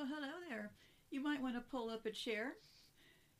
Well, 0.00 0.08
hello 0.14 0.32
there. 0.48 0.70
You 1.10 1.22
might 1.22 1.42
want 1.42 1.56
to 1.56 1.60
pull 1.60 1.90
up 1.90 2.06
a 2.06 2.10
chair. 2.10 2.54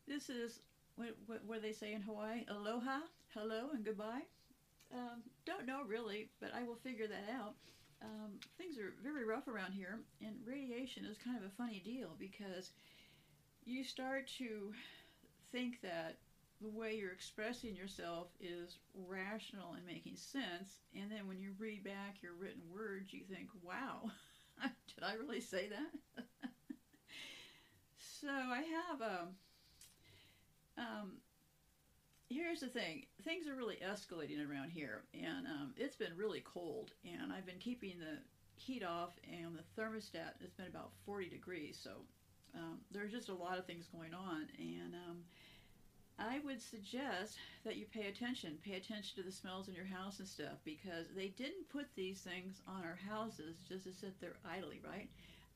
This 0.06 0.28
is 0.28 0.60
what, 0.94 1.16
what, 1.24 1.42
what 1.46 1.62
they 1.62 1.72
say 1.72 1.94
in 1.94 2.02
Hawaii 2.02 2.44
aloha, 2.50 2.98
hello, 3.32 3.70
and 3.72 3.82
goodbye. 3.82 4.24
Um, 4.92 5.22
don't 5.46 5.64
know 5.64 5.84
really, 5.86 6.28
but 6.38 6.50
I 6.54 6.64
will 6.64 6.74
figure 6.74 7.06
that 7.06 7.32
out. 7.34 7.54
Um, 8.02 8.32
things 8.58 8.76
are 8.76 8.92
very 9.02 9.24
rough 9.24 9.48
around 9.48 9.72
here, 9.72 10.00
and 10.20 10.34
radiation 10.44 11.06
is 11.06 11.16
kind 11.16 11.38
of 11.38 11.44
a 11.44 11.56
funny 11.56 11.80
deal 11.82 12.10
because 12.18 12.72
you 13.64 13.82
start 13.82 14.28
to 14.36 14.74
think 15.52 15.80
that 15.80 16.18
the 16.60 16.68
way 16.68 16.94
you're 16.94 17.12
expressing 17.12 17.74
yourself 17.74 18.26
is 18.38 18.76
rational 19.08 19.72
and 19.72 19.86
making 19.86 20.16
sense, 20.16 20.80
and 20.94 21.10
then 21.10 21.26
when 21.26 21.40
you 21.40 21.54
read 21.58 21.84
back 21.84 22.16
your 22.20 22.34
written 22.34 22.64
words, 22.70 23.14
you 23.14 23.22
think, 23.32 23.48
wow, 23.62 24.10
did 24.62 25.02
I 25.02 25.14
really 25.14 25.40
say 25.40 25.70
that? 25.70 26.24
so 28.20 28.28
I 28.28 28.62
have 28.88 29.00
a. 29.00 29.28
Um, 30.78 31.12
here's 32.30 32.60
the 32.60 32.68
thing 32.68 33.04
things 33.24 33.48
are 33.48 33.56
really 33.56 33.78
escalating 33.84 34.38
around 34.48 34.70
here 34.70 35.02
and 35.14 35.46
um, 35.46 35.74
it's 35.76 35.96
been 35.96 36.16
really 36.16 36.40
cold 36.40 36.92
and 37.04 37.32
i've 37.32 37.44
been 37.44 37.58
keeping 37.58 37.98
the 37.98 38.18
heat 38.54 38.84
off 38.84 39.10
and 39.30 39.56
the 39.56 39.82
thermostat 39.82 40.40
has 40.40 40.52
been 40.56 40.68
about 40.68 40.92
40 41.04 41.28
degrees 41.28 41.78
so 41.82 41.90
um, 42.54 42.78
there's 42.92 43.10
just 43.10 43.28
a 43.28 43.34
lot 43.34 43.58
of 43.58 43.66
things 43.66 43.88
going 43.92 44.14
on 44.14 44.46
and 44.58 44.94
um, 44.94 45.18
i 46.20 46.38
would 46.44 46.62
suggest 46.62 47.36
that 47.64 47.76
you 47.76 47.84
pay 47.92 48.06
attention 48.06 48.56
pay 48.64 48.74
attention 48.76 49.16
to 49.16 49.22
the 49.22 49.32
smells 49.32 49.66
in 49.68 49.74
your 49.74 49.84
house 49.84 50.20
and 50.20 50.28
stuff 50.28 50.58
because 50.64 51.06
they 51.16 51.28
didn't 51.36 51.68
put 51.68 51.86
these 51.96 52.20
things 52.20 52.62
on 52.68 52.84
our 52.84 52.98
houses 53.10 53.56
just 53.68 53.84
to 53.84 53.92
sit 53.92 54.18
there 54.20 54.36
idly 54.48 54.80
right 54.88 55.08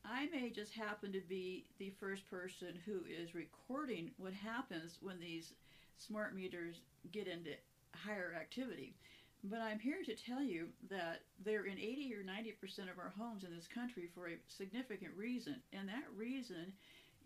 I 0.09 0.27
may 0.27 0.49
just 0.49 0.73
happen 0.73 1.11
to 1.13 1.21
be 1.21 1.65
the 1.79 1.91
first 1.99 2.29
person 2.29 2.79
who 2.85 2.99
is 3.09 3.33
recording 3.33 4.11
what 4.17 4.33
happens 4.33 4.99
when 5.01 5.19
these 5.19 5.53
smart 5.97 6.35
meters 6.35 6.81
get 7.11 7.27
into 7.27 7.51
higher 7.95 8.33
activity. 8.39 8.93
But 9.43 9.61
I'm 9.61 9.79
here 9.79 10.03
to 10.05 10.15
tell 10.15 10.41
you 10.41 10.69
that 10.89 11.21
they're 11.43 11.65
in 11.65 11.77
80 11.77 12.13
or 12.15 12.23
90% 12.23 12.91
of 12.91 12.99
our 12.99 13.13
homes 13.17 13.43
in 13.43 13.55
this 13.55 13.67
country 13.67 14.09
for 14.13 14.27
a 14.27 14.37
significant 14.47 15.11
reason. 15.15 15.57
And 15.73 15.87
that 15.87 16.05
reason 16.15 16.73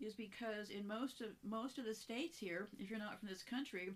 is 0.00 0.14
because 0.14 0.70
in 0.70 0.86
most 0.86 1.20
of 1.20 1.28
most 1.42 1.78
of 1.78 1.84
the 1.84 1.94
states 1.94 2.38
here, 2.38 2.68
if 2.78 2.90
you're 2.90 2.98
not 2.98 3.18
from 3.18 3.28
this 3.28 3.42
country, 3.42 3.90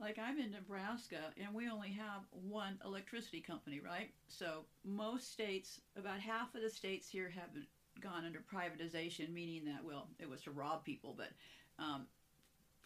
like 0.00 0.18
I'm 0.18 0.38
in 0.38 0.52
Nebraska 0.52 1.32
and 1.36 1.52
we 1.54 1.68
only 1.68 1.90
have 1.90 2.22
one 2.30 2.78
electricity 2.84 3.40
company, 3.40 3.80
right? 3.80 4.10
So 4.28 4.64
most 4.84 5.32
states, 5.32 5.80
about 5.96 6.20
half 6.20 6.54
of 6.54 6.62
the 6.62 6.70
states 6.70 7.08
here 7.08 7.30
have 7.30 7.50
gone 8.00 8.24
under 8.24 8.40
privatization, 8.40 9.32
meaning 9.32 9.64
that, 9.66 9.84
well, 9.84 10.08
it 10.18 10.28
was 10.28 10.42
to 10.42 10.50
rob 10.50 10.84
people, 10.84 11.14
but 11.16 11.30
um, 11.82 12.06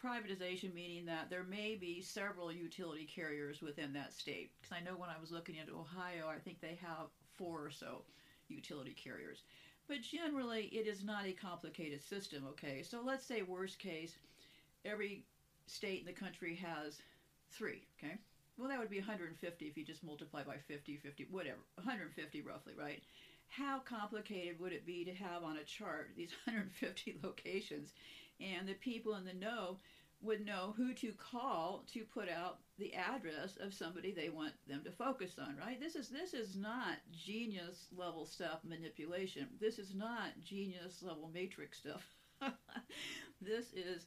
privatization 0.03 0.75
meaning 0.75 1.07
that 1.07 1.31
there 1.31 1.45
may 1.45 1.77
be 1.77 2.01
several 2.01 2.53
utility 2.53 3.05
carriers 3.05 3.63
within 3.63 3.93
that 3.93 4.13
state. 4.13 4.51
Because 4.61 4.77
I 4.77 4.85
know 4.85 4.97
when 4.97 5.11
I 5.11 5.21
was 5.21 5.31
looking 5.31 5.57
into 5.57 5.75
Ohio, 5.75 6.29
I 6.29 6.39
think 6.39 6.61
they 6.61 6.79
have 6.83 7.07
four 7.35 7.65
or 7.65 7.71
so 7.71 8.03
utility 8.49 8.95
carriers. 8.95 9.43
But 9.89 10.03
generally, 10.03 10.67
it 10.67 10.87
is 10.87 11.05
not 11.05 11.27
a 11.27 11.33
complicated 11.33 12.03
system, 12.03 12.45
okay? 12.51 12.83
So 12.83 13.01
let's 13.05 13.27
say, 13.27 13.43
worst 13.43 13.79
case, 13.79 14.17
every 14.85 15.25
state 15.67 16.01
in 16.01 16.07
the 16.07 16.13
country 16.13 16.55
has 16.57 16.99
three, 17.51 17.83
okay? 17.99 18.17
Well, 18.59 18.69
that 18.69 18.79
would 18.79 18.91
be 18.91 18.99
150 18.99 19.65
if 19.67 19.77
you 19.77 19.85
just 19.85 20.05
multiply 20.05 20.43
by 20.45 20.57
50, 20.57 20.97
50, 20.97 21.27
whatever, 21.31 21.59
150 21.77 22.43
roughly, 22.43 22.75
right? 22.79 23.03
How 23.57 23.81
complicated 23.81 24.59
would 24.59 24.73
it 24.73 24.87
be 24.87 25.05
to 25.05 25.13
have 25.13 25.43
on 25.45 25.59
a 25.59 25.65
chart 25.65 26.11
these 26.17 26.33
150 26.45 27.19
locations? 27.23 27.93
And 28.41 28.67
the 28.67 28.75
people 28.75 29.15
in 29.17 29.25
the 29.25 29.35
know 29.35 29.79
would 30.23 30.45
know 30.45 30.73
who 30.77 30.95
to 30.95 31.13
call 31.13 31.85
to 31.93 32.05
put 32.05 32.29
out 32.29 32.59
the 32.79 32.95
address 32.95 33.59
of 33.61 33.75
somebody 33.75 34.13
they 34.13 34.29
want 34.29 34.53
them 34.69 34.83
to 34.85 34.91
focus 34.91 35.37
on 35.39 35.57
right? 35.57 35.81
This 35.81 35.97
is 35.97 36.09
this 36.09 36.33
is 36.33 36.57
not 36.57 36.99
genius 37.13 37.89
level 37.97 38.25
stuff 38.25 38.61
manipulation. 38.65 39.49
This 39.61 39.79
is 39.79 39.95
not 39.95 40.29
genius 40.43 41.03
level 41.03 41.31
matrix 41.33 41.79
stuff. 41.79 42.03
This 43.41 43.73
is 43.73 44.07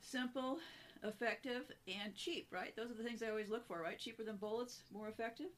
simple 0.00 0.58
effective 1.04 1.70
and 1.86 2.14
cheap 2.16 2.48
right? 2.50 2.74
Those 2.74 2.90
are 2.90 2.94
the 2.94 3.04
things 3.04 3.22
i 3.22 3.28
always 3.28 3.48
look 3.48 3.66
for 3.66 3.80
right? 3.80 3.98
Cheaper 3.98 4.24
than 4.24 4.36
bullets 4.36 4.82
more 4.92 5.08
effective. 5.08 5.50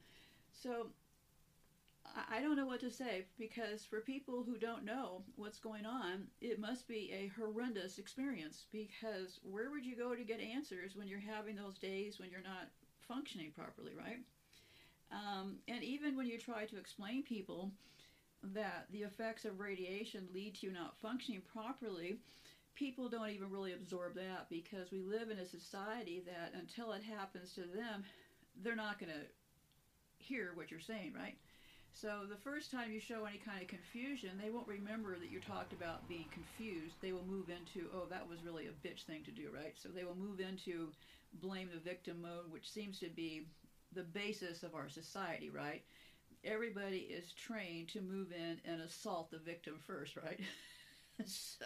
So 0.51 0.89
I 2.29 2.41
don't 2.41 2.55
know 2.57 2.65
what 2.65 2.81
to 2.81 2.91
say 2.91 3.25
because 3.37 3.85
for 3.85 4.01
people 4.01 4.43
who 4.43 4.57
don't 4.57 4.85
know 4.85 5.23
what's 5.35 5.59
going 5.59 5.85
on, 5.85 6.27
it 6.41 6.59
must 6.59 6.87
be 6.87 7.11
a 7.11 7.31
horrendous 7.39 7.97
experience 7.97 8.65
because 8.71 9.39
where 9.43 9.71
would 9.71 9.85
you 9.85 9.95
go 9.95 10.13
to 10.13 10.23
get 10.23 10.39
answers 10.39 10.95
when 10.95 11.07
you're 11.07 11.19
having 11.19 11.55
those 11.55 11.77
days 11.79 12.19
when 12.19 12.29
you're 12.29 12.41
not 12.41 12.69
functioning 13.07 13.51
properly, 13.51 13.93
right? 13.97 14.19
Um, 15.11 15.57
and 15.67 15.83
even 15.83 16.15
when 16.17 16.27
you 16.27 16.37
try 16.37 16.65
to 16.65 16.77
explain 16.77 17.23
people 17.23 17.71
that 18.43 18.87
the 18.91 19.03
effects 19.03 19.45
of 19.45 19.59
radiation 19.59 20.27
lead 20.33 20.55
to 20.55 20.67
you 20.67 20.73
not 20.73 20.97
functioning 21.01 21.41
properly, 21.51 22.17
people 22.75 23.09
don't 23.09 23.29
even 23.29 23.49
really 23.49 23.73
absorb 23.73 24.15
that 24.15 24.49
because 24.49 24.91
we 24.91 25.01
live 25.01 25.29
in 25.29 25.39
a 25.39 25.45
society 25.45 26.21
that 26.25 26.53
until 26.59 26.91
it 26.91 27.03
happens 27.03 27.53
to 27.53 27.61
them, 27.61 28.03
they're 28.61 28.75
not 28.75 28.99
going 28.99 29.11
to 29.11 29.25
hear 30.17 30.51
what 30.55 30.71
you're 30.71 30.79
saying, 30.79 31.13
right? 31.15 31.37
So 31.93 32.25
the 32.27 32.35
first 32.35 32.71
time 32.71 32.91
you 32.91 32.99
show 32.99 33.25
any 33.25 33.37
kind 33.37 33.61
of 33.61 33.67
confusion, 33.67 34.31
they 34.41 34.49
won't 34.49 34.67
remember 34.67 35.17
that 35.19 35.29
you 35.29 35.39
talked 35.39 35.73
about 35.73 36.07
being 36.09 36.25
confused. 36.31 36.95
They 37.01 37.13
will 37.13 37.25
move 37.25 37.49
into, 37.49 37.87
oh, 37.93 38.07
that 38.09 38.27
was 38.27 38.43
really 38.43 38.67
a 38.67 38.87
bitch 38.87 39.03
thing 39.03 39.23
to 39.23 39.31
do, 39.31 39.49
right? 39.53 39.73
So 39.75 39.89
they 39.89 40.03
will 40.03 40.17
move 40.17 40.39
into 40.39 40.89
blame 41.41 41.69
the 41.73 41.79
victim 41.79 42.21
mode, 42.21 42.51
which 42.51 42.69
seems 42.69 42.99
to 42.99 43.09
be 43.09 43.47
the 43.93 44.03
basis 44.03 44.63
of 44.63 44.75
our 44.75 44.89
society, 44.89 45.49
right? 45.49 45.83
Everybody 46.43 46.97
is 46.97 47.31
trained 47.33 47.89
to 47.89 48.01
move 48.01 48.31
in 48.31 48.59
and 48.65 48.81
assault 48.81 49.31
the 49.31 49.37
victim 49.37 49.79
first, 49.85 50.17
right? 50.17 50.39
so, 51.25 51.65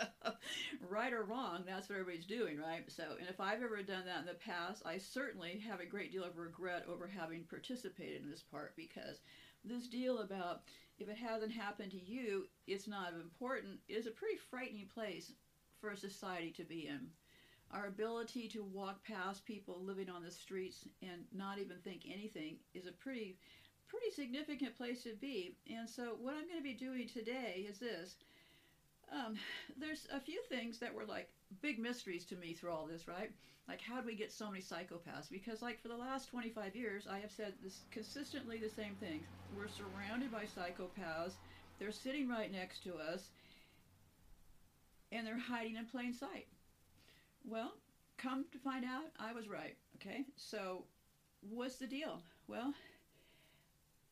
right 0.88 1.14
or 1.14 1.24
wrong, 1.24 1.64
that's 1.66 1.90
what 1.90 2.00
everybody's 2.00 2.26
doing, 2.26 2.60
right? 2.60 2.84
So, 2.90 3.04
and 3.18 3.30
if 3.30 3.40
I've 3.40 3.64
ever 3.64 3.82
done 3.82 4.06
that 4.06 4.20
in 4.20 4.26
the 4.26 4.34
past, 4.34 4.84
I 4.86 4.98
certainly 4.98 5.64
have 5.68 5.80
a 5.80 5.86
great 5.86 6.12
deal 6.12 6.24
of 6.24 6.38
regret 6.38 6.86
over 6.88 7.08
having 7.08 7.46
participated 7.46 8.22
in 8.22 8.30
this 8.30 8.44
part 8.44 8.76
because 8.76 9.22
this 9.68 9.88
deal 9.88 10.20
about 10.20 10.62
if 11.00 11.10
it 11.10 11.18
hasn't 11.18 11.52
happened 11.52 11.92
to 11.92 12.04
you, 12.04 12.48
it's 12.66 12.88
not 12.88 13.14
important 13.14 13.80
is 13.88 14.08
a 14.08 14.12
pretty 14.12 14.38
frightening 14.38 14.88
place 14.94 15.34
for 15.80 15.92
a 15.92 15.98
society 15.98 16.52
to 16.52 16.64
be 16.64 16.88
in. 16.88 17.08
Our 17.72 17.88
ability 17.88 18.48
to 18.50 18.64
walk 18.64 19.04
past 19.04 19.46
people 19.46 19.84
living 19.84 20.10
on 20.10 20.24
the 20.24 20.32
streets 20.32 20.86
and 21.02 21.26
not 21.34 21.60
even 21.60 21.78
think 21.84 22.04
anything 22.06 22.58
is 22.74 22.88
a 22.88 22.92
pretty 22.92 23.38
pretty 23.88 24.12
significant 24.12 24.76
place 24.76 25.04
to 25.04 25.14
be. 25.20 25.56
And 25.70 25.90
so 25.90 26.16
what 26.20 26.34
I'm 26.34 26.48
going 26.48 26.58
to 26.58 26.64
be 26.64 26.74
doing 26.74 27.08
today 27.08 27.66
is 27.70 27.80
this. 27.80 28.16
Um, 29.12 29.36
there's 29.78 30.06
a 30.12 30.20
few 30.20 30.42
things 30.50 30.80
that 30.80 30.94
were 30.94 31.06
like 31.06 31.28
big 31.62 31.80
mysteries 31.80 32.26
to 32.26 32.36
me 32.36 32.54
through 32.54 32.72
all 32.72 32.86
this, 32.86 33.08
right? 33.08 33.32
Like, 33.68 33.82
how 33.82 34.00
do 34.00 34.06
we 34.06 34.16
get 34.16 34.32
so 34.32 34.50
many 34.50 34.62
psychopaths? 34.62 35.30
Because, 35.30 35.62
like, 35.62 35.78
for 35.82 35.90
the 35.90 35.96
last 35.96 36.28
25 36.28 36.76
years, 36.76 37.06
I 37.06 37.20
have 37.20 37.32
said 37.32 37.54
this 37.62 37.84
consistently 37.92 38.60
the 38.60 38.70
same 38.70 38.96
thing. 38.96 39.26
We're 39.50 39.68
surrounded 39.68 40.32
by 40.32 40.46
psychopaths. 40.46 41.38
They're 41.78 41.92
sitting 41.92 42.30
right 42.30 42.50
next 42.52 42.84
to 42.84 42.96
us, 42.96 43.30
and 45.12 45.26
they're 45.26 45.38
hiding 45.38 45.76
in 45.76 45.86
plain 45.86 46.14
sight. 46.14 46.46
Well, 47.44 47.74
come 48.18 48.46
to 48.52 48.60
find 48.60 48.86
out, 48.86 49.12
I 49.20 49.34
was 49.34 49.48
right. 49.48 49.76
Okay, 49.96 50.26
so 50.36 50.86
what's 51.42 51.78
the 51.78 51.88
deal? 51.88 52.22
Well, 52.48 52.74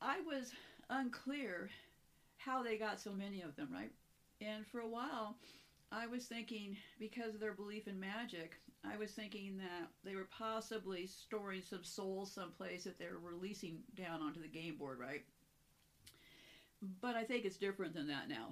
I 0.00 0.20
was 0.20 0.52
unclear 0.88 1.70
how 2.36 2.62
they 2.62 2.76
got 2.78 3.00
so 3.00 3.12
many 3.12 3.42
of 3.42 3.56
them, 3.56 3.70
right? 3.72 3.92
And 4.40 4.66
for 4.66 4.80
a 4.80 4.88
while, 4.88 5.36
I 5.92 6.06
was 6.06 6.24
thinking, 6.24 6.76
because 6.98 7.34
of 7.34 7.40
their 7.40 7.54
belief 7.54 7.88
in 7.88 7.98
magic, 7.98 8.60
I 8.84 8.96
was 8.96 9.12
thinking 9.12 9.56
that 9.58 9.88
they 10.04 10.14
were 10.14 10.28
possibly 10.30 11.06
storing 11.06 11.62
some 11.62 11.84
souls 11.84 12.32
someplace 12.32 12.84
that 12.84 12.98
they 12.98 13.06
were 13.06 13.30
releasing 13.30 13.78
down 13.94 14.22
onto 14.22 14.42
the 14.42 14.48
game 14.48 14.76
board, 14.76 14.98
right? 14.98 15.24
But 17.00 17.16
I 17.16 17.24
think 17.24 17.44
it's 17.44 17.56
different 17.56 17.94
than 17.94 18.08
that 18.08 18.28
now. 18.28 18.48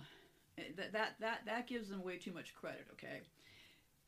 Eh, 0.58 0.62
that, 0.76 0.92
that, 0.92 1.16
that, 1.20 1.40
that 1.46 1.66
gives 1.66 1.88
them 1.88 2.02
way 2.02 2.16
too 2.16 2.32
much 2.32 2.54
credit, 2.54 2.86
okay? 2.92 3.20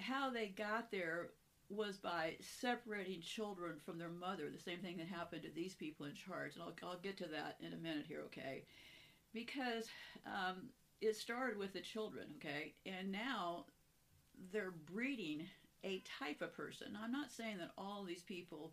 How 0.00 0.30
they 0.30 0.48
got 0.48 0.90
there 0.90 1.30
was 1.68 1.96
by 1.98 2.36
separating 2.40 3.20
children 3.20 3.74
from 3.84 3.98
their 3.98 4.08
mother, 4.08 4.48
the 4.50 4.58
same 4.58 4.78
thing 4.78 4.96
that 4.96 5.08
happened 5.08 5.42
to 5.42 5.50
these 5.50 5.74
people 5.74 6.06
in 6.06 6.14
charge. 6.14 6.54
And 6.54 6.62
I'll, 6.62 6.74
I'll 6.88 6.98
get 6.98 7.16
to 7.18 7.26
that 7.26 7.56
in 7.60 7.72
a 7.72 7.76
minute 7.76 8.06
here, 8.06 8.22
okay? 8.26 8.64
Because 9.34 9.88
um, 10.26 10.68
it 11.00 11.16
started 11.16 11.58
with 11.58 11.72
the 11.72 11.80
children, 11.80 12.26
okay? 12.36 12.74
And 12.84 13.12
now 13.12 13.66
they're 14.52 14.74
breeding 14.92 15.46
a 15.84 16.02
type 16.18 16.42
of 16.42 16.54
person. 16.54 16.96
I'm 17.00 17.12
not 17.12 17.30
saying 17.30 17.58
that 17.58 17.72
all 17.78 18.04
these 18.04 18.22
people 18.22 18.72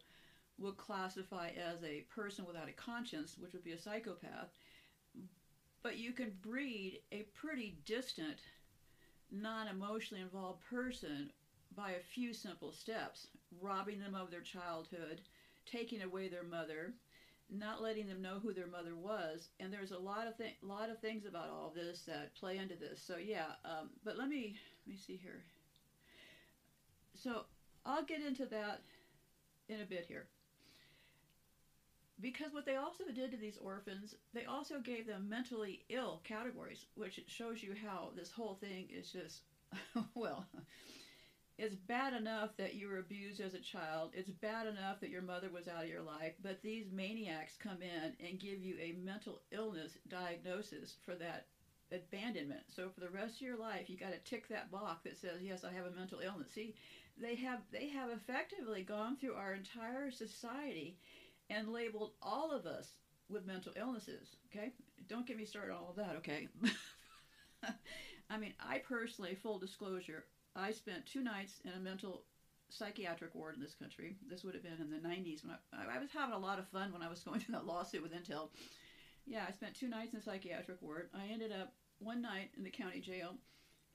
would 0.58 0.78
classify 0.78 1.50
as 1.50 1.84
a 1.84 2.06
person 2.14 2.46
without 2.46 2.70
a 2.70 2.74
conscience, 2.74 3.38
which 3.38 3.54
would 3.54 3.64
be 3.64 3.72
a 3.72 3.78
psychopath, 3.78 4.50
but 5.82 5.98
you 5.98 6.14
can 6.14 6.32
breed 6.42 7.00
a 7.12 7.26
pretty 7.34 7.78
distant 7.86 8.40
non 9.32 9.68
emotionally 9.68 10.22
involved 10.22 10.62
person 10.70 11.32
by 11.76 11.92
a 11.92 12.00
few 12.14 12.34
simple 12.34 12.72
steps 12.72 13.28
robbing 13.62 14.00
them 14.00 14.16
of 14.16 14.30
their 14.32 14.42
childhood, 14.42 15.22
taking 15.66 16.04
away 16.04 16.28
their 16.28 16.44
mother, 16.44 16.94
not 17.54 17.82
letting 17.82 18.08
them 18.08 18.22
know 18.22 18.40
who 18.42 18.54
their 18.54 18.68
mother 18.68 18.96
was. 18.96 19.50
And 19.60 19.72
there's 19.72 19.92
a 19.92 19.98
lot 19.98 20.28
of 20.28 20.38
th- 20.38 20.58
lot 20.62 20.90
of 20.90 21.00
things 21.00 21.26
about 21.26 21.50
all 21.50 21.72
this 21.76 22.02
that 22.08 22.34
play 22.36 22.58
into 22.58 22.76
this. 22.76 23.02
So 23.06 23.18
yeah, 23.18 23.56
um, 23.66 23.90
but 24.04 24.18
let 24.18 24.28
me 24.28 24.56
let 24.86 24.94
me 24.94 24.98
see 24.98 25.18
here. 25.22 25.44
So 27.16 27.46
I'll 27.86 28.04
get 28.04 28.22
into 28.22 28.46
that 28.48 28.82
in 29.70 29.82
a 29.82 29.86
bit 29.86 30.06
here. 30.08 30.28
Because 32.22 32.54
what 32.54 32.66
they 32.66 32.76
also 32.76 33.06
did 33.14 33.32
to 33.32 33.38
these 33.38 33.58
orphans, 33.58 34.16
they 34.34 34.46
also 34.46 34.80
gave 34.80 35.08
them 35.08 35.28
mentally 35.28 35.84
ill 35.90 36.22
categories, 36.24 36.86
which 36.96 37.20
shows 37.28 37.62
you 37.62 37.74
how 37.86 38.12
this 38.16 38.32
whole 38.32 38.56
thing 38.56 38.88
is 38.90 39.12
just, 39.12 39.42
well, 40.16 40.46
it's 41.58 41.76
bad 41.76 42.14
enough 42.14 42.50
that 42.58 42.74
you 42.74 42.88
were 42.88 42.98
abused 42.98 43.40
as 43.40 43.54
a 43.54 43.60
child. 43.60 44.12
It's 44.14 44.30
bad 44.30 44.66
enough 44.68 45.00
that 45.00 45.10
your 45.10 45.22
mother 45.22 45.50
was 45.50 45.68
out 45.68 45.84
of 45.84 45.90
your 45.90 46.02
life. 46.02 46.34
But 46.42 46.62
these 46.62 46.92
maniacs 46.92 47.58
come 47.58 47.82
in 47.82 48.14
and 48.26 48.40
give 48.40 48.60
you 48.60 48.76
a 48.80 48.94
mental 48.94 49.40
illness 49.52 49.98
diagnosis 50.08 50.96
for 51.06 51.16
that 51.16 51.46
abandonment. 51.92 52.64
So 52.70 52.90
for 52.90 53.00
the 53.02 53.10
rest 53.10 53.36
of 53.36 53.42
your 53.42 53.58
life, 53.58 53.90
you 53.90 53.98
got 53.98 54.14
to 54.14 54.20
tick 54.20 54.48
that 54.48 54.72
box 54.72 55.04
that 55.04 55.18
says, 55.18 55.42
"Yes, 55.44 55.64
I 55.64 55.72
have 55.72 55.86
a 55.86 55.92
mental 55.92 56.20
illness." 56.20 56.52
See, 56.52 56.74
they 57.18 57.36
have 57.36 57.62
they 57.72 57.88
have 57.88 58.10
effectively 58.10 58.82
gone 58.82 59.16
through 59.16 59.36
our 59.36 59.54
entire 59.54 60.10
society 60.10 60.98
and 61.50 61.68
labeled 61.72 62.12
all 62.22 62.52
of 62.52 62.66
us 62.66 62.94
with 63.30 63.46
mental 63.46 63.74
illnesses. 63.76 64.36
Okay, 64.48 64.72
don't 65.08 65.26
get 65.28 65.38
me 65.38 65.46
started 65.46 65.72
on 65.74 65.80
all 65.80 65.90
of 65.92 65.96
that. 65.98 66.16
Okay. 66.18 66.48
I 68.30 68.38
mean, 68.38 68.54
I 68.60 68.80
personally, 68.80 69.36
full 69.36 69.60
disclosure, 69.60 70.26
I 70.56 70.72
spent 70.72 71.06
two 71.06 71.24
nights 71.24 71.62
in 71.66 71.72
a 71.72 71.80
mental 71.80 72.24
psychiatric 72.70 73.36
ward 73.36 73.56
in 73.56 73.62
this 73.62 73.76
country. 73.76 74.18
This 74.30 74.44
would 74.44 74.54
have 74.54 74.64
been 74.64 74.82
in 74.82 74.90
the 74.90 75.08
90s 75.08 75.44
when 75.44 75.56
I, 75.74 75.96
I 75.96 76.00
was 76.00 76.10
having 76.12 76.34
a 76.34 76.40
lot 76.40 76.60
of 76.60 76.68
fun 76.68 76.92
when 76.92 77.02
I 77.02 77.10
was 77.10 77.20
going 77.26 77.40
through 77.40 77.54
that 77.54 77.66
lawsuit 77.66 78.02
with 78.02 78.14
Intel. 78.14 78.50
Yeah, 79.26 79.46
I 79.48 79.52
spent 79.52 79.76
two 79.76 79.88
nights 79.88 80.14
in 80.14 80.20
a 80.20 80.22
psychiatric 80.22 80.82
ward. 80.82 81.10
I 81.14 81.32
ended 81.32 81.52
up 81.52 81.74
one 82.00 82.22
night 82.22 82.50
in 82.58 82.64
the 82.64 82.70
county 82.70 83.00
jail, 83.00 83.36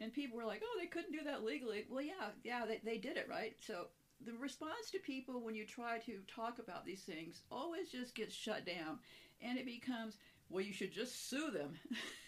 and 0.01 0.13
people 0.13 0.39
were 0.39 0.45
like, 0.45 0.63
"Oh, 0.65 0.79
they 0.81 0.87
couldn't 0.87 1.13
do 1.13 1.25
that 1.25 1.45
legally." 1.45 1.85
Well, 1.91 2.03
yeah, 2.03 2.31
yeah, 2.45 2.65
they, 2.67 2.81
they 2.83 2.97
did 2.97 3.19
it 3.19 3.29
right. 3.29 3.55
So 3.61 3.89
the 4.25 4.33
response 4.33 4.91
to 4.93 4.99
people 4.99 5.43
when 5.43 5.55
you 5.55 5.67
try 5.67 5.99
to 5.99 6.21
talk 6.35 6.59
about 6.59 6.87
these 6.87 7.03
things 7.03 7.43
always 7.51 7.91
just 7.91 8.15
gets 8.15 8.35
shut 8.35 8.65
down, 8.65 9.01
and 9.43 9.59
it 9.59 9.67
becomes, 9.67 10.17
"Well, 10.49 10.65
you 10.65 10.73
should 10.73 10.93
just 10.93 11.29
sue 11.29 11.51
them." 11.51 11.75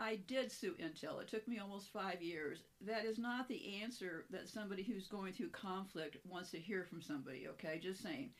I 0.00 0.16
did 0.16 0.50
sue 0.50 0.74
Intel. 0.80 1.20
It 1.20 1.28
took 1.28 1.46
me 1.46 1.58
almost 1.58 1.92
five 1.92 2.22
years. 2.22 2.60
That 2.80 3.04
is 3.04 3.18
not 3.18 3.48
the 3.48 3.82
answer 3.82 4.24
that 4.30 4.48
somebody 4.48 4.82
who's 4.82 5.06
going 5.06 5.34
through 5.34 5.50
conflict 5.50 6.16
wants 6.24 6.50
to 6.52 6.58
hear 6.58 6.84
from 6.84 7.02
somebody, 7.02 7.46
okay? 7.48 7.78
Just 7.78 8.02
saying. 8.02 8.30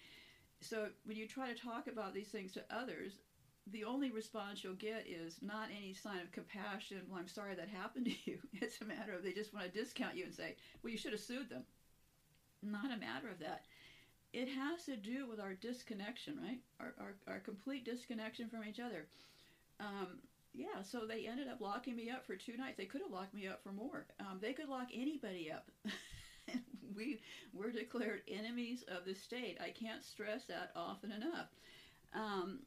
So 0.63 0.89
when 1.05 1.19
you 1.19 1.29
try 1.29 1.53
to 1.53 1.63
talk 1.63 1.87
about 1.87 2.15
these 2.15 2.29
things 2.29 2.53
to 2.53 2.65
others, 2.71 3.13
the 3.67 3.85
only 3.85 4.11
response 4.11 4.65
you'll 4.65 4.73
get 4.73 5.07
is 5.07 5.37
not 5.43 5.69
any 5.77 5.93
sign 5.93 6.21
of 6.21 6.33
compassion. 6.33 7.03
Well, 7.11 7.21
I'm 7.21 7.29
sorry 7.29 7.55
that 7.55 7.69
happened 7.69 8.07
to 8.07 8.13
you. 8.31 8.39
It's 8.55 8.81
a 8.81 8.87
matter 8.87 9.13
of 9.13 9.23
they 9.23 9.33
just 9.33 9.53
want 9.53 9.71
to 9.71 9.79
discount 9.79 10.17
you 10.17 10.25
and 10.25 10.35
say, 10.35 10.57
well, 10.83 10.91
you 10.91 10.99
should 10.99 11.13
have 11.13 11.21
sued 11.21 11.51
them. 11.51 11.65
Not 12.63 12.87
a 12.87 12.97
matter 12.97 13.29
of 13.29 13.39
that. 13.41 13.65
It 14.33 14.49
has 14.49 14.85
to 14.87 14.97
do 14.97 15.29
with 15.29 15.41
our 15.41 15.53
disconnection, 15.55 16.39
right? 16.43 16.61
Our, 16.81 16.95
our, 16.99 17.15
our 17.35 17.41
complete 17.41 17.85
disconnection 17.85 18.49
from 18.49 18.65
each 18.65 18.81
other. 18.81 19.09
Um, 19.79 20.21
yeah, 20.53 20.83
so 20.83 21.07
they 21.07 21.27
ended 21.27 21.49
up 21.49 21.61
locking 21.61 21.95
me 21.97 22.11
up 22.11 22.25
for 22.27 22.35
two 22.37 22.57
nights. 22.57 22.77
They 22.77 22.85
could 22.85 23.03
have 23.03 23.11
locked 23.11 23.35
me 23.35 23.47
up 23.47 23.63
for 23.63 23.73
more. 23.73 24.07
Um, 24.19 24.39
they 24.41 24.53
could 24.53 24.69
lock 24.69 24.89
anybody 24.93 25.51
up. 25.51 25.71
we 26.97 27.21
were 27.53 27.71
declared 27.71 28.23
enemies 28.29 28.85
of 28.89 29.05
the 29.05 29.15
state. 29.15 29.59
I 29.61 29.71
can't 29.71 30.03
stress 30.03 30.45
that 30.47 30.71
often 30.75 31.13
enough. 31.13 31.47
Um, 32.15 32.61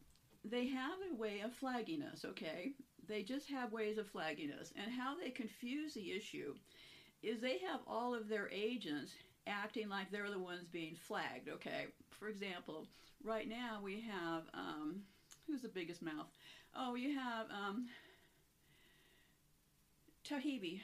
they 0.46 0.68
have 0.68 0.98
a 1.12 1.16
way 1.16 1.42
of 1.42 1.54
flagging 1.54 2.04
us, 2.04 2.26
okay? 2.26 2.74
They 3.08 3.24
just 3.24 3.50
have 3.50 3.72
ways 3.74 3.98
of 3.98 4.08
flagging 4.08 4.52
us. 4.52 4.72
And 4.76 4.92
how 4.92 5.16
they 5.18 5.30
confuse 5.32 5.94
the 5.94 6.12
issue 6.12 6.54
is 7.24 7.40
they 7.40 7.58
have 7.60 7.82
all 7.88 8.14
of 8.14 8.28
their 8.28 8.50
agents 8.52 9.14
acting 9.48 9.90
like 9.90 10.12
they're 10.12 10.30
the 10.30 10.40
ones 10.40 10.68
being 10.72 10.96
flagged, 10.96 11.50
okay? 11.50 11.88
For 12.12 12.28
example, 12.28 12.88
right 13.24 13.48
now 13.48 13.80
we 13.84 14.02
have, 14.02 14.44
um, 14.54 15.02
who's 15.48 15.62
the 15.62 15.70
biggest 15.70 16.02
mouth? 16.02 16.28
Oh, 16.76 16.96
you 16.96 17.18
have 17.18 17.46
um, 17.52 17.88
Taibbi, 20.28 20.82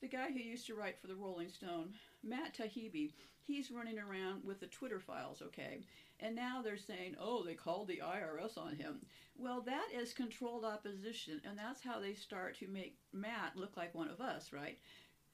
the 0.00 0.08
guy 0.08 0.30
who 0.32 0.38
used 0.38 0.66
to 0.68 0.74
write 0.74 0.98
for 0.98 1.06
the 1.06 1.14
Rolling 1.14 1.50
Stone, 1.50 1.92
Matt 2.24 2.56
Taibbi. 2.56 3.12
He's 3.42 3.70
running 3.70 3.98
around 3.98 4.44
with 4.44 4.60
the 4.60 4.68
Twitter 4.68 5.00
files, 5.00 5.42
okay? 5.42 5.80
And 6.20 6.34
now 6.34 6.62
they're 6.62 6.78
saying, 6.78 7.16
oh, 7.20 7.42
they 7.42 7.54
called 7.54 7.88
the 7.88 8.00
IRS 8.02 8.56
on 8.56 8.76
him. 8.76 9.00
Well, 9.36 9.60
that 9.62 9.88
is 9.94 10.14
controlled 10.14 10.64
opposition, 10.64 11.42
and 11.44 11.58
that's 11.58 11.82
how 11.82 12.00
they 12.00 12.14
start 12.14 12.56
to 12.60 12.68
make 12.68 12.96
Matt 13.12 13.56
look 13.56 13.76
like 13.76 13.94
one 13.94 14.08
of 14.08 14.20
us, 14.20 14.50
right? 14.52 14.78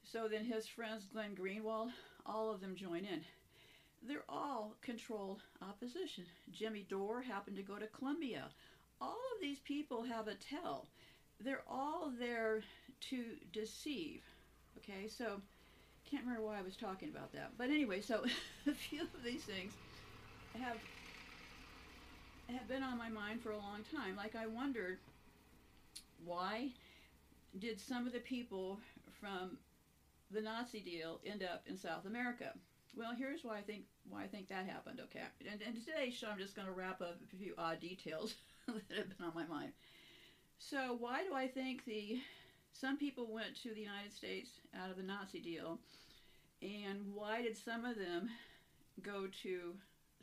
So 0.03 0.29
then 0.29 0.45
his 0.45 0.67
friends, 0.67 1.05
Glenn 1.05 1.37
Greenwald, 1.37 1.91
all 2.25 2.51
of 2.51 2.61
them 2.61 2.75
join 2.75 3.05
in. 3.05 3.23
They're 4.03 4.25
all 4.29 4.77
controlled 4.83 5.43
opposition. 5.63 6.25
Jimmy 6.51 6.87
Dore 6.89 7.23
happened 7.23 7.57
to 7.57 7.63
go 7.63 7.77
to 7.77 7.87
Columbia 7.89 8.49
all 9.01 9.09
of 9.35 9.41
these 9.41 9.59
people 9.61 10.03
have 10.03 10.29
a 10.29 10.35
tell. 10.35 10.87
They're 11.41 11.65
all 11.69 12.13
there 12.19 12.63
to 13.11 13.25
deceive. 13.53 14.23
Okay, 14.79 15.09
so 15.09 15.41
can't 16.11 16.25
remember 16.25 16.47
why 16.47 16.59
I 16.59 16.63
was 16.63 16.77
talking 16.77 17.09
about 17.09 17.33
that. 17.33 17.53
But 17.59 17.71
anyway, 17.71 18.01
so 18.01 18.25
a 18.67 18.73
few 18.73 19.03
of 19.03 19.25
these 19.25 19.43
things 19.43 19.73
have 20.59 20.79
have 22.49 22.69
been 22.69 22.85
on 22.85 22.97
my 22.97 23.09
mind 23.09 23.43
for 23.43 23.51
a 23.51 23.59
long 23.59 23.81
time. 23.95 24.17
Like 24.17 24.37
I 24.37 24.47
wondered 24.47 24.99
why 26.25 26.71
did 27.59 27.81
some 27.81 28.07
of 28.07 28.13
the 28.13 28.21
people 28.21 28.79
from 29.21 29.59
the 30.31 30.41
Nazi 30.41 30.81
deal 30.81 31.21
end 31.27 31.43
up 31.43 31.65
in 31.67 31.77
South 31.77 32.07
America? 32.07 32.53
Well, 32.97 33.15
here's 33.17 33.45
why 33.45 33.59
I 33.59 33.63
think 33.63 33.83
why 34.09 34.23
I 34.23 34.27
think 34.27 34.49
that 34.49 34.67
happened. 34.67 35.01
Okay, 35.05 35.25
and, 35.51 35.61
and 35.63 35.77
today's 35.85 36.15
show 36.15 36.29
I'm 36.29 36.39
just 36.39 36.55
going 36.55 36.69
to 36.69 36.73
wrap 36.73 37.01
up 37.01 37.17
a 37.33 37.37
few 37.37 37.55
odd 37.59 37.81
details 37.81 38.35
that 38.89 38.99
have 38.99 39.17
been 39.17 39.27
on 39.27 39.35
my 39.35 39.47
mind. 39.47 39.73
So 40.59 40.97
why 40.99 41.23
do 41.23 41.35
I 41.35 41.47
think 41.47 41.85
the 41.85 42.21
some 42.73 42.99
people 42.99 43.33
went 43.33 43.57
to 43.63 43.71
the 43.73 43.81
United 43.81 44.13
States 44.13 44.51
out 44.79 44.91
of 44.91 44.97
the 44.97 45.03
Nazi 45.03 45.41
deal, 45.41 45.79
and 46.61 47.01
why 47.15 47.43
did 47.43 47.57
some 47.57 47.85
of 47.85 47.97
them 47.97 48.29
go 49.03 49.27
to 49.43 49.75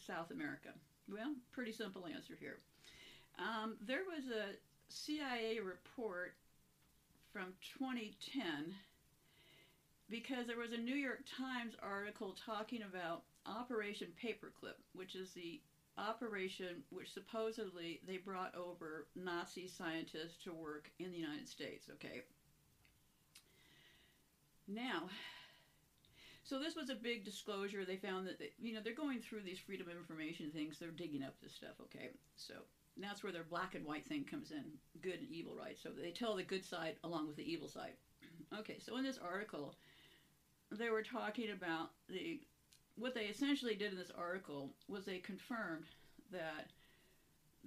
South 0.06 0.32
America? 0.32 0.70
Well, 1.12 1.34
pretty 1.52 1.72
simple 1.72 2.06
answer 2.06 2.36
here. 2.40 2.60
Um, 3.40 3.78
there 3.82 4.04
was 4.06 4.26
a 4.26 4.56
CIA 4.90 5.60
report 5.60 6.36
from 7.32 7.54
2010 7.80 8.76
because 10.10 10.46
there 10.46 10.60
was 10.60 10.72
a 10.72 10.78
New 10.78 10.96
York 10.96 11.22
Times 11.38 11.74
article 11.82 12.36
talking 12.46 12.84
about 12.84 13.24
Operation 13.48 14.10
Paperclip, 14.24 14.78
which 14.94 15.16
is 15.16 15.32
the 15.32 15.60
operation 15.98 16.84
which 16.90 17.14
supposedly 17.14 18.02
they 18.08 18.18
brought 18.18 18.56
over 18.56 19.08
Nazi 19.16 19.68
scientists 19.68 20.38
to 20.44 20.54
work 20.54 20.90
in 21.00 21.12
the 21.12 21.18
United 21.18 21.48
States, 21.48 21.90
okay? 21.94 22.22
Now, 24.68 25.10
so 26.44 26.60
this 26.60 26.76
was 26.76 26.90
a 26.90 26.96
big 26.96 27.24
disclosure. 27.24 27.86
They 27.86 27.96
found 27.96 28.28
that, 28.28 28.40
they, 28.40 28.52
you 28.60 28.74
know, 28.74 28.80
they're 28.84 28.94
going 28.94 29.20
through 29.22 29.42
these 29.42 29.60
freedom 29.60 29.88
of 29.88 29.96
information 29.98 30.52
things. 30.52 30.78
They're 30.80 30.90
digging 30.92 31.24
up 31.24 31.36
this 31.42 31.54
stuff, 31.54 31.76
okay? 31.82 32.10
So 32.36 32.54
that's 32.98 33.24
where 33.24 33.32
their 33.32 33.44
black 33.44 33.76
and 33.76 33.86
white 33.86 34.06
thing 34.06 34.24
comes 34.24 34.52
in, 34.52 34.64
good 35.02 35.20
and 35.20 35.30
evil, 35.30 35.56
right? 35.56 35.78
So 35.82 35.90
they 35.90 36.12
tell 36.12 36.36
the 36.36 36.44
good 36.44 36.66
side 36.66 36.96
along 37.04 37.28
with 37.28 37.38
the 37.38 37.50
evil 37.52 37.68
side. 37.68 37.94
Okay, 38.60 38.78
so 38.80 38.98
in 38.98 39.04
this 39.04 39.18
article, 39.18 39.74
they 40.72 40.90
were 40.92 41.02
talking 41.02 41.50
about 41.50 41.90
the 42.08 42.40
what 42.98 43.14
they 43.14 43.26
essentially 43.26 43.76
did 43.76 43.92
in 43.92 43.98
this 43.98 44.12
article 44.18 44.70
was 44.88 45.06
they 45.06 45.18
confirmed 45.18 45.86
that 46.32 46.68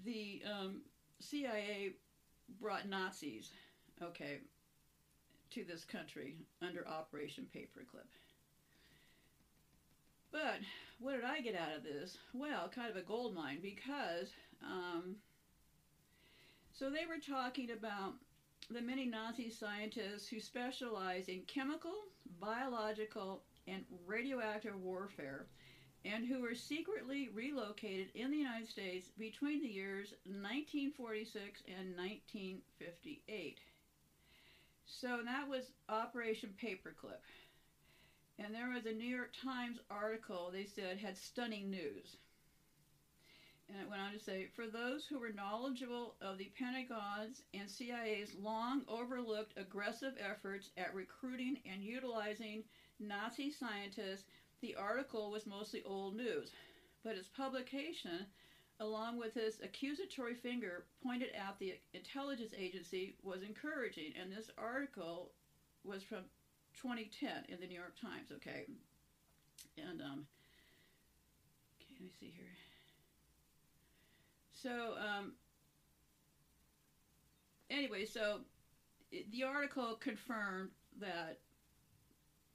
the 0.04 0.42
um, 0.50 0.82
CIA 1.20 1.92
brought 2.60 2.88
Nazis, 2.88 3.50
okay, 4.02 4.38
to 5.50 5.64
this 5.64 5.84
country 5.84 6.36
under 6.62 6.86
Operation 6.86 7.46
Paperclip. 7.54 8.06
But 10.32 10.60
what 11.00 11.14
did 11.14 11.24
I 11.24 11.40
get 11.40 11.54
out 11.54 11.76
of 11.76 11.82
this? 11.82 12.18
Well, 12.34 12.68
kind 12.68 12.90
of 12.90 12.96
a 12.96 13.02
gold 13.02 13.34
mine 13.34 13.58
because, 13.62 14.28
um, 14.62 15.16
so 16.72 16.90
they 16.90 17.06
were 17.06 17.20
talking 17.26 17.70
about 17.70 18.14
the 18.70 18.82
many 18.82 19.06
Nazi 19.06 19.50
scientists 19.50 20.28
who 20.28 20.40
specialize 20.40 21.28
in 21.28 21.42
chemical, 21.46 21.94
biological, 22.40 23.42
and 23.66 23.84
radioactive 24.06 24.80
warfare, 24.82 25.46
and 26.04 26.26
who 26.26 26.40
were 26.40 26.54
secretly 26.54 27.28
relocated 27.34 28.08
in 28.14 28.30
the 28.30 28.36
United 28.36 28.68
States 28.68 29.08
between 29.18 29.60
the 29.60 29.68
years 29.68 30.14
1946 30.24 31.62
and 31.66 31.96
1958. 31.96 33.58
So 34.86 35.18
that 35.24 35.48
was 35.48 35.72
Operation 35.88 36.54
Paperclip. 36.62 37.22
And 38.38 38.54
there 38.54 38.70
was 38.70 38.86
a 38.86 38.92
New 38.92 39.08
York 39.08 39.32
Times 39.42 39.78
article 39.90 40.50
they 40.52 40.66
said 40.66 40.98
had 40.98 41.16
stunning 41.16 41.70
news. 41.70 42.16
And 43.68 43.78
it 43.80 43.90
went 43.90 44.00
on 44.00 44.12
to 44.12 44.18
say 44.20 44.46
for 44.54 44.68
those 44.68 45.06
who 45.06 45.18
were 45.18 45.32
knowledgeable 45.32 46.14
of 46.20 46.38
the 46.38 46.52
Pentagon's 46.56 47.42
and 47.52 47.68
CIA's 47.68 48.34
long 48.40 48.82
overlooked 48.86 49.58
aggressive 49.58 50.14
efforts 50.20 50.70
at 50.76 50.94
recruiting 50.94 51.58
and 51.66 51.82
utilizing 51.82 52.62
Nazi 52.98 53.50
scientists, 53.50 54.24
the 54.60 54.74
article 54.74 55.30
was 55.30 55.46
mostly 55.46 55.82
old 55.84 56.16
news. 56.16 56.50
But 57.04 57.16
its 57.16 57.28
publication, 57.28 58.26
along 58.80 59.18
with 59.18 59.36
its 59.36 59.60
accusatory 59.62 60.34
finger 60.34 60.84
pointed 61.02 61.28
at 61.34 61.58
the 61.58 61.74
intelligence 61.94 62.52
agency, 62.56 63.14
was 63.22 63.42
encouraging. 63.42 64.12
And 64.20 64.32
this 64.32 64.50
article 64.58 65.32
was 65.84 66.02
from 66.02 66.24
2010 66.80 67.44
in 67.48 67.60
the 67.60 67.66
New 67.66 67.78
York 67.78 67.94
Times, 68.00 68.30
okay? 68.32 68.66
And, 69.78 70.00
um, 70.02 70.26
okay, 71.80 71.94
let 71.94 72.02
me 72.02 72.10
see 72.18 72.32
here. 72.34 72.46
So, 74.52 74.94
um, 74.98 75.32
anyway, 77.70 78.04
so 78.04 78.40
the 79.30 79.44
article 79.44 79.94
confirmed 80.00 80.70
that 80.98 81.38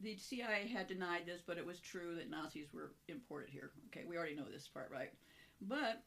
the 0.02 0.18
CIA 0.18 0.68
had 0.68 0.88
denied 0.88 1.26
this, 1.26 1.42
but 1.46 1.58
it 1.58 1.66
was 1.66 1.80
true 1.80 2.16
that 2.16 2.30
Nazis 2.30 2.74
were 2.74 2.92
imported 3.08 3.50
here. 3.50 3.72
Okay, 3.88 4.06
we 4.08 4.18
already 4.18 4.36
know 4.36 4.46
this 4.52 4.68
part, 4.68 4.90
right? 4.92 5.12
But 5.62 6.04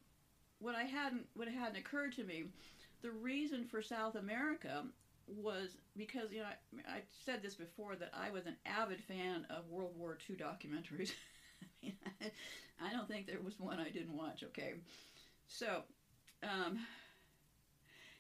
what 0.58 0.74
I 0.74 0.82
hadn't, 0.84 1.26
what 1.34 1.48
hadn't 1.48 1.76
occurred 1.76 2.12
to 2.16 2.24
me, 2.24 2.44
the 3.02 3.10
reason 3.10 3.64
for 3.64 3.82
South 3.82 4.14
America 4.16 4.84
was 5.26 5.76
because 5.96 6.30
you 6.32 6.40
know 6.40 6.46
I, 6.88 6.96
I 6.96 7.02
said 7.24 7.42
this 7.42 7.54
before 7.54 7.96
that 7.96 8.10
I 8.12 8.30
was 8.30 8.46
an 8.46 8.56
avid 8.66 9.02
fan 9.02 9.46
of 9.50 9.68
World 9.68 9.94
War 9.96 10.18
II 10.28 10.36
documentaries. 10.36 11.12
I 11.62 11.66
mean, 11.82 11.96
I, 12.20 12.30
I 12.88 12.92
don't 12.92 13.08
think 13.08 13.26
there 13.26 13.40
was 13.40 13.58
one 13.58 13.78
I 13.78 13.90
didn't 13.90 14.16
watch. 14.16 14.42
Okay, 14.44 14.74
so 15.46 15.82
um, 16.42 16.78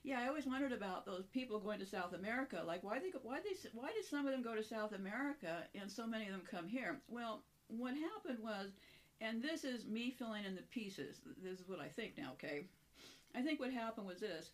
yeah, 0.04 0.20
I 0.20 0.28
always 0.28 0.46
wondered 0.46 0.72
about 0.72 1.06
those 1.06 1.26
people 1.26 1.58
going 1.58 1.78
to 1.80 1.86
South 1.86 2.12
America. 2.12 2.62
Like, 2.64 2.84
why 2.84 2.98
they 2.98 3.10
why 3.22 3.40
they 3.40 3.56
why 3.72 3.88
did 3.92 4.04
some 4.04 4.26
of 4.26 4.32
them 4.32 4.42
go 4.42 4.54
to 4.54 4.62
South 4.62 4.92
America 4.92 5.64
and 5.74 5.90
so 5.90 6.06
many 6.06 6.26
of 6.26 6.32
them 6.32 6.42
come 6.48 6.68
here? 6.68 7.00
Well, 7.08 7.42
what 7.68 7.94
happened 7.96 8.38
was, 8.42 8.72
and 9.22 9.42
this 9.42 9.64
is 9.64 9.86
me 9.86 10.10
filling 10.10 10.44
in 10.44 10.54
the 10.54 10.62
pieces. 10.70 11.20
This 11.42 11.58
is 11.58 11.68
what 11.68 11.80
I 11.80 11.88
think 11.88 12.18
now. 12.18 12.32
Okay, 12.32 12.66
I 13.34 13.42
think 13.42 13.60
what 13.60 13.72
happened 13.72 14.06
was 14.06 14.20
this: 14.20 14.50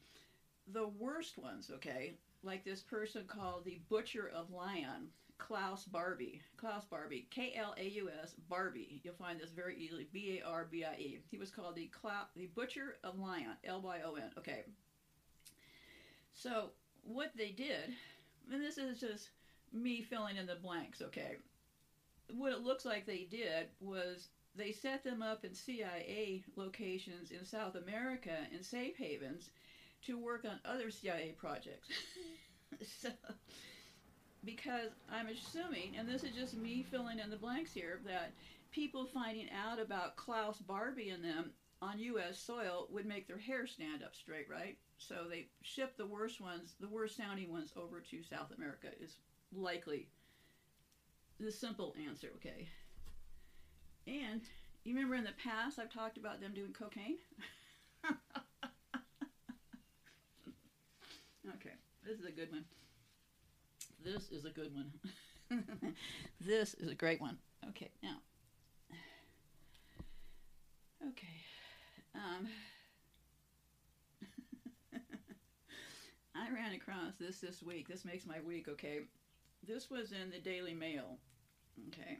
the 0.69 0.87
worst 0.87 1.37
ones. 1.37 1.71
Okay, 1.75 2.14
like 2.45 2.64
this 2.64 2.80
person 2.83 3.25
called 3.26 3.64
the 3.64 3.80
Butcher 3.88 4.30
of 4.33 4.50
Lyon, 4.50 5.09
Klaus 5.38 5.85
Barbie. 5.85 6.40
Klaus 6.57 6.85
Barbie, 6.85 7.26
K 7.30 7.54
L 7.57 7.75
A 7.76 7.88
U 7.88 8.09
S 8.23 8.35
Barbie. 8.49 9.00
You'll 9.02 9.14
find 9.14 9.40
this 9.40 9.50
very 9.50 9.76
easily. 9.76 10.07
B 10.12 10.40
A 10.40 10.47
R 10.47 10.69
B 10.71 10.85
I 10.85 10.95
E. 10.95 11.19
He 11.28 11.38
was 11.38 11.50
called 11.50 11.75
the 11.75 11.87
Cla- 11.88 12.28
the 12.37 12.47
Butcher 12.54 12.99
of 13.02 13.19
Lyon, 13.19 13.57
L 13.64 13.80
Y 13.80 14.00
O 14.04 14.14
N. 14.14 14.30
Okay. 14.38 14.64
So 16.40 16.70
what 17.02 17.32
they 17.37 17.50
did, 17.50 17.92
and 18.50 18.62
this 18.62 18.78
is 18.78 18.99
just 18.99 19.28
me 19.75 20.00
filling 20.00 20.38
in 20.38 20.47
the 20.47 20.54
blanks. 20.54 21.02
Okay. 21.02 21.37
What 22.32 22.52
it 22.52 22.62
looks 22.62 22.87
like 22.87 23.04
they 23.04 23.26
did 23.30 23.66
was 23.78 24.28
they 24.56 24.73
set 24.73 25.04
them 25.04 25.20
up 25.20 25.44
in 25.44 25.54
CIA 25.54 26.42
locations 26.56 27.30
in 27.30 27.44
South 27.44 27.75
America 27.75 28.35
in 28.54 28.62
safe 28.62 28.97
havens 28.97 29.50
to 30.06 30.16
work 30.16 30.47
on 30.47 30.59
other 30.64 30.90
CIA 30.90 31.35
projects. 31.37 31.88
so, 33.02 33.11
because 34.42 34.92
I'm 35.12 35.28
assuming, 35.28 35.97
and 35.99 36.09
this 36.09 36.25
is 36.25 36.35
just 36.35 36.56
me 36.56 36.87
filling 36.90 37.18
in 37.18 37.28
the 37.28 37.37
blanks 37.37 37.75
here, 37.75 38.00
that 38.06 38.32
people 38.70 39.04
finding 39.04 39.49
out 39.50 39.78
about 39.78 40.16
Klaus 40.16 40.56
Barbie 40.56 41.11
and 41.11 41.23
them 41.23 41.50
on 41.82 41.99
U.S. 41.99 42.38
soil 42.38 42.88
would 42.90 43.04
make 43.04 43.28
their 43.28 43.38
hair 43.38 43.66
stand 43.66 44.02
up 44.02 44.14
straight, 44.14 44.49
right? 44.49 44.78
So 45.00 45.25
they 45.28 45.49
ship 45.62 45.97
the 45.97 46.07
worst 46.07 46.40
ones, 46.42 46.75
the 46.78 46.88
worst 46.88 47.16
sounding 47.16 47.50
ones, 47.50 47.73
over 47.75 48.00
to 48.00 48.23
South 48.23 48.52
America, 48.57 48.88
is 49.00 49.16
likely 49.52 50.09
the 51.40 51.50
simple 51.50 51.95
answer, 52.07 52.28
okay? 52.37 52.69
And 54.07 54.42
you 54.85 54.95
remember 54.95 55.14
in 55.16 55.25
the 55.25 55.33
past 55.42 55.78
I've 55.78 55.92
talked 55.92 56.19
about 56.19 56.42
them 56.42 56.52
doing 56.54 56.75
cocaine? 56.75 57.16
okay, 61.57 61.75
this 62.07 62.19
is 62.19 62.26
a 62.26 62.30
good 62.30 62.52
one. 62.52 62.64
This 64.04 64.30
is 64.30 64.45
a 64.45 64.50
good 64.50 64.73
one. 64.75 64.92
this 66.40 66.75
is 66.75 66.90
a 66.90 66.95
great 66.95 67.21
one. 67.23 67.38
Okay, 67.71 67.90
now. 68.02 68.16
Okay. 71.02 71.26
Um, 72.14 72.47
I 76.50 76.54
ran 76.54 76.73
across 76.73 77.14
this 77.19 77.38
this 77.38 77.62
week. 77.62 77.88
This 77.88 78.04
makes 78.04 78.26
my 78.26 78.40
week, 78.47 78.69
okay? 78.69 79.00
This 79.66 79.90
was 79.90 80.12
in 80.12 80.30
the 80.30 80.38
Daily 80.38 80.75
Mail, 80.75 81.19
okay? 81.88 82.19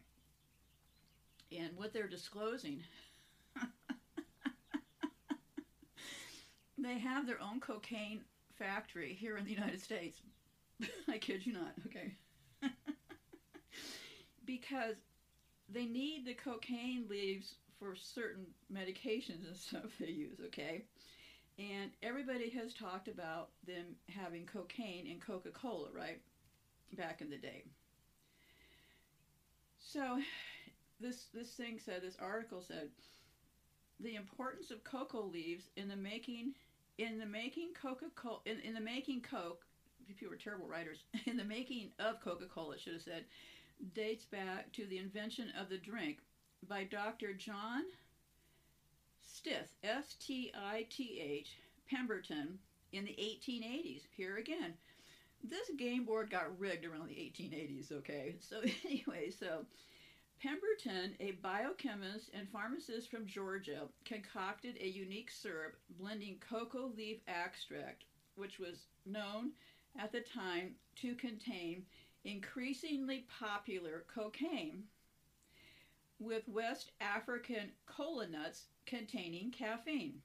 And 1.57 1.77
what 1.77 1.93
they're 1.93 2.07
disclosing, 2.07 2.83
they 6.79 6.99
have 6.99 7.27
their 7.27 7.41
own 7.41 7.61
cocaine 7.61 8.21
factory 8.59 9.15
here 9.15 9.37
in 9.37 9.45
the 9.45 9.53
United 9.53 9.81
States. 9.81 10.21
I 11.09 11.19
kid 11.19 11.45
you 11.45 11.53
not, 11.53 11.73
okay? 11.87 12.15
because 14.45 14.97
they 15.69 15.87
need 15.87 16.27
the 16.27 16.35
cocaine 16.35 17.07
leaves 17.09 17.55
for 17.79 17.97
certain 17.97 18.47
medications 18.73 19.47
and 19.47 19.57
stuff 19.57 19.91
they 19.99 20.07
use, 20.07 20.39
okay? 20.47 20.85
And 21.61 21.91
everybody 22.03 22.49
has 22.51 22.73
talked 22.73 23.07
about 23.07 23.51
them 23.67 23.85
having 24.09 24.47
cocaine 24.47 25.07
in 25.07 25.21
Coca 25.21 25.51
Cola, 25.51 25.89
right? 25.95 26.19
Back 26.97 27.21
in 27.21 27.29
the 27.29 27.37
day. 27.37 27.65
So, 29.79 30.21
this 31.01 31.27
this 31.35 31.51
thing 31.51 31.79
said, 31.79 32.01
this 32.03 32.17
article 32.19 32.63
said, 32.63 32.89
the 34.01 34.15
importance 34.15 34.71
of 34.71 34.83
cocoa 34.85 35.23
leaves 35.23 35.65
in 35.77 35.89
the 35.89 35.97
making 35.97 36.55
in 36.97 37.19
the 37.19 37.27
making 37.27 37.73
Coca 37.81 38.07
Cola 38.15 38.41
in, 38.47 38.61
in 38.61 38.73
the 38.73 38.81
making 38.81 39.21
Coke. 39.21 39.67
People 40.09 40.31
were 40.31 40.37
terrible 40.37 40.67
writers. 40.67 41.05
In 41.27 41.37
the 41.37 41.45
making 41.45 41.91
of 42.01 42.21
Coca 42.21 42.47
Cola, 42.47 42.75
it 42.75 42.81
should 42.81 42.95
have 42.95 43.03
said, 43.03 43.25
dates 43.95 44.25
back 44.25 44.73
to 44.73 44.85
the 44.87 44.99
invention 44.99 45.53
of 45.61 45.69
the 45.69 45.79
drink 45.79 46.19
by 46.69 46.83
Dr. 46.83 47.33
John 47.33 47.85
Stith, 49.41 49.73
S 49.83 50.17
T 50.21 50.53
I 50.55 50.87
T 50.91 51.19
H, 51.19 51.57
Pemberton, 51.89 52.59
in 52.93 53.07
the 53.07 53.13
1880s. 53.13 54.03
Here 54.15 54.37
again, 54.37 54.75
this 55.43 55.71
game 55.79 56.05
board 56.05 56.29
got 56.31 56.59
rigged 56.59 56.85
around 56.85 57.09
the 57.09 57.15
1880s, 57.15 57.91
okay? 57.91 58.35
So, 58.39 58.61
anyway, 58.85 59.31
so 59.31 59.65
Pemberton, 60.43 61.15
a 61.21 61.33
biochemist 61.43 62.29
and 62.35 62.51
pharmacist 62.51 63.11
from 63.11 63.27
Georgia, 63.27 63.89
concocted 64.05 64.77
a 64.79 64.87
unique 64.87 65.31
syrup 65.31 65.75
blending 65.99 66.37
cocoa 66.47 66.93
leaf 66.95 67.21
extract, 67.27 68.05
which 68.35 68.59
was 68.59 68.89
known 69.07 69.53
at 69.99 70.13
the 70.13 70.21
time 70.21 70.75
to 70.97 71.15
contain 71.15 71.87
increasingly 72.25 73.25
popular 73.41 74.05
cocaine, 74.15 74.83
with 76.21 76.47
West 76.49 76.93
African 77.01 77.71
cola 77.87 78.29
nuts 78.29 78.67
containing 78.87 79.51
caffeine. 79.51 80.21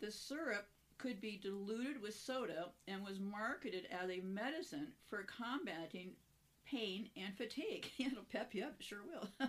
The 0.00 0.10
syrup 0.10 0.68
could 0.98 1.20
be 1.20 1.40
diluted 1.42 2.00
with 2.00 2.14
soda 2.14 2.66
and 2.86 3.04
was 3.04 3.18
marketed 3.18 3.86
as 3.90 4.10
a 4.10 4.20
medicine 4.20 4.92
for 5.08 5.24
combating 5.24 6.12
pain 6.64 7.08
and 7.16 7.36
fatigue. 7.36 7.90
It'll 7.98 8.24
pep 8.30 8.54
you 8.54 8.64
up, 8.64 8.80
sure 8.80 9.00
will. 9.06 9.48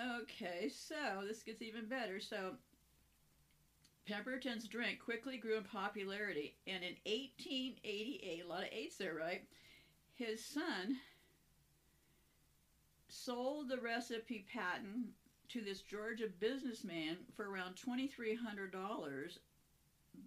okay, 0.22 0.68
so 0.68 1.22
this 1.26 1.42
gets 1.42 1.62
even 1.62 1.86
better. 1.86 2.20
So 2.20 2.52
Pemberton's 4.06 4.68
drink 4.68 5.00
quickly 5.00 5.38
grew 5.38 5.56
in 5.56 5.64
popularity, 5.64 6.56
and 6.66 6.82
in 6.84 6.94
1888, 7.06 8.42
a 8.44 8.48
lot 8.48 8.62
of 8.62 8.68
eights 8.72 8.96
there, 8.96 9.14
right? 9.14 9.42
His 10.14 10.44
son 10.44 10.98
sold 13.14 13.68
the 13.68 13.78
recipe 13.78 14.44
patent 14.52 15.06
to 15.48 15.60
this 15.60 15.82
Georgia 15.82 16.26
businessman 16.40 17.16
for 17.36 17.48
around 17.48 17.76
$2,300, 17.76 19.38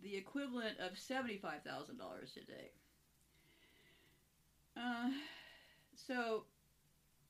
the 0.02 0.16
equivalent 0.16 0.80
of 0.80 0.94
$75,000 0.94 2.34
today. 2.34 2.72
Uh, 4.78 5.10
so 5.96 6.44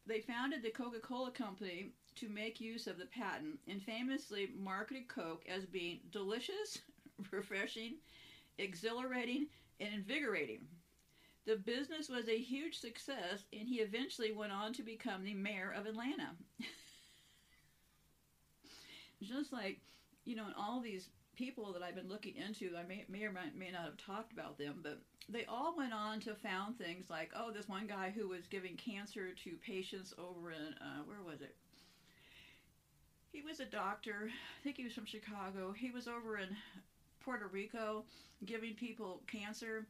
they 0.05 0.19
founded 0.19 0.61
the 0.61 0.69
Coca 0.69 0.99
Cola 0.99 1.31
Company 1.31 1.91
to 2.15 2.29
make 2.29 2.59
use 2.59 2.87
of 2.87 2.97
the 2.97 3.05
patent 3.05 3.59
and 3.67 3.81
famously 3.81 4.49
marketed 4.57 5.07
Coke 5.07 5.43
as 5.47 5.65
being 5.65 5.99
delicious, 6.11 6.79
refreshing, 7.31 7.95
exhilarating, 8.57 9.47
and 9.79 9.93
invigorating. 9.93 10.67
The 11.48 11.56
business 11.56 12.10
was 12.10 12.27
a 12.27 12.38
huge 12.38 12.77
success, 12.77 13.46
and 13.58 13.70
he 13.70 13.75
eventually 13.75 14.34
went 14.34 14.51
on 14.51 14.74
to 14.74 14.84
become 14.84 15.24
the 15.24 15.34
mayor 15.34 15.74
of 15.75 15.86
Atlanta. 15.86 16.32
Just 19.24 19.54
like, 19.54 19.80
you 20.25 20.36
know, 20.36 20.44
and 20.44 20.54
all 20.60 20.82
these 20.82 21.08
people 21.38 21.72
that 21.72 21.82
I've 21.82 21.96
been 21.96 22.10
looking 22.10 22.36
into, 22.36 22.75
I 22.77 22.86
may, 22.86 23.06
may 23.08 23.24
or 23.24 23.32
may, 23.32 23.50
may 23.58 23.72
not 23.72 23.86
have 23.86 23.96
talked 23.96 24.34
about 24.34 24.58
them, 24.58 24.82
but 24.84 25.00
they 25.30 25.46
all 25.46 25.74
went 25.77 25.94
on 25.94 26.20
to 26.22 26.36
found 26.36 26.77
things 26.77 27.10
like, 27.10 27.32
oh, 27.34 27.50
this 27.50 27.70
one 27.70 27.88
guy 27.88 28.12
who 28.13 28.27
was 28.27 28.46
giving 28.48 28.75
cancer 28.75 29.30
to 29.46 29.51
patients 29.66 30.13
over 30.18 30.51
in, 30.51 30.75
uh, 30.82 31.04
where 31.06 31.22
was 31.25 31.39
it? 31.39 31.56
He 33.32 33.42
was 33.42 33.62
a 33.62 33.66
doctor. 33.66 34.30
I 34.30 34.63
think 34.66 34.75
he 34.75 34.84
was 34.84 34.94
from 34.94 35.06
Chicago. 35.06 35.72
He 35.72 35.92
was 35.92 36.10
over 36.10 36.38
in 36.39 36.50
Puerto 37.22 37.48
Rico 37.48 38.04
giving 38.46 38.74
people 38.74 39.22
cancer, 39.32 39.86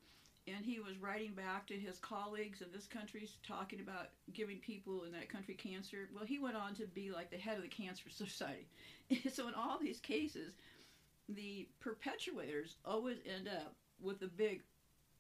and 0.47 0.65
he 0.65 0.79
was 0.79 0.97
writing 0.97 1.33
back 1.33 1.67
to 1.67 1.73
his 1.73 1.97
colleagues 1.97 2.61
in 2.61 2.67
this 2.73 2.87
country 2.87 3.27
talking 3.45 3.81
about 3.81 4.09
giving 4.33 4.57
people 4.57 5.03
in 5.03 5.11
that 5.11 5.29
country 5.29 5.53
cancer. 5.53 6.09
Well, 6.15 6.25
he 6.25 6.39
went 6.39 6.55
on 6.55 6.73
to 6.75 6.87
be 6.87 7.11
like 7.11 7.29
the 7.29 7.37
head 7.37 7.57
of 7.57 7.63
the 7.63 7.69
Cancer 7.69 8.09
Society. 8.09 8.67
so, 9.31 9.47
in 9.47 9.53
all 9.53 9.77
these 9.79 9.99
cases, 9.99 10.53
the 11.29 11.67
perpetuators 11.81 12.75
always 12.85 13.17
end 13.25 13.47
up 13.47 13.75
with 14.01 14.19
the 14.19 14.27
big 14.27 14.61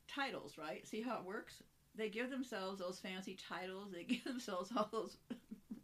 titles, 0.07 0.57
right? 0.57 0.87
See 0.87 1.01
how 1.01 1.17
it 1.17 1.25
works? 1.25 1.61
They 1.95 2.09
give 2.09 2.29
themselves 2.29 2.79
those 2.79 2.99
fancy 2.99 3.35
titles, 3.49 3.91
they 3.91 4.03
give 4.15 4.23
themselves 4.23 4.71
all 4.75 4.89
those 4.91 5.17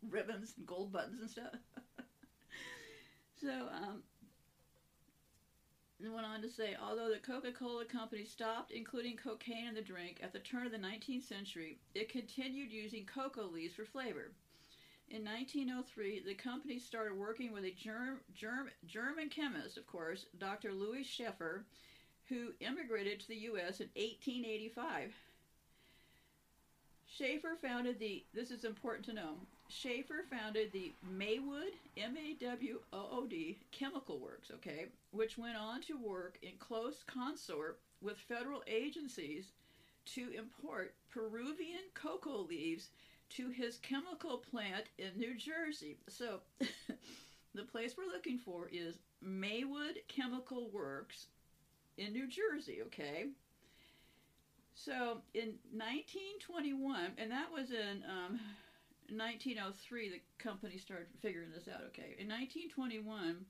ribbons 0.10 0.54
and 0.58 0.66
gold 0.66 0.94
buttons 0.94 1.22
and 1.22 1.30
stuff. 1.30 1.56
so, 3.42 3.50
um, 3.50 4.04
and 6.04 6.14
went 6.14 6.28
on 6.28 6.42
to 6.42 6.50
say, 6.50 6.76
although 6.82 7.10
the 7.10 7.20
Coca-Cola 7.20 7.86
company 7.86 8.26
stopped 8.26 8.72
including 8.72 9.18
cocaine 9.18 9.68
in 9.68 9.76
the 9.76 9.82
drink 9.82 10.20
at 10.22 10.34
the 10.34 10.40
turn 10.40 10.66
of 10.66 10.72
the 10.72 10.78
19th 10.78 11.24
century, 11.24 11.78
it 11.96 12.10
continued 12.10 12.72
using 12.72 13.06
cocoa 13.06 13.46
leaves 13.46 13.76
for 13.76 13.86
flavor. 13.86 14.32
In 15.10 15.24
1903, 15.24 16.24
the 16.26 16.34
company 16.34 16.80
started 16.80 17.18
working 17.18 17.54
with 17.54 17.64
a 17.64 17.72
germ, 17.72 18.20
germ, 18.36 18.70
German 18.88 19.30
chemist, 19.30 19.78
of 19.78 19.86
course, 19.88 20.26
Dr. 20.40 20.74
Louis 20.74 21.04
Schaefer, 21.04 21.66
who 22.28 22.54
immigrated 22.60 23.20
to 23.20 23.28
the 23.28 23.36
U.S. 23.36 23.80
in 23.80 23.88
1885. 23.96 25.14
Schaefer 27.08 27.58
founded 27.62 28.00
the, 28.00 28.24
this 28.34 28.50
is 28.50 28.64
important 28.64 29.06
to 29.06 29.14
know, 29.14 29.36
Schaefer 29.74 30.24
founded 30.30 30.72
the 30.72 30.94
Maywood, 31.02 31.74
M 31.98 32.16
A 32.16 32.34
W 32.46 32.80
O 32.94 33.08
O 33.12 33.26
D, 33.26 33.58
Chemical 33.72 34.20
Works, 34.20 34.52
okay, 34.54 34.86
which 35.12 35.38
went 35.38 35.58
on 35.58 35.82
to 35.84 35.98
work 35.98 36.38
in 36.44 36.52
close 36.60 37.04
consort 37.08 37.80
with 38.02 38.18
federal 38.18 38.62
agencies 38.68 39.52
to 40.06 40.30
import 40.38 40.94
Peruvian 41.10 41.82
cocoa 41.96 42.42
leaves 42.42 42.90
to 43.30 43.50
his 43.50 43.78
chemical 43.78 44.38
plant 44.38 44.86
in 45.00 45.18
New 45.18 45.36
Jersey. 45.36 45.98
So, 46.08 46.42
the 47.56 47.64
place 47.64 47.96
we're 47.98 48.14
looking 48.14 48.38
for 48.38 48.70
is 48.72 49.00
Maywood 49.22 50.00
Chemical 50.08 50.70
Works 50.70 51.28
in 51.98 52.14
New 52.14 52.28
Jersey, 52.28 52.80
okay? 52.86 53.28
So, 54.76 55.22
in 55.34 55.56
1921, 55.72 57.14
and 57.18 57.32
that 57.32 57.52
was 57.52 57.72
in 57.72 58.04
um, 58.08 58.40
1903, 59.10 60.10
the 60.10 60.22
company 60.44 60.78
started 60.78 61.08
figuring 61.22 61.50
this 61.52 61.68
out, 61.68 61.82
okay? 61.88 62.16
In 62.20 62.28
1921, 62.28 63.46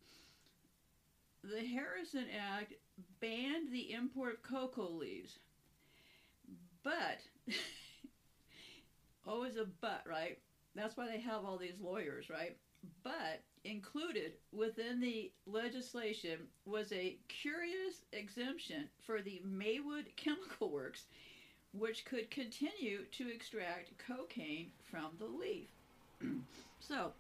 the 1.44 1.66
Harrison 1.66 2.26
Act 2.38 2.74
banned 3.20 3.72
the 3.72 3.92
import 3.92 4.36
of 4.36 4.44
cocoa 4.44 4.90
leaves. 4.90 5.40
But, 6.84 7.20
always 9.28 9.58
a 9.58 9.66
but, 9.82 10.04
right? 10.08 10.38
That's 10.76 10.98
why 10.98 11.08
they 11.08 11.20
have 11.20 11.46
all 11.46 11.58
these 11.58 11.80
lawyers, 11.82 12.30
right? 12.30 12.58
But 13.04 13.42
included 13.64 14.34
within 14.52 15.00
the 15.00 15.32
legislation 15.46 16.40
was 16.66 16.92
a 16.92 17.18
curious 17.30 18.02
exemption 18.12 18.90
for 19.06 19.22
the 19.22 19.42
Maywood 19.46 20.08
Chemical 20.16 20.70
Works, 20.70 21.06
which 21.78 22.06
could 22.06 22.30
continue 22.30 23.04
to 23.12 23.30
extract 23.30 23.92
cocaine 23.98 24.72
from 24.90 25.10
the 25.20 25.26
leaf. 25.26 25.70
so, 26.80 27.12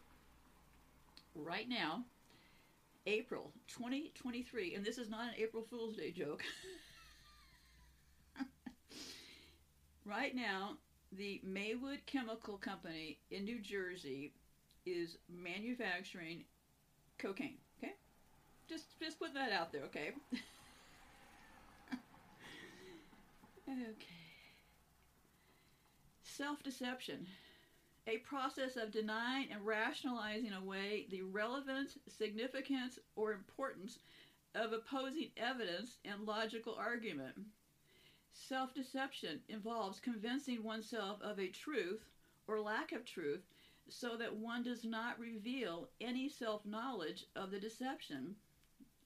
right 1.36 1.68
now, 1.68 2.04
April 3.06 3.52
2023, 3.68 4.76
and 4.76 4.86
this 4.86 4.98
is 4.98 5.10
not 5.10 5.24
an 5.24 5.34
April 5.38 5.66
Fool's 5.70 5.96
Day 5.96 6.12
joke. 6.12 6.44
right 10.06 10.36
now, 10.36 10.78
the 11.12 11.42
Maywood 11.44 12.00
Chemical 12.06 12.58
Company 12.58 13.18
in 13.32 13.44
New 13.44 13.60
Jersey 13.60 14.34
is 14.86 15.18
manufacturing 15.30 16.44
cocaine. 17.18 17.58
Okay, 17.80 17.94
just 18.70 19.00
just 19.00 19.20
put 19.20 19.34
that 19.34 19.52
out 19.52 19.72
there. 19.72 19.84
Okay. 19.84 20.12
okay. 23.70 24.22
Self 26.38 26.63
deception. 26.63 27.28
A 28.08 28.17
process 28.17 28.76
of 28.76 28.89
denying 28.89 29.52
and 29.52 29.63
rationalizing 29.63 30.52
away 30.52 31.06
the 31.12 31.22
relevance, 31.22 32.00
significance, 32.08 32.98
or 33.15 33.34
importance 33.34 34.00
of 34.56 34.74
opposing 34.74 35.30
evidence 35.38 36.00
and 36.04 36.26
logical 36.26 36.74
argument. 36.74 37.36
Self 38.32 38.74
deception 38.74 39.41
involves 39.48 40.00
convincing 40.00 40.63
oneself 40.63 41.22
of 41.22 41.39
a 41.39 41.50
truth 41.50 42.04
or 42.48 42.60
lack 42.60 42.93
of 42.93 43.06
truth 43.06 43.43
so 43.88 44.17
that 44.17 44.36
one 44.36 44.63
does 44.63 44.84
not 44.84 45.19
reveal 45.19 45.88
any 46.02 46.28
self 46.30 46.65
knowledge 46.65 47.28
of 47.36 47.52
the 47.52 47.60
deception. 47.60 48.36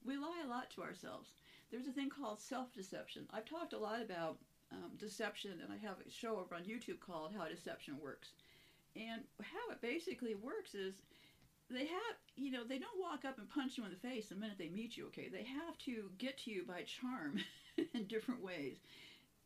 We 0.06 0.16
lie 0.16 0.44
a 0.46 0.48
lot 0.48 0.70
to 0.72 0.82
ourselves. 0.82 1.32
There's 1.72 1.88
a 1.88 1.92
thing 1.92 2.10
called 2.10 2.40
self 2.40 2.74
deception. 2.74 3.28
I've 3.32 3.44
talked 3.44 3.74
a 3.74 3.78
lot 3.78 4.02
about 4.02 4.38
um, 4.72 4.92
deception, 4.98 5.60
and 5.64 5.72
I 5.72 5.78
have 5.86 5.98
a 6.06 6.12
show 6.12 6.38
over 6.40 6.56
on 6.56 6.64
YouTube 6.64 7.00
called 7.00 7.34
How 7.38 7.48
Deception 7.48 7.98
Works. 8.02 8.30
And 8.96 9.22
how 9.42 9.72
it 9.72 9.82
basically 9.82 10.36
works 10.36 10.74
is 10.74 10.96
they 11.70 11.86
have, 11.86 12.16
you 12.36 12.52
know, 12.52 12.64
they 12.64 12.80
don't 12.80 13.00
walk 13.00 13.26
up 13.26 13.38
and 13.38 13.50
punch 13.50 13.78
you 13.78 13.86
in 13.86 13.92
the 13.92 13.98
face 13.98 14.30
the 14.30 14.36
minute 14.36 14.58
they 14.58 14.70
meet 14.70 14.98
you, 14.98 15.08
okay? 15.08 15.30
They 15.30 15.44
have 15.44 15.78
to 15.86 16.10
get 16.18 16.38
to 16.40 16.52
you 16.52 16.64
by 16.68 16.84
charm 16.84 17.40
in 17.94 18.06
different 18.06 18.44
ways 18.44 18.78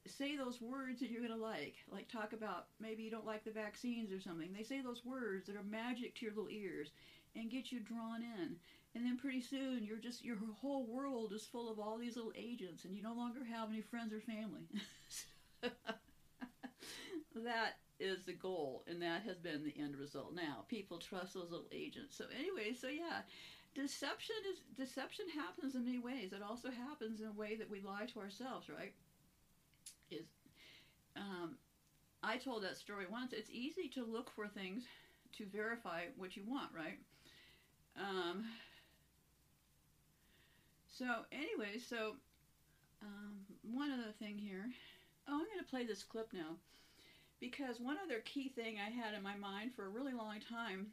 say 0.07 0.35
those 0.35 0.61
words 0.61 0.99
that 0.99 1.11
you're 1.11 1.21
going 1.21 1.37
to 1.37 1.43
like. 1.43 1.75
Like 1.91 2.07
talk 2.09 2.33
about 2.33 2.67
maybe 2.79 3.03
you 3.03 3.11
don't 3.11 3.25
like 3.25 3.43
the 3.43 3.51
vaccines 3.51 4.11
or 4.11 4.19
something. 4.19 4.49
They 4.55 4.63
say 4.63 4.81
those 4.81 5.05
words 5.05 5.47
that 5.47 5.55
are 5.55 5.63
magic 5.63 6.15
to 6.15 6.25
your 6.25 6.33
little 6.33 6.49
ears 6.49 6.89
and 7.35 7.51
get 7.51 7.71
you 7.71 7.79
drawn 7.79 8.21
in. 8.23 8.55
And 8.93 9.05
then 9.05 9.17
pretty 9.17 9.41
soon 9.41 9.83
you're 9.83 9.97
just 9.97 10.23
your 10.23 10.37
whole 10.61 10.85
world 10.85 11.31
is 11.33 11.45
full 11.45 11.71
of 11.71 11.79
all 11.79 11.97
these 11.97 12.17
little 12.17 12.33
agents 12.35 12.83
and 12.83 12.95
you 12.95 13.01
no 13.01 13.13
longer 13.13 13.39
have 13.45 13.69
any 13.69 13.81
friends 13.81 14.13
or 14.13 14.19
family. 14.19 14.67
that 17.35 17.77
is 17.99 18.25
the 18.25 18.33
goal 18.33 18.83
and 18.87 19.01
that 19.01 19.21
has 19.23 19.37
been 19.37 19.63
the 19.63 19.79
end 19.81 19.95
result. 19.95 20.33
Now, 20.35 20.65
people 20.67 20.97
trust 20.97 21.33
those 21.33 21.51
little 21.51 21.69
agents. 21.71 22.17
So 22.17 22.25
anyway, 22.37 22.73
so 22.73 22.87
yeah, 22.87 23.21
deception 23.75 24.35
is 24.51 24.59
deception 24.75 25.25
happens 25.33 25.75
in 25.75 25.85
many 25.85 25.99
ways. 25.99 26.33
It 26.33 26.41
also 26.43 26.69
happens 26.69 27.21
in 27.21 27.27
a 27.27 27.31
way 27.31 27.55
that 27.55 27.69
we 27.69 27.81
lie 27.81 28.07
to 28.13 28.19
ourselves, 28.19 28.67
right? 28.69 28.93
is 30.11 30.25
um, 31.15 31.55
I 32.23 32.37
told 32.37 32.63
that 32.63 32.77
story 32.77 33.05
once. 33.09 33.33
It's 33.33 33.49
easy 33.49 33.87
to 33.95 34.05
look 34.05 34.29
for 34.31 34.47
things 34.47 34.83
to 35.37 35.45
verify 35.45 36.03
what 36.17 36.35
you 36.35 36.43
want, 36.47 36.69
right? 36.75 36.99
Um, 37.97 38.45
so 41.01 41.25
anyway, 41.31 41.79
so 41.79 42.13
um, 43.01 43.39
one 43.63 43.91
other 43.91 44.11
thing 44.19 44.37
here. 44.37 44.69
Oh, 45.27 45.33
I'm 45.33 45.39
going 45.39 45.57
to 45.57 45.69
play 45.69 45.83
this 45.83 46.03
clip 46.03 46.29
now 46.31 46.57
because 47.39 47.79
one 47.79 47.97
other 48.05 48.19
key 48.19 48.49
thing 48.49 48.75
I 48.77 48.91
had 48.91 49.15
in 49.15 49.23
my 49.23 49.35
mind 49.35 49.71
for 49.75 49.85
a 49.85 49.89
really 49.89 50.13
long 50.13 50.35
time 50.47 50.87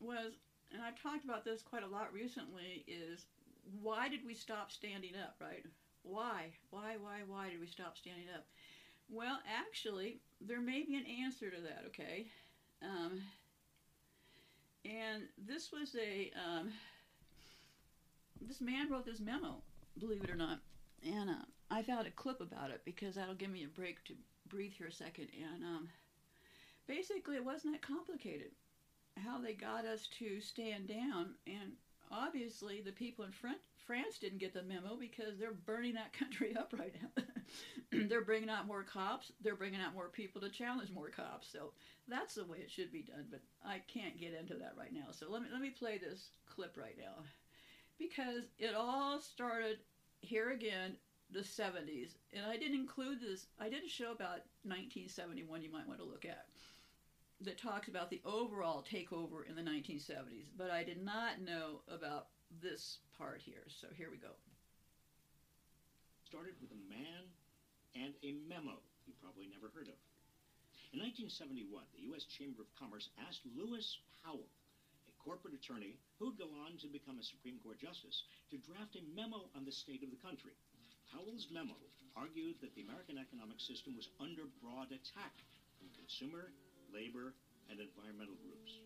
was, 0.00 0.32
and 0.72 0.80
I've 0.82 1.00
talked 1.00 1.24
about 1.24 1.44
this 1.44 1.60
quite 1.60 1.82
a 1.82 1.86
lot 1.86 2.10
recently, 2.10 2.86
is 2.88 3.26
why 3.82 4.08
did 4.08 4.24
we 4.24 4.32
stop 4.32 4.72
standing 4.72 5.12
up, 5.22 5.36
right? 5.38 5.62
Why? 6.04 6.46
Why, 6.70 6.96
why, 6.98 7.20
why 7.26 7.50
did 7.50 7.60
we 7.60 7.66
stop 7.66 7.98
standing 7.98 8.28
up? 8.34 8.46
Well, 9.10 9.40
actually, 9.46 10.20
there 10.40 10.62
may 10.62 10.84
be 10.84 10.96
an 10.96 11.04
answer 11.22 11.50
to 11.50 11.60
that, 11.60 11.84
okay? 11.88 12.28
Um, 12.82 13.20
and 14.86 15.24
this 15.46 15.70
was 15.70 15.94
a, 16.00 16.30
um, 16.34 16.70
this 18.46 18.60
man 18.60 18.90
wrote 18.90 19.06
this 19.06 19.20
memo, 19.20 19.56
believe 19.98 20.24
it 20.24 20.30
or 20.30 20.36
not. 20.36 20.60
And 21.04 21.30
uh, 21.30 21.44
I 21.70 21.82
found 21.82 22.06
a 22.06 22.10
clip 22.10 22.40
about 22.40 22.70
it 22.70 22.82
because 22.84 23.14
that'll 23.14 23.34
give 23.34 23.50
me 23.50 23.64
a 23.64 23.68
break 23.68 24.04
to 24.04 24.14
breathe 24.48 24.72
here 24.76 24.88
a 24.88 24.92
second. 24.92 25.28
And 25.40 25.64
um, 25.64 25.88
basically, 26.86 27.36
it 27.36 27.44
wasn't 27.44 27.74
that 27.74 27.82
complicated 27.82 28.50
how 29.24 29.40
they 29.40 29.52
got 29.52 29.84
us 29.84 30.08
to 30.18 30.40
stand 30.40 30.88
down. 30.88 31.34
And 31.46 31.72
obviously 32.10 32.80
the 32.80 32.92
people 32.92 33.24
in 33.24 33.32
front, 33.32 33.58
France 33.86 34.18
didn't 34.18 34.38
get 34.38 34.54
the 34.54 34.62
memo 34.62 34.96
because 34.98 35.38
they're 35.38 35.52
burning 35.52 35.94
that 35.94 36.12
country 36.18 36.56
up 36.56 36.74
right 36.78 36.94
now. 37.00 37.24
they're 38.08 38.24
bringing 38.24 38.50
out 38.50 38.66
more 38.66 38.82
cops. 38.82 39.32
They're 39.42 39.56
bringing 39.56 39.80
out 39.80 39.94
more 39.94 40.08
people 40.08 40.40
to 40.40 40.48
challenge 40.48 40.90
more 40.90 41.10
cops. 41.10 41.48
So 41.52 41.72
that's 42.08 42.34
the 42.34 42.44
way 42.44 42.58
it 42.58 42.70
should 42.70 42.92
be 42.92 43.02
done. 43.02 43.26
But 43.30 43.42
I 43.64 43.80
can't 43.92 44.18
get 44.18 44.34
into 44.34 44.54
that 44.54 44.74
right 44.76 44.92
now. 44.92 45.12
So 45.12 45.26
let 45.30 45.42
me 45.42 45.48
let 45.52 45.60
me 45.60 45.70
play 45.70 45.98
this 45.98 46.30
clip 46.46 46.76
right 46.76 46.96
now 46.98 47.24
because 47.98 48.44
it 48.58 48.74
all 48.74 49.20
started 49.20 49.78
here 50.20 50.50
again 50.50 50.96
the 51.30 51.40
70s 51.40 52.16
and 52.32 52.44
i 52.46 52.56
didn't 52.56 52.78
include 52.78 53.20
this 53.20 53.46
i 53.60 53.68
didn't 53.68 53.90
show 53.90 54.12
about 54.12 54.44
1971 54.64 55.62
you 55.62 55.72
might 55.72 55.86
want 55.86 55.98
to 55.98 56.04
look 56.04 56.24
at 56.24 56.46
that 57.40 57.58
talks 57.58 57.88
about 57.88 58.10
the 58.10 58.20
overall 58.24 58.82
takeover 58.82 59.48
in 59.48 59.56
the 59.56 59.62
1970s 59.62 60.46
but 60.56 60.70
i 60.70 60.84
did 60.84 61.02
not 61.04 61.40
know 61.40 61.80
about 61.92 62.26
this 62.62 62.98
part 63.16 63.40
here. 63.42 63.66
So 63.68 63.88
here 63.96 64.10
we 64.10 64.18
go. 64.18 64.34
Started 66.26 66.54
with 66.60 66.70
a 66.72 66.80
man 66.90 67.30
and 67.94 68.14
a 68.22 68.34
memo 68.48 68.82
you 69.06 69.14
probably 69.22 69.46
never 69.46 69.70
heard 69.70 69.86
of. 69.86 69.98
In 70.92 71.02
1971 71.02 71.82
the 71.94 72.06
u.s 72.10 72.24
chamber 72.24 72.62
of 72.62 72.70
commerce 72.78 73.10
asked 73.26 73.42
lewis 73.54 73.98
powell 74.22 74.46
a 75.10 75.14
corporate 75.22 75.54
attorney 75.54 75.98
who'd 76.18 76.38
go 76.38 76.48
on 76.66 76.78
to 76.78 76.88
become 76.88 77.18
a 77.18 77.26
Supreme 77.26 77.58
Court 77.58 77.80
justice, 77.80 78.24
to 78.50 78.58
draft 78.58 78.94
a 78.96 79.02
memo 79.14 79.50
on 79.56 79.64
the 79.64 79.74
state 79.74 80.02
of 80.02 80.10
the 80.10 80.22
country. 80.22 80.54
Powell's 81.10 81.46
memo 81.50 81.76
argued 82.16 82.58
that 82.62 82.74
the 82.74 82.82
American 82.82 83.18
economic 83.18 83.58
system 83.58 83.94
was 83.98 84.08
under 84.22 84.46
broad 84.62 84.90
attack 84.94 85.34
from 85.78 85.90
consumer, 85.94 86.54
labor, 86.90 87.34
and 87.70 87.80
environmental 87.80 88.38
groups. 88.42 88.78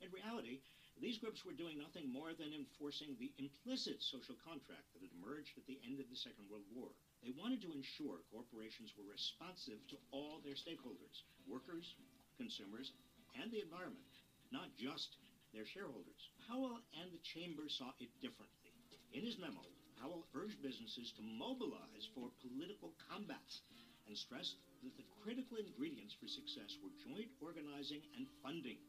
In 0.00 0.12
reality, 0.12 0.60
these 1.00 1.18
groups 1.18 1.42
were 1.42 1.56
doing 1.56 1.78
nothing 1.80 2.06
more 2.06 2.32
than 2.36 2.54
enforcing 2.54 3.16
the 3.18 3.32
implicit 3.40 3.98
social 3.98 4.38
contract 4.46 4.92
that 4.94 5.02
had 5.02 5.10
emerged 5.18 5.58
at 5.58 5.66
the 5.66 5.80
end 5.82 5.98
of 5.98 6.06
the 6.06 6.16
Second 6.16 6.46
World 6.46 6.68
War. 6.70 6.94
They 7.24 7.34
wanted 7.34 7.64
to 7.66 7.74
ensure 7.74 8.22
corporations 8.30 8.94
were 8.94 9.08
responsive 9.08 9.82
to 9.90 9.98
all 10.12 10.38
their 10.44 10.54
stakeholders 10.54 11.24
workers, 11.48 11.96
consumers, 12.38 12.92
and 13.34 13.50
the 13.50 13.60
environment, 13.60 14.06
not 14.52 14.70
just 14.78 15.18
their 15.54 15.64
shareholders. 15.64 16.34
Powell 16.50 16.82
and 16.98 17.08
the 17.14 17.22
Chamber 17.22 17.70
saw 17.70 17.94
it 18.02 18.10
differently. 18.18 18.74
In 19.14 19.22
his 19.22 19.38
memo, 19.38 19.62
Powell 20.02 20.26
urged 20.34 20.58
businesses 20.60 21.14
to 21.14 21.22
mobilize 21.22 22.10
for 22.10 22.34
political 22.42 22.90
combats 23.06 23.62
and 24.10 24.18
stressed 24.18 24.58
that 24.82 24.98
the 24.98 25.06
critical 25.22 25.56
ingredients 25.56 26.12
for 26.18 26.26
success 26.26 26.76
were 26.82 26.90
joint 27.06 27.30
organizing 27.40 28.02
and 28.18 28.26
funding. 28.42 28.82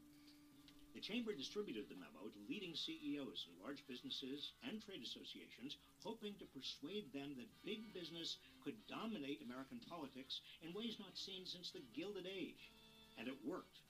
The 0.92 1.04
Chamber 1.04 1.32
distributed 1.36 1.86
the 1.88 2.00
memo 2.00 2.26
to 2.32 2.48
leading 2.48 2.74
CEOs 2.74 3.46
in 3.46 3.62
large 3.62 3.86
businesses 3.86 4.52
and 4.66 4.82
trade 4.82 5.04
associations, 5.04 5.76
hoping 6.02 6.34
to 6.40 6.48
persuade 6.56 7.12
them 7.12 7.36
that 7.36 7.62
big 7.62 7.92
business 7.92 8.40
could 8.64 8.74
dominate 8.88 9.44
American 9.44 9.78
politics 9.86 10.40
in 10.64 10.72
ways 10.72 10.96
not 10.98 11.14
seen 11.14 11.46
since 11.46 11.70
the 11.70 11.84
Gilded 11.94 12.26
Age. 12.26 12.72
And 13.20 13.28
it 13.28 13.36
worked. 13.44 13.85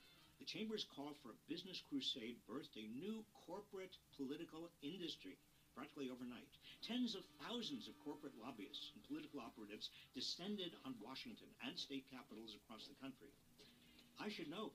The 0.47 0.63
Chamber's 0.63 0.87
call 0.95 1.11
for 1.27 1.35
a 1.35 1.43
business 1.51 1.83
crusade 1.91 2.39
birthed 2.47 2.79
a 2.79 2.87
new 2.95 3.27
corporate 3.51 3.99
political 4.15 4.71
industry 4.79 5.35
practically 5.75 6.07
overnight. 6.07 6.47
Tens 6.87 7.19
of 7.19 7.27
thousands 7.43 7.91
of 7.91 7.99
corporate 8.07 8.39
lobbyists 8.39 8.95
and 8.95 9.03
political 9.11 9.43
operatives 9.43 9.91
descended 10.15 10.71
on 10.87 10.95
Washington 11.03 11.51
and 11.67 11.75
state 11.75 12.07
capitals 12.15 12.55
across 12.55 12.87
the 12.87 12.95
country. 13.03 13.35
I 14.23 14.31
should 14.31 14.47
know, 14.47 14.71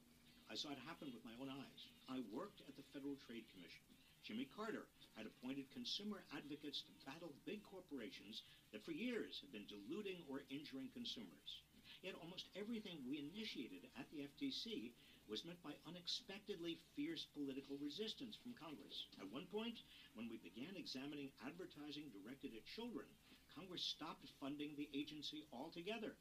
I 0.51 0.59
saw 0.59 0.75
it 0.75 0.83
happen 0.83 1.15
with 1.15 1.23
my 1.23 1.39
own 1.39 1.47
eyes. 1.47 1.81
I 2.11 2.19
worked 2.35 2.59
at 2.67 2.75
the 2.75 2.83
Federal 2.91 3.15
Trade 3.23 3.47
Commission. 3.55 3.87
Jimmy 4.27 4.51
Carter 4.51 4.91
had 5.15 5.23
appointed 5.23 5.71
consumer 5.71 6.27
advocates 6.35 6.83
to 6.83 6.99
battle 7.07 7.31
big 7.47 7.63
corporations 7.63 8.43
that 8.75 8.83
for 8.83 8.91
years 8.91 9.39
had 9.39 9.55
been 9.55 9.71
diluting 9.71 10.19
or 10.27 10.43
injuring 10.51 10.91
consumers. 10.91 11.63
Yet 12.03 12.19
almost 12.19 12.51
everything 12.59 12.99
we 13.07 13.23
initiated 13.23 13.87
at 13.95 14.11
the 14.11 14.27
FTC 14.27 14.91
was 15.31 15.47
met 15.47 15.63
by 15.63 15.71
unexpectedly 15.87 16.75
fierce 16.91 17.23
political 17.31 17.79
resistance 17.79 18.35
from 18.43 18.51
Congress. 18.59 19.07
At 19.15 19.31
one 19.31 19.47
point, 19.47 19.79
when 20.11 20.27
we 20.27 20.35
began 20.43 20.75
examining 20.75 21.31
advertising 21.47 22.11
directed 22.11 22.51
at 22.51 22.67
children, 22.75 23.07
Congress 23.55 23.79
stopped 23.95 24.27
funding 24.43 24.75
the 24.75 24.91
agency 24.91 25.47
altogether. 25.55 26.19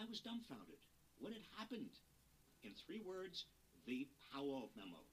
I 0.00 0.08
was 0.08 0.24
dumbfounded. 0.24 0.80
What 1.20 1.36
had 1.36 1.44
happened? 1.60 1.92
In 2.64 2.72
three 2.88 3.04
words, 3.04 3.44
the 3.84 4.08
Powell 4.32 4.72
Memo. 4.72 5.04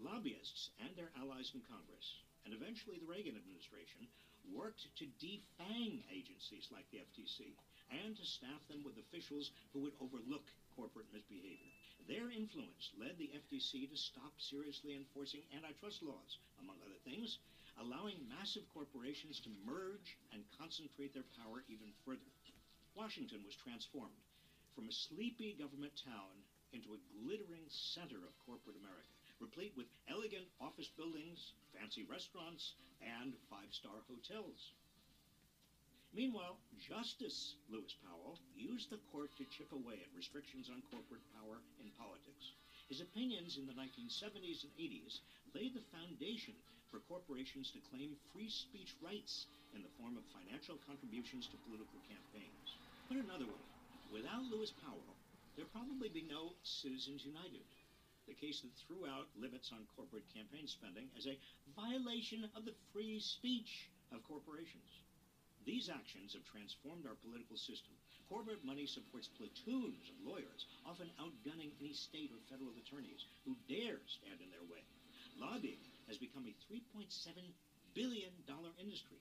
Lobbyists 0.00 0.72
and 0.80 0.96
their 0.96 1.12
allies 1.20 1.52
in 1.52 1.60
Congress, 1.68 2.16
and 2.48 2.56
eventually 2.56 2.96
the 2.96 3.04
Reagan 3.04 3.36
administration, 3.36 4.08
worked 4.48 4.88
to 4.96 5.04
defang 5.20 6.00
agencies 6.08 6.72
like 6.72 6.88
the 6.88 7.04
FTC 7.04 7.52
and 7.92 8.16
to 8.16 8.24
staff 8.24 8.64
them 8.72 8.80
with 8.80 8.96
officials 8.96 9.52
who 9.76 9.84
would 9.84 9.92
overlook 10.00 10.48
corporate 10.72 11.12
misbehavior. 11.12 11.79
Their 12.08 12.30
influence 12.30 12.90
led 12.98 13.18
the 13.18 13.30
FTC 13.34 13.88
to 13.90 13.96
stop 13.96 14.32
seriously 14.38 14.96
enforcing 14.96 15.42
antitrust 15.56 16.02
laws, 16.02 16.38
among 16.60 16.76
other 16.84 16.98
things, 17.04 17.38
allowing 17.78 18.28
massive 18.28 18.66
corporations 18.74 19.40
to 19.40 19.50
merge 19.64 20.16
and 20.32 20.44
concentrate 20.58 21.14
their 21.14 21.28
power 21.38 21.62
even 21.68 21.92
further. 22.04 22.30
Washington 22.94 23.44
was 23.44 23.54
transformed 23.54 24.18
from 24.74 24.88
a 24.88 24.92
sleepy 24.92 25.54
government 25.54 25.92
town 26.04 26.42
into 26.72 26.94
a 26.94 27.02
glittering 27.20 27.66
center 27.68 28.22
of 28.26 28.38
corporate 28.46 28.76
America, 28.78 29.10
replete 29.38 29.72
with 29.76 29.86
elegant 30.08 30.46
office 30.60 30.88
buildings, 30.96 31.52
fancy 31.74 32.02
restaurants, 32.02 32.74
and 33.02 33.34
five-star 33.48 34.02
hotels. 34.06 34.72
Meanwhile, 36.10 36.58
Justice 36.82 37.54
Lewis 37.70 37.94
Powell 38.02 38.38
used 38.58 38.90
the 38.90 38.98
court 39.14 39.30
to 39.38 39.46
chip 39.46 39.70
away 39.70 40.02
at 40.02 40.10
restrictions 40.16 40.66
on 40.66 40.82
corporate 40.90 41.22
power 41.38 41.62
in 41.78 41.86
politics. 41.94 42.50
His 42.90 42.98
opinions 42.98 43.54
in 43.54 43.70
the 43.70 43.78
1970s 43.78 44.66
and 44.66 44.74
80s 44.74 45.22
laid 45.54 45.70
the 45.70 45.86
foundation 45.94 46.58
for 46.90 46.98
corporations 47.06 47.70
to 47.70 47.86
claim 47.94 48.18
free 48.34 48.50
speech 48.50 48.90
rights 48.98 49.46
in 49.70 49.86
the 49.86 49.94
form 49.94 50.18
of 50.18 50.26
financial 50.34 50.82
contributions 50.82 51.46
to 51.46 51.62
political 51.62 52.02
campaigns. 52.10 52.68
Put 53.06 53.22
another 53.22 53.46
way, 53.46 53.62
without 54.10 54.42
Lewis 54.50 54.74
Powell, 54.82 55.14
there'd 55.54 55.70
probably 55.70 56.10
be 56.10 56.26
no 56.26 56.58
Citizens 56.66 57.22
United, 57.22 57.62
the 58.26 58.34
case 58.34 58.58
that 58.66 58.74
threw 58.82 59.06
out 59.06 59.30
limits 59.38 59.70
on 59.70 59.86
corporate 59.94 60.26
campaign 60.34 60.66
spending 60.66 61.06
as 61.14 61.30
a 61.30 61.38
violation 61.78 62.50
of 62.58 62.66
the 62.66 62.74
free 62.90 63.22
speech 63.22 63.86
of 64.10 64.26
corporations. 64.26 64.90
These 65.68 65.92
actions 65.92 66.32
have 66.32 66.44
transformed 66.48 67.04
our 67.04 67.20
political 67.20 67.56
system. 67.56 67.92
Corporate 68.28 68.64
money 68.64 68.86
supports 68.86 69.28
platoons 69.36 70.08
of 70.08 70.16
lawyers, 70.24 70.66
often 70.86 71.10
outgunning 71.20 71.74
any 71.80 71.92
state 71.92 72.32
or 72.32 72.40
federal 72.48 72.72
attorneys 72.80 73.26
who 73.44 73.58
dare 73.68 74.00
stand 74.08 74.40
in 74.40 74.48
their 74.50 74.64
way. 74.70 74.80
Lobbying 75.36 75.82
has 76.08 76.16
become 76.16 76.46
a 76.48 76.56
$3.7 76.70 77.06
billion 77.94 78.32
industry. 78.80 79.20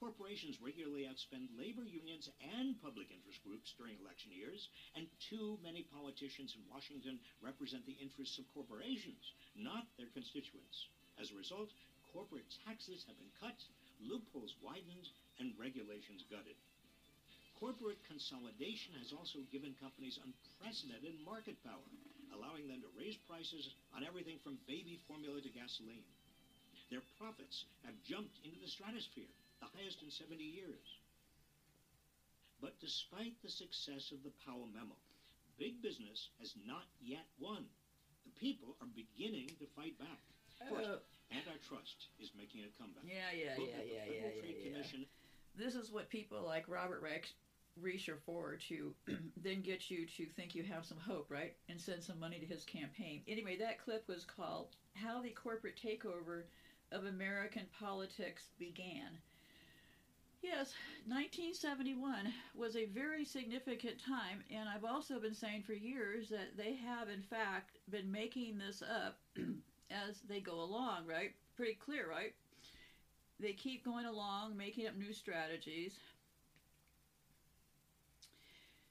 Corporations 0.00 0.60
regularly 0.60 1.06
outspend 1.08 1.48
labor 1.56 1.86
unions 1.86 2.28
and 2.60 2.76
public 2.82 3.08
interest 3.08 3.40
groups 3.46 3.72
during 3.78 3.96
election 4.00 4.32
years, 4.34 4.68
and 4.96 5.06
too 5.30 5.56
many 5.62 5.86
politicians 5.94 6.52
in 6.56 6.62
Washington 6.68 7.18
represent 7.40 7.86
the 7.86 7.96
interests 8.02 8.36
of 8.38 8.44
corporations, 8.52 9.32
not 9.56 9.86
their 9.96 10.10
constituents. 10.12 10.88
As 11.16 11.30
a 11.30 11.38
result, 11.38 11.70
corporate 12.12 12.50
taxes 12.66 13.04
have 13.06 13.16
been 13.16 13.32
cut, 13.40 13.56
loopholes 14.02 14.54
widened, 14.60 15.08
and 15.38 15.52
regulations 15.58 16.24
gutted. 16.30 16.56
Corporate 17.54 18.02
consolidation 18.04 18.94
has 18.98 19.12
also 19.12 19.40
given 19.50 19.74
companies 19.80 20.18
unprecedented 20.20 21.18
market 21.24 21.56
power, 21.64 21.88
allowing 22.32 22.68
them 22.68 22.82
to 22.82 22.88
raise 22.98 23.16
prices 23.16 23.70
on 23.94 24.04
everything 24.04 24.38
from 24.42 24.58
baby 24.66 24.98
formula 25.06 25.40
to 25.40 25.48
gasoline. 25.48 26.04
Their 26.90 27.02
profits 27.18 27.64
have 27.84 27.94
jumped 28.02 28.38
into 28.44 28.60
the 28.60 28.68
stratosphere, 28.68 29.30
the 29.60 29.66
highest 29.74 30.02
in 30.02 30.10
70 30.10 30.42
years. 30.44 30.98
But 32.60 32.78
despite 32.80 33.40
the 33.42 33.50
success 33.50 34.10
of 34.12 34.22
the 34.22 34.32
Powell 34.44 34.66
memo, 34.66 34.96
big 35.58 35.80
business 35.82 36.28
has 36.40 36.54
not 36.66 36.86
yet 37.00 37.26
won. 37.38 37.66
The 38.24 38.32
people 38.40 38.76
are 38.80 38.88
beginning 38.94 39.48
to 39.58 39.66
fight 39.76 39.98
back. 39.98 40.20
First, 40.70 40.88
uh, 40.88 40.98
antitrust 41.30 42.08
is 42.18 42.30
making 42.36 42.64
a 42.64 42.70
comeback. 42.78 43.04
Yeah, 43.04 43.30
yeah, 43.32 43.54
Look 43.58 43.68
yeah, 43.68 43.78
at 43.78 43.84
the 43.84 43.92
yeah, 43.92 44.04
Federal 44.06 44.30
yeah, 44.30 44.40
Trade 44.40 44.56
yeah, 44.64 44.70
yeah. 44.70 45.04
This 45.56 45.74
is 45.74 45.90
what 45.92 46.08
people 46.08 46.42
like 46.44 46.68
Robert 46.68 47.00
Reich 47.02 47.32
are 48.08 48.18
for 48.24 48.56
to 48.68 48.94
then 49.42 49.62
get 49.62 49.90
you 49.90 50.06
to 50.06 50.26
think 50.36 50.54
you 50.54 50.62
have 50.62 50.84
some 50.84 50.98
hope, 50.98 51.30
right? 51.30 51.54
And 51.68 51.80
send 51.80 52.02
some 52.02 52.20
money 52.20 52.38
to 52.38 52.46
his 52.46 52.64
campaign. 52.64 53.22
Anyway, 53.28 53.56
that 53.58 53.82
clip 53.82 54.06
was 54.08 54.24
called 54.24 54.68
How 54.94 55.22
the 55.22 55.30
Corporate 55.30 55.80
Takeover 55.80 56.42
of 56.92 57.04
American 57.06 57.66
Politics 57.78 58.50
Began. 58.58 59.18
Yes, 60.42 60.74
1971 61.06 62.32
was 62.54 62.76
a 62.76 62.84
very 62.86 63.24
significant 63.24 63.98
time, 63.98 64.44
and 64.50 64.68
I've 64.68 64.84
also 64.84 65.18
been 65.18 65.34
saying 65.34 65.62
for 65.62 65.72
years 65.72 66.28
that 66.28 66.56
they 66.56 66.74
have, 66.74 67.08
in 67.08 67.22
fact, 67.22 67.78
been 67.90 68.12
making 68.12 68.58
this 68.58 68.82
up 68.82 69.18
as 69.90 70.20
they 70.28 70.40
go 70.40 70.60
along, 70.60 71.06
right? 71.06 71.32
Pretty 71.56 71.74
clear, 71.74 72.10
right? 72.10 72.34
They 73.40 73.52
keep 73.52 73.84
going 73.84 74.06
along, 74.06 74.56
making 74.56 74.86
up 74.86 74.96
new 74.96 75.12
strategies. 75.12 75.98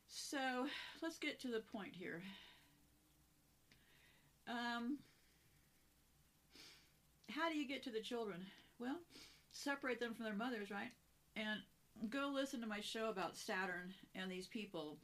So 0.07 0.67
let's 1.01 1.17
get 1.17 1.39
to 1.41 1.47
the 1.47 1.61
point 1.71 1.93
here. 1.93 2.21
Um, 4.47 4.97
how 7.29 7.49
do 7.49 7.57
you 7.57 7.67
get 7.67 7.83
to 7.83 7.89
the 7.89 8.01
children? 8.01 8.45
Well, 8.79 8.97
separate 9.51 9.99
them 9.99 10.13
from 10.13 10.25
their 10.25 10.33
mothers, 10.33 10.69
right? 10.69 10.91
And 11.35 11.61
go 12.09 12.31
listen 12.33 12.61
to 12.61 12.67
my 12.67 12.81
show 12.81 13.09
about 13.09 13.37
Saturn 13.37 13.93
and 14.15 14.29
these 14.29 14.47
people 14.47 14.97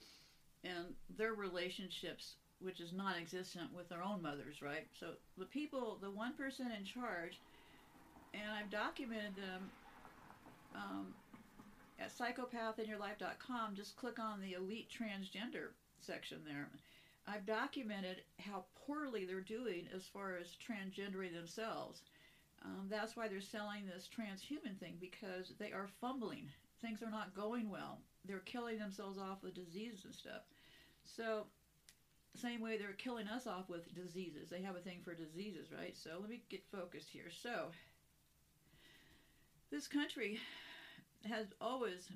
and 0.64 0.94
their 1.18 1.34
relationships, 1.34 2.36
which 2.60 2.80
is 2.80 2.92
non 2.94 3.16
existent 3.16 3.74
with 3.74 3.90
their 3.90 4.04
own 4.04 4.22
mothers, 4.22 4.62
right? 4.62 4.88
So 5.00 5.12
the 5.38 5.46
people, 5.46 5.98
the 6.02 6.12
one 6.12 6.34
person 6.34 6.72
in 6.78 6.84
charge, 6.86 7.40
and 8.34 8.52
I've 8.52 8.70
documented 8.70 9.36
them 9.36 9.70
um, 10.76 11.08
at 12.00 12.12
psychopathinyourlife.com. 12.16 13.76
Just 13.76 13.98
click 13.98 14.20
on 14.20 14.42
the 14.42 14.54
elite 14.54 14.88
transgender 14.90 15.70
section 16.02 16.40
there. 16.46 16.70
I've 17.28 17.46
documented 17.46 18.24
how 18.40 18.66
poorly 18.86 19.26
they're 19.26 19.42
doing 19.42 19.88
as 19.96 20.06
far 20.06 20.36
as 20.38 20.56
transgendering 20.58 21.34
themselves. 21.34 22.02
Um, 22.66 22.88
that's 22.90 23.16
why 23.16 23.28
they're 23.28 23.42
selling 23.42 23.86
this 23.86 24.10
transhuman 24.10 24.78
thing 24.80 24.98
because 25.00 25.54
they 25.60 25.72
are 25.72 25.88
fumbling. 26.02 26.50
Things 26.82 27.02
are 27.02 27.12
not 27.12 27.36
going 27.36 27.70
well. 27.70 28.00
They're 28.26 28.40
killing 28.40 28.80
themselves 28.80 29.18
off 29.18 29.44
with 29.44 29.54
diseases 29.54 30.06
and 30.06 30.14
stuff. 30.14 30.42
So, 31.06 31.46
same 32.36 32.62
way 32.62 32.78
they're 32.78 32.94
killing 32.94 33.28
us 33.28 33.48
off 33.48 33.70
with 33.70 33.94
diseases. 33.96 34.50
They 34.50 34.62
have 34.62 34.76
a 34.76 34.80
thing 34.82 35.00
for 35.04 35.14
diseases, 35.14 35.72
right? 35.72 35.96
So, 35.96 36.18
let 36.20 36.30
me 36.30 36.42
get 36.50 36.64
focused 36.72 37.10
here. 37.10 37.30
So, 37.30 37.72
this 39.72 39.88
country 39.88 40.40
has 41.28 41.48
always 41.62 42.10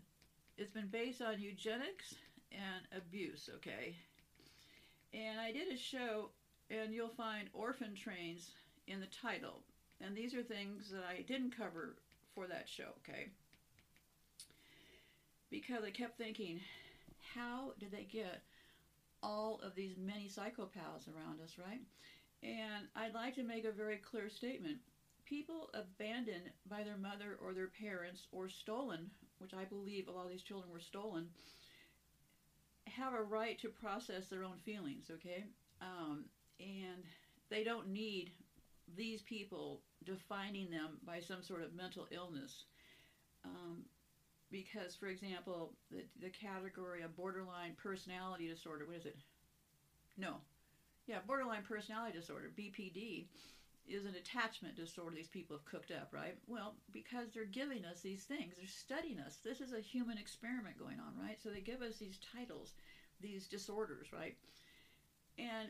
it's 0.58 0.72
been 0.72 0.88
based 0.88 1.22
on 1.22 1.42
eugenics 1.42 2.16
and 2.52 2.86
abuse, 2.96 3.50
okay? 3.56 3.96
And 5.14 5.40
I 5.40 5.52
did 5.52 5.72
a 5.74 5.78
show 5.78 6.30
and 6.70 6.94
you'll 6.94 7.10
find 7.10 7.50
orphan 7.54 7.96
trains 7.96 8.52
in 8.88 9.00
the 9.00 9.08
title. 9.08 9.62
And 10.02 10.16
these 10.16 10.34
are 10.34 10.44
things 10.44 10.92
that 10.92 11.04
I 11.08 11.22
didn't 11.22 11.58
cover 11.58 11.96
for 12.36 12.48
that 12.48 12.68
show, 12.68 12.90
okay? 13.00 13.30
Because 15.50 15.84
I 15.84 15.92
kept 15.92 16.18
thinking, 16.18 16.60
how 17.34 17.74
did 17.80 17.92
they 17.92 18.08
get 18.12 18.42
all 19.22 19.60
of 19.64 19.76
these 19.76 19.96
many 19.98 20.28
psychopaths 20.28 21.08
around 21.08 21.40
us, 21.44 21.58
right? 21.58 21.82
And 22.44 22.88
I'd 22.96 23.14
like 23.14 23.36
to 23.36 23.44
make 23.44 23.66
a 23.66 23.72
very 23.72 23.98
clear 23.98 24.30
statement. 24.30 24.78
People 25.26 25.70
abandoned 25.74 26.52
by 26.70 26.84
their 26.84 26.98
mother 26.98 27.38
or 27.42 27.54
their 27.54 27.70
parents 27.80 28.28
or 28.32 28.50
stolen, 28.50 29.10
which 29.40 29.54
I 29.54 29.64
believe 29.66 30.08
a 30.08 30.12
lot 30.12 30.26
of 30.26 30.32
these 30.32 30.44
children 30.44 30.72
were 30.72 30.80
stolen, 30.80 31.30
have 32.86 33.14
a 33.14 33.24
right 33.24 33.58
to 33.60 33.70
process 33.70 34.28
their 34.28 34.44
own 34.44 34.58
feelings, 34.66 35.10
okay? 35.12 35.46
Um, 35.82 36.26
and 36.60 37.04
they 37.50 37.64
don't 37.64 37.90
need 37.90 38.32
these 38.96 39.22
people 39.22 39.82
defining 40.06 40.70
them 40.70 40.98
by 41.06 41.20
some 41.20 41.42
sort 41.42 41.64
of 41.64 41.74
mental 41.74 42.08
illness. 42.12 42.66
Um, 43.46 43.84
because, 44.52 44.96
for 44.96 45.08
example, 45.08 45.74
the, 45.90 46.04
the 46.22 46.30
category 46.30 47.02
of 47.02 47.16
borderline 47.16 47.76
personality 47.82 48.48
disorder, 48.48 48.86
what 48.86 48.98
is 48.98 49.06
it? 49.06 49.18
No. 50.18 50.36
Yeah, 51.08 51.18
borderline 51.26 51.64
personality 51.68 52.18
disorder, 52.18 52.52
BPD, 52.58 53.26
is 53.88 54.06
an 54.06 54.16
attachment 54.16 54.76
disorder 54.76 55.16
these 55.16 55.28
people 55.28 55.56
have 55.56 55.66
cooked 55.66 55.92
up, 55.92 56.08
right? 56.12 56.36
Well, 56.48 56.74
because 56.92 57.32
they're 57.32 57.46
giving 57.46 57.86
us 57.86 58.02
these 58.02 58.24
things, 58.24 58.56
they're 58.58 58.68
studying 58.68 59.20
us. 59.20 59.40
This 59.44 59.62
is 59.62 59.74
a 59.74 59.80
human 59.80 60.18
experiment 60.18 60.78
going 60.78 61.00
on, 61.00 61.16
right? 61.16 61.38
So 61.42 61.50
they 61.50 61.62
give 61.62 61.82
us 61.82 61.98
these 61.98 62.18
titles, 62.18 62.74
these 63.20 63.48
disorders, 63.48 64.08
right? 64.14 64.36
And 65.38 65.70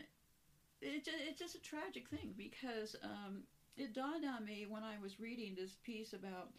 it, 0.82 1.08
it's 1.08 1.40
just 1.40 1.56
a 1.56 1.60
tragic 1.60 2.10
thing 2.10 2.34
because 2.38 2.96
um, 3.04 3.44
it 3.78 3.94
dawned 3.94 4.26
on 4.26 4.44
me 4.44 4.66
when 4.66 4.84
I 4.84 4.98
was 4.98 5.20
reading 5.20 5.56
this 5.56 5.78
piece 5.84 6.14
about 6.14 6.50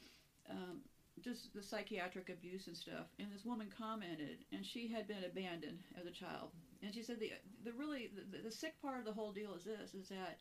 um, 0.50 0.80
just 1.22 1.52
the 1.54 1.62
psychiatric 1.62 2.28
abuse 2.28 2.66
and 2.66 2.76
stuff, 2.76 3.06
and 3.18 3.30
this 3.32 3.44
woman 3.44 3.68
commented, 3.76 4.44
and 4.52 4.66
she 4.66 4.88
had 4.88 5.06
been 5.06 5.24
abandoned 5.24 5.78
as 5.98 6.06
a 6.06 6.10
child, 6.10 6.50
and 6.82 6.92
she 6.92 7.02
said 7.02 7.20
the 7.20 7.32
the 7.62 7.72
really 7.72 8.08
the, 8.12 8.38
the 8.42 8.50
sick 8.50 8.72
part 8.82 8.98
of 8.98 9.04
the 9.04 9.12
whole 9.12 9.30
deal 9.30 9.54
is 9.54 9.64
this: 9.64 9.94
is 9.94 10.08
that 10.08 10.36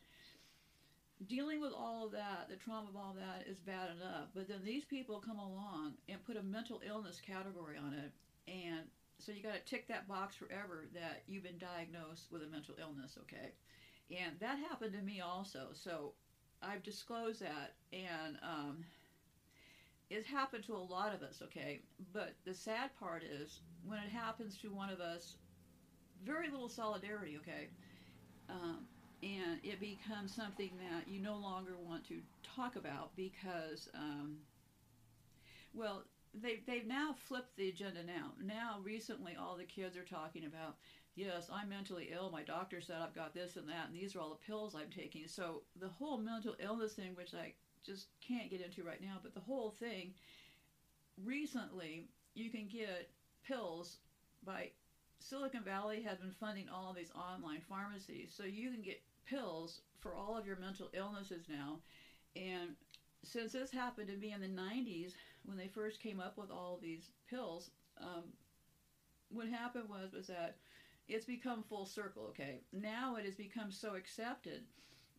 dealing 1.28 1.60
with 1.60 1.72
all 1.72 2.06
of 2.06 2.12
that, 2.12 2.48
the 2.48 2.56
trauma 2.56 2.88
of 2.88 2.96
all 2.96 3.14
that 3.18 3.46
is 3.46 3.58
bad 3.58 3.90
enough, 3.90 4.28
but 4.34 4.48
then 4.48 4.60
these 4.64 4.84
people 4.84 5.20
come 5.24 5.38
along 5.38 5.94
and 6.08 6.24
put 6.24 6.36
a 6.36 6.42
mental 6.42 6.80
illness 6.86 7.20
category 7.20 7.76
on 7.76 7.92
it, 7.92 8.12
and 8.48 8.84
so 9.18 9.32
you 9.32 9.42
got 9.42 9.54
to 9.54 9.70
tick 9.70 9.88
that 9.88 10.08
box 10.08 10.34
forever 10.36 10.86
that 10.94 11.22
you've 11.26 11.44
been 11.44 11.58
diagnosed 11.58 12.26
with 12.30 12.42
a 12.42 12.46
mental 12.46 12.74
illness, 12.80 13.16
okay? 13.22 13.52
And 14.10 14.38
that 14.40 14.58
happened 14.58 14.92
to 14.92 15.02
me 15.02 15.20
also. 15.20 15.68
So 15.72 16.12
I've 16.62 16.82
disclosed 16.82 17.40
that, 17.40 17.74
and 17.92 18.36
um, 18.42 18.84
it's 20.10 20.28
happened 20.28 20.64
to 20.64 20.74
a 20.74 20.78
lot 20.78 21.14
of 21.14 21.22
us, 21.22 21.40
okay? 21.42 21.80
But 22.12 22.34
the 22.44 22.54
sad 22.54 22.90
part 22.98 23.22
is 23.22 23.60
when 23.86 23.98
it 24.00 24.10
happens 24.10 24.58
to 24.58 24.68
one 24.68 24.90
of 24.90 25.00
us, 25.00 25.36
very 26.24 26.50
little 26.50 26.68
solidarity, 26.68 27.38
okay? 27.38 27.68
Um, 28.48 28.86
and 29.24 29.58
it 29.62 29.80
becomes 29.80 30.34
something 30.34 30.70
that 30.90 31.08
you 31.10 31.18
no 31.20 31.36
longer 31.36 31.72
want 31.82 32.06
to 32.08 32.18
talk 32.42 32.76
about 32.76 33.16
because, 33.16 33.88
um, 33.94 34.36
well, 35.72 36.04
they, 36.34 36.60
they've 36.66 36.86
now 36.86 37.14
flipped 37.26 37.56
the 37.56 37.70
agenda 37.70 38.04
now. 38.04 38.32
Now, 38.42 38.80
recently, 38.82 39.34
all 39.40 39.56
the 39.56 39.64
kids 39.64 39.96
are 39.96 40.04
talking 40.04 40.44
about, 40.44 40.76
yes, 41.14 41.48
I'm 41.50 41.70
mentally 41.70 42.10
ill. 42.12 42.30
My 42.30 42.42
doctor 42.42 42.82
said 42.82 42.96
I've 43.00 43.14
got 43.14 43.32
this 43.32 43.56
and 43.56 43.68
that, 43.68 43.86
and 43.86 43.94
these 43.94 44.14
are 44.14 44.20
all 44.20 44.28
the 44.28 44.46
pills 44.46 44.74
I'm 44.74 44.90
taking. 44.94 45.26
So, 45.26 45.62
the 45.80 45.88
whole 45.88 46.18
mental 46.18 46.54
illness 46.58 46.92
thing, 46.92 47.14
which 47.14 47.32
I 47.34 47.54
just 47.84 48.08
can't 48.20 48.50
get 48.50 48.60
into 48.60 48.82
right 48.82 49.00
now, 49.00 49.18
but 49.22 49.32
the 49.32 49.40
whole 49.40 49.70
thing, 49.70 50.12
recently, 51.24 52.08
you 52.34 52.50
can 52.50 52.68
get 52.68 53.08
pills 53.46 53.98
by 54.44 54.70
Silicon 55.20 55.62
Valley 55.64 56.02
has 56.02 56.18
been 56.18 56.32
funding 56.32 56.68
all 56.68 56.92
these 56.92 57.12
online 57.12 57.62
pharmacies. 57.66 58.34
So, 58.36 58.44
you 58.44 58.70
can 58.70 58.82
get 58.82 59.00
pills 59.28 59.80
for 60.00 60.14
all 60.14 60.36
of 60.36 60.46
your 60.46 60.56
mental 60.56 60.90
illnesses 60.92 61.46
now. 61.48 61.78
And 62.36 62.70
since 63.22 63.52
this 63.52 63.70
happened 63.70 64.08
to 64.08 64.16
me 64.16 64.32
in 64.32 64.40
the 64.40 64.46
90s, 64.62 65.12
when 65.44 65.56
they 65.56 65.68
first 65.68 66.00
came 66.00 66.20
up 66.20 66.36
with 66.36 66.50
all 66.50 66.78
these 66.80 67.10
pills, 67.28 67.70
um, 68.00 68.24
what 69.30 69.48
happened 69.48 69.88
was 69.88 70.12
was 70.12 70.26
that 70.26 70.56
it's 71.08 71.24
become 71.24 71.62
full 71.62 71.86
circle. 71.86 72.24
Okay, 72.30 72.60
now 72.72 73.16
it 73.16 73.24
has 73.24 73.34
become 73.34 73.70
so 73.70 73.94
accepted 73.94 74.62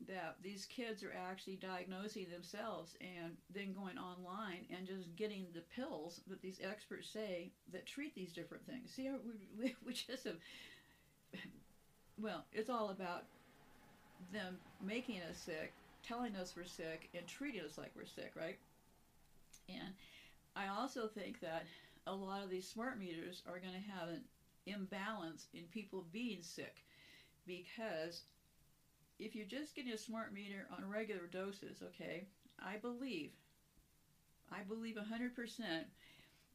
that 0.07 0.35
these 0.43 0.65
kids 0.65 1.03
are 1.03 1.13
actually 1.13 1.55
diagnosing 1.55 2.27
themselves 2.31 2.95
and 2.99 3.37
then 3.53 3.73
going 3.73 3.97
online 3.97 4.65
and 4.75 4.85
just 4.85 5.15
getting 5.15 5.45
the 5.53 5.63
pills 5.75 6.21
that 6.27 6.41
these 6.41 6.59
experts 6.61 7.09
say 7.09 7.51
that 7.71 7.85
treat 7.85 8.13
these 8.13 8.33
different 8.33 8.65
things. 8.65 8.91
See, 8.91 9.09
we, 9.09 9.63
we, 9.63 9.75
we 9.85 9.93
just 9.93 10.25
have, 10.25 10.35
well, 12.19 12.45
it's 12.51 12.69
all 12.69 12.89
about 12.89 13.23
them 14.31 14.57
making 14.85 15.19
us 15.29 15.37
sick, 15.37 15.73
telling 16.03 16.35
us 16.35 16.53
we're 16.55 16.65
sick, 16.65 17.09
and 17.15 17.25
treating 17.27 17.61
us 17.61 17.77
like 17.77 17.91
we're 17.95 18.05
sick, 18.05 18.33
right? 18.35 18.57
And 19.69 19.93
I 20.55 20.67
also 20.67 21.07
think 21.07 21.39
that 21.41 21.65
a 22.07 22.13
lot 22.13 22.43
of 22.43 22.49
these 22.49 22.67
smart 22.67 22.99
meters 22.99 23.41
are 23.47 23.59
going 23.59 23.73
to 23.73 23.91
have 23.91 24.09
an 24.09 24.21
imbalance 24.65 25.47
in 25.53 25.63
people 25.65 26.05
being 26.11 26.41
sick 26.41 26.83
because 27.45 28.21
if 29.19 29.35
you're 29.35 29.45
just 29.45 29.75
getting 29.75 29.93
a 29.93 29.97
smart 29.97 30.33
meter 30.33 30.67
on 30.75 30.89
regular 30.89 31.27
doses, 31.31 31.81
okay, 31.83 32.27
I 32.59 32.77
believe, 32.77 33.31
I 34.51 34.61
believe 34.67 34.95
100% 34.95 35.29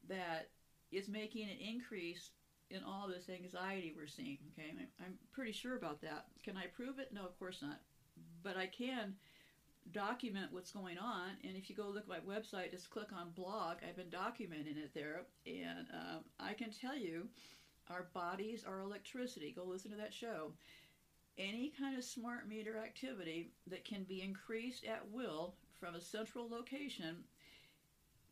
that 0.09 0.49
it's 0.93 1.09
making 1.09 1.49
an 1.49 1.57
increase 1.59 2.31
in 2.71 2.83
all 2.85 3.09
this 3.09 3.29
anxiety 3.29 3.93
we're 3.97 4.07
seeing, 4.07 4.39
okay? 4.53 4.73
I'm 5.05 5.15
pretty 5.33 5.53
sure 5.53 5.77
about 5.77 6.01
that. 6.03 6.27
Can 6.45 6.57
I 6.57 6.67
prove 6.67 6.99
it? 6.99 7.13
No, 7.13 7.25
of 7.25 7.39
course 7.39 7.61
not. 7.63 7.81
But 8.43 8.57
I 8.57 8.67
can 8.67 9.15
document 9.93 10.53
what's 10.53 10.71
going 10.73 10.99
on. 10.99 11.31
And 11.45 11.57
if 11.57 11.69
you 11.69 11.77
go 11.77 11.89
look 11.89 12.05
at 12.05 12.09
my 12.09 12.21
website, 12.21 12.71
just 12.71 12.91
click 12.91 13.09
on 13.13 13.31
blog. 13.35 13.79
I've 13.87 13.97
been 13.97 14.07
documenting 14.07 14.77
it 14.77 14.95
there. 14.95 15.23
And 15.47 15.87
um, 15.93 16.25
I 16.39 16.53
can 16.53 16.71
tell 16.71 16.97
you 16.97 17.27
our 17.91 18.09
bodies 18.15 18.65
are 18.67 18.81
electricity. 18.81 19.53
Go 19.57 19.65
listen 19.65 19.91
to 19.91 19.97
that 19.97 20.15
show. 20.15 20.53
Any 21.39 21.73
kind 21.79 21.97
of 21.97 22.05
smart 22.05 22.49
meter 22.49 22.77
activity 22.77 23.53
that 23.67 23.85
can 23.85 24.05
be 24.05 24.23
increased 24.23 24.85
at 24.85 25.11
will 25.11 25.55
from 25.79 25.95
a 25.95 26.01
central 26.01 26.49
location 26.49 27.25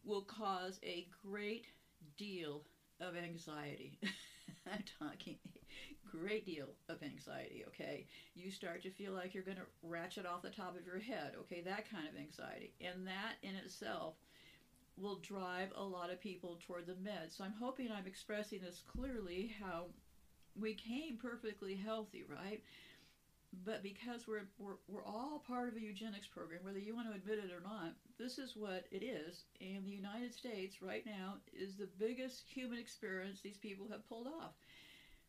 will 0.04 0.22
cause 0.22 0.78
a 0.84 1.08
great 1.26 1.66
deal 2.16 2.62
of 3.00 3.16
anxiety. 3.16 3.98
I'm 4.72 4.84
talking 4.98 5.36
a 5.54 6.16
great 6.16 6.46
deal 6.46 6.68
of 6.88 7.02
anxiety, 7.02 7.64
okay? 7.68 8.06
You 8.34 8.50
start 8.50 8.82
to 8.82 8.90
feel 8.90 9.12
like 9.12 9.34
you're 9.34 9.42
going 9.42 9.58
to 9.58 9.66
ratchet 9.82 10.26
off 10.26 10.42
the 10.42 10.50
top 10.50 10.76
of 10.78 10.86
your 10.86 10.98
head, 10.98 11.32
okay? 11.40 11.60
That 11.60 11.90
kind 11.90 12.08
of 12.08 12.18
anxiety. 12.18 12.72
And 12.80 13.06
that 13.06 13.34
in 13.42 13.54
itself 13.56 14.14
will 14.96 15.16
drive 15.16 15.72
a 15.76 15.82
lot 15.82 16.10
of 16.10 16.20
people 16.20 16.58
toward 16.66 16.86
the 16.86 16.96
med. 17.02 17.30
So 17.30 17.44
I'm 17.44 17.54
hoping 17.58 17.90
I'm 17.90 18.06
expressing 18.06 18.60
this 18.60 18.82
clearly 18.86 19.54
how 19.62 19.86
we 20.58 20.74
came 20.74 21.16
perfectly 21.16 21.76
healthy, 21.76 22.24
right? 22.28 22.62
But 23.64 23.82
because 23.82 24.26
we're, 24.26 24.48
we're, 24.58 24.76
we're 24.88 25.04
all 25.04 25.42
part 25.46 25.68
of 25.68 25.76
a 25.76 25.80
eugenics 25.80 26.26
program, 26.26 26.60
whether 26.62 26.78
you 26.78 26.94
want 26.94 27.08
to 27.08 27.16
admit 27.16 27.38
it 27.38 27.52
or 27.52 27.62
not, 27.62 27.94
this 28.18 28.38
is 28.38 28.54
what 28.56 28.86
it 28.90 29.02
is. 29.04 29.44
And 29.60 29.86
the 29.86 29.92
United 29.92 30.34
States 30.34 30.82
right 30.82 31.04
now 31.06 31.34
is 31.52 31.76
the 31.76 31.88
biggest 31.98 32.44
human 32.48 32.78
experience 32.78 33.40
these 33.40 33.58
people 33.58 33.86
have 33.90 34.08
pulled 34.08 34.26
off. 34.26 34.52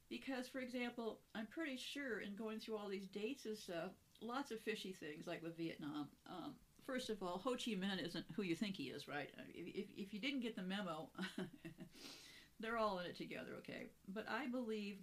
Because, 0.10 0.48
for 0.48 0.60
example, 0.60 1.20
I'm 1.36 1.46
pretty 1.46 1.78
sure 1.78 2.20
in 2.20 2.36
going 2.36 2.60
through 2.60 2.78
all 2.78 2.90
these 2.90 3.08
dates 3.08 3.46
and 3.46 3.58
stuff, 3.58 3.92
lots 4.22 4.52
of 4.52 4.60
fishy 4.60 4.92
things 4.92 5.28
like 5.28 5.44
with 5.44 5.56
Vietnam. 5.56 6.08
Um, 6.28 6.56
first 6.86 7.10
of 7.12 7.22
all, 7.22 7.38
Ho 7.44 7.52
Chi 7.52 7.72
Minh 7.72 8.04
isn't 8.04 8.26
who 8.36 8.42
you 8.42 8.56
think 8.56 8.76
he 8.76 8.86
is, 8.86 9.08
right? 9.08 9.30
If, 9.54 9.68
if, 9.68 9.86
if 9.96 10.14
you 10.14 10.20
didn't 10.20 10.42
get 10.42 10.56
the 10.56 10.64
memo, 10.64 11.10
they're 12.60 12.78
all 12.78 13.00
in 13.00 13.06
it 13.06 13.18
together, 13.18 13.52
okay? 13.60 13.90
But 14.08 14.26
I 14.28 14.48
believe 14.48 14.98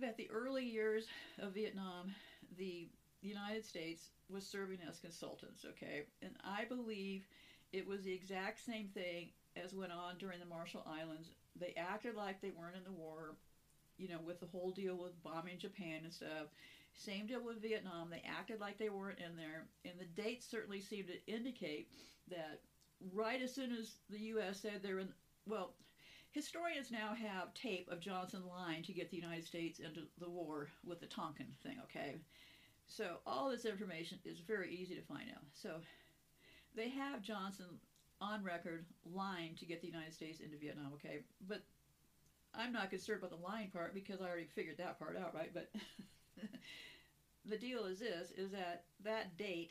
that 0.00 0.16
the 0.16 0.30
early 0.30 0.64
years 0.64 1.06
of 1.40 1.54
Vietnam, 1.54 2.14
the 2.56 2.88
United 3.22 3.64
States 3.64 4.10
was 4.28 4.46
serving 4.46 4.78
as 4.88 4.98
consultants, 4.98 5.64
okay? 5.64 6.04
And 6.22 6.32
I 6.44 6.64
believe 6.64 7.26
it 7.72 7.86
was 7.86 8.02
the 8.02 8.12
exact 8.12 8.64
same 8.64 8.88
thing 8.88 9.30
as 9.56 9.74
went 9.74 9.92
on 9.92 10.18
during 10.18 10.40
the 10.40 10.46
Marshall 10.46 10.86
Islands. 10.86 11.30
They 11.58 11.74
acted 11.76 12.14
like 12.14 12.40
they 12.40 12.50
weren't 12.50 12.76
in 12.76 12.84
the 12.84 12.92
war, 12.92 13.36
you 13.98 14.08
know, 14.08 14.20
with 14.24 14.40
the 14.40 14.46
whole 14.46 14.70
deal 14.70 14.96
with 14.96 15.22
bombing 15.22 15.58
Japan 15.58 16.00
and 16.04 16.12
stuff. 16.12 16.48
Same 16.94 17.26
deal 17.26 17.44
with 17.44 17.62
Vietnam. 17.62 18.10
They 18.10 18.22
acted 18.26 18.60
like 18.60 18.78
they 18.78 18.90
weren't 18.90 19.18
in 19.18 19.36
there. 19.36 19.66
And 19.84 19.94
the 19.98 20.22
dates 20.22 20.46
certainly 20.50 20.80
seem 20.80 21.06
to 21.06 21.32
indicate 21.32 21.88
that 22.28 22.60
right 23.14 23.40
as 23.42 23.54
soon 23.54 23.72
as 23.72 23.94
the 24.10 24.18
U.S. 24.18 24.60
said 24.60 24.80
they're 24.82 25.00
in, 25.00 25.08
well, 25.46 25.74
historians 26.32 26.90
now 26.90 27.14
have 27.14 27.54
tape 27.54 27.88
of 27.90 28.00
Johnson 28.00 28.42
lying 28.48 28.82
to 28.84 28.92
get 28.92 29.10
the 29.10 29.16
United 29.16 29.44
States 29.44 29.78
into 29.78 30.02
the 30.18 30.28
war 30.28 30.68
with 30.84 31.00
the 31.00 31.06
Tonkin 31.06 31.48
thing, 31.62 31.78
okay? 31.84 32.16
So 32.94 33.16
all 33.26 33.50
this 33.50 33.64
information 33.64 34.18
is 34.24 34.40
very 34.40 34.74
easy 34.74 34.94
to 34.94 35.02
find 35.02 35.30
out. 35.34 35.44
So 35.54 35.76
they 36.76 36.90
have 36.90 37.22
Johnson 37.22 37.66
on 38.20 38.44
record 38.44 38.84
lying 39.10 39.54
to 39.56 39.64
get 39.64 39.80
the 39.80 39.88
United 39.88 40.12
States 40.12 40.40
into 40.40 40.58
Vietnam, 40.58 40.92
okay? 40.94 41.20
But 41.48 41.62
I'm 42.54 42.72
not 42.72 42.90
concerned 42.90 43.20
about 43.22 43.30
the 43.30 43.44
lying 43.44 43.70
part 43.70 43.94
because 43.94 44.20
I 44.20 44.26
already 44.26 44.46
figured 44.54 44.76
that 44.76 44.98
part 44.98 45.16
out, 45.16 45.34
right? 45.34 45.52
But 45.54 45.70
the 47.46 47.56
deal 47.56 47.86
is 47.86 47.98
this 47.98 48.30
is 48.32 48.50
that 48.52 48.84
that 49.04 49.36
date 49.38 49.70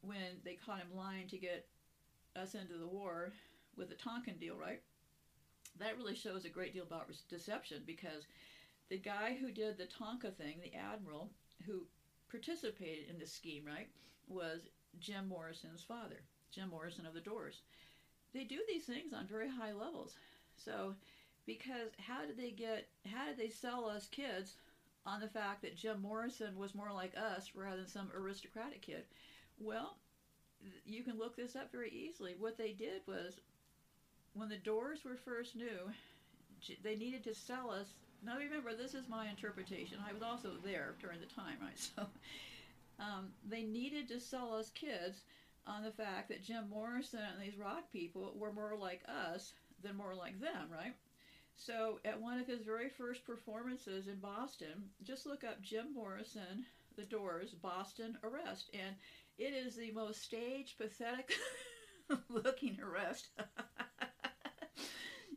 when 0.00 0.40
they 0.44 0.58
caught 0.66 0.80
him 0.80 0.96
lying 0.96 1.28
to 1.28 1.38
get 1.38 1.68
us 2.34 2.54
into 2.54 2.76
the 2.76 2.88
war 2.88 3.32
with 3.76 3.88
the 3.88 3.94
Tonkin 3.94 4.36
deal, 4.38 4.56
right? 4.56 4.82
That 5.78 5.96
really 5.96 6.16
shows 6.16 6.44
a 6.44 6.50
great 6.50 6.74
deal 6.74 6.84
about 6.84 7.08
deception 7.30 7.82
because 7.86 8.26
the 8.90 8.98
guy 8.98 9.38
who 9.40 9.52
did 9.52 9.78
the 9.78 9.86
Tonkin 9.86 10.32
thing, 10.32 10.56
the 10.60 10.76
admiral 10.76 11.30
who 11.64 11.86
participated 12.32 13.08
in 13.08 13.20
this 13.20 13.32
scheme, 13.32 13.62
right, 13.64 13.88
was 14.26 14.62
Jim 14.98 15.28
Morrison's 15.28 15.82
father, 15.82 16.24
Jim 16.50 16.70
Morrison 16.70 17.06
of 17.06 17.14
the 17.14 17.20
Doors. 17.20 17.60
They 18.34 18.42
do 18.42 18.58
these 18.66 18.84
things 18.84 19.12
on 19.12 19.28
very 19.28 19.48
high 19.48 19.72
levels. 19.72 20.16
So, 20.56 20.96
because 21.46 21.92
how 22.04 22.26
did 22.26 22.36
they 22.36 22.50
get, 22.50 22.88
how 23.06 23.26
did 23.26 23.38
they 23.38 23.50
sell 23.50 23.86
us 23.86 24.08
kids 24.08 24.56
on 25.04 25.20
the 25.20 25.28
fact 25.28 25.62
that 25.62 25.76
Jim 25.76 26.00
Morrison 26.00 26.56
was 26.56 26.74
more 26.74 26.92
like 26.92 27.16
us 27.16 27.50
rather 27.54 27.78
than 27.78 27.88
some 27.88 28.10
aristocratic 28.14 28.82
kid. 28.82 29.04
Well, 29.58 29.96
you 30.84 31.02
can 31.02 31.18
look 31.18 31.36
this 31.36 31.56
up 31.56 31.72
very 31.72 31.90
easily. 31.90 32.34
What 32.38 32.56
they 32.56 32.72
did 32.72 33.02
was, 33.06 33.40
when 34.34 34.48
the 34.48 34.56
Doors 34.56 35.04
were 35.04 35.16
first 35.16 35.56
new, 35.56 35.90
they 36.82 36.96
needed 36.96 37.24
to 37.24 37.34
sell 37.34 37.70
us. 37.70 37.94
Now 38.24 38.38
remember, 38.38 38.74
this 38.74 38.94
is 38.94 39.08
my 39.08 39.28
interpretation. 39.28 39.98
I 40.08 40.12
was 40.12 40.22
also 40.22 40.50
there 40.64 40.94
during 41.00 41.20
the 41.20 41.26
time, 41.26 41.58
right? 41.60 41.78
So 41.96 42.06
um, 42.98 43.28
they 43.48 43.62
needed 43.62 44.08
to 44.08 44.20
sell 44.20 44.54
us 44.54 44.70
kids 44.70 45.22
on 45.66 45.82
the 45.82 45.90
fact 45.90 46.28
that 46.28 46.42
Jim 46.42 46.68
Morrison 46.70 47.20
and 47.20 47.42
these 47.42 47.58
rock 47.58 47.90
people 47.92 48.32
were 48.36 48.52
more 48.52 48.76
like 48.78 49.02
us 49.08 49.52
than 49.82 49.96
more 49.96 50.14
like 50.14 50.40
them, 50.40 50.68
right? 50.70 50.94
So, 51.56 52.00
at 52.04 52.20
one 52.20 52.38
of 52.38 52.46
his 52.46 52.62
very 52.62 52.88
first 52.88 53.24
performances 53.24 54.08
in 54.08 54.18
Boston, 54.20 54.90
just 55.02 55.26
look 55.26 55.44
up 55.44 55.60
Jim 55.62 55.92
Morrison, 55.94 56.64
The 56.96 57.04
Doors, 57.04 57.54
Boston 57.54 58.16
Arrest, 58.24 58.70
and 58.74 58.96
it 59.38 59.52
is 59.54 59.76
the 59.76 59.90
most 59.92 60.22
staged, 60.22 60.78
pathetic 60.78 61.32
looking 62.28 62.78
arrest 62.80 63.28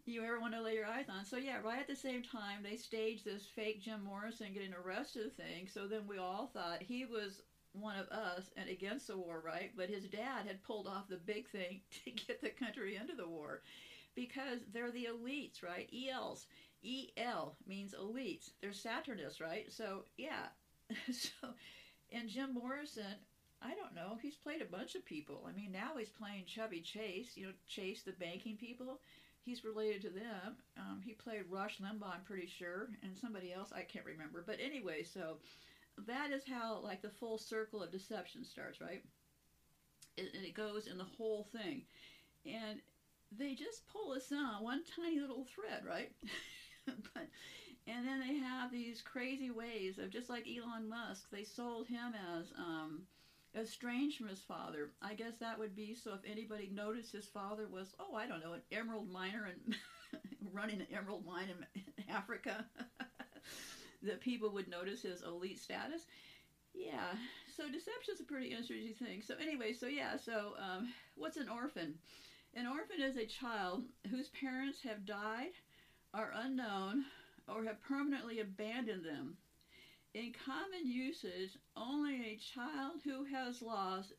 you 0.08 0.24
ever 0.24 0.40
want 0.40 0.54
to 0.54 0.62
lay 0.62 0.76
your 0.76 0.86
eyes 0.86 1.06
on. 1.10 1.26
So, 1.26 1.38
yeah, 1.38 1.58
right 1.64 1.80
at 1.80 1.88
the 1.88 1.96
same 1.96 2.22
time, 2.22 2.64
they 2.64 2.78
staged 2.78 3.26
this 3.26 3.46
fake 3.56 3.82
Jim 3.82 4.04
Morrison 4.04 4.54
getting 4.54 4.74
arrested 4.74 5.36
thing. 5.36 5.68
So 5.72 5.88
then 5.88 6.02
we 6.08 6.18
all 6.18 6.52
thought 6.54 6.82
he 6.82 7.06
was 7.06 7.42
one 7.74 7.98
of 7.98 8.08
us 8.08 8.50
and 8.56 8.70
against 8.70 9.08
the 9.08 9.18
war, 9.18 9.42
right? 9.46 9.72
But 9.76 9.90
his 9.90 10.06
dad 10.06 10.46
had 10.48 10.64
pulled 10.64 10.88
off 10.88 11.10
the 11.10 11.18
big 11.18 11.50
thing 11.50 11.82
to 12.06 12.12
get 12.12 12.42
the 12.42 12.50
country 12.50 12.96
into 12.96 13.16
the 13.16 13.28
war 13.28 13.62
because 14.16 14.60
they're 14.74 14.92
the 14.92 15.08
elites, 15.12 15.64
right? 15.64 15.90
ELs. 15.94 16.48
EL 16.86 17.58
means 17.68 17.94
elites. 17.94 18.52
They're 18.62 18.72
Saturnists, 18.72 19.42
right? 19.42 19.72
So, 19.72 20.04
yeah. 20.18 20.48
so, 21.12 21.50
and 22.12 22.30
Jim 22.30 22.54
Morrison, 22.54 23.16
I 23.62 23.74
don't 23.74 23.96
know, 23.96 24.18
he's 24.22 24.36
played 24.36 24.62
a 24.62 24.66
bunch 24.66 24.96
of 24.96 25.06
people. 25.06 25.48
I 25.50 25.52
mean, 25.52 25.72
now 25.72 25.98
he's 25.98 26.10
playing 26.10 26.46
Chubby 26.46 26.82
Chase, 26.82 27.32
you 27.36 27.48
know, 27.48 27.54
Chase 27.68 28.04
the 28.04 28.12
banking 28.14 28.58
people. 28.58 29.00
He's 29.46 29.64
related 29.64 30.02
to 30.02 30.10
them. 30.10 30.56
Um, 30.78 31.02
he 31.06 31.14
played 31.14 31.44
Rush 31.50 31.78
Limbaugh, 31.78 32.16
I'm 32.16 32.22
pretty 32.26 32.48
sure, 32.48 32.90
and 33.04 33.16
somebody 33.16 33.54
else, 33.54 33.72
I 33.72 33.84
can't 33.84 34.06
remember. 34.06 34.44
But 34.46 34.58
anyway, 34.60 35.04
so 35.04 35.38
that 36.08 36.32
is 36.32 36.44
how, 36.50 36.80
like, 36.84 37.04
the 37.04 37.12
full 37.12 37.38
circle 37.38 37.84
of 37.84 37.92
deception 37.92 38.44
starts, 38.44 38.82
right? 38.82 39.04
It, 40.18 40.34
and 40.36 40.44
it 40.44 40.56
goes 40.56 40.88
in 40.88 40.98
the 40.98 41.04
whole 41.04 41.48
thing. 41.52 41.84
And 42.44 42.82
they 43.38 43.54
just 43.54 43.88
pull 43.88 44.14
us 44.14 44.32
on 44.32 44.64
one 44.64 44.82
tiny 44.96 45.20
little 45.20 45.46
thread, 45.46 45.84
right? 45.86 46.12
but 46.86 47.28
and 47.88 48.08
then 48.08 48.20
they 48.20 48.36
have 48.38 48.72
these 48.72 49.02
crazy 49.02 49.52
ways 49.52 50.00
of 50.00 50.10
just 50.10 50.30
like 50.30 50.48
Elon 50.48 50.90
Musk, 50.90 51.30
they 51.32 51.44
sold 51.44 51.88
him 51.88 52.14
as 52.36 52.52
um, 52.58 53.04
estranged 53.56 54.18
from 54.18 54.28
his 54.28 54.42
father. 54.42 54.90
I 55.02 55.14
guess 55.14 55.38
that 55.40 55.58
would 55.58 55.76
be 55.76 55.96
so 55.96 56.14
if 56.14 56.20
anybody 56.30 56.70
noticed 56.72 57.12
his 57.12 57.28
father 57.28 57.68
was, 57.68 57.96
oh, 58.00 58.16
I 58.16 58.28
don't 58.28 58.44
know, 58.44 58.54
an 58.54 58.62
emerald 58.72 59.10
miner 59.10 59.46
and 59.46 59.76
running 60.54 60.82
an 60.82 60.88
emerald 60.92 61.26
mine 61.26 61.48
in, 61.50 61.84
Africa, 62.10 62.66
that 64.04 64.20
people 64.22 64.52
would 64.52 64.68
notice 64.68 65.02
his 65.02 65.22
elite 65.22 65.60
status. 65.60 66.06
Yeah, 66.74 67.14
so 67.56 67.70
deception 67.70 68.14
is 68.14 68.20
a 68.20 68.26
pretty 68.26 68.48
interesting 68.48 68.94
thing. 68.94 69.22
So 69.22 69.36
anyway, 69.42 69.72
so 69.74 69.88
yeah, 69.88 70.18
so 70.18 70.54
um, 70.60 70.90
what's 71.16 71.38
an 71.38 71.48
orphan? 71.48 71.96
An 72.54 72.68
orphan 72.68 73.02
is 73.02 73.16
a 73.18 73.26
child 73.26 73.84
whose 74.10 74.30
parents 74.30 74.82
have 74.84 75.06
died, 75.06 75.52
are 76.14 76.32
unknown, 76.36 77.06
or 77.48 77.64
have 77.64 77.82
permanently 77.82 78.40
abandoned 78.40 79.06
them. 79.06 79.38
In 80.16 80.32
common 80.46 80.88
usage, 80.88 81.58
only 81.76 82.16
a 82.22 82.38
child 82.38 83.02
who 83.04 83.26
has 83.26 83.62
lost 83.62 84.14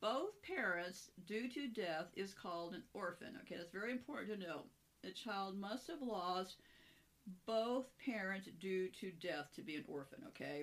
both 0.00 0.40
parents 0.42 1.10
due 1.26 1.48
to 1.48 1.66
death 1.66 2.06
is 2.14 2.32
called 2.32 2.74
an 2.74 2.84
orphan. 2.94 3.36
Okay, 3.40 3.56
that's 3.56 3.72
very 3.72 3.90
important 3.90 4.30
to 4.30 4.46
know. 4.46 4.62
A 5.02 5.10
child 5.10 5.58
must 5.58 5.88
have 5.88 6.00
lost 6.00 6.58
both 7.44 7.86
parents 7.98 8.48
due 8.60 8.88
to 9.00 9.10
death 9.10 9.48
to 9.56 9.62
be 9.62 9.74
an 9.74 9.84
orphan, 9.88 10.20
okay? 10.28 10.62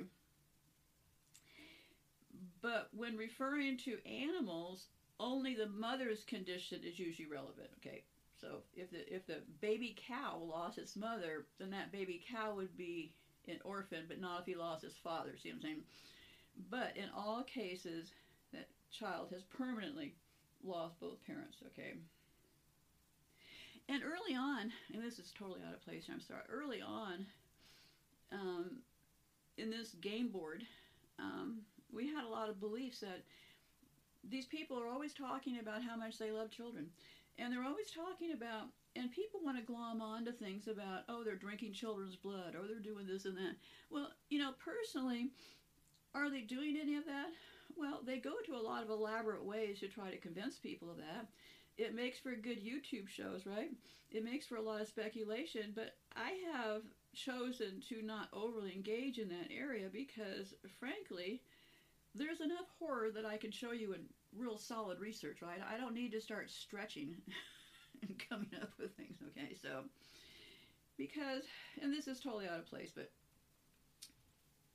But 2.62 2.88
when 2.96 3.18
referring 3.18 3.76
to 3.80 3.98
animals, 4.08 4.88
only 5.20 5.56
the 5.56 5.68
mother's 5.68 6.24
condition 6.24 6.80
is 6.86 6.98
usually 6.98 7.28
relevant. 7.28 7.68
Okay, 7.80 8.04
so 8.40 8.60
if 8.74 8.90
the 8.92 9.14
if 9.14 9.28
the 9.28 9.42
baby 9.60 9.98
cow 10.08 10.38
lost 10.38 10.78
its 10.78 10.96
mother, 10.96 11.48
then 11.60 11.70
that 11.72 11.92
baby 11.92 12.24
cow 12.32 12.56
would 12.56 12.78
be 12.78 13.12
an 13.50 13.60
orphan, 13.64 14.06
but 14.08 14.22
not 14.22 14.42
if 14.42 14.46
he 14.46 14.56
lost 14.56 14.84
his 14.84 14.96
father. 15.04 15.32
See 15.42 15.50
what 15.50 15.56
I'm 15.58 15.62
saying? 15.62 15.82
But 16.70 16.96
in 16.96 17.10
all 17.16 17.44
cases, 17.44 18.12
that 18.54 18.68
child 18.92 19.30
has 19.32 19.44
permanently 19.44 20.14
lost 20.64 21.00
both 21.00 21.26
parents. 21.26 21.58
Okay. 21.68 21.94
And 23.88 24.04
early 24.04 24.36
on, 24.36 24.72
and 24.94 25.04
this 25.04 25.18
is 25.18 25.32
totally 25.38 25.62
out 25.68 25.74
of 25.74 25.84
place. 25.84 26.06
I'm 26.12 26.22
sorry. 26.22 26.42
Early 26.50 26.82
on, 26.82 27.26
um, 28.32 28.82
in 29.58 29.72
this 29.72 29.96
game 30.02 30.30
board, 30.30 30.64
um, 31.18 31.62
we 31.92 32.08
had 32.08 32.24
a 32.24 32.30
lot 32.30 32.50
of 32.50 32.60
beliefs 32.60 33.00
that 33.00 33.24
these 34.30 34.46
people 34.46 34.80
are 34.80 34.88
always 34.88 35.14
talking 35.14 35.60
about 35.60 35.82
how 35.82 35.96
much 35.96 36.18
they 36.20 36.30
love 36.30 36.52
children. 36.52 36.88
And 37.40 37.52
they're 37.52 37.64
always 37.64 37.90
talking 37.90 38.34
about, 38.34 38.68
and 38.96 39.12
people 39.12 39.40
want 39.44 39.58
to 39.58 39.64
glom 39.64 40.02
on 40.02 40.26
to 40.26 40.32
things 40.32 40.68
about, 40.68 41.04
oh, 41.10 41.24
they're 41.24 41.36
drinking 41.36 41.74
children's 41.74 42.16
blood, 42.16 42.56
or 42.56 42.68
they're 42.68 42.80
doing 42.80 43.08
this 43.08 43.26
and 43.26 43.38
that. 43.38 43.56
Well, 43.90 44.10
you 44.30 44.40
know, 44.40 44.52
personally, 44.64 45.30
are 46.16 46.30
they 46.30 46.42
doing 46.42 46.78
any 46.82 46.96
of 46.96 47.06
that? 47.06 47.30
Well, 47.78 48.02
they 48.06 48.18
go 48.20 48.34
to 48.46 48.56
a 48.56 48.62
lot 48.62 48.84
of 48.84 48.90
elaborate 48.90 49.44
ways 49.44 49.80
to 49.80 49.88
try 49.88 50.12
to 50.12 50.18
convince 50.18 50.60
people 50.60 50.90
of 50.90 50.98
that. 50.98 51.28
it 51.78 51.96
makes 51.96 52.20
for 52.20 52.36
good 52.36 52.60
YouTube 52.64 53.08
shows, 53.08 53.46
right? 53.46 53.72
It 54.12 54.24
makes 54.24 54.46
for 54.46 54.58
a 54.58 54.62
lot 54.62 54.82
of 54.82 54.88
speculation, 54.88 55.72
but 55.76 55.92
I 56.16 56.32
have 56.54 56.84
chosen 57.16 57.80
to 57.90 58.02
not 58.02 58.30
overly 58.34 58.74
engage 58.74 59.18
in 59.18 59.30
that 59.30 59.48
area 59.52 59.90
because, 59.92 60.54
frankly, 60.80 61.42
there's 62.16 62.42
enough 62.42 62.68
horror 62.80 63.12
that 63.12 63.26
I 63.26 63.38
can 63.38 63.52
show 63.52 63.72
you 63.72 63.94
in 63.94 64.02
real 64.36 64.58
solid 64.58 65.00
research, 65.00 65.42
right? 65.42 65.60
I 65.62 65.78
don't 65.78 65.94
need 65.94 66.12
to 66.14 66.22
start 66.22 66.50
stretching 66.50 67.16
and 68.02 68.22
coming 68.30 68.52
up 68.62 68.72
with 68.80 68.96
things, 68.96 69.18
okay? 69.30 69.56
So, 69.62 69.84
because, 70.98 71.44
and 71.82 71.94
this 71.94 72.08
is 72.08 72.20
totally 72.20 72.48
out 72.48 72.60
of 72.60 72.66
place, 72.66 72.92
but 72.96 73.12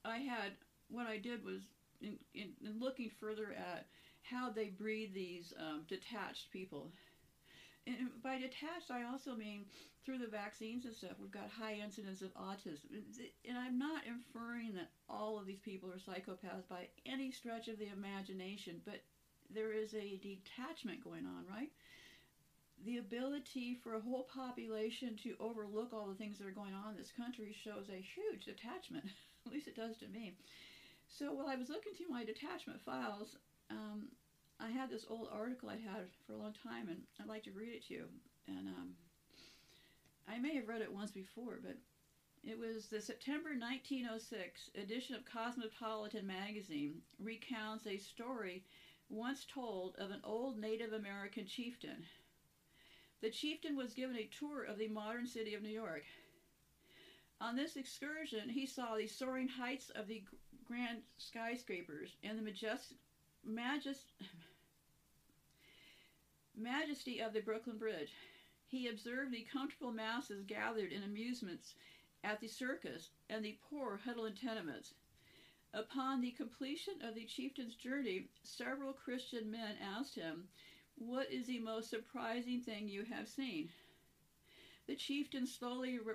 I 0.04 0.18
had, 0.18 0.52
what 0.88 1.06
I 1.06 1.18
did 1.18 1.44
was, 1.44 1.62
in, 2.00 2.18
in, 2.34 2.50
in 2.64 2.80
looking 2.80 3.10
further 3.20 3.54
at 3.56 3.86
how 4.22 4.50
they 4.50 4.68
breed 4.68 5.14
these 5.14 5.52
um, 5.58 5.82
detached 5.88 6.50
people. 6.50 6.90
And 7.86 8.08
by 8.22 8.38
detached, 8.38 8.90
I 8.90 9.04
also 9.04 9.34
mean 9.34 9.66
through 10.04 10.18
the 10.18 10.26
vaccines 10.26 10.84
and 10.84 10.94
stuff, 10.94 11.12
we've 11.20 11.30
got 11.30 11.50
high 11.50 11.74
incidence 11.82 12.22
of 12.22 12.34
autism. 12.34 12.84
And 13.48 13.58
I'm 13.58 13.78
not 13.78 14.02
inferring 14.06 14.74
that 14.74 14.90
all 15.08 15.38
of 15.38 15.46
these 15.46 15.60
people 15.60 15.90
are 15.90 15.98
psychopaths 15.98 16.68
by 16.68 16.88
any 17.06 17.30
stretch 17.30 17.68
of 17.68 17.78
the 17.78 17.88
imagination, 17.88 18.80
but 18.84 19.02
there 19.50 19.72
is 19.72 19.94
a 19.94 20.20
detachment 20.22 21.04
going 21.04 21.26
on, 21.26 21.44
right? 21.50 21.70
The 22.84 22.98
ability 22.98 23.78
for 23.82 23.94
a 23.94 24.00
whole 24.00 24.24
population 24.24 25.16
to 25.22 25.36
overlook 25.40 25.92
all 25.92 26.06
the 26.06 26.14
things 26.14 26.38
that 26.38 26.46
are 26.46 26.50
going 26.50 26.74
on 26.74 26.92
in 26.92 26.98
this 26.98 27.12
country 27.16 27.54
shows 27.64 27.88
a 27.88 27.96
huge 27.96 28.44
detachment. 28.44 29.06
At 29.46 29.52
least 29.52 29.68
it 29.68 29.76
does 29.76 29.96
to 29.98 30.08
me. 30.08 30.36
So 31.08 31.32
while 31.32 31.46
I 31.46 31.56
was 31.56 31.70
looking 31.70 31.94
through 31.94 32.08
my 32.08 32.24
detachment 32.24 32.80
files, 32.84 33.36
um, 33.70 34.08
I 34.60 34.68
had 34.68 34.90
this 34.90 35.06
old 35.08 35.28
article 35.32 35.70
I'd 35.70 35.80
had 35.80 36.08
for 36.26 36.34
a 36.34 36.38
long 36.38 36.54
time, 36.62 36.88
and 36.88 37.02
I'd 37.20 37.28
like 37.28 37.44
to 37.44 37.52
read 37.52 37.74
it 37.74 37.86
to 37.88 37.94
you. 37.94 38.04
And 38.48 38.68
um, 38.68 38.90
I 40.28 40.38
may 40.38 40.54
have 40.56 40.68
read 40.68 40.82
it 40.82 40.92
once 40.92 41.10
before, 41.10 41.60
but 41.62 41.76
it 42.42 42.58
was 42.58 42.88
the 42.88 43.00
September 43.00 43.50
1906 43.50 44.70
edition 44.76 45.16
of 45.16 45.24
Cosmopolitan 45.24 46.26
magazine 46.26 46.96
recounts 47.18 47.86
a 47.86 47.96
story 47.96 48.64
once 49.08 49.46
told 49.52 49.96
of 49.96 50.10
an 50.10 50.20
old 50.24 50.58
Native 50.58 50.92
American 50.92 51.46
chieftain. 51.46 52.04
The 53.24 53.30
chieftain 53.30 53.74
was 53.74 53.94
given 53.94 54.16
a 54.16 54.28
tour 54.38 54.64
of 54.64 54.76
the 54.76 54.88
modern 54.88 55.26
city 55.26 55.54
of 55.54 55.62
New 55.62 55.70
York. 55.70 56.04
On 57.40 57.56
this 57.56 57.74
excursion, 57.74 58.50
he 58.50 58.66
saw 58.66 58.96
the 58.96 59.06
soaring 59.06 59.48
heights 59.48 59.88
of 59.88 60.08
the 60.08 60.22
grand 60.66 61.00
skyscrapers 61.16 62.10
and 62.22 62.36
the 62.36 62.42
majestic 62.42 62.98
majest, 63.42 64.12
majesty 66.54 67.18
of 67.22 67.32
the 67.32 67.40
Brooklyn 67.40 67.78
Bridge. 67.78 68.12
He 68.66 68.88
observed 68.88 69.32
the 69.32 69.46
comfortable 69.50 69.90
masses 69.90 70.44
gathered 70.44 70.92
in 70.92 71.02
amusements 71.02 71.76
at 72.24 72.42
the 72.42 72.48
circus 72.48 73.08
and 73.30 73.42
the 73.42 73.56
poor 73.70 74.02
huddled 74.04 74.26
in 74.26 74.34
tenements. 74.34 74.92
Upon 75.72 76.20
the 76.20 76.32
completion 76.32 77.00
of 77.00 77.14
the 77.14 77.24
chieftain's 77.24 77.74
journey, 77.74 78.28
several 78.42 78.92
Christian 78.92 79.50
men 79.50 79.76
asked 79.80 80.14
him, 80.14 80.50
What 80.96 81.30
is 81.32 81.46
the 81.46 81.58
most 81.58 81.90
surprising 81.90 82.60
thing 82.60 82.88
you 82.88 83.04
have 83.04 83.28
seen? 83.28 83.70
The 84.86 84.96
chieftain 84.96 85.46
slowly 85.46 85.98
re- 85.98 86.14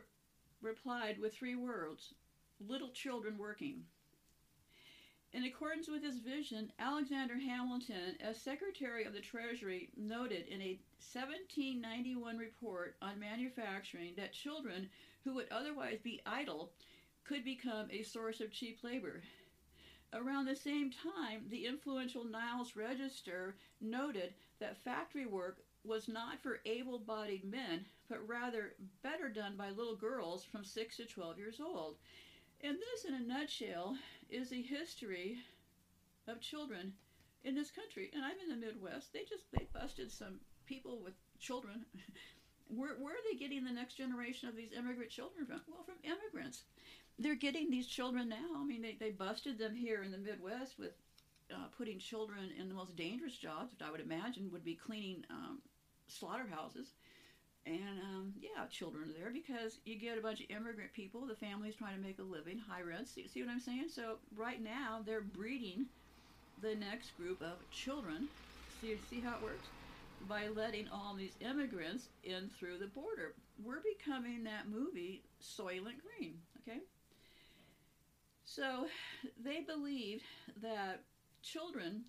replied 0.62 1.20
with 1.20 1.34
three 1.34 1.56
words 1.56 2.14
Little 2.60 2.90
children 2.90 3.38
working. 3.38 3.86
In 5.32 5.44
accordance 5.44 5.88
with 5.88 6.04
his 6.04 6.18
vision, 6.18 6.72
Alexander 6.80 7.38
Hamilton, 7.38 8.18
as 8.20 8.42
Secretary 8.42 9.04
of 9.04 9.14
the 9.14 9.22
Treasury, 9.22 9.90
noted 9.96 10.48
in 10.48 10.62
a 10.62 10.80
1791 11.14 12.38
report 12.38 12.96
on 13.02 13.20
manufacturing 13.20 14.14
that 14.18 14.34
children 14.34 14.90
who 15.24 15.36
would 15.36 15.48
otherwise 15.52 16.00
be 16.04 16.22
idle 16.26 16.72
could 17.26 17.46
become 17.46 17.88
a 17.92 18.02
source 18.02 18.42
of 18.42 18.52
cheap 18.52 18.80
labor. 18.84 19.22
Around 20.12 20.46
the 20.46 20.56
same 20.56 20.92
time, 20.92 21.46
the 21.50 21.66
influential 21.66 22.24
Niles 22.24 22.76
Register 22.76 23.56
noted 23.80 24.34
that 24.60 24.84
factory 24.84 25.26
work 25.26 25.64
was 25.84 26.08
not 26.08 26.42
for 26.42 26.62
able 26.66 27.00
bodied 27.00 27.44
men, 27.44 27.86
but 28.10 28.28
rather 28.28 28.74
better 29.04 29.30
done 29.30 29.56
by 29.56 29.70
little 29.70 29.96
girls 29.96 30.44
from 30.44 30.64
6 30.64 30.98
to 30.98 31.06
12 31.06 31.38
years 31.38 31.60
old. 31.60 31.98
And 32.62 32.78
this, 32.78 33.06
in 33.06 33.14
a 33.14 33.20
nutshell, 33.20 33.98
is 34.30 34.50
the 34.50 34.62
history 34.62 35.38
of 36.28 36.42
children 36.42 36.94
in 37.44 37.56
this 37.56 37.72
country. 37.72 38.10
And 38.14 38.26
I'm 38.26 38.40
in 38.40 38.50
the 38.50 38.66
Midwest. 38.66 39.14
They 39.14 39.24
just 39.24 39.52
they 39.52 39.68
busted 39.74 40.12
some 40.12 40.40
people 40.66 41.00
with 41.04 41.14
children. 41.40 41.86
where, 42.68 42.96
where 43.00 43.14
are 43.14 43.26
they 43.32 43.38
getting 43.38 43.64
the 43.64 43.72
next 43.72 43.96
generation 43.96 44.50
of 44.50 44.56
these 44.56 44.74
immigrant 44.74 45.12
children 45.12 45.46
from? 45.46 45.62
Well, 45.68 45.84
from 45.84 45.96
immigrants. 46.04 46.64
They're 47.20 47.36
getting 47.36 47.70
these 47.70 47.88
children 47.88 48.30
now. 48.30 48.56
I 48.58 48.64
mean, 48.66 48.82
they, 48.82 48.96
they 49.00 49.12
busted 49.12 49.60
them 49.60 49.76
here 49.76 50.04
in 50.04 50.12
the 50.12 50.18
Midwest 50.18 50.80
with 50.80 50.94
uh, 51.54 51.68
putting 51.78 52.00
children 52.00 52.50
in 52.58 52.70
the 52.70 52.76
most 52.76 52.96
dangerous 52.96 53.38
jobs, 53.38 53.72
which 53.72 53.82
I 53.86 53.92
would 53.92 54.02
imagine 54.02 54.52
would 54.52 54.64
be 54.64 54.76
cleaning 54.76 55.26
um, 55.30 55.60
slaughterhouses 56.08 56.94
and 57.66 58.00
um, 58.04 58.34
yeah, 58.40 58.66
children 58.68 59.10
are 59.10 59.20
there 59.20 59.32
because 59.32 59.80
you 59.86 60.00
get 60.00 60.18
a 60.18 60.22
bunch 60.22 60.40
of 60.42 60.48
immigrant 60.50 60.94
people. 60.94 61.26
The 61.28 61.36
family's 61.36 61.76
trying 61.76 61.96
to 61.96 62.02
make 62.02 62.20
a 62.20 62.24
living, 62.24 62.58
high 62.58 62.82
rents. 62.82 63.12
See, 63.12 63.28
see 63.28 63.42
what 63.42 63.52
I'm 63.52 63.60
saying? 63.60 63.90
So 63.94 64.18
right 64.36 64.62
now 64.62 65.02
they're 65.06 65.22
breeding 65.22 65.88
the 66.62 66.76
next 66.76 67.16
group 67.18 67.42
of 67.42 67.70
children. 67.70 68.30
See, 68.80 68.98
see 69.10 69.22
how 69.22 69.36
it 69.36 69.44
works 69.44 69.70
by 70.22 70.48
letting 70.48 70.88
all 70.90 71.16
these 71.16 71.38
immigrants 71.42 72.10
in 72.24 72.50
through 72.50 72.78
the 72.80 72.88
border. 72.88 73.36
We're 73.64 73.82
becoming 73.82 74.44
that 74.44 74.70
movie 74.70 75.24
Soylent 75.42 76.02
Green. 76.02 76.40
Okay. 76.62 76.80
So 78.50 78.88
they 79.46 79.62
believed 79.62 80.24
that 80.62 81.04
children 81.44 82.06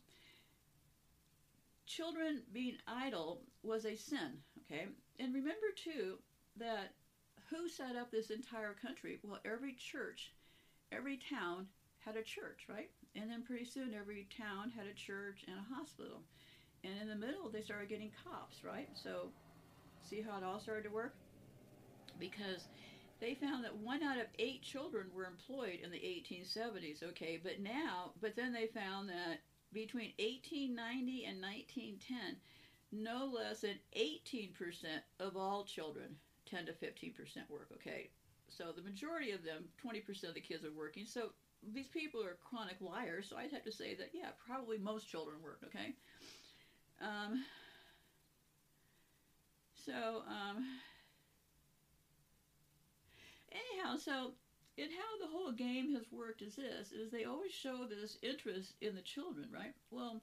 children 1.86 2.42
being 2.52 2.76
idle 2.86 3.42
was 3.62 3.84
a 3.84 3.94
sin 3.96 4.38
okay 4.64 4.86
and 5.18 5.34
remember 5.34 5.66
too 5.76 6.16
that 6.56 6.94
who 7.50 7.68
set 7.68 7.96
up 7.96 8.10
this 8.10 8.30
entire 8.30 8.74
country? 8.74 9.18
Well, 9.24 9.40
every 9.44 9.74
church, 9.74 10.32
every 10.92 11.18
town 11.18 11.66
had 11.98 12.16
a 12.16 12.22
church, 12.22 12.66
right? 12.68 12.90
And 13.16 13.28
then 13.30 13.42
pretty 13.42 13.64
soon 13.64 13.92
every 13.92 14.28
town 14.38 14.70
had 14.70 14.86
a 14.86 14.94
church 14.94 15.44
and 15.48 15.56
a 15.58 15.74
hospital. 15.74 16.22
And 16.84 16.94
in 17.02 17.08
the 17.08 17.16
middle, 17.16 17.50
they 17.50 17.62
started 17.62 17.88
getting 17.88 18.12
cops, 18.24 18.62
right? 18.64 18.88
So, 18.94 19.32
see 20.02 20.22
how 20.22 20.38
it 20.38 20.44
all 20.44 20.60
started 20.60 20.84
to 20.84 20.94
work? 20.94 21.16
Because 22.18 22.68
they 23.20 23.34
found 23.34 23.64
that 23.64 23.76
one 23.76 24.02
out 24.02 24.18
of 24.18 24.26
eight 24.38 24.62
children 24.62 25.06
were 25.14 25.26
employed 25.26 25.80
in 25.82 25.90
the 25.90 25.98
1870s, 25.98 27.02
okay? 27.02 27.38
But 27.42 27.60
now, 27.60 28.12
but 28.20 28.34
then 28.34 28.52
they 28.52 28.66
found 28.66 29.08
that 29.08 29.40
between 29.72 30.12
1890 30.18 31.24
and 31.26 31.40
1910, 31.40 32.36
no 32.92 33.30
less 33.32 33.60
than 33.60 33.78
18% 33.96 34.50
of 35.20 35.36
all 35.36 35.64
children, 35.64 36.16
10 36.46 36.66
to 36.66 36.72
15% 36.72 37.12
work, 37.48 37.68
okay? 37.74 38.10
So 38.48 38.72
the 38.74 38.82
majority 38.82 39.30
of 39.32 39.44
them, 39.44 39.64
20% 39.84 40.24
of 40.24 40.34
the 40.34 40.40
kids 40.40 40.64
are 40.64 40.72
working. 40.72 41.06
So 41.06 41.30
these 41.72 41.88
people 41.88 42.24
are 42.24 42.38
chronic 42.42 42.76
liars, 42.80 43.28
so 43.28 43.36
I'd 43.36 43.52
have 43.52 43.64
to 43.64 43.72
say 43.72 43.94
that, 43.96 44.10
yeah, 44.12 44.30
probably 44.44 44.78
most 44.78 45.08
children 45.08 45.36
work, 45.42 45.60
okay? 45.66 45.94
Um, 47.00 47.44
so, 49.86 50.22
um, 50.26 50.64
anyhow, 53.52 53.96
so 53.96 54.32
and 54.78 54.90
how 54.90 55.26
the 55.26 55.30
whole 55.30 55.52
game 55.52 55.94
has 55.94 56.06
worked 56.10 56.42
is 56.42 56.56
this, 56.56 56.92
is 56.92 57.10
they 57.10 57.24
always 57.24 57.52
show 57.52 57.84
this 57.84 58.18
interest 58.22 58.74
in 58.80 58.94
the 58.94 59.02
children, 59.02 59.48
right? 59.52 59.74
Well, 59.90 60.22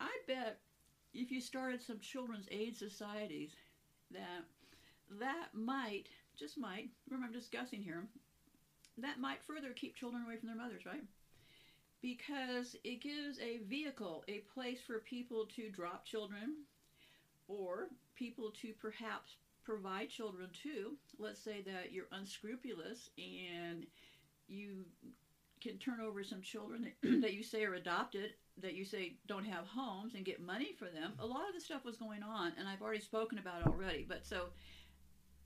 I 0.00 0.10
bet 0.26 0.58
if 1.14 1.30
you 1.30 1.40
started 1.40 1.80
some 1.82 2.00
children's 2.00 2.48
aid 2.50 2.76
societies, 2.76 3.52
that 4.10 4.44
that 5.20 5.48
might, 5.54 6.08
just 6.38 6.58
might, 6.58 6.90
remember 7.08 7.26
I'm 7.26 7.32
discussing 7.32 7.82
here, 7.82 8.04
that 8.98 9.20
might 9.20 9.42
further 9.42 9.72
keep 9.72 9.96
children 9.96 10.22
away 10.24 10.36
from 10.36 10.48
their 10.48 10.56
mothers, 10.56 10.84
right? 10.84 11.04
Because 12.00 12.76
it 12.84 13.00
gives 13.00 13.38
a 13.38 13.58
vehicle, 13.68 14.24
a 14.28 14.42
place 14.52 14.80
for 14.86 14.98
people 14.98 15.46
to 15.56 15.70
drop 15.70 16.04
children 16.04 16.64
or 17.48 17.88
people 18.16 18.50
to 18.62 18.72
perhaps 18.80 19.36
provide 19.64 20.08
children 20.10 20.48
to. 20.62 20.96
Let's 21.18 21.42
say 21.42 21.62
that 21.62 21.92
you're 21.92 22.08
unscrupulous 22.12 23.10
and 23.18 23.86
you 24.48 24.84
can 25.60 25.78
turn 25.78 26.00
over 26.00 26.24
some 26.24 26.42
children 26.42 26.82
that, 27.02 27.20
that 27.22 27.34
you 27.34 27.42
say 27.42 27.64
are 27.64 27.74
adopted 27.74 28.32
that 28.60 28.74
you 28.74 28.84
say 28.84 29.14
don't 29.26 29.44
have 29.44 29.66
homes 29.66 30.14
and 30.14 30.24
get 30.24 30.40
money 30.40 30.74
for 30.78 30.86
them. 30.86 31.12
A 31.18 31.26
lot 31.26 31.48
of 31.48 31.54
the 31.54 31.60
stuff 31.60 31.84
was 31.84 31.96
going 31.96 32.22
on, 32.22 32.52
and 32.58 32.68
I've 32.68 32.82
already 32.82 33.00
spoken 33.00 33.38
about 33.38 33.62
it 33.62 33.66
already. 33.66 34.04
But 34.06 34.26
so 34.26 34.48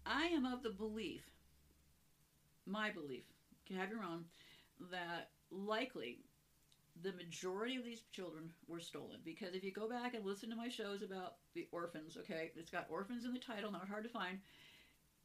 I 0.04 0.26
am 0.26 0.44
of 0.44 0.62
the 0.62 0.70
belief, 0.70 1.22
my 2.66 2.90
belief, 2.90 3.24
you 3.50 3.66
can 3.66 3.76
have 3.76 3.90
your 3.90 4.02
own, 4.02 4.24
that 4.90 5.30
likely 5.50 6.18
the 7.02 7.12
majority 7.12 7.76
of 7.76 7.84
these 7.84 8.02
children 8.12 8.50
were 8.68 8.80
stolen 8.80 9.18
because 9.24 9.54
if 9.54 9.62
you 9.62 9.72
go 9.72 9.88
back 9.88 10.14
and 10.14 10.24
listen 10.24 10.48
to 10.50 10.56
my 10.56 10.68
shows 10.68 11.02
about 11.02 11.34
the 11.54 11.66
orphans, 11.72 12.16
okay, 12.16 12.50
it's 12.56 12.70
got 12.70 12.86
orphans 12.90 13.24
in 13.24 13.32
the 13.32 13.38
title, 13.38 13.70
not 13.70 13.88
hard 13.88 14.04
to 14.04 14.10
find. 14.10 14.38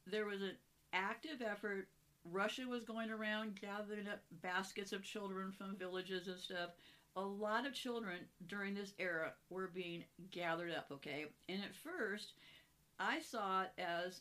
There 0.06 0.26
was 0.26 0.42
an 0.42 0.56
active 0.92 1.40
effort. 1.42 1.88
Russia 2.24 2.62
was 2.68 2.84
going 2.84 3.10
around 3.10 3.60
gathering 3.60 4.06
up 4.08 4.20
baskets 4.42 4.92
of 4.92 5.02
children 5.02 5.52
from 5.52 5.76
villages 5.76 6.28
and 6.28 6.38
stuff. 6.38 6.70
A 7.16 7.20
lot 7.20 7.66
of 7.66 7.74
children 7.74 8.18
during 8.46 8.74
this 8.74 8.92
era 8.98 9.32
were 9.50 9.70
being 9.74 10.04
gathered 10.30 10.72
up, 10.72 10.86
okay? 10.92 11.26
And 11.48 11.62
at 11.62 11.74
first, 11.74 12.34
I 12.98 13.20
saw 13.20 13.62
it 13.62 13.70
as 13.78 14.20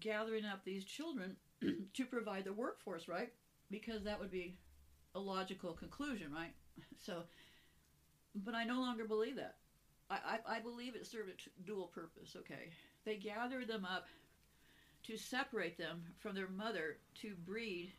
gathering 0.00 0.44
up 0.44 0.64
these 0.64 0.84
children 0.84 1.36
to 1.94 2.04
provide 2.04 2.44
the 2.44 2.52
workforce, 2.52 3.08
right? 3.08 3.32
Because 3.70 4.04
that 4.04 4.20
would 4.20 4.30
be 4.30 4.56
a 5.14 5.20
logical 5.20 5.72
conclusion, 5.72 6.32
right? 6.32 6.52
So, 6.98 7.22
but 8.34 8.54
I 8.54 8.64
no 8.64 8.80
longer 8.80 9.04
believe 9.04 9.36
that. 9.36 9.56
I, 10.10 10.38
I, 10.46 10.56
I 10.56 10.60
believe 10.60 10.94
it 10.94 11.06
served 11.06 11.30
a 11.30 11.32
t- 11.32 11.50
dual 11.64 11.86
purpose, 11.86 12.36
okay? 12.36 12.70
They 13.04 13.16
gathered 13.16 13.68
them 13.68 13.84
up 13.84 14.06
to 15.04 15.16
separate 15.16 15.78
them 15.78 16.02
from 16.18 16.34
their 16.34 16.48
mother 16.48 16.98
to 17.22 17.34
breed 17.44 17.92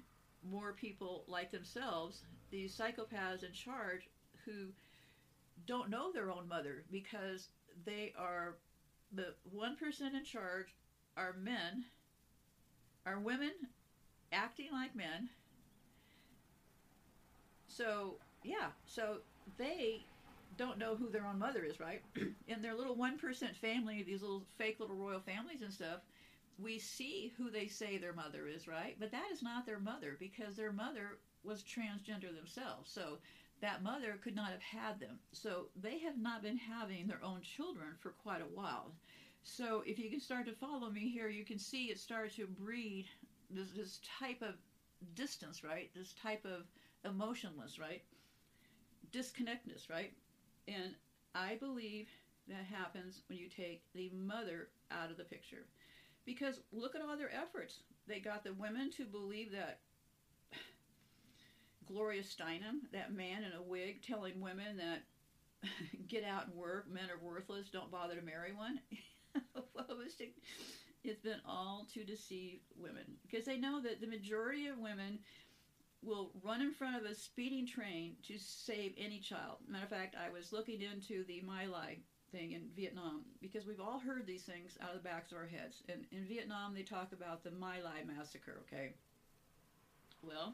more 0.44 0.74
people 0.74 1.24
like 1.28 1.52
themselves, 1.52 2.22
these 2.52 2.76
psychopaths 2.78 3.44
in 3.44 3.54
charge 3.54 4.10
who 4.46 4.68
don't 5.66 5.90
know 5.90 6.12
their 6.12 6.32
own 6.32 6.48
mother 6.48 6.84
because 6.92 7.50
they 7.86 8.14
are 8.18 8.58
the 9.14 9.34
1% 9.56 10.16
in 10.16 10.24
charge 10.24 10.76
are 11.16 11.36
men, 11.42 11.86
are 13.06 13.20
women 13.20 13.52
acting 14.32 14.70
like 14.72 14.96
men. 14.96 15.30
So, 17.68 18.20
yeah, 18.44 18.70
so 18.86 19.18
they 19.58 20.08
don't 20.56 20.78
know 20.78 20.96
who 20.96 21.10
their 21.10 21.26
own 21.26 21.40
mother 21.40 21.64
is, 21.64 21.80
right? 21.80 22.02
In 22.48 22.62
their 22.62 22.76
little 22.76 22.96
1% 22.96 23.56
family, 23.56 24.04
these 24.04 24.22
little 24.22 24.44
fake 24.58 24.80
little 24.80 24.96
royal 24.96 25.20
families 25.20 25.62
and 25.62 25.74
stuff, 25.74 26.02
we 26.58 26.80
see 26.80 27.34
who 27.38 27.52
they 27.52 27.68
say 27.68 27.98
their 27.98 28.14
mother 28.14 28.48
is, 28.48 28.68
right? 28.68 28.96
But 29.00 29.12
that 29.12 29.30
is 29.32 29.44
not 29.44 29.66
their 29.66 29.80
mother 29.80 30.18
because 30.20 30.56
their 30.56 30.72
mother 30.72 31.20
was 31.44 31.64
transgender 31.64 32.36
themselves. 32.36 32.92
So 32.92 33.20
that 33.62 33.84
mother 33.84 34.20
could 34.24 34.36
not 34.36 34.52
have 34.52 34.62
had 34.62 35.00
them. 35.00 35.20
So 35.32 35.68
they 35.80 36.00
have 36.00 36.18
not 36.18 36.42
been 36.42 36.58
having 36.58 37.08
their 37.08 37.24
own 37.24 37.42
children 37.42 37.90
for 38.00 38.12
quite 38.12 38.42
a 38.42 38.56
while. 38.56 38.92
So 39.44 39.84
if 39.86 40.00
you 40.00 40.10
can 40.10 40.20
start 40.20 40.46
to 40.48 40.54
follow 40.54 40.90
me 40.90 41.10
here, 41.10 41.30
you 41.30 41.46
can 41.46 41.60
see 41.60 41.86
it 41.86 42.00
starts 42.00 42.36
to 42.36 42.48
breed 42.48 43.06
this, 43.50 43.70
this 43.76 44.00
type 44.20 44.42
of 44.42 44.56
distance, 45.16 45.64
right? 45.64 45.90
This 45.96 46.14
type 46.22 46.46
of 46.46 46.66
emotionless, 47.06 47.80
right? 47.80 48.04
Disconnectedness, 49.12 49.90
right? 49.90 50.14
And 50.68 50.96
I 51.36 51.56
believe 51.56 52.08
that 52.48 52.66
happens 52.66 53.22
when 53.28 53.38
you 53.38 53.48
take 53.50 53.84
the 53.94 54.12
mother 54.14 54.70
out 54.92 55.12
of 55.12 55.18
the 55.18 55.24
picture. 55.24 55.66
Because 56.26 56.60
look 56.72 56.96
at 56.96 57.02
all 57.02 57.18
their 57.18 57.34
efforts. 57.34 57.80
They 58.08 58.20
got 58.20 58.44
the 58.44 58.54
women 58.54 58.92
to 58.92 59.06
believe 59.06 59.52
that 59.52 59.80
Gloria 61.86 62.22
Steinem, 62.22 62.82
that 62.92 63.14
man 63.14 63.44
in 63.44 63.54
a 63.58 63.62
wig 63.62 64.02
telling 64.02 64.42
women 64.42 64.78
that 64.78 65.04
get 66.08 66.24
out 66.24 66.48
and 66.48 66.56
work, 66.56 66.90
men 66.92 67.10
are 67.10 67.26
worthless, 67.26 67.70
don't 67.70 67.92
bother 67.92 68.16
to 68.16 68.22
marry 68.22 68.54
one. 68.54 68.80
it's 71.08 71.22
been 71.22 71.40
all 71.48 71.88
to 71.94 72.04
deceive 72.04 72.60
women 72.78 73.04
because 73.22 73.46
they 73.46 73.58
know 73.58 73.82
that 73.82 74.02
the 74.02 74.08
majority 74.08 74.68
of 74.68 74.78
women 74.78 75.20
will 76.04 76.32
run 76.44 76.62
in 76.62 76.74
front 76.74 76.96
of 76.96 77.10
a 77.10 77.16
speeding 77.16 77.68
train 77.68 78.16
to 78.28 78.38
save 78.38 78.94
any 78.98 79.20
child. 79.20 79.58
Matter 79.68 79.86
of 79.86 79.90
fact, 79.90 80.16
I 80.16 80.30
was 80.30 80.54
looking 80.54 80.82
into 80.82 81.24
the 81.26 81.42
My 81.42 81.66
Lai 81.66 81.98
thing 82.32 82.52
in 82.52 82.70
Vietnam 82.76 83.22
because 83.42 83.66
we've 83.66 83.80
all 83.80 84.00
heard 84.00 84.26
these 84.26 84.44
things 84.44 84.78
out 84.82 84.96
of 84.96 85.04
the 85.04 85.10
backs 85.10 85.32
of 85.32 85.38
our 85.38 85.46
heads. 85.46 85.84
And 85.90 86.06
in 86.12 86.26
Vietnam, 86.26 86.74
they 86.74 86.84
talk 86.84 87.12
about 87.14 87.44
the 87.44 87.52
My 87.52 87.82
Lai 87.82 88.04
massacre, 88.06 88.60
okay? 88.68 88.94
Well, 90.22 90.54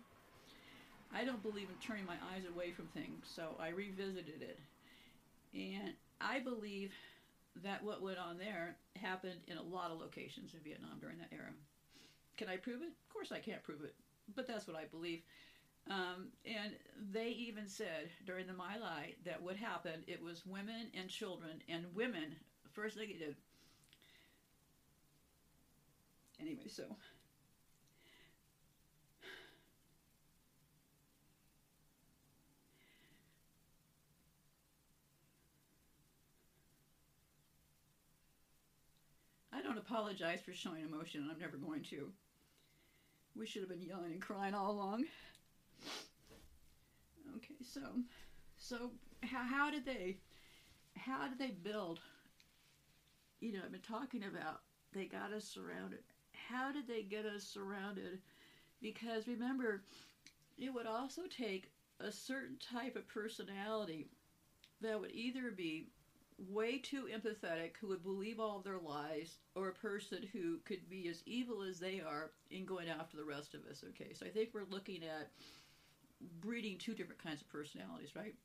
I 1.14 1.24
don't 1.24 1.44
believe 1.44 1.70
in 1.70 1.76
turning 1.86 2.06
my 2.06 2.18
eyes 2.34 2.44
away 2.46 2.72
from 2.72 2.88
things, 2.88 3.26
so 3.34 3.56
I 3.60 3.70
revisited 3.70 4.42
it. 4.42 4.60
And 5.54 5.94
I 6.20 6.40
believe 6.40 6.92
that 7.64 7.84
what 7.84 8.02
went 8.02 8.18
on 8.18 8.38
there 8.38 8.76
happened 8.96 9.40
in 9.48 9.58
a 9.58 9.62
lot 9.62 9.92
of 9.92 10.00
locations 10.00 10.54
in 10.54 10.60
Vietnam 10.62 10.98
during 11.00 11.20
that 11.20 11.32
era. 11.32 11.52
Can 12.38 12.50
I 12.50 12.58
prove 12.58 12.82
it? 12.82 12.88
Of 12.88 13.14
course 13.14 13.32
I 13.32 13.40
can't 13.40 13.62
prove 13.62 13.84
it, 13.84 13.94
but 14.36 14.48
that's 14.48 14.68
what 14.68 14.78
I 14.78 14.86
believe. 14.86 15.22
Um, 15.90 16.30
and 16.46 16.74
they 17.12 17.30
even 17.30 17.68
said 17.68 18.10
during 18.26 18.48
the 18.48 18.54
My 18.54 18.78
Lai 18.78 19.16
that 19.26 19.42
what 19.42 19.58
happened, 19.58 20.04
it 20.08 20.24
was 20.24 20.46
women 20.46 20.88
and 20.98 21.10
children, 21.10 21.62
and 21.68 21.86
women, 21.94 22.36
first 22.72 22.98
thing 22.98 23.10
it 23.10 23.20
did. 23.20 23.36
Anyway, 26.40 26.68
so. 26.68 26.84
I 39.52 39.62
don't 39.62 39.78
apologize 39.78 40.42
for 40.42 40.54
showing 40.54 40.84
emotion, 40.84 41.22
and 41.22 41.32
I'm 41.32 41.40
never 41.40 41.58
going 41.58 41.84
to. 41.84 42.12
We 43.36 43.48
should 43.48 43.62
have 43.62 43.70
been 43.70 43.82
yelling 43.82 44.14
and 44.14 44.22
crying 44.22 44.54
all 44.54 44.72
along. 44.72 45.06
Okay, 47.38 47.56
so, 47.64 47.82
so 48.58 48.92
how, 49.24 49.44
how 49.44 49.72
did 49.72 49.86
they, 49.86 50.18
how 50.96 51.28
did 51.28 51.40
they 51.40 51.52
build? 51.52 52.00
You 53.40 53.54
know, 53.54 53.60
I've 53.66 53.72
been 53.72 53.82
talking 53.82 54.24
about 54.24 54.62
they 54.94 55.06
got 55.06 55.34
us 55.34 55.46
surrounded. 55.46 56.00
How 56.50 56.72
did 56.72 56.88
they 56.88 57.02
get 57.04 57.26
us 57.26 57.44
surrounded? 57.44 58.20
Because 58.82 59.28
remember, 59.28 59.84
it 60.58 60.74
would 60.74 60.86
also 60.86 61.24
take 61.36 61.72
a 62.00 62.12
certain 62.12 62.58
type 62.58 62.96
of 62.96 63.08
personality 63.08 64.08
that 64.82 65.00
would 65.00 65.12
either 65.12 65.52
be 65.52 65.88
way 66.38 66.78
too 66.78 67.08
empathetic, 67.14 67.72
who 67.80 67.88
would 67.88 68.04
believe 68.04 68.40
all 68.40 68.58
of 68.58 68.64
their 68.64 68.80
lies, 68.80 69.38
or 69.56 69.70
a 69.70 69.74
person 69.74 70.28
who 70.34 70.58
could 70.66 70.90
be 70.90 71.08
as 71.08 71.24
evil 71.26 71.64
as 71.64 71.80
they 71.80 72.02
are 72.02 72.32
in 72.52 72.66
going 72.66 72.90
after 72.90 73.18
the 73.18 73.24
rest 73.24 73.54
of 73.54 73.66
us. 73.70 73.84
Okay, 73.90 74.14
so 74.14 74.26
I 74.26 74.30
think 74.30 74.50
we're 74.54 74.66
looking 74.70 75.04
at 75.04 75.32
breeding 76.42 76.78
two 76.78 76.94
different 76.94 77.22
kinds 77.24 77.42
of 77.42 77.50
personalities, 77.50 78.16
right? 78.16 78.36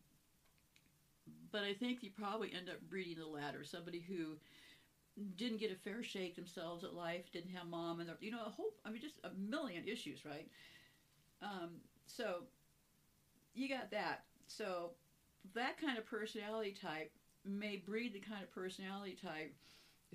But 1.53 1.63
I 1.63 1.75
think 1.75 2.03
you 2.03 2.11
probably 2.11 2.53
end 2.55 2.69
up 2.69 2.81
breeding 2.89 3.19
the 3.19 3.27
latter, 3.27 3.65
somebody 3.65 4.01
who 4.01 4.37
didn't 5.37 5.59
get 5.59 5.73
a 5.73 5.77
fair 5.77 6.03
shake 6.03 6.37
themselves 6.37 6.85
at 6.85 6.95
life, 6.95 7.31
didn't 7.33 7.55
have 7.55 7.67
mom, 7.67 8.01
and 8.01 8.11
you 8.21 8.31
know, 8.31 8.45
a 8.47 8.51
whole, 8.51 8.75
I 8.85 8.91
mean, 8.91 9.01
just 9.01 9.19
a 9.25 9.31
million 9.39 9.87
issues, 9.87 10.25
right? 10.25 10.49
Um, 11.43 11.71
so 12.07 12.43
you 13.55 13.69
got 13.69 13.91
that. 13.91 14.25
So 14.47 14.93
that 15.55 15.81
kind 15.81 15.99
of 15.99 16.07
personality 16.07 16.73
type 16.81 17.13
may 17.45 17.77
breed 17.77 18.13
the 18.13 18.21
kind 18.21 18.43
of 18.43 18.51
personality 18.51 19.17
type 19.21 19.53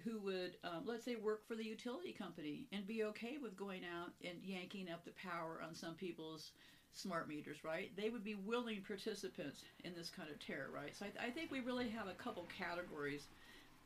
who 0.04 0.20
would, 0.20 0.58
um, 0.64 0.84
let's 0.86 1.06
say, 1.06 1.16
work 1.16 1.48
for 1.48 1.56
the 1.56 1.64
utility 1.64 2.12
company 2.12 2.68
and 2.72 2.88
be 2.88 3.04
okay 3.04 3.38
with 3.42 3.56
going 3.56 3.84
out 3.86 4.12
and 4.24 4.40
yanking 4.44 4.90
up 4.90 5.06
the 5.06 5.12
power 5.12 5.62
on 5.66 5.76
some 5.76 5.94
people's 5.94 6.52
smart 6.92 7.28
meters, 7.28 7.64
right? 7.64 7.92
They 7.96 8.10
would 8.10 8.24
be 8.24 8.36
willing 8.36 8.82
participants 8.82 9.64
in 9.84 9.94
this 9.96 10.10
kind 10.10 10.30
of 10.30 10.40
terror, 10.40 10.70
right? 10.74 10.96
So 10.96 11.06
I, 11.06 11.10
th- 11.10 11.26
I 11.28 11.30
think 11.32 11.52
we 11.52 11.60
really 11.60 11.88
have 11.90 12.08
a 12.08 12.14
couple 12.14 12.48
categories 12.58 13.28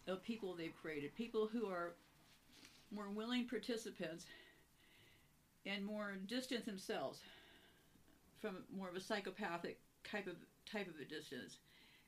of 0.07 0.23
people 0.23 0.53
they've 0.55 0.75
created 0.75 1.13
people 1.15 1.47
who 1.47 1.67
are 1.67 1.93
more 2.91 3.09
willing 3.09 3.45
participants 3.45 4.25
and 5.65 5.83
more 5.83 6.15
distant 6.27 6.65
themselves 6.65 7.19
from 8.39 8.63
more 8.73 8.87
of 8.87 8.95
a 8.95 9.01
psychopathic 9.01 9.77
type 10.09 10.27
of 10.27 10.35
type 10.65 10.87
of 10.87 10.99
a 11.01 11.05
distance 11.05 11.57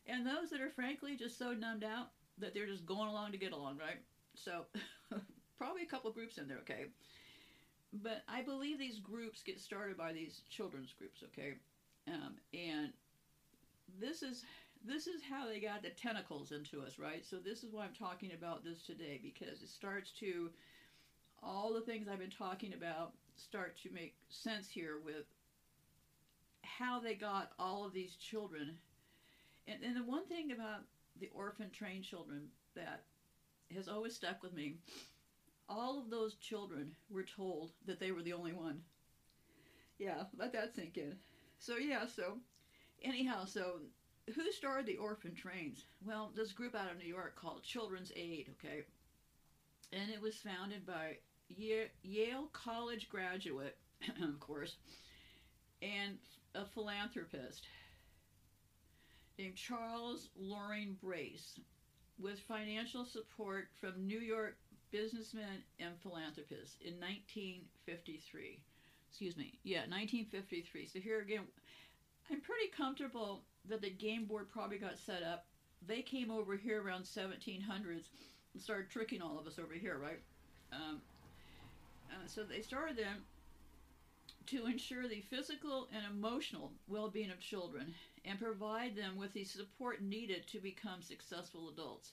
and 0.08 0.26
those 0.26 0.50
that 0.52 0.62
are 0.62 0.70
frankly 0.70 1.16
just 1.16 1.38
so 1.38 1.54
numbed 1.54 1.84
out 1.84 2.10
that 2.38 2.54
they're 2.54 2.66
just 2.66 2.86
going 2.86 3.10
along 3.10 3.32
to 3.32 3.38
get 3.38 3.52
along, 3.52 3.78
right? 3.78 4.00
So, 4.36 4.66
probably 5.58 5.84
a 5.84 5.88
couple 5.88 6.12
groups 6.12 6.38
in 6.38 6.48
there, 6.48 6.60
okay? 6.60 6.86
But 7.92 8.24
I 8.28 8.42
believe 8.42 8.78
these 8.78 9.00
groups 9.00 9.44
get 9.44 9.60
started 9.60 9.98
by 9.98 10.14
these 10.14 10.42
children's 10.50 10.94
groups, 10.94 11.24
okay? 11.26 11.56
Um, 12.08 12.36
and 12.54 12.94
this 14.00 14.24
is 14.24 14.44
this 14.86 15.08
is 15.08 15.22
how 15.30 15.46
they 15.46 15.60
got 15.60 15.84
the 15.84 15.90
tentacles 15.90 16.54
into 16.54 16.82
us, 16.82 16.98
right? 16.98 17.26
So 17.26 17.36
this 17.36 17.64
is 17.64 17.74
why 17.74 17.84
I'm 17.84 17.94
talking 17.94 18.32
about 18.34 18.64
this 18.64 18.82
today 18.82 19.20
because 19.22 19.62
it 19.62 19.68
starts 19.68 20.12
to 20.22 20.50
all 21.44 21.74
the 21.74 21.82
things 21.82 22.08
I've 22.08 22.20
been 22.20 22.30
talking 22.30 22.74
about 22.74 23.12
start 23.36 23.78
to 23.84 23.92
make 23.92 24.16
sense 24.30 24.70
here 24.70 25.00
with 25.04 25.26
how 26.62 27.00
they 27.00 27.14
got 27.14 27.52
all 27.60 27.86
of 27.86 27.94
these 27.94 28.16
children 28.16 28.78
and, 29.68 29.84
and 29.84 29.96
the 29.96 30.04
one 30.04 30.26
thing 30.28 30.52
about 30.52 30.82
the 31.20 31.30
orphan 31.34 31.70
trained 31.72 32.04
children 32.04 32.48
that 32.76 33.04
has 33.74 33.88
always 33.88 34.16
stuck 34.16 34.42
with 34.42 34.54
me 34.54 34.76
all 35.68 36.00
of 36.00 36.10
those 36.10 36.36
children 36.36 36.96
were 37.12 37.24
told 37.24 37.72
that 37.86 38.00
they 38.00 38.12
were 38.12 38.24
the 38.24 38.34
only 38.34 38.54
one. 38.54 38.82
Yeah, 40.00 40.24
let 40.36 40.52
that 40.54 40.74
sink 40.74 40.98
in. 40.98 41.16
So, 41.60 41.78
yeah, 41.78 42.08
so 42.08 42.40
Anyhow, 43.04 43.46
so 43.46 43.80
who 44.36 44.52
started 44.52 44.86
the 44.86 44.98
orphan 44.98 45.34
trains? 45.34 45.86
Well, 46.06 46.32
this 46.36 46.52
group 46.52 46.76
out 46.76 46.92
of 46.92 46.98
New 46.98 47.08
York 47.08 47.36
called 47.36 47.64
Children's 47.64 48.12
Aid, 48.16 48.50
okay? 48.60 48.84
And 49.94 50.10
it 50.12 50.22
was 50.22 50.36
founded 50.36 50.86
by 50.86 51.18
Yale 51.48 52.50
College 52.52 53.10
graduate, 53.10 53.78
of 54.22 54.40
course, 54.40 54.76
and 55.82 56.18
a 56.56 56.66
philanthropist 56.66 57.66
named 59.40 59.56
Charles 59.56 60.28
Loring 60.38 60.98
Brace 61.02 61.58
with 62.20 62.40
financial 62.42 63.06
support 63.06 63.70
from 63.80 64.06
New 64.06 64.20
York 64.20 64.58
businessmen 64.92 65.64
and 65.80 65.94
philanthropists 66.04 66.76
in 66.82 66.94
1953. 66.96 68.60
Excuse 69.10 69.38
me. 69.38 69.58
Yeah, 69.64 69.88
1953. 69.88 70.88
So 70.88 71.00
here 71.00 71.22
again, 71.22 71.44
I'm 72.30 72.42
pretty 72.42 72.68
comfortable 72.76 73.44
that 73.70 73.82
the 73.82 73.90
game 73.90 74.26
board 74.26 74.50
probably 74.52 74.78
got 74.78 74.98
set 74.98 75.24
up. 75.24 75.46
They 75.88 76.02
came 76.02 76.30
over 76.30 76.58
here 76.58 76.84
around 76.84 77.04
1700s 77.04 78.10
and 78.54 78.62
started 78.62 78.90
tricking 78.90 79.22
all 79.22 79.40
of 79.40 79.48
us 79.48 79.58
over 79.58 79.74
here, 79.74 79.98
right? 79.98 80.20
Um, 80.74 81.02
uh, 82.12 82.28
so 82.28 82.44
they 82.44 82.62
started 82.62 82.98
them 82.98 83.24
to 84.48 84.66
ensure 84.66 85.08
the 85.08 85.24
physical 85.30 85.88
and 85.94 86.04
emotional 86.12 86.72
well-being 86.90 87.32
of 87.32 87.40
children 87.40 87.94
and 88.26 88.40
provide 88.40 88.96
them 88.96 89.18
with 89.18 89.34
the 89.34 89.44
support 89.44 90.02
needed 90.02 90.48
to 90.48 90.60
become 90.60 91.02
successful 91.02 91.70
adults. 91.70 92.12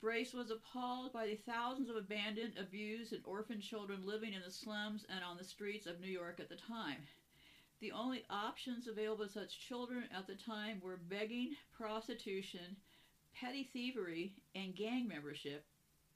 Brace 0.00 0.34
was 0.34 0.50
appalled 0.50 1.12
by 1.12 1.26
the 1.26 1.36
thousands 1.36 1.88
of 1.88 1.96
abandoned, 1.96 2.54
abused, 2.58 3.12
and 3.12 3.22
orphaned 3.24 3.62
children 3.62 4.04
living 4.04 4.32
in 4.32 4.42
the 4.44 4.50
slums 4.50 5.06
and 5.08 5.22
on 5.22 5.36
the 5.36 5.44
streets 5.44 5.86
of 5.86 6.00
New 6.00 6.08
York 6.08 6.40
at 6.40 6.48
the 6.48 6.56
time. 6.56 7.06
The 7.80 7.92
only 7.92 8.24
options 8.28 8.88
available 8.88 9.26
to 9.26 9.32
such 9.32 9.60
children 9.60 10.04
at 10.16 10.26
the 10.26 10.34
time 10.34 10.80
were 10.82 10.96
begging, 11.08 11.56
prostitution, 11.72 12.76
petty 13.34 13.70
thievery, 13.72 14.34
and 14.54 14.74
gang 14.74 15.06
membership, 15.08 15.64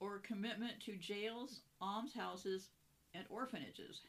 or 0.00 0.18
commitment 0.18 0.80
to 0.80 0.96
jails, 0.96 1.60
almshouses, 1.80 2.68
and 3.14 3.24
orphanages. 3.30 4.00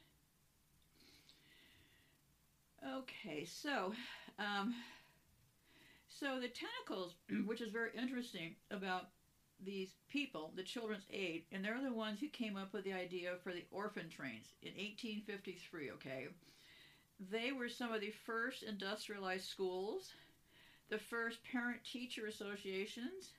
Okay, 2.85 3.43
so 3.45 3.93
um, 4.39 4.75
so 6.09 6.39
the 6.39 6.49
tentacles, 6.49 7.15
which 7.45 7.61
is 7.61 7.71
very 7.71 7.91
interesting 7.97 8.55
about 8.71 9.07
these 9.63 9.89
people, 10.09 10.51
the 10.55 10.63
Children's 10.63 11.07
Aid, 11.11 11.43
and 11.51 11.63
they're 11.63 11.81
the 11.81 11.93
ones 11.93 12.19
who 12.19 12.27
came 12.27 12.55
up 12.55 12.73
with 12.73 12.83
the 12.83 12.93
idea 12.93 13.33
for 13.43 13.51
the 13.51 13.65
orphan 13.71 14.09
trains 14.09 14.47
in 14.61 14.73
1853. 14.73 15.91
Okay, 15.91 16.27
they 17.31 17.51
were 17.51 17.69
some 17.69 17.91
of 17.91 18.01
the 18.01 18.13
first 18.25 18.63
industrialized 18.63 19.45
schools, 19.45 20.13
the 20.89 20.99
first 20.99 21.39
parent-teacher 21.51 22.27
associations, 22.27 23.31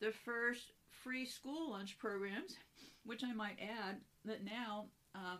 the 0.00 0.12
first 0.24 0.72
free 1.02 1.26
school 1.26 1.72
lunch 1.72 1.98
programs, 1.98 2.56
which 3.04 3.24
I 3.24 3.32
might 3.32 3.58
add 3.60 3.96
that 4.24 4.44
now 4.44 4.86
um, 5.14 5.38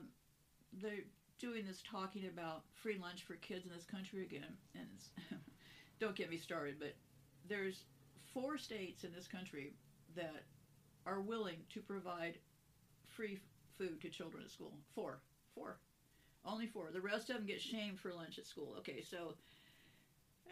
they're 0.72 1.04
doing 1.38 1.64
this 1.66 1.82
talking 1.82 2.26
about 2.26 2.62
free 2.74 2.98
lunch 3.00 3.24
for 3.24 3.34
kids 3.34 3.64
in 3.64 3.72
this 3.72 3.84
country 3.84 4.22
again, 4.22 4.56
and 4.74 4.88
don't 6.00 6.16
get 6.16 6.30
me 6.30 6.36
started, 6.36 6.76
but 6.78 6.94
there's 7.48 7.84
four 8.32 8.58
states 8.58 9.04
in 9.04 9.12
this 9.12 9.26
country 9.26 9.74
that 10.16 10.44
are 11.06 11.20
willing 11.20 11.58
to 11.72 11.80
provide 11.80 12.38
free 13.06 13.38
food 13.78 14.00
to 14.00 14.08
children 14.08 14.42
at 14.44 14.50
school. 14.50 14.72
Four, 14.94 15.20
four, 15.54 15.78
only 16.44 16.66
four. 16.66 16.90
The 16.92 17.00
rest 17.00 17.30
of 17.30 17.36
them 17.36 17.46
get 17.46 17.60
shamed 17.60 18.00
for 18.00 18.12
lunch 18.12 18.38
at 18.38 18.46
school. 18.46 18.74
Okay, 18.78 19.02
so 19.02 19.34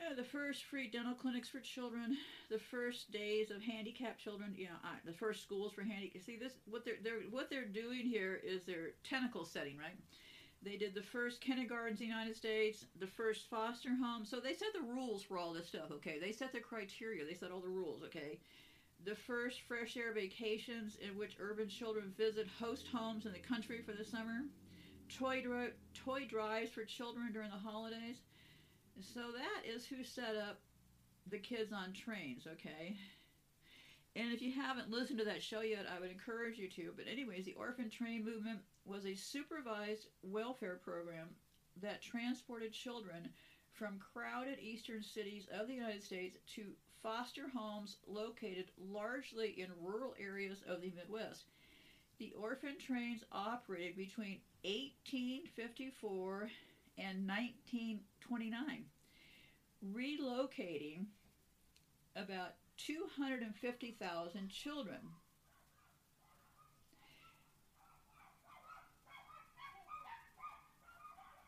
uh, 0.01 0.15
the 0.15 0.25
first 0.25 0.65
free 0.65 0.89
dental 0.89 1.15
clinics 1.15 1.49
for 1.49 1.61
children, 1.61 2.17
the 2.51 2.59
first 2.59 3.11
days 3.13 3.51
of 3.51 3.63
handicapped 3.63 4.19
children, 4.21 4.55
you 4.57 4.67
know, 4.67 4.91
the 5.05 5.13
first 5.13 5.43
schools 5.43 5.73
for 5.73 5.83
handy. 5.83 6.13
See 6.25 6.37
this 6.37 6.55
what 6.67 6.85
they're 6.85 6.97
they're 7.03 7.21
what 7.31 7.51
they're 7.51 7.67
doing 7.67 8.07
here 8.07 8.41
is 8.45 8.65
they're 8.65 8.93
tentacle 9.05 9.45
setting, 9.45 9.79
right? 9.79 9.97
They 10.65 10.77
did 10.77 10.95
the 10.95 11.03
first 11.03 11.41
kindergartens 11.41 12.01
in 12.01 12.07
the 12.07 12.13
United 12.13 12.37
States, 12.37 12.85
the 12.99 13.07
first 13.07 13.51
foster 13.51 13.91
home. 14.01 14.25
So 14.25 14.39
they 14.39 14.55
set 14.55 14.73
the 14.73 14.87
rules 14.87 15.23
for 15.23 15.37
all 15.37 15.53
this 15.53 15.67
stuff, 15.67 15.91
okay? 15.91 16.19
They 16.21 16.33
set 16.33 16.53
the 16.53 16.61
criteria, 16.61 17.25
they 17.25 17.35
set 17.35 17.51
all 17.51 17.61
the 17.61 17.69
rules, 17.69 18.03
okay? 18.05 18.39
The 19.05 19.17
first 19.17 19.63
fresh 19.63 19.97
air 19.97 20.13
vacations 20.13 20.97
in 20.97 21.19
which 21.19 21.37
urban 21.41 21.69
children 21.69 22.13
visit 22.17 22.47
host 22.61 22.87
homes 22.93 23.27
in 23.27 23.33
the 23.33 23.41
country 23.41 23.83
for 23.83 23.93
the 23.93 24.05
summer. 24.05 24.43
Toy, 25.09 25.43
dri- 25.43 25.75
toy 25.95 26.27
drives 26.27 26.71
for 26.71 26.85
children 26.85 27.33
during 27.33 27.51
the 27.51 27.57
holidays. 27.57 28.19
So 29.01 29.21
that 29.33 29.69
is 29.69 29.85
who 29.85 30.05
set 30.05 30.37
up 30.37 30.61
the 31.29 31.39
kids 31.39 31.73
on 31.73 31.93
trains, 31.93 32.47
okay? 32.47 32.97
And 34.15 34.33
if 34.33 34.43
you 34.43 34.53
haven't 34.53 34.91
listened 34.91 35.19
to 35.21 35.25
that 35.25 35.43
show 35.43 35.63
yet, 35.63 35.87
I 35.91 35.99
would 35.99 36.11
encourage 36.11 36.59
you 36.59 36.69
to. 36.69 36.93
But, 36.97 37.07
anyways, 37.09 37.47
the 37.47 37.55
orphan 37.55 37.89
train 37.89 38.25
movement 38.25 38.61
was 38.85 39.07
a 39.07 39.15
supervised 39.15 40.07
welfare 40.23 40.81
program 40.83 41.29
that 41.81 42.03
transported 42.03 42.73
children 42.73 43.29
from 43.73 43.99
crowded 44.13 44.59
eastern 44.61 45.03
cities 45.03 45.47
of 45.53 45.67
the 45.67 45.75
United 45.75 46.03
States 46.03 46.37
to 46.55 46.73
foster 47.03 47.49
homes 47.55 47.97
located 48.07 48.67
largely 48.79 49.51
in 49.61 49.69
rural 49.81 50.15
areas 50.21 50.63
of 50.69 50.81
the 50.81 50.93
Midwest. 50.95 51.45
The 52.19 52.33
orphan 52.39 52.77
trains 52.79 53.25
operated 53.33 53.97
between 53.97 54.39
1854 54.63 56.51
and 56.99 57.27
1929, 57.27 58.85
relocating 59.93 61.07
about 62.15 62.55
250,000 62.77 64.49
children. 64.49 64.99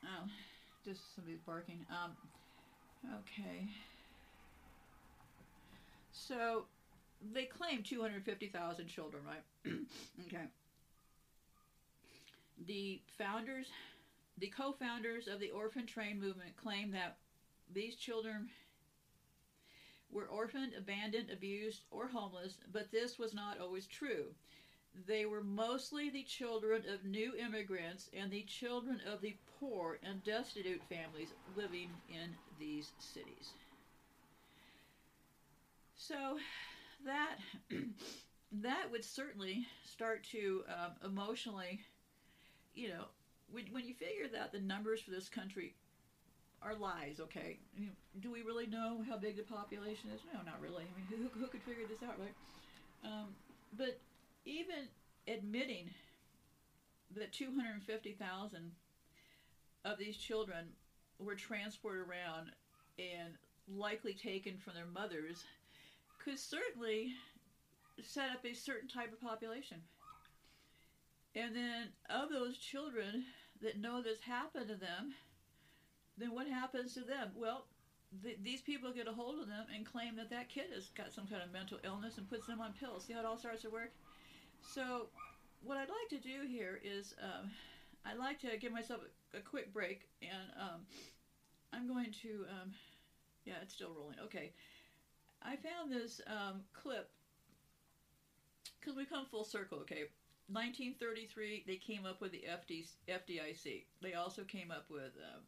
Oh, 0.05 0.29
just 0.85 1.15
somebody's 1.15 1.41
barking. 1.41 1.85
Um, 1.91 2.13
okay. 3.21 3.69
So 6.13 6.65
they 7.33 7.45
claim 7.45 7.83
250,000 7.83 8.87
children, 8.87 9.23
right? 9.27 9.73
okay. 10.27 10.45
The 12.67 13.01
founders, 13.19 13.67
the 14.39 14.49
co-founders 14.49 15.27
of 15.29 15.41
the 15.41 15.51
orphan 15.51 15.87
train 15.87 16.21
movement 16.21 16.57
claim 16.57 16.93
that 16.93 17.17
these 17.73 17.97
children 17.97 18.49
were 20.11 20.27
orphaned, 20.27 20.75
abandoned, 20.79 21.31
abused, 21.31 21.83
or 21.91 22.07
homeless, 22.07 22.59
but 22.73 22.91
this 22.93 23.19
was 23.19 23.35
not 23.35 23.59
always 23.61 23.87
true. 23.87 24.27
They 25.07 25.27
were 25.27 25.43
mostly 25.43 26.09
the 26.09 26.23
children 26.23 26.85
of 26.89 27.05
new 27.05 27.35
immigrants 27.35 28.09
and 28.17 28.31
the 28.31 28.43
children 28.43 29.01
of 29.13 29.21
the 29.21 29.37
poor 29.61 29.99
and 30.03 30.23
destitute 30.23 30.83
families 30.89 31.33
living 31.47 32.01
in 32.09 32.37
these 32.59 32.93
cities. 32.99 33.55
So 35.95 36.39
that 37.05 37.37
that 38.53 38.91
would 38.91 39.05
certainly 39.05 39.67
start 39.85 40.25
to 40.33 40.65
um, 40.69 40.93
emotionally, 41.05 41.81
you 42.75 42.89
know, 42.89 43.07
when, 43.51 43.67
when 43.73 43.87
you 43.87 43.95
figure 43.95 44.29
that 44.33 44.53
the 44.53 44.61
numbers 44.61 45.01
for 45.03 45.11
this 45.11 45.29
country 45.29 45.75
are 46.63 46.75
lies, 46.75 47.21
okay? 47.21 47.61
I 47.77 47.81
mean, 47.81 47.93
do 48.21 48.33
we 48.33 48.43
really 48.43 48.67
know 48.67 49.03
how 49.09 49.19
big 49.19 49.37
the 49.37 49.43
population 49.43 50.11
is? 50.11 50.23
No, 50.33 50.41
not 50.43 50.61
really. 50.61 50.85
I 50.85 50.97
mean, 50.97 51.07
who, 51.35 51.41
who 51.41 51.49
could 51.49 51.63
figure 51.63 51.87
this 51.89 52.03
out, 52.03 52.19
right? 52.19 52.35
Um, 53.05 53.37
but 53.73 54.01
even 54.45 54.89
admitting 55.29 55.91
that 57.17 57.33
250,000 57.33 58.73
of 59.85 59.99
these 59.99 60.17
children 60.17 60.67
were 61.19 61.35
transported 61.35 62.03
around 62.09 62.51
and 62.99 63.35
likely 63.69 64.15
taken 64.15 64.57
from 64.59 64.75
their 64.75 64.87
mothers 64.87 65.45
could 66.23 66.39
certainly 66.39 67.13
set 68.03 68.31
up 68.31 68.45
a 68.45 68.55
certain 68.55 68.89
type 68.89 69.13
of 69.13 69.21
population. 69.21 69.79
And 71.35 71.55
then 71.55 71.89
of 72.09 72.31
those 72.31 72.59
children 72.59 73.25
that 73.61 73.81
know 73.81 74.03
this 74.03 74.21
happened 74.21 74.69
to 74.69 74.77
them, 74.77 75.15
then 76.17 76.33
what 76.33 76.47
happens 76.47 76.95
to 76.95 77.01
them? 77.01 77.33
Well, 77.35 77.67
th- 78.23 78.39
these 78.43 78.63
people 78.63 78.93
get 78.93 79.09
a 79.09 79.13
hold 79.13 79.41
of 79.41 79.49
them 79.49 79.67
and 79.75 79.85
claim 79.85 80.17
that 80.17 80.31
that 80.31 80.49
kid 80.49 80.67
has 80.73 80.89
got 80.97 81.13
some 81.13 81.27
kind 81.27 81.43
of 81.43 81.53
mental 81.53 81.79
illness 81.85 82.19
and 82.19 82.29
puts 82.29 82.47
them 82.47 82.61
on 82.61 82.73
pills. 82.73 83.05
See 83.05 83.13
how 83.13 83.21
it 83.21 83.27
all 83.27 83.39
starts 83.39 83.63
to 83.63 83.71
work? 83.71 83.91
So, 84.63 85.09
what 85.63 85.77
I'd 85.77 85.89
like 85.89 86.09
to 86.11 86.19
do 86.19 86.47
here 86.47 86.81
is 86.85 87.15
um, 87.21 87.51
I'd 88.05 88.19
like 88.19 88.39
to 88.41 88.57
give 88.59 88.73
myself 88.73 89.01
a, 89.35 89.41
quick 89.41 89.73
break, 89.73 90.09
and 90.23 90.51
um, 90.61 90.81
I'm 91.73 91.89
going 91.89 92.13
to, 92.23 92.45
um, 92.51 92.73
yeah, 93.45 93.55
it's 93.63 93.75
still 93.75 93.93
rolling. 93.97 94.17
Okay. 94.25 94.53
I 95.43 95.57
found 95.57 95.93
this 95.93 96.21
um, 96.27 96.61
clip 96.73 97.11
because 98.81 98.97
we 98.97 99.05
come 99.05 99.27
full 99.31 99.45
circle, 99.45 99.79
okay? 99.79 100.05
1933, 100.49 101.65
they 101.67 101.77
came 101.77 102.05
up 102.05 102.21
with 102.21 102.33
the 102.33 102.45
FD, 102.49 102.89
FDIC. 103.09 103.85
They 104.03 104.15
also 104.15 104.43
came 104.45 104.71
up 104.71 104.87
with 104.91 105.13
um, 105.17 105.43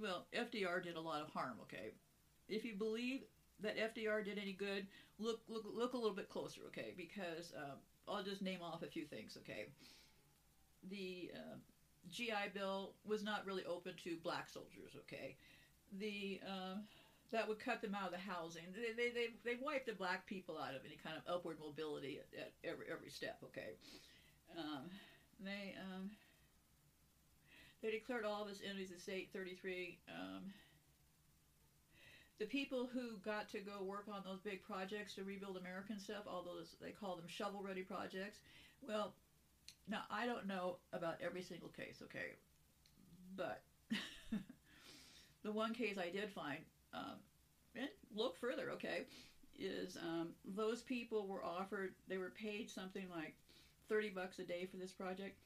well, 0.00 0.26
FDR 0.34 0.82
did 0.82 0.96
a 0.96 1.00
lot 1.00 1.22
of 1.22 1.28
harm, 1.30 1.56
okay? 1.62 1.92
if 2.48 2.64
you 2.64 2.74
believe 2.74 3.22
that 3.60 3.76
FDR 3.78 4.24
did 4.24 4.38
any 4.38 4.52
good, 4.52 4.86
look 5.18 5.40
look 5.48 5.64
look 5.72 5.94
a 5.94 5.96
little 5.96 6.16
bit 6.16 6.28
closer, 6.28 6.60
okay? 6.68 6.92
Because 6.96 7.52
um, 7.56 7.78
I'll 8.08 8.22
just 8.22 8.42
name 8.42 8.60
off 8.62 8.82
a 8.82 8.86
few 8.86 9.04
things, 9.04 9.36
okay? 9.40 9.66
The 10.90 11.30
uh, 11.34 11.56
GI 12.10 12.52
Bill 12.54 12.94
was 13.04 13.22
not 13.22 13.46
really 13.46 13.64
open 13.64 13.94
to 14.04 14.16
black 14.22 14.48
soldiers, 14.48 14.96
okay? 14.96 15.36
The 15.98 16.40
uh, 16.46 16.76
that 17.32 17.48
would 17.48 17.58
cut 17.58 17.80
them 17.80 17.94
out 17.94 18.06
of 18.06 18.12
the 18.12 18.18
housing. 18.18 18.64
They, 18.74 18.92
they, 18.92 19.10
they, 19.10 19.28
they 19.44 19.56
wiped 19.62 19.86
the 19.86 19.94
black 19.94 20.26
people 20.26 20.58
out 20.58 20.74
of 20.74 20.82
any 20.84 20.98
kind 21.02 21.16
of 21.16 21.34
upward 21.34 21.58
mobility 21.58 22.20
at, 22.20 22.38
at 22.38 22.52
every 22.64 22.86
every 22.90 23.10
step, 23.10 23.38
okay? 23.44 23.76
Um, 24.56 24.90
they 25.40 25.74
um, 25.80 26.10
they 27.82 27.90
declared 27.90 28.24
all 28.24 28.42
of 28.42 28.48
us 28.48 28.60
enemies 28.64 28.92
of 28.92 29.00
state 29.00 29.30
33. 29.32 29.98
Um, 30.08 30.52
the 32.38 32.46
people 32.46 32.88
who 32.92 33.16
got 33.24 33.48
to 33.50 33.60
go 33.60 33.82
work 33.82 34.06
on 34.12 34.22
those 34.24 34.40
big 34.40 34.62
projects 34.62 35.14
to 35.14 35.24
rebuild 35.24 35.56
American 35.56 35.98
stuff, 35.98 36.24
all 36.26 36.42
those 36.42 36.76
they 36.80 36.90
call 36.90 37.16
them 37.16 37.26
shovel 37.28 37.62
ready 37.62 37.82
projects. 37.82 38.38
Well, 38.86 39.14
now 39.88 40.02
I 40.10 40.26
don't 40.26 40.46
know 40.46 40.76
about 40.92 41.16
every 41.24 41.42
single 41.42 41.68
case, 41.68 42.02
okay, 42.04 42.36
but 43.36 43.62
the 45.42 45.52
one 45.52 45.74
case 45.74 45.98
I 45.98 46.10
did 46.10 46.30
find, 46.30 46.60
um, 46.94 47.16
and 47.74 47.88
look 48.14 48.36
further, 48.38 48.70
okay, 48.72 49.06
is 49.58 49.96
um, 49.96 50.30
those 50.44 50.82
people 50.82 51.26
were 51.26 51.44
offered, 51.44 51.94
they 52.08 52.18
were 52.18 52.30
paid 52.30 52.70
something 52.70 53.06
like 53.14 53.34
30 53.88 54.10
bucks 54.10 54.38
a 54.38 54.44
day 54.44 54.66
for 54.70 54.76
this 54.76 54.92
project, 54.92 55.36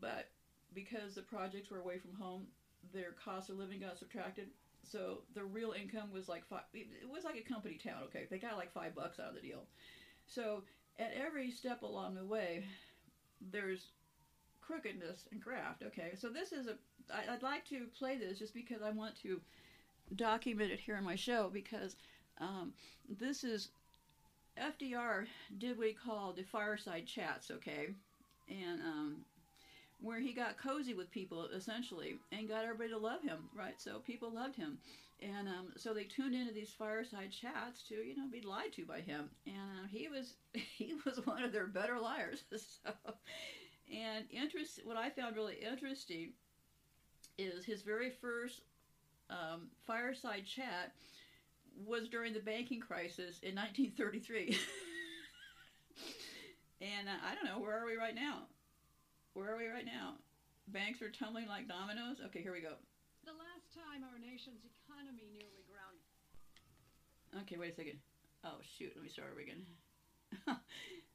but 0.00 0.30
because 0.74 1.14
the 1.14 1.22
projects 1.22 1.70
were 1.70 1.80
away 1.80 1.98
from 1.98 2.14
home, 2.14 2.46
their 2.92 3.12
cost 3.12 3.50
of 3.50 3.58
living 3.58 3.80
got 3.80 3.98
subtracted. 3.98 4.48
So 4.82 5.18
the 5.34 5.44
real 5.44 5.72
income 5.72 6.10
was 6.12 6.28
like 6.28 6.44
five. 6.48 6.62
It 6.74 7.08
was 7.08 7.24
like 7.24 7.36
a 7.36 7.48
company 7.48 7.78
town. 7.82 8.02
Okay, 8.06 8.26
they 8.30 8.38
got 8.38 8.56
like 8.56 8.72
five 8.72 8.94
bucks 8.94 9.20
out 9.20 9.28
of 9.28 9.34
the 9.34 9.40
deal. 9.40 9.64
So 10.26 10.64
at 10.98 11.12
every 11.14 11.50
step 11.50 11.82
along 11.82 12.14
the 12.14 12.24
way, 12.24 12.64
there's 13.50 13.86
crookedness 14.60 15.26
and 15.32 15.40
graft. 15.40 15.82
Okay, 15.82 16.12
so 16.18 16.28
this 16.28 16.52
is 16.52 16.66
a. 16.66 16.76
I, 17.12 17.34
I'd 17.34 17.42
like 17.42 17.68
to 17.70 17.86
play 17.98 18.16
this 18.16 18.38
just 18.38 18.54
because 18.54 18.82
I 18.82 18.90
want 18.90 19.16
to 19.22 19.40
document 20.14 20.70
it 20.70 20.80
here 20.80 20.96
in 20.96 21.04
my 21.04 21.16
show 21.16 21.50
because 21.52 21.96
um, 22.40 22.72
this 23.08 23.44
is 23.44 23.68
FDR 24.58 25.26
did 25.58 25.78
what 25.78 25.86
he 25.88 25.92
called 25.92 26.36
the 26.36 26.42
fireside 26.42 27.06
chats. 27.06 27.50
Okay, 27.50 27.88
and 28.48 28.80
um, 28.80 29.16
where 30.00 30.20
he 30.20 30.32
got 30.32 30.58
cozy 30.58 30.94
with 30.94 31.10
people 31.10 31.46
essentially 31.54 32.16
and 32.32 32.48
got 32.48 32.64
everybody 32.64 32.90
to 32.90 32.98
love 32.98 33.22
him, 33.22 33.38
right? 33.56 33.80
So 33.80 34.00
people 34.00 34.32
loved 34.32 34.56
him. 34.56 34.78
And 35.22 35.46
um, 35.46 35.72
so 35.76 35.94
they 35.94 36.04
tuned 36.04 36.34
into 36.34 36.52
these 36.52 36.74
fireside 36.76 37.30
chats 37.30 37.82
to, 37.88 37.94
you 37.94 38.16
know, 38.16 38.26
be 38.30 38.40
lied 38.40 38.72
to 38.74 38.84
by 38.84 39.00
him. 39.00 39.30
And 39.46 39.84
uh, 39.84 39.86
he 39.88 40.08
was 40.08 40.34
he 40.52 40.94
was 41.04 41.24
one 41.24 41.42
of 41.42 41.52
their 41.52 41.66
better 41.66 41.98
liars. 41.98 42.42
so, 42.50 42.92
and 43.92 44.24
interest, 44.30 44.80
what 44.84 44.96
I 44.96 45.10
found 45.10 45.36
really 45.36 45.56
interesting 45.56 46.32
is 47.38 47.64
his 47.64 47.82
very 47.82 48.10
first 48.10 48.62
um, 49.30 49.68
fireside 49.86 50.44
chat 50.46 50.92
was 51.86 52.08
during 52.08 52.32
the 52.32 52.40
banking 52.40 52.80
crisis 52.80 53.38
in 53.42 53.54
1933. 53.54 54.58
and 56.80 57.08
uh, 57.08 57.12
I 57.24 57.34
don't 57.34 57.44
know, 57.44 57.60
where 57.62 57.80
are 57.80 57.86
we 57.86 57.96
right 57.96 58.14
now? 58.14 58.42
Where 59.34 59.52
are 59.52 59.56
we 59.56 59.66
right 59.66 59.86
now? 59.86 60.14
Banks 60.68 61.00
are 61.00 61.10
tumbling 61.10 61.48
like 61.48 61.68
dominoes? 61.68 62.18
Okay, 62.26 62.42
here 62.42 62.52
we 62.52 62.60
go. 62.60 62.74
Time 63.72 64.04
our 64.04 64.20
nation's 64.20 64.68
economy 64.68 65.32
nearly 65.32 65.64
ground. 65.64 65.96
Okay, 67.40 67.56
wait 67.56 67.72
a 67.72 67.74
second. 67.74 67.98
Oh 68.44 68.60
shoot, 68.60 68.92
let 68.94 69.02
me 69.02 69.08
start 69.08 69.28
over 69.32 69.40
again. 69.40 69.64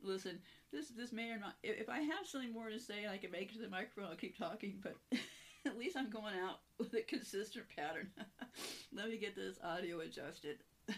Listen, 0.01 0.39
this 0.73 0.89
this 0.89 1.13
may 1.13 1.29
or 1.29 1.37
not. 1.37 1.53
If, 1.61 1.81
if 1.81 1.89
I 1.89 1.99
have 1.99 2.25
something 2.25 2.51
more 2.51 2.69
to 2.69 2.79
say, 2.79 3.05
I 3.07 3.17
can 3.17 3.29
make 3.29 3.51
it 3.51 3.55
to 3.55 3.61
the 3.61 3.69
microphone. 3.69 4.09
I'll 4.09 4.17
keep 4.17 4.37
talking, 4.37 4.81
but 4.81 4.95
at 5.67 5.77
least 5.77 5.97
I'm 5.97 6.09
going 6.09 6.33
out 6.33 6.61
with 6.79 6.93
a 6.95 7.01
consistent 7.01 7.65
pattern. 7.75 8.09
let 8.91 9.09
me 9.09 9.17
get 9.17 9.35
this 9.35 9.57
audio 9.63 9.99
adjusted. 9.99 10.57
okay, 10.89 10.97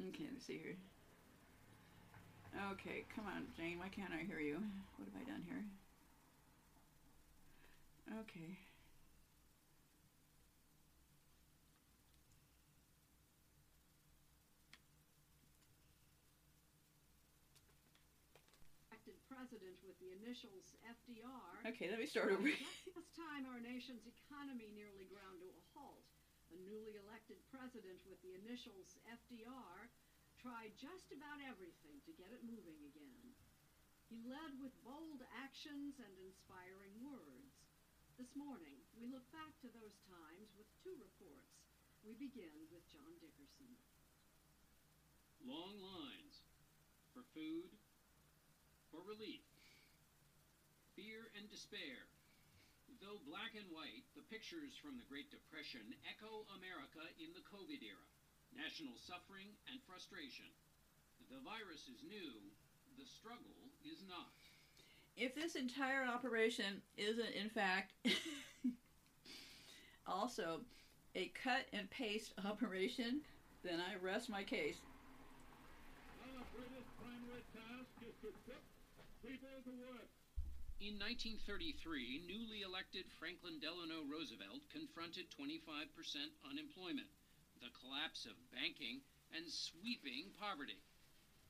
let 0.00 0.32
me 0.32 0.40
see 0.40 0.60
here. 0.64 0.76
Okay, 2.72 3.04
come 3.14 3.26
on, 3.26 3.44
Jane. 3.54 3.78
Why 3.78 3.88
can't 3.88 4.12
I 4.14 4.24
hear 4.24 4.40
you? 4.40 4.62
What 4.96 5.08
have 5.12 5.20
I 5.20 5.30
done 5.30 5.44
here? 5.46 5.64
Okay. 8.20 8.56
Elected 19.50 19.59
president 19.70 19.86
with 19.86 19.98
the 20.02 20.10
initials 20.18 20.74
FDR. 20.82 21.62
Okay, 21.70 21.86
let 21.86 22.02
me 22.02 22.08
start 22.10 22.34
over. 22.34 22.42
Last 22.42 23.14
time 23.14 23.46
our 23.46 23.62
nation's 23.62 24.02
economy 24.02 24.66
nearly 24.74 25.06
ground 25.06 25.38
to 25.38 25.46
a 25.46 25.62
halt. 25.70 26.02
A 26.50 26.58
newly 26.66 26.98
elected 26.98 27.38
president 27.54 28.02
with 28.02 28.18
the 28.26 28.34
initials 28.42 28.98
FDR 29.06 29.86
tried 30.42 30.74
just 30.74 31.14
about 31.14 31.38
everything 31.46 32.02
to 32.02 32.10
get 32.18 32.34
it 32.34 32.42
moving 32.42 32.82
again. 32.82 33.22
He 34.10 34.18
led 34.26 34.58
with 34.58 34.74
bold 34.82 35.22
actions 35.38 36.02
and 36.02 36.14
inspiring 36.18 36.98
words. 36.98 37.54
This 38.18 38.34
morning, 38.34 38.82
we 38.98 39.06
look 39.06 39.30
back 39.30 39.54
to 39.62 39.70
those 39.70 40.02
times 40.10 40.50
with 40.58 40.66
two 40.82 40.98
reports. 40.98 41.62
We 42.02 42.18
begin 42.18 42.66
with 42.74 42.82
John 42.90 43.14
Dickerson. 43.22 43.70
Long 45.46 45.78
lines 45.78 46.42
for 47.14 47.22
food, 47.30 47.70
for 48.90 49.06
relief, 49.06 49.49
fear 51.00 51.32
and 51.32 51.48
despair. 51.48 52.04
Though 53.00 53.24
black 53.24 53.56
and 53.56 53.64
white, 53.72 54.04
the 54.12 54.26
pictures 54.28 54.76
from 54.76 55.00
the 55.00 55.08
Great 55.08 55.32
Depression 55.32 55.96
echo 56.04 56.44
America 56.52 57.00
in 57.16 57.32
the 57.32 57.40
COVID 57.48 57.80
era 57.80 58.04
national 58.52 58.92
suffering 59.00 59.48
and 59.72 59.80
frustration. 59.88 60.50
The 61.32 61.40
virus 61.40 61.88
is 61.88 62.04
new, 62.04 62.36
the 63.00 63.08
struggle 63.08 63.72
is 63.80 64.04
not. 64.04 64.36
If 65.16 65.32
this 65.32 65.56
entire 65.56 66.04
operation 66.04 66.82
isn't, 66.98 67.32
in 67.32 67.48
fact, 67.48 67.94
also 70.06 70.60
a 71.14 71.32
cut 71.32 71.64
and 71.72 71.88
paste 71.88 72.34
operation, 72.44 73.24
then 73.64 73.80
I 73.80 73.96
rest 74.04 74.28
my 74.28 74.42
case. 74.42 74.84
Our 76.20 76.44
British 76.52 76.90
primary 77.00 77.46
task 77.56 77.88
is 78.04 78.12
to 78.20 78.28
put 78.44 78.60
people 79.24 79.56
to 79.64 79.72
work. 79.88 80.19
In 80.80 80.96
1933, 80.96 82.24
newly 82.24 82.64
elected 82.64 83.04
Franklin 83.20 83.60
Delano 83.60 84.00
Roosevelt 84.08 84.64
confronted 84.72 85.28
25% 85.28 85.52
unemployment, 86.48 87.12
the 87.60 87.68
collapse 87.76 88.24
of 88.24 88.32
banking, 88.48 89.04
and 89.28 89.44
sweeping 89.44 90.32
poverty. 90.40 90.80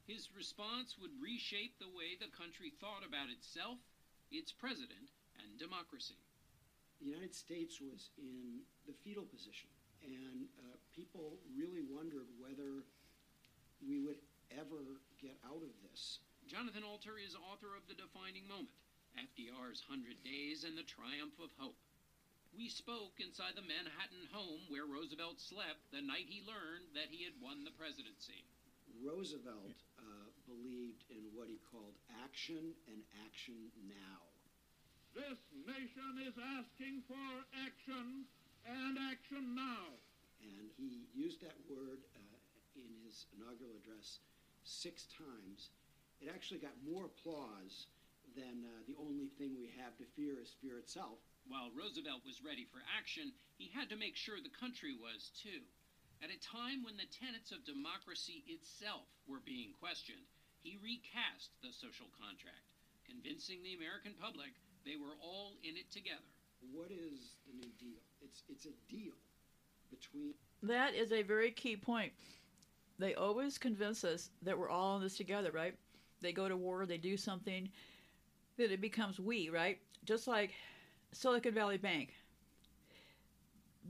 His 0.03 0.35
response 0.35 0.99
would 0.99 1.15
reshape 1.23 1.79
the 1.79 1.95
way 1.95 2.19
the 2.19 2.27
country 2.27 2.75
thought 2.83 3.07
about 3.07 3.31
itself, 3.31 3.79
its 4.35 4.51
president, 4.51 5.15
and 5.39 5.55
democracy. 5.63 6.19
the 6.99 7.07
United 7.07 7.31
States 7.31 7.79
was 7.79 8.11
in 8.19 8.67
the 8.91 8.99
fetal 9.07 9.31
position, 9.31 9.71
and 10.03 10.51
uh, 10.59 10.75
people 10.91 11.39
really 11.55 11.87
wondered 11.87 12.27
whether 12.35 12.83
we 13.79 14.03
would 14.03 14.19
ever 14.51 14.99
get 15.23 15.39
out 15.47 15.63
of 15.63 15.71
this. 15.87 16.19
Jonathan 16.51 16.83
Alter 16.83 17.15
is 17.15 17.39
author 17.39 17.79
of 17.79 17.87
The 17.87 17.95
Defining 17.95 18.43
Moment 18.51 18.80
FDR's 19.19 19.83
100 19.87 20.23
Days 20.23 20.63
and 20.63 20.79
the 20.79 20.87
Triumph 20.87 21.35
of 21.43 21.51
Hope. 21.59 21.79
We 22.51 22.67
spoke 22.67 23.23
inside 23.23 23.55
the 23.55 23.67
Manhattan 23.67 24.27
home 24.35 24.67
where 24.67 24.87
Roosevelt 24.87 25.39
slept 25.39 25.81
the 25.95 26.03
night 26.03 26.27
he 26.27 26.43
learned 26.43 26.91
that 26.99 27.11
he 27.11 27.23
had 27.23 27.39
won 27.39 27.63
the 27.63 27.75
presidency. 27.75 28.43
Roosevelt 28.99 29.79
uh, 30.03 30.27
believed 30.51 31.07
in 31.15 31.31
what 31.31 31.47
he 31.47 31.63
called 31.71 31.95
action 32.27 32.75
and 32.91 33.01
action 33.23 33.71
now. 33.87 34.21
This 35.15 35.39
nation 35.67 36.23
is 36.27 36.35
asking 36.59 37.03
for 37.07 37.27
action 37.67 38.27
and 38.67 38.95
action 39.11 39.55
now. 39.55 39.95
And 40.43 40.71
he 40.75 41.07
used 41.15 41.43
that 41.43 41.59
word 41.71 42.03
uh, 42.15 42.37
in 42.75 42.91
his 43.07 43.27
inaugural 43.35 43.79
address 43.79 44.19
six 44.65 45.07
times. 45.15 45.71
It 46.21 46.29
actually 46.29 46.61
got 46.61 46.75
more 46.85 47.07
applause 47.07 47.87
than 48.37 48.67
uh, 48.67 48.83
the 48.87 48.99
only 48.99 49.31
thing 49.39 49.57
we 49.59 49.71
have 49.81 49.97
to 49.99 50.07
fear 50.17 50.39
is 50.41 50.55
fear 50.61 50.79
itself. 50.79 51.19
While 51.49 51.75
Roosevelt 51.75 52.23
was 52.23 52.45
ready 52.45 52.67
for 52.69 52.83
action, 52.87 53.33
he 53.59 53.71
had 53.73 53.89
to 53.91 53.99
make 53.99 54.15
sure 54.15 54.39
the 54.39 54.61
country 54.61 54.95
was 54.95 55.33
too. 55.35 55.65
At 56.23 56.31
a 56.31 56.39
time 56.39 56.85
when 56.85 57.01
the 57.01 57.09
tenets 57.09 57.51
of 57.51 57.65
democracy 57.65 58.45
itself 58.47 59.09
were 59.25 59.41
being 59.43 59.73
questioned, 59.81 60.23
he 60.61 60.77
recast 60.85 61.57
the 61.65 61.73
social 61.73 62.13
contract, 62.21 62.69
convincing 63.09 63.65
the 63.65 63.75
American 63.75 64.13
public 64.21 64.53
they 64.85 64.97
were 64.97 65.17
all 65.21 65.57
in 65.65 65.77
it 65.77 65.91
together. 65.91 66.29
What 66.73 66.91
is 66.91 67.41
the 67.49 67.57
New 67.57 67.73
Deal? 67.81 68.01
It's, 68.21 68.43
it's 68.49 68.67
a 68.67 68.77
deal. 68.89 69.17
between 69.91 70.35
That 70.63 70.95
is 70.95 71.13
a 71.13 71.23
very 71.23 71.51
key 71.51 71.77
point. 71.77 72.13
They 72.99 73.15
always 73.15 73.57
convince 73.57 74.05
us 74.05 74.29
that 74.43 74.59
we're 74.59 74.69
all 74.69 74.97
in 74.97 75.03
this 75.03 75.17
together, 75.17 75.51
right? 75.51 75.75
They 76.21 76.33
go 76.33 76.49
to 76.49 76.57
war, 76.57 76.85
they 76.85 76.99
do 76.99 77.17
something, 77.17 77.71
that 78.61 78.73
it 78.73 78.81
becomes 78.81 79.19
we, 79.19 79.49
right? 79.51 79.79
Just 80.05 80.27
like 80.27 80.53
Silicon 81.13 81.55
Valley 81.55 81.79
Bank. 81.79 82.15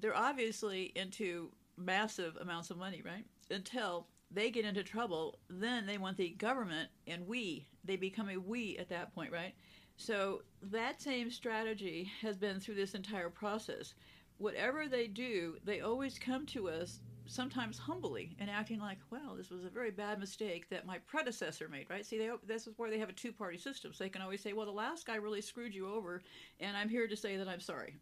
They're 0.00 0.16
obviously 0.16 0.92
into 0.94 1.50
massive 1.76 2.36
amounts 2.40 2.70
of 2.70 2.78
money, 2.78 3.02
right? 3.04 3.24
Until 3.50 4.06
they 4.30 4.50
get 4.50 4.64
into 4.64 4.82
trouble, 4.82 5.38
then 5.48 5.86
they 5.86 5.98
want 5.98 6.16
the 6.16 6.30
government 6.30 6.88
and 7.06 7.26
we. 7.26 7.66
They 7.84 7.96
become 7.96 8.28
a 8.28 8.36
we 8.36 8.76
at 8.78 8.88
that 8.90 9.14
point, 9.14 9.32
right? 9.32 9.54
So 9.96 10.42
that 10.62 11.02
same 11.02 11.30
strategy 11.30 12.10
has 12.22 12.38
been 12.38 12.60
through 12.60 12.76
this 12.76 12.94
entire 12.94 13.28
process. 13.28 13.94
Whatever 14.38 14.88
they 14.88 15.06
do, 15.06 15.56
they 15.64 15.80
always 15.80 16.18
come 16.18 16.46
to 16.46 16.70
us 16.70 17.00
sometimes 17.30 17.78
humbly 17.78 18.34
and 18.40 18.50
acting 18.50 18.80
like, 18.80 18.98
well, 19.10 19.34
this 19.36 19.50
was 19.50 19.64
a 19.64 19.70
very 19.70 19.92
bad 19.92 20.18
mistake 20.18 20.68
that 20.68 20.84
my 20.84 20.98
predecessor 21.06 21.68
made, 21.68 21.88
right? 21.88 22.04
See, 22.04 22.18
they, 22.18 22.28
this 22.44 22.66
is 22.66 22.74
where 22.76 22.90
they 22.90 22.98
have 22.98 23.08
a 23.08 23.14
two 23.14 23.32
party 23.32 23.56
system. 23.56 23.92
So 23.94 24.02
they 24.02 24.10
can 24.10 24.20
always 24.20 24.40
say, 24.42 24.52
well, 24.52 24.66
the 24.66 24.72
last 24.72 25.06
guy 25.06 25.14
really 25.14 25.40
screwed 25.40 25.72
you 25.72 25.88
over, 25.92 26.22
and 26.58 26.76
I'm 26.76 26.88
here 26.88 27.06
to 27.06 27.16
say 27.16 27.36
that 27.36 27.48
I'm 27.48 27.60
sorry. 27.60 27.94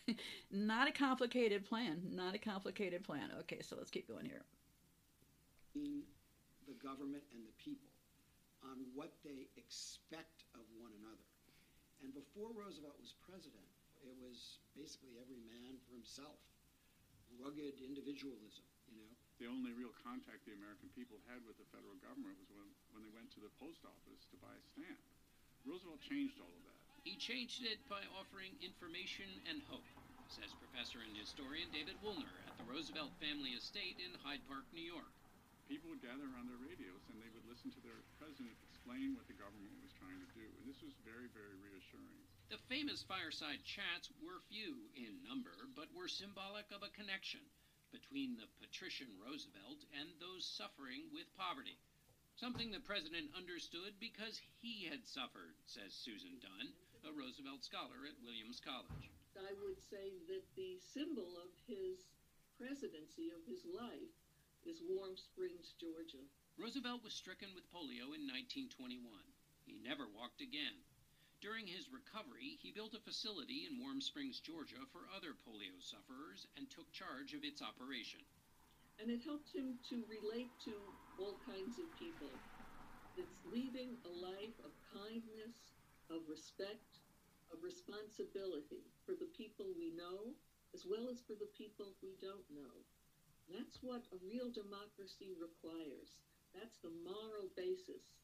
not 0.50 0.88
a 0.88 0.92
complicated 0.92 1.66
plan. 1.68 2.00
Not 2.10 2.34
a 2.34 2.38
complicated 2.38 3.04
plan. 3.04 3.28
Okay, 3.40 3.60
so 3.60 3.76
let's 3.76 3.90
keep 3.90 4.08
going 4.08 4.24
here. 4.24 4.42
the 5.74 6.74
government 6.82 7.24
and 7.34 7.44
the 7.44 7.56
people 7.62 7.92
on 8.64 8.78
what 8.94 9.12
they 9.22 9.52
expect 9.60 10.48
of 10.54 10.64
one 10.80 10.92
another. 10.96 11.28
And 12.02 12.14
before 12.14 12.50
Roosevelt 12.56 12.96
was 12.98 13.14
president, 13.20 13.68
it 14.00 14.16
was 14.16 14.58
basically 14.74 15.20
every 15.20 15.38
man 15.44 15.76
for 15.84 15.92
himself. 15.92 16.40
Rugged 17.40 17.80
individualism, 17.80 18.64
you 18.90 18.96
know. 19.00 19.12
The 19.40 19.50
only 19.50 19.74
real 19.74 19.90
contact 20.06 20.46
the 20.46 20.54
American 20.54 20.92
people 20.94 21.18
had 21.26 21.42
with 21.42 21.58
the 21.58 21.66
federal 21.74 21.98
government 21.98 22.38
was 22.38 22.50
when, 22.54 22.68
when 22.94 23.02
they 23.02 23.10
went 23.10 23.32
to 23.34 23.42
the 23.42 23.50
post 23.58 23.82
office 23.82 24.22
to 24.30 24.36
buy 24.38 24.54
a 24.54 24.64
stamp. 24.70 25.00
Roosevelt 25.66 25.98
changed 26.06 26.38
all 26.38 26.50
of 26.50 26.62
that. 26.68 26.78
He 27.02 27.18
changed 27.18 27.66
it 27.66 27.82
by 27.90 28.02
offering 28.14 28.54
information 28.62 29.26
and 29.50 29.58
hope, 29.66 29.86
says 30.30 30.54
professor 30.62 31.02
and 31.02 31.10
historian 31.18 31.66
David 31.74 31.98
Woolner 31.98 32.30
at 32.46 32.54
the 32.54 32.66
Roosevelt 32.70 33.10
family 33.18 33.58
estate 33.58 33.98
in 33.98 34.14
Hyde 34.22 34.42
Park, 34.46 34.62
New 34.70 34.86
York. 34.86 35.10
People 35.66 35.90
would 35.90 36.04
gather 36.04 36.22
around 36.22 36.46
their 36.46 36.62
radios 36.62 37.02
and 37.10 37.18
they 37.18 37.32
would 37.34 37.46
listen 37.50 37.74
to 37.74 37.82
their 37.82 37.98
president 38.22 38.54
explain 38.70 39.14
what 39.14 39.26
the 39.30 39.38
government 39.38 39.70
was 39.78 39.94
trying 39.94 40.18
to 40.18 40.30
do. 40.34 40.42
And 40.42 40.66
this 40.66 40.82
was 40.82 40.90
very, 41.06 41.30
very 41.30 41.54
reassuring. 41.62 42.18
The 42.52 42.60
famous 42.68 43.00
fireside 43.08 43.64
chats 43.64 44.12
were 44.20 44.44
few 44.52 44.92
in 44.92 45.24
number, 45.24 45.56
but 45.72 45.88
were 45.96 46.04
symbolic 46.04 46.68
of 46.68 46.84
a 46.84 46.92
connection 46.92 47.40
between 47.88 48.36
the 48.36 48.44
patrician 48.60 49.08
Roosevelt 49.16 49.88
and 49.96 50.12
those 50.20 50.44
suffering 50.44 51.08
with 51.16 51.32
poverty. 51.32 51.80
Something 52.36 52.68
the 52.68 52.84
president 52.84 53.32
understood 53.32 53.96
because 53.96 54.36
he 54.60 54.84
had 54.84 55.08
suffered, 55.08 55.56
says 55.64 55.96
Susan 55.96 56.36
Dunn, 56.44 56.76
a 57.08 57.16
Roosevelt 57.16 57.64
scholar 57.64 58.04
at 58.04 58.20
Williams 58.20 58.60
College. 58.60 59.08
I 59.32 59.56
would 59.64 59.80
say 59.88 60.20
that 60.28 60.44
the 60.52 60.76
symbol 60.76 61.40
of 61.40 61.56
his 61.64 62.04
presidency, 62.60 63.32
of 63.32 63.40
his 63.48 63.64
life, 63.64 64.12
is 64.68 64.84
Warm 64.92 65.16
Springs, 65.16 65.72
Georgia. 65.80 66.20
Roosevelt 66.60 67.00
was 67.00 67.16
stricken 67.16 67.56
with 67.56 67.64
polio 67.72 68.12
in 68.12 68.28
1921. 68.28 69.00
He 69.64 69.80
never 69.80 70.04
walked 70.04 70.44
again. 70.44 70.84
During 71.42 71.66
his 71.66 71.90
recovery, 71.90 72.54
he 72.62 72.70
built 72.70 72.94
a 72.94 73.02
facility 73.02 73.66
in 73.66 73.82
Warm 73.82 73.98
Springs, 73.98 74.38
Georgia 74.38 74.86
for 74.94 75.10
other 75.10 75.34
polio 75.34 75.74
sufferers 75.82 76.46
and 76.54 76.70
took 76.70 76.86
charge 76.94 77.34
of 77.34 77.42
its 77.42 77.58
operation. 77.58 78.22
And 79.02 79.10
it 79.10 79.26
helped 79.26 79.50
him 79.50 79.74
to 79.90 80.06
relate 80.06 80.54
to 80.70 80.94
all 81.18 81.42
kinds 81.42 81.82
of 81.82 81.90
people. 81.98 82.38
It's 83.18 83.42
leading 83.42 83.98
a 84.06 84.12
life 84.14 84.54
of 84.62 84.70
kindness, 84.94 85.74
of 86.14 86.22
respect, 86.30 87.02
of 87.50 87.58
responsibility 87.66 88.86
for 89.02 89.18
the 89.18 89.34
people 89.34 89.74
we 89.74 89.90
know 89.98 90.38
as 90.70 90.86
well 90.86 91.10
as 91.10 91.26
for 91.26 91.34
the 91.34 91.50
people 91.58 91.98
we 92.06 92.14
don't 92.22 92.46
know. 92.54 92.86
That's 93.50 93.82
what 93.82 94.06
a 94.14 94.22
real 94.22 94.54
democracy 94.54 95.34
requires. 95.34 96.22
That's 96.54 96.78
the 96.86 96.94
moral 97.02 97.50
basis 97.58 98.14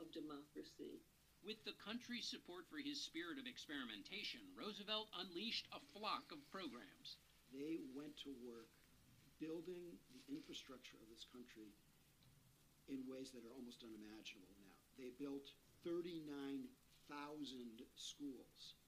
of 0.00 0.08
democracy. 0.08 1.04
With 1.42 1.58
the 1.66 1.74
country's 1.82 2.30
support 2.30 2.70
for 2.70 2.78
his 2.78 3.02
spirit 3.02 3.34
of 3.34 3.50
experimentation, 3.50 4.46
Roosevelt 4.54 5.10
unleashed 5.18 5.66
a 5.74 5.82
flock 5.90 6.30
of 6.30 6.38
programs. 6.54 7.18
They 7.50 7.82
went 7.98 8.14
to 8.22 8.30
work 8.46 8.70
building 9.42 9.98
the 10.14 10.22
infrastructure 10.30 11.02
of 11.02 11.10
this 11.10 11.26
country 11.34 11.74
in 12.86 13.02
ways 13.10 13.34
that 13.34 13.42
are 13.42 13.50
almost 13.58 13.82
unimaginable 13.82 14.54
now. 14.62 14.78
They 14.94 15.10
built 15.18 15.50
39,000 15.82 16.62
schools, 17.98 18.78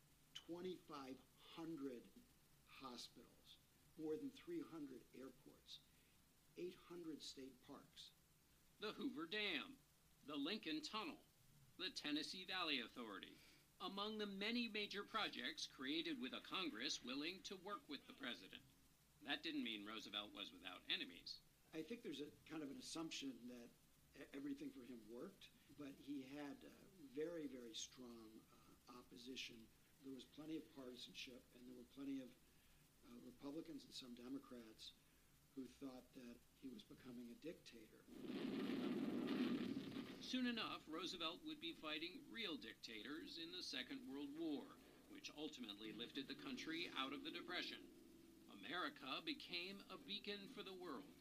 2,500 0.47 0.79
hospitals, 2.71 3.51
more 3.99 4.15
than 4.15 4.31
300 4.47 5.03
airports, 5.19 5.83
800 6.55 7.19
state 7.19 7.59
parks. 7.67 8.15
The 8.79 8.95
Hoover 8.95 9.27
Dam, 9.27 9.75
the 10.31 10.39
Lincoln 10.39 10.87
Tunnel, 10.87 11.19
the 11.79 11.91
Tennessee 11.91 12.47
Valley 12.47 12.81
Authority, 12.81 13.35
among 13.83 14.19
the 14.19 14.31
many 14.31 14.71
major 14.71 15.03
projects 15.03 15.67
created 15.75 16.23
with 16.23 16.33
a 16.33 16.47
Congress 16.47 17.03
willing 17.03 17.43
to 17.51 17.59
work 17.67 17.83
with 17.91 18.01
the 18.07 18.15
president. 18.15 18.63
That 19.27 19.43
didn't 19.43 19.67
mean 19.67 19.89
Roosevelt 19.89 20.31
was 20.37 20.55
without 20.55 20.87
enemies. 20.93 21.43
I 21.75 21.83
think 21.83 22.07
there's 22.07 22.23
a 22.23 22.31
kind 22.47 22.63
of 22.63 22.71
an 22.71 22.79
assumption 22.79 23.35
that 23.51 23.69
everything 24.37 24.71
for 24.71 24.87
him 24.87 25.03
worked, 25.11 25.51
but 25.75 25.91
he 26.07 26.23
had 26.39 26.55
very, 27.19 27.51
very 27.51 27.75
strong 27.75 28.31
uh, 28.55 28.99
opposition. 28.99 29.59
There 30.07 30.15
was 30.15 30.27
plenty 30.39 30.55
of 30.55 30.65
partisanship, 30.79 31.43
and 31.59 31.63
there 31.67 31.75
were 31.75 31.91
plenty 31.99 32.23
of 32.23 32.31
uh, 33.11 33.19
Republicans 33.27 33.83
and 33.83 33.95
some 33.95 34.15
Democrats 34.15 34.95
who 35.59 35.67
thought 35.83 36.07
that 36.15 36.37
he 36.63 36.71
was 36.71 36.83
becoming 36.87 37.27
a 37.31 37.39
dictator. 37.43 38.03
Soon 40.35 40.51
enough, 40.51 40.83
Roosevelt 40.91 41.45
would 41.47 41.63
be 41.63 41.79
fighting 41.79 42.19
real 42.33 42.59
dictators 42.59 43.39
in 43.39 43.55
the 43.55 43.63
Second 43.63 44.03
World 44.11 44.33
War, 44.35 44.67
which 45.15 45.31
ultimately 45.39 45.95
lifted 45.95 46.27
the 46.27 46.43
country 46.43 46.91
out 46.99 47.15
of 47.15 47.23
the 47.23 47.31
Depression. 47.31 47.79
America 48.51 49.23
became 49.23 49.79
a 49.93 50.01
beacon 50.09 50.51
for 50.57 50.67
the 50.67 50.75
world, 50.75 51.15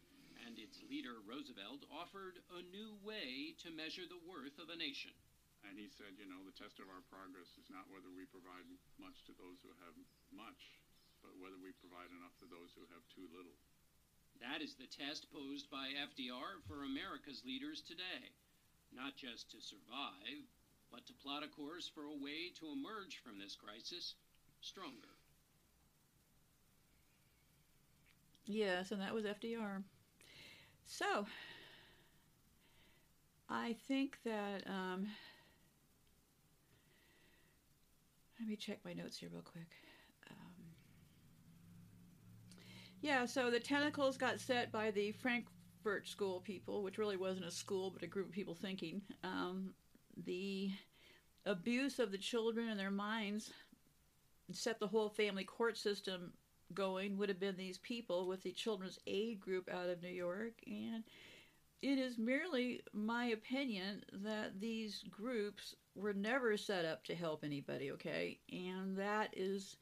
and 0.47 0.57
its 0.57 0.81
leader, 0.89 1.21
Roosevelt, 1.29 1.85
offered 1.93 2.41
a 2.57 2.65
new 2.73 2.97
way 3.05 3.53
to 3.61 3.75
measure 3.75 4.09
the 4.09 4.23
worth 4.25 4.57
of 4.57 4.73
a 4.73 4.79
nation. 4.79 5.13
And 5.67 5.77
he 5.77 5.91
said, 5.93 6.17
you 6.17 6.25
know, 6.25 6.41
the 6.43 6.55
test 6.57 6.81
of 6.81 6.89
our 6.89 7.03
progress 7.11 7.53
is 7.61 7.69
not 7.69 7.87
whether 7.93 8.09
we 8.09 8.25
provide 8.25 8.65
much 8.99 9.21
to 9.29 9.33
those 9.37 9.61
who 9.61 9.71
have 9.85 9.95
much, 10.33 10.79
but 11.21 11.37
whether 11.39 11.59
we 11.61 11.75
provide 11.77 12.09
enough 12.11 12.33
to 12.41 12.47
those 12.49 12.73
who 12.73 12.83
have 12.91 13.03
too 13.13 13.29
little. 13.31 13.55
That 14.41 14.65
is 14.65 14.75
the 14.75 14.89
test 14.89 15.29
posed 15.29 15.69
by 15.69 15.93
FDR 15.95 16.65
for 16.65 16.83
America's 16.83 17.45
leaders 17.45 17.79
today 17.85 18.33
not 18.95 19.15
just 19.15 19.51
to 19.51 19.57
survive, 19.61 20.45
but 20.91 21.05
to 21.07 21.13
plot 21.13 21.43
a 21.43 21.47
course 21.47 21.89
for 21.93 22.03
a 22.03 22.13
way 22.13 22.51
to 22.59 22.71
emerge 22.71 23.21
from 23.23 23.39
this 23.39 23.55
crisis 23.55 24.15
stronger. 24.61 25.17
Yes, 28.45 28.91
and 28.91 29.01
that 29.01 29.13
was 29.13 29.25
FDR. 29.25 29.83
So, 30.85 31.25
I 33.49 33.75
think 33.87 34.17
that. 34.25 34.63
Um, 34.67 35.07
let 38.39 38.49
me 38.49 38.55
check 38.57 38.79
my 38.83 38.91
notes 38.91 39.17
here 39.17 39.29
real 39.31 39.41
quick. 39.41 39.71
Um, 40.29 40.65
yeah, 43.01 43.25
so 43.25 43.49
the 43.49 43.59
tentacles 43.59 44.17
got 44.17 44.39
set 44.39 44.69
by 44.71 44.91
the 44.91 45.13
Frank 45.13 45.45
Frankfurt 45.83 46.07
School 46.07 46.39
people, 46.39 46.81
which 46.81 46.97
really 46.97 47.17
wasn't 47.17 47.45
a 47.45 47.51
school 47.51 47.91
but 47.91 48.03
a 48.03 48.07
group 48.07 48.27
of 48.27 48.33
people 48.33 48.55
thinking, 48.55 49.01
um, 49.23 49.73
the 50.25 50.71
abuse 51.45 51.99
of 51.99 52.11
the 52.11 52.17
children 52.17 52.69
and 52.69 52.79
their 52.79 52.91
minds 52.91 53.51
set 54.51 54.79
the 54.79 54.87
whole 54.87 55.09
family 55.09 55.43
court 55.43 55.77
system 55.77 56.31
going 56.73 57.17
would 57.17 57.27
have 57.27 57.39
been 57.39 57.57
these 57.57 57.77
people 57.79 58.27
with 58.27 58.41
the 58.43 58.51
children's 58.51 58.97
aid 59.07 59.41
group 59.41 59.69
out 59.69 59.89
of 59.89 60.01
New 60.01 60.09
York. 60.09 60.53
And 60.65 61.03
it 61.81 61.99
is 61.99 62.17
merely 62.17 62.81
my 62.93 63.25
opinion 63.25 64.03
that 64.23 64.61
these 64.61 65.03
groups 65.11 65.75
were 65.95 66.13
never 66.13 66.55
set 66.55 66.85
up 66.85 67.03
to 67.05 67.15
help 67.15 67.43
anybody 67.43 67.91
okay? 67.91 68.39
And 68.51 68.97
that 68.97 69.33
is 69.35 69.75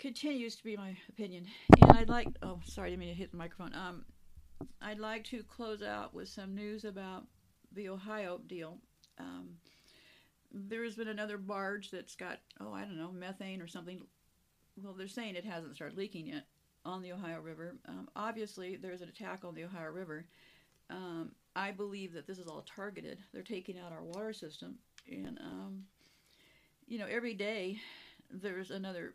continues 0.00 0.56
to 0.56 0.64
be 0.64 0.76
my 0.76 0.96
opinion. 1.08 1.46
And 1.80 1.92
i'd 1.92 2.08
like 2.08 2.26
oh 2.42 2.58
sorry 2.64 2.88
i 2.88 2.90
didn't 2.90 3.00
mean 3.00 3.08
to 3.10 3.14
hit 3.14 3.30
the 3.30 3.36
microphone. 3.36 3.72
Um 3.74 4.04
I'd 4.80 4.98
like 4.98 5.24
to 5.24 5.42
close 5.42 5.82
out 5.82 6.14
with 6.14 6.28
some 6.28 6.54
news 6.54 6.84
about 6.84 7.24
the 7.72 7.88
Ohio 7.88 8.40
deal. 8.46 8.78
Um, 9.18 9.56
there 10.52 10.84
has 10.84 10.94
been 10.96 11.08
another 11.08 11.38
barge 11.38 11.90
that's 11.90 12.14
got, 12.16 12.38
oh, 12.60 12.72
I 12.72 12.82
don't 12.82 12.98
know, 12.98 13.10
methane 13.12 13.60
or 13.60 13.66
something. 13.66 14.00
Well, 14.76 14.94
they're 14.94 15.08
saying 15.08 15.36
it 15.36 15.44
hasn't 15.44 15.74
started 15.74 15.96
leaking 15.98 16.26
yet. 16.26 16.46
on 16.84 17.02
the 17.02 17.12
Ohio 17.12 17.40
River. 17.40 17.76
Um, 17.88 18.08
obviously, 18.14 18.76
there's 18.76 19.00
an 19.00 19.08
attack 19.08 19.44
on 19.44 19.54
the 19.54 19.64
Ohio 19.64 19.90
River. 19.90 20.26
Um, 20.90 21.32
I 21.56 21.70
believe 21.70 22.12
that 22.12 22.26
this 22.26 22.38
is 22.38 22.46
all 22.46 22.64
targeted. 22.66 23.18
They're 23.32 23.42
taking 23.42 23.78
out 23.78 23.92
our 23.92 24.02
water 24.02 24.32
system, 24.32 24.76
and 25.10 25.38
um, 25.42 25.84
you 26.86 26.98
know, 26.98 27.06
every 27.10 27.34
day 27.34 27.78
there's 28.30 28.70
another 28.70 29.14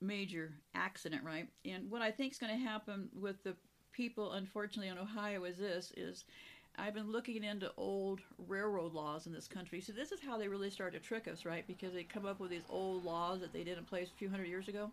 major 0.00 0.54
accident, 0.74 1.22
right? 1.24 1.48
And 1.64 1.90
what 1.90 2.02
I 2.02 2.10
think 2.10 2.32
is 2.32 2.38
going 2.38 2.56
to 2.56 2.64
happen 2.64 3.08
with 3.14 3.42
the 3.44 3.56
people, 3.92 4.32
unfortunately, 4.32 4.88
in 4.88 4.98
Ohio 4.98 5.44
is 5.44 5.58
this: 5.58 5.92
is 5.96 6.24
I've 6.76 6.94
been 6.94 7.12
looking 7.12 7.44
into 7.44 7.70
old 7.76 8.20
railroad 8.48 8.94
laws 8.94 9.26
in 9.26 9.32
this 9.32 9.48
country. 9.48 9.80
So 9.80 9.92
this 9.92 10.10
is 10.10 10.20
how 10.20 10.38
they 10.38 10.48
really 10.48 10.70
start 10.70 10.94
to 10.94 10.98
trick 10.98 11.28
us, 11.28 11.44
right? 11.44 11.66
Because 11.66 11.92
they 11.92 12.04
come 12.04 12.24
up 12.24 12.40
with 12.40 12.50
these 12.50 12.64
old 12.70 13.04
laws 13.04 13.40
that 13.40 13.52
they 13.52 13.62
did 13.62 13.78
in 13.78 13.84
place 13.84 14.08
a 14.08 14.18
few 14.18 14.30
hundred 14.30 14.48
years 14.48 14.68
ago. 14.68 14.90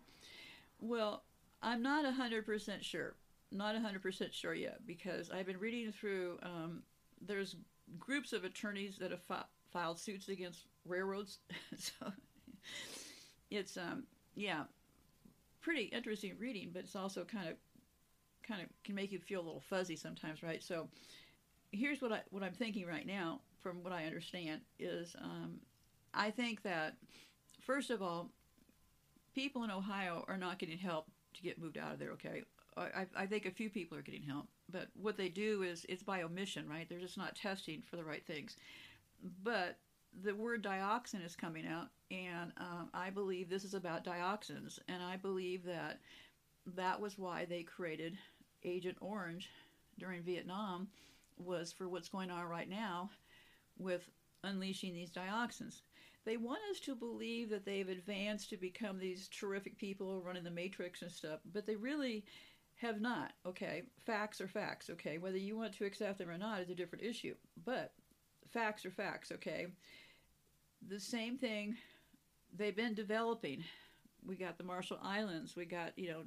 Well, 0.80 1.22
I'm 1.62 1.82
not 1.82 2.04
100% 2.04 2.82
sure. 2.82 3.14
Not 3.52 3.74
100% 3.74 4.32
sure 4.32 4.54
yet 4.54 4.86
because 4.86 5.30
I've 5.30 5.46
been 5.46 5.58
reading 5.58 5.90
through, 5.92 6.38
um, 6.42 6.82
there's 7.20 7.56
groups 7.98 8.32
of 8.32 8.44
attorneys 8.44 8.98
that 8.98 9.10
have 9.10 9.22
fi- 9.22 9.44
filed 9.72 9.98
suits 9.98 10.28
against 10.28 10.66
railroads. 10.86 11.38
so 11.76 12.12
it's, 13.50 13.76
um, 13.76 14.04
yeah, 14.36 14.64
pretty 15.60 15.84
interesting 15.84 16.34
reading, 16.38 16.70
but 16.72 16.84
it's 16.84 16.94
also 16.94 17.24
kind 17.24 17.48
of, 17.48 17.54
kind 18.50 18.62
of 18.62 18.68
can 18.84 18.94
make 18.94 19.12
you 19.12 19.18
feel 19.18 19.40
a 19.40 19.46
little 19.46 19.62
fuzzy 19.68 19.96
sometimes, 19.96 20.42
right? 20.42 20.62
So 20.62 20.88
here's 21.72 22.02
what 22.02 22.12
I 22.12 22.20
what 22.30 22.42
I'm 22.42 22.52
thinking 22.52 22.86
right 22.86 23.06
now, 23.06 23.40
from 23.62 23.82
what 23.82 23.92
I 23.92 24.04
understand, 24.04 24.60
is 24.78 25.14
um, 25.22 25.60
I 26.12 26.30
think 26.30 26.62
that 26.62 26.96
first 27.60 27.90
of 27.90 28.02
all, 28.02 28.30
people 29.34 29.62
in 29.64 29.70
Ohio 29.70 30.24
are 30.28 30.36
not 30.36 30.58
getting 30.58 30.78
help 30.78 31.06
to 31.34 31.42
get 31.42 31.60
moved 31.60 31.78
out 31.78 31.92
of 31.92 31.98
there. 31.98 32.10
Okay, 32.12 32.42
I, 32.76 33.06
I 33.16 33.26
think 33.26 33.46
a 33.46 33.50
few 33.50 33.70
people 33.70 33.96
are 33.96 34.02
getting 34.02 34.22
help, 34.22 34.48
but 34.70 34.88
what 34.94 35.16
they 35.16 35.28
do 35.28 35.62
is 35.62 35.86
it's 35.88 36.02
by 36.02 36.22
omission, 36.22 36.68
right? 36.68 36.88
They're 36.88 36.98
just 36.98 37.18
not 37.18 37.36
testing 37.36 37.82
for 37.82 37.96
the 37.96 38.04
right 38.04 38.26
things. 38.26 38.56
But 39.42 39.78
the 40.24 40.34
word 40.34 40.64
dioxin 40.64 41.24
is 41.24 41.36
coming 41.36 41.66
out, 41.66 41.88
and 42.10 42.52
um, 42.56 42.90
I 42.94 43.10
believe 43.10 43.48
this 43.48 43.64
is 43.64 43.74
about 43.74 44.04
dioxins, 44.04 44.78
and 44.88 45.02
I 45.02 45.16
believe 45.16 45.64
that 45.64 46.00
that 46.76 47.00
was 47.00 47.18
why 47.18 47.44
they 47.44 47.62
created 47.62 48.16
Agent 48.64 48.98
Orange 49.00 49.48
during 49.98 50.22
Vietnam 50.22 50.88
was 51.38 51.72
for 51.72 51.88
what's 51.88 52.08
going 52.08 52.30
on 52.30 52.44
right 52.44 52.68
now 52.68 53.10
with 53.78 54.10
unleashing 54.44 54.94
these 54.94 55.10
dioxins. 55.10 55.82
They 56.24 56.36
want 56.36 56.60
us 56.70 56.80
to 56.80 56.94
believe 56.94 57.48
that 57.50 57.64
they've 57.64 57.88
advanced 57.88 58.50
to 58.50 58.56
become 58.56 58.98
these 58.98 59.28
terrific 59.28 59.78
people 59.78 60.22
running 60.22 60.44
the 60.44 60.50
matrix 60.50 61.02
and 61.02 61.10
stuff, 61.10 61.40
but 61.52 61.66
they 61.66 61.76
really 61.76 62.24
have 62.76 63.00
not. 63.00 63.32
Okay, 63.46 63.84
facts 64.04 64.40
are 64.40 64.48
facts. 64.48 64.90
Okay, 64.90 65.18
whether 65.18 65.38
you 65.38 65.56
want 65.56 65.72
to 65.74 65.84
accept 65.84 66.18
them 66.18 66.30
or 66.30 66.38
not 66.38 66.60
is 66.60 66.70
a 66.70 66.74
different 66.74 67.04
issue, 67.04 67.34
but 67.64 67.92
facts 68.52 68.84
are 68.84 68.90
facts. 68.90 69.32
Okay, 69.32 69.68
the 70.88 71.00
same 71.00 71.38
thing 71.38 71.76
they've 72.56 72.76
been 72.76 72.94
developing. 72.94 73.64
We 74.26 74.36
got 74.36 74.58
the 74.58 74.64
Marshall 74.64 74.98
Islands. 75.02 75.56
We 75.56 75.64
got 75.64 75.98
you 75.98 76.10
know, 76.10 76.22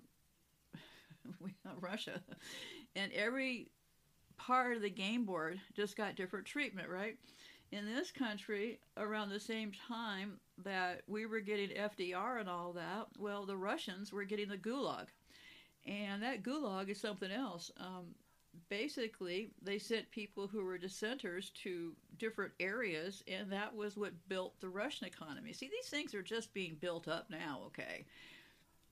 Russia, 1.80 2.22
and 2.96 3.12
every 3.14 3.70
part 4.38 4.76
of 4.76 4.82
the 4.82 4.90
game 4.90 5.26
board 5.26 5.60
just 5.76 5.96
got 5.96 6.16
different 6.16 6.46
treatment, 6.46 6.90
right? 6.90 7.18
In 7.72 7.86
this 7.86 8.12
country, 8.12 8.80
around 8.98 9.30
the 9.30 9.40
same 9.40 9.72
time 9.88 10.40
that 10.64 11.02
we 11.08 11.26
were 11.26 11.40
getting 11.40 11.70
FDR 11.70 12.40
and 12.40 12.50
all 12.50 12.74
that, 12.74 13.08
well, 13.18 13.46
the 13.46 13.58
Russians 13.58 14.12
were 14.14 14.26
getting 14.26 14.50
the 14.50 14.58
Gulag. 14.58 15.08
And 15.86 16.22
that 16.22 16.44
Gulag 16.44 16.90
is 16.90 17.00
something 17.00 17.32
else. 17.32 17.72
Um, 17.78 18.14
basically, 18.70 19.50
they 19.62 19.80
sent 19.80 20.10
people 20.12 20.48
who 20.48 20.64
were 20.64 20.78
dissenters 20.78 21.52
to 21.64 21.94
different 22.20 22.54
areas, 22.60 23.24
and 23.28 23.52
that 23.52 23.76
was 23.76 23.98
what 23.98 24.14
built 24.30 24.60
the 24.62 24.70
Russian 24.70 25.08
economy. 25.08 25.54
See, 25.54 25.70
these 25.70 25.90
things 25.90 26.14
are 26.14 26.22
just 26.22 26.54
being 26.54 26.78
built 26.80 27.08
up 27.08 27.30
now, 27.30 27.62
okay? 27.68 28.06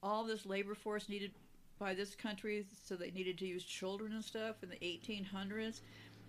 All 0.02 0.24
this 0.24 0.46
labor 0.46 0.76
force 0.76 1.08
needed 1.08 1.32
by 1.82 1.96
this 1.96 2.14
country, 2.14 2.68
so 2.86 2.96
they 2.96 3.10
needed 3.10 3.40
to 3.40 3.48
use 3.48 3.64
children 3.64 4.14
and 4.14 4.24
stuff 4.24 4.58
in 4.62 4.70
the 4.70 4.76
1800s. 4.76 5.82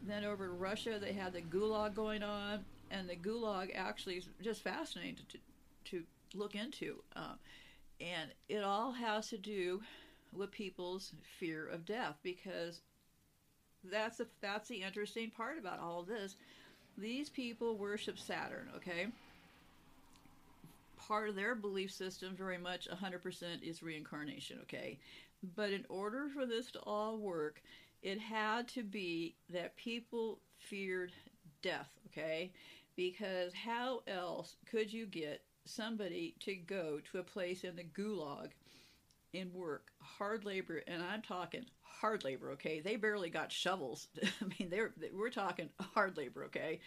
Then 0.02 0.24
over 0.24 0.46
to 0.46 0.52
Russia, 0.52 0.98
they 0.98 1.12
had 1.12 1.34
the 1.34 1.42
Gulag 1.42 1.94
going 1.94 2.22
on, 2.22 2.64
and 2.90 3.08
the 3.08 3.14
Gulag 3.14 3.70
actually 3.76 4.16
is 4.16 4.28
just 4.42 4.62
fascinating 4.62 5.18
to, 5.28 5.38
to 5.90 6.02
look 6.34 6.54
into. 6.54 7.02
Uh, 7.14 7.34
and 8.00 8.30
it 8.48 8.64
all 8.64 8.92
has 8.92 9.28
to 9.28 9.36
do 9.36 9.82
with 10.34 10.50
people's 10.50 11.12
fear 11.38 11.68
of 11.68 11.84
death 11.84 12.16
because 12.22 12.80
that's 13.84 14.20
a, 14.20 14.26
that's 14.40 14.70
the 14.70 14.82
interesting 14.82 15.30
part 15.30 15.58
about 15.58 15.80
all 15.80 16.02
this. 16.02 16.34
These 16.96 17.28
people 17.28 17.76
worship 17.76 18.18
Saturn, 18.18 18.70
okay? 18.76 19.08
Part 20.96 21.28
of 21.28 21.34
their 21.34 21.54
belief 21.54 21.92
system, 21.92 22.34
very 22.34 22.58
much 22.58 22.88
100%, 22.88 23.62
is 23.62 23.82
reincarnation, 23.82 24.58
okay? 24.62 24.98
But 25.42 25.72
in 25.72 25.84
order 25.88 26.28
for 26.28 26.46
this 26.46 26.70
to 26.72 26.80
all 26.80 27.18
work, 27.18 27.62
it 28.02 28.18
had 28.18 28.68
to 28.68 28.82
be 28.82 29.36
that 29.50 29.76
people 29.76 30.40
feared 30.58 31.12
death, 31.62 31.90
okay? 32.06 32.52
Because 32.96 33.52
how 33.54 34.02
else 34.06 34.56
could 34.70 34.92
you 34.92 35.06
get 35.06 35.42
somebody 35.64 36.34
to 36.40 36.54
go 36.54 37.00
to 37.10 37.18
a 37.18 37.24
place 37.24 37.64
in 37.64 37.76
the 37.76 37.84
gulag 37.84 38.50
and 39.34 39.52
work 39.52 39.90
hard 40.00 40.44
labor? 40.44 40.82
And 40.86 41.02
I'm 41.02 41.22
talking 41.22 41.64
hard 41.82 42.24
labor, 42.24 42.50
okay? 42.52 42.80
They 42.80 42.96
barely 42.96 43.30
got 43.30 43.52
shovels. 43.52 44.08
I 44.22 44.44
mean, 44.58 44.70
they're 44.70 44.92
we're 45.14 45.30
talking 45.30 45.70
hard 45.94 46.16
labor, 46.16 46.44
okay? 46.44 46.80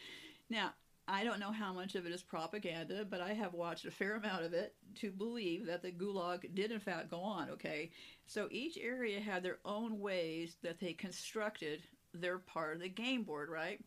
Now, 0.49 0.74
I 1.08 1.24
don't 1.24 1.39
know 1.39 1.51
how 1.51 1.72
much 1.72 1.95
of 1.95 2.06
it 2.06 2.12
is 2.12 2.24
propaganda, 2.24 3.06
but 3.08 3.22
I 3.22 3.34
have 3.34 3.53
watched 3.53 3.86
a 3.86 3.91
fair 3.91 4.16
amount 4.16 4.43
of 4.43 4.53
it 4.53 4.74
to 4.95 5.12
believe 5.12 5.68
that 5.68 5.84
the 5.84 5.91
gulag 5.91 6.56
did 6.56 6.72
in 6.72 6.80
fact 6.80 7.12
go 7.12 7.20
on, 7.20 7.49
okay? 7.51 7.91
So 8.26 8.47
each 8.49 8.78
area 8.78 9.20
had 9.20 9.43
their 9.43 9.60
own 9.66 9.99
ways 9.99 10.58
that 10.64 10.80
they 10.80 10.93
constructed 10.93 11.84
their 12.14 12.39
part 12.39 12.76
of 12.76 12.82
the 12.82 12.89
game 12.89 13.24
board, 13.24 13.49
right? 13.49 13.80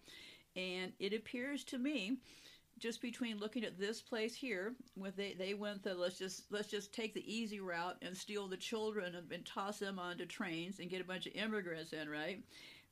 And 0.55 0.93
it 1.01 1.13
appears 1.13 1.65
to 1.65 1.79
me 1.79 2.19
just 2.79 3.03
between 3.03 3.39
looking 3.39 3.65
at 3.65 3.79
this 3.79 4.01
place 4.01 4.35
here, 4.35 4.75
with 4.97 5.17
they, 5.17 5.35
they 5.37 5.55
went 5.55 5.83
the 5.83 5.95
let's 5.95 6.19
just 6.19 6.45
let's 6.51 6.69
just 6.69 6.95
take 6.95 7.13
the 7.13 7.33
easy 7.33 7.59
route 7.59 7.97
and 8.03 8.17
steal 8.17 8.47
the 8.47 8.57
children 8.57 9.17
and, 9.17 9.31
and 9.33 9.45
toss 9.45 9.79
them 9.79 9.99
onto 9.99 10.27
trains 10.27 10.79
and 10.79 10.91
get 10.91 11.01
a 11.01 11.05
bunch 11.05 11.27
of 11.27 11.35
immigrants 11.35 11.93
in, 11.93 12.09
right? 12.09 12.43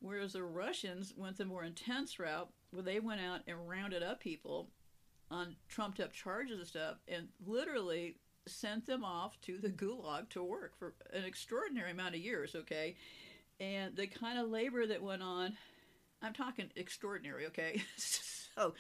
Whereas 0.01 0.35
the 0.35 0.43
Russians 0.43 1.15
went 1.17 1.39
the 1.39 1.45
more 1.45 1.65
intense 1.65 2.19
route 2.19 2.51
where 2.71 2.83
they 2.83 3.01
went 3.01 3.21
out 3.21 3.41
and 3.47 3.69
rounded 3.69 4.03
up 4.03 4.21
people 4.21 4.69
on 5.31 5.57
trumped 5.69 6.01
up 6.01 6.13
charges 6.13 6.59
and 6.59 6.67
stuff 6.67 6.97
and 7.09 7.29
literally 7.45 8.17
sent 8.47 8.87
them 8.87 9.05
off 9.05 9.41
to 9.43 9.59
the 9.59 9.69
gulag 9.69 10.29
to 10.31 10.43
work 10.43 10.79
for 10.79 10.95
an 11.13 11.25
extraordinary 11.25 11.91
amount 11.91 12.15
of 12.15 12.21
years, 12.21 12.55
okay? 12.55 12.97
And 13.59 13.97
the 13.97 14.07
kind 14.07 14.39
of 14.39 14.49
labor 14.49 14.87
that 14.87 15.03
went 15.03 15.23
on, 15.23 15.57
I'm 16.23 16.33
talking 16.33 16.71
extraordinary, 16.77 17.47
okay? 17.47 17.83
so, 17.97 18.75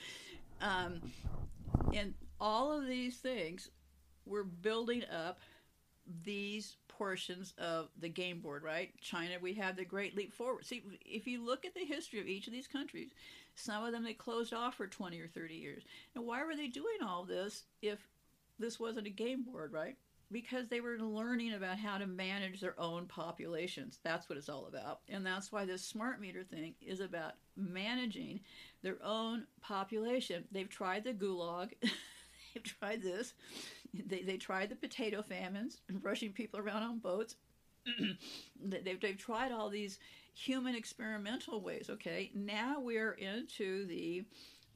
um, 0.60 1.00
and 1.92 2.14
all 2.40 2.78
of 2.78 2.86
these 2.86 3.16
things 3.16 3.70
were 4.24 4.44
building 4.44 5.02
up 5.04 5.40
these 6.24 6.76
portions 6.96 7.52
of 7.58 7.88
the 8.00 8.08
game 8.08 8.40
board, 8.40 8.62
right? 8.62 8.90
China, 9.00 9.34
we 9.40 9.54
have 9.54 9.76
the 9.76 9.84
Great 9.84 10.16
Leap 10.16 10.32
Forward. 10.32 10.64
See, 10.64 10.82
if 11.04 11.26
you 11.26 11.44
look 11.44 11.64
at 11.64 11.74
the 11.74 11.84
history 11.84 12.20
of 12.20 12.26
each 12.26 12.46
of 12.46 12.52
these 12.52 12.66
countries, 12.66 13.10
some 13.54 13.84
of 13.84 13.92
them 13.92 14.04
they 14.04 14.12
closed 14.12 14.54
off 14.54 14.76
for 14.76 14.86
20 14.86 15.20
or 15.20 15.28
30 15.28 15.54
years. 15.54 15.82
Now, 16.14 16.22
why 16.22 16.44
were 16.44 16.56
they 16.56 16.68
doing 16.68 16.98
all 17.02 17.24
this 17.24 17.64
if 17.82 17.98
this 18.58 18.80
wasn't 18.80 19.06
a 19.06 19.10
game 19.10 19.42
board, 19.42 19.72
right? 19.72 19.96
Because 20.32 20.68
they 20.68 20.80
were 20.80 20.98
learning 20.98 21.52
about 21.52 21.78
how 21.78 21.98
to 21.98 22.06
manage 22.06 22.60
their 22.60 22.78
own 22.80 23.06
populations. 23.06 23.98
That's 24.02 24.28
what 24.28 24.38
it's 24.38 24.48
all 24.48 24.66
about. 24.66 25.00
And 25.08 25.24
that's 25.24 25.52
why 25.52 25.64
this 25.64 25.82
smart 25.82 26.20
meter 26.20 26.42
thing 26.42 26.74
is 26.80 27.00
about 27.00 27.34
managing 27.56 28.40
their 28.82 28.96
own 29.04 29.46
population. 29.60 30.44
They've 30.50 30.68
tried 30.68 31.04
the 31.04 31.12
gulag, 31.12 31.72
they've 31.82 32.62
tried 32.62 33.02
this, 33.02 33.34
they, 34.06 34.22
they 34.22 34.36
tried 34.36 34.68
the 34.68 34.76
potato 34.76 35.22
famines, 35.22 35.80
and 35.88 36.02
rushing 36.04 36.32
people 36.32 36.60
around 36.60 36.82
on 36.82 36.98
boats. 36.98 37.36
they've, 38.62 39.00
they've 39.00 39.18
tried 39.18 39.52
all 39.52 39.68
these 39.68 39.98
human 40.34 40.74
experimental 40.74 41.60
ways, 41.60 41.88
okay? 41.90 42.30
Now 42.34 42.80
we're 42.80 43.12
into 43.12 43.86
the 43.86 44.24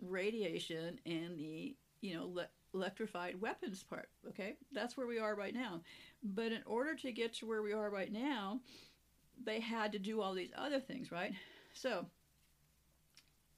radiation 0.00 0.98
and 1.04 1.38
the, 1.38 1.76
you 2.00 2.14
know, 2.14 2.26
le- 2.32 2.48
electrified 2.72 3.40
weapons 3.40 3.82
part, 3.82 4.08
okay? 4.28 4.56
That's 4.72 4.96
where 4.96 5.06
we 5.06 5.18
are 5.18 5.34
right 5.34 5.54
now. 5.54 5.80
But 6.22 6.52
in 6.52 6.62
order 6.66 6.94
to 6.96 7.12
get 7.12 7.34
to 7.34 7.46
where 7.46 7.62
we 7.62 7.72
are 7.72 7.90
right 7.90 8.12
now, 8.12 8.60
they 9.44 9.60
had 9.60 9.92
to 9.92 9.98
do 9.98 10.20
all 10.20 10.34
these 10.34 10.52
other 10.56 10.80
things, 10.80 11.10
right? 11.10 11.32
So, 11.74 12.06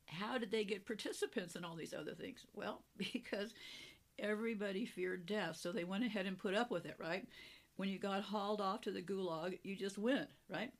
how 0.07 0.39
did 0.39 0.51
they 0.51 0.65
get 0.65 0.87
participants 0.87 1.57
in 1.57 1.65
all 1.65 1.75
these 1.75 1.95
other 1.95 2.15
things? 2.15 2.45
Well, 2.55 2.83
because 2.97 3.53
everybody 4.19 4.87
feared 4.87 5.27
death, 5.27 5.57
so 5.57 5.73
they 5.73 5.85
went 5.85 6.05
ahead 6.05 6.27
and 6.27 6.39
put 6.39 6.55
up 6.55 6.71
with 6.71 6.87
it, 6.87 6.97
right? 6.99 7.27
when 7.77 7.89
you 7.89 7.99
got 7.99 8.23
hauled 8.23 8.61
off 8.61 8.83
to 8.83 8.91
the 8.91 9.03
gulag, 9.03 9.59
you 9.63 9.77
just 9.77 9.99
went, 9.99 10.29
right? 10.51 10.71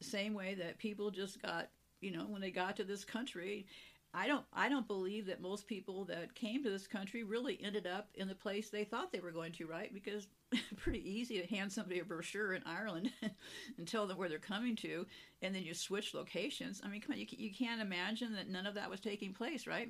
Same 0.00 0.34
way 0.34 0.54
that 0.54 0.78
people 0.78 1.10
just 1.10 1.40
got, 1.42 1.70
you 2.00 2.10
know, 2.10 2.24
when 2.24 2.40
they 2.40 2.50
got 2.50 2.76
to 2.76 2.84
this 2.84 3.04
country, 3.04 3.66
I 4.14 4.26
don't 4.26 4.44
I 4.52 4.68
don't 4.68 4.86
believe 4.86 5.26
that 5.26 5.42
most 5.42 5.66
people 5.66 6.04
that 6.06 6.34
came 6.34 6.64
to 6.64 6.70
this 6.70 6.86
country 6.86 7.24
really 7.24 7.58
ended 7.62 7.86
up 7.86 8.08
in 8.14 8.26
the 8.26 8.34
place 8.34 8.70
they 8.70 8.84
thought 8.84 9.12
they 9.12 9.20
were 9.20 9.30
going 9.30 9.52
to, 9.52 9.66
right? 9.66 9.92
Because 9.92 10.28
pretty 10.76 11.08
easy 11.08 11.40
to 11.40 11.46
hand 11.46 11.70
somebody 11.70 12.00
a 12.00 12.04
brochure 12.04 12.54
in 12.54 12.62
Ireland 12.64 13.10
and 13.78 13.86
tell 13.86 14.06
them 14.06 14.16
where 14.16 14.28
they're 14.28 14.38
coming 14.38 14.76
to, 14.76 15.06
and 15.42 15.54
then 15.54 15.62
you 15.62 15.74
switch 15.74 16.14
locations. 16.14 16.80
I 16.82 16.88
mean, 16.88 17.00
come 17.00 17.12
on, 17.12 17.18
you, 17.18 17.26
you 17.30 17.52
can't 17.52 17.82
imagine 17.82 18.32
that 18.34 18.48
none 18.48 18.66
of 18.66 18.74
that 18.74 18.90
was 18.90 19.00
taking 19.00 19.34
place, 19.34 19.66
right? 19.66 19.88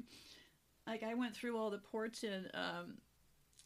Like 0.88 1.02
I 1.02 1.14
went 1.14 1.36
through 1.36 1.56
all 1.58 1.70
the 1.70 1.78
ports 1.78 2.24
in 2.24 2.48
um, 2.54 2.94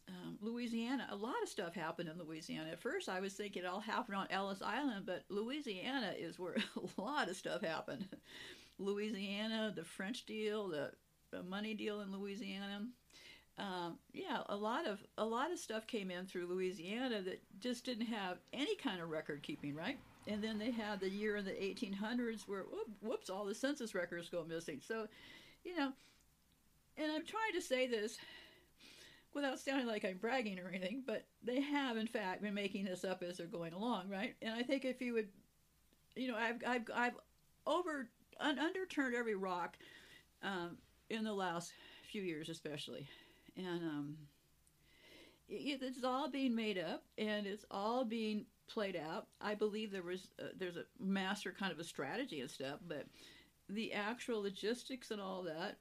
um, 0.09 0.39
Louisiana. 0.41 1.07
A 1.11 1.17
lot 1.17 1.41
of 1.43 1.49
stuff 1.49 1.75
happened 1.75 2.09
in 2.09 2.19
Louisiana. 2.19 2.71
At 2.73 2.83
first, 2.83 3.09
I 3.09 3.21
was 3.21 3.33
thinking 3.35 3.63
it 3.63 3.67
all 3.67 3.81
happened 3.81 4.17
on 4.17 4.27
Ellis 4.31 4.61
Island, 4.61 5.07
but 5.07 5.25
Louisiana 5.29 6.15
is 6.19 6.39
where 6.39 6.57
a 6.99 7.01
lot 7.01 7.29
of 7.29 7.37
stuff 7.37 7.63
happened. 7.63 8.09
Louisiana, 8.79 9.73
the 9.75 9.85
French 9.85 10.27
deal, 10.27 10.69
the, 10.69 10.91
the 11.31 11.45
money 11.45 11.75
deal 11.75 12.01
in 12.01 12.11
Louisiana. 12.13 12.87
Um, 13.59 13.99
yeah, 14.13 14.43
a 14.49 14.57
lot 14.57 14.87
of 14.87 15.05
a 15.19 15.25
lot 15.25 15.53
of 15.53 15.59
stuff 15.59 15.87
came 15.87 16.11
in 16.11 16.25
through 16.25 16.47
Louisiana 16.47 17.21
that 17.23 17.43
just 17.61 17.85
didn't 17.85 18.07
have 18.07 18.39
any 18.53 18.75
kind 18.77 19.01
of 19.01 19.11
record 19.11 19.43
keeping, 19.43 19.75
right? 19.75 19.99
And 20.27 20.43
then 20.43 20.59
they 20.59 20.71
had 20.71 21.01
the 21.01 21.11
year 21.11 21.37
in 21.37 21.45
the 21.45 21.51
1800s 21.51 22.49
where 22.49 22.63
whoop, 22.63 22.89
whoops, 23.01 23.29
all 23.29 23.45
the 23.45 23.55
census 23.55 23.95
records 23.95 24.31
go 24.31 24.43
missing. 24.43 24.81
So, 24.83 25.07
you 25.65 25.77
know, 25.77 25.93
and 26.97 27.11
I'm 27.11 27.25
trying 27.25 27.53
to 27.55 27.61
say 27.61 27.87
this 27.87 28.19
without 29.35 29.59
sounding 29.59 29.87
like 29.87 30.05
I'm 30.05 30.19
bragging 30.19 30.59
or 30.59 30.69
anything, 30.69 31.03
but 31.07 31.25
they 31.43 31.61
have 31.61 31.97
in 31.97 32.07
fact 32.07 32.43
been 32.43 32.55
making 32.55 32.85
this 32.85 33.05
up 33.05 33.23
as 33.23 33.39
they're 33.39 33.47
going 33.47 33.73
along, 33.73 34.09
right? 34.09 34.35
And 34.43 34.55
I 34.55 34.63
think 34.63 34.85
if 34.85 35.01
you 35.01 35.15
would, 35.15 35.29
you 36.15 36.29
know, 36.29 36.37
I've 36.37 36.63
I've 36.67 36.83
I've 36.95 37.17
over 37.67 38.09
un- 38.41 38.59
underturned 38.59 39.15
every 39.15 39.35
rock 39.35 39.77
um, 40.43 40.77
in 41.09 41.25
the 41.25 41.33
last 41.33 41.73
few 42.11 42.23
years, 42.23 42.49
especially, 42.49 43.09
and 43.57 43.83
um, 43.83 44.17
it, 45.49 45.81
it's 45.83 46.05
all 46.05 46.31
being 46.31 46.55
made 46.55 46.79
up 46.79 47.05
and 47.19 47.47
it's 47.47 47.65
all 47.71 48.05
being 48.05 48.47
played 48.69 48.97
out. 48.97 49.27
I 49.41 49.55
believe 49.55 49.91
there 49.91 50.03
was 50.03 50.29
uh, 50.41 50.49
there's 50.57 50.77
a 50.77 50.85
master 51.01 51.55
kind 51.59 51.73
of 51.73 51.79
a 51.79 51.85
strategy 51.85 52.41
and 52.41 52.51
stuff, 52.51 52.81
but 52.87 53.07
the 53.69 53.93
actual 53.93 54.43
logistics 54.43 55.11
and 55.11 55.21
all 55.21 55.43
that 55.45 55.79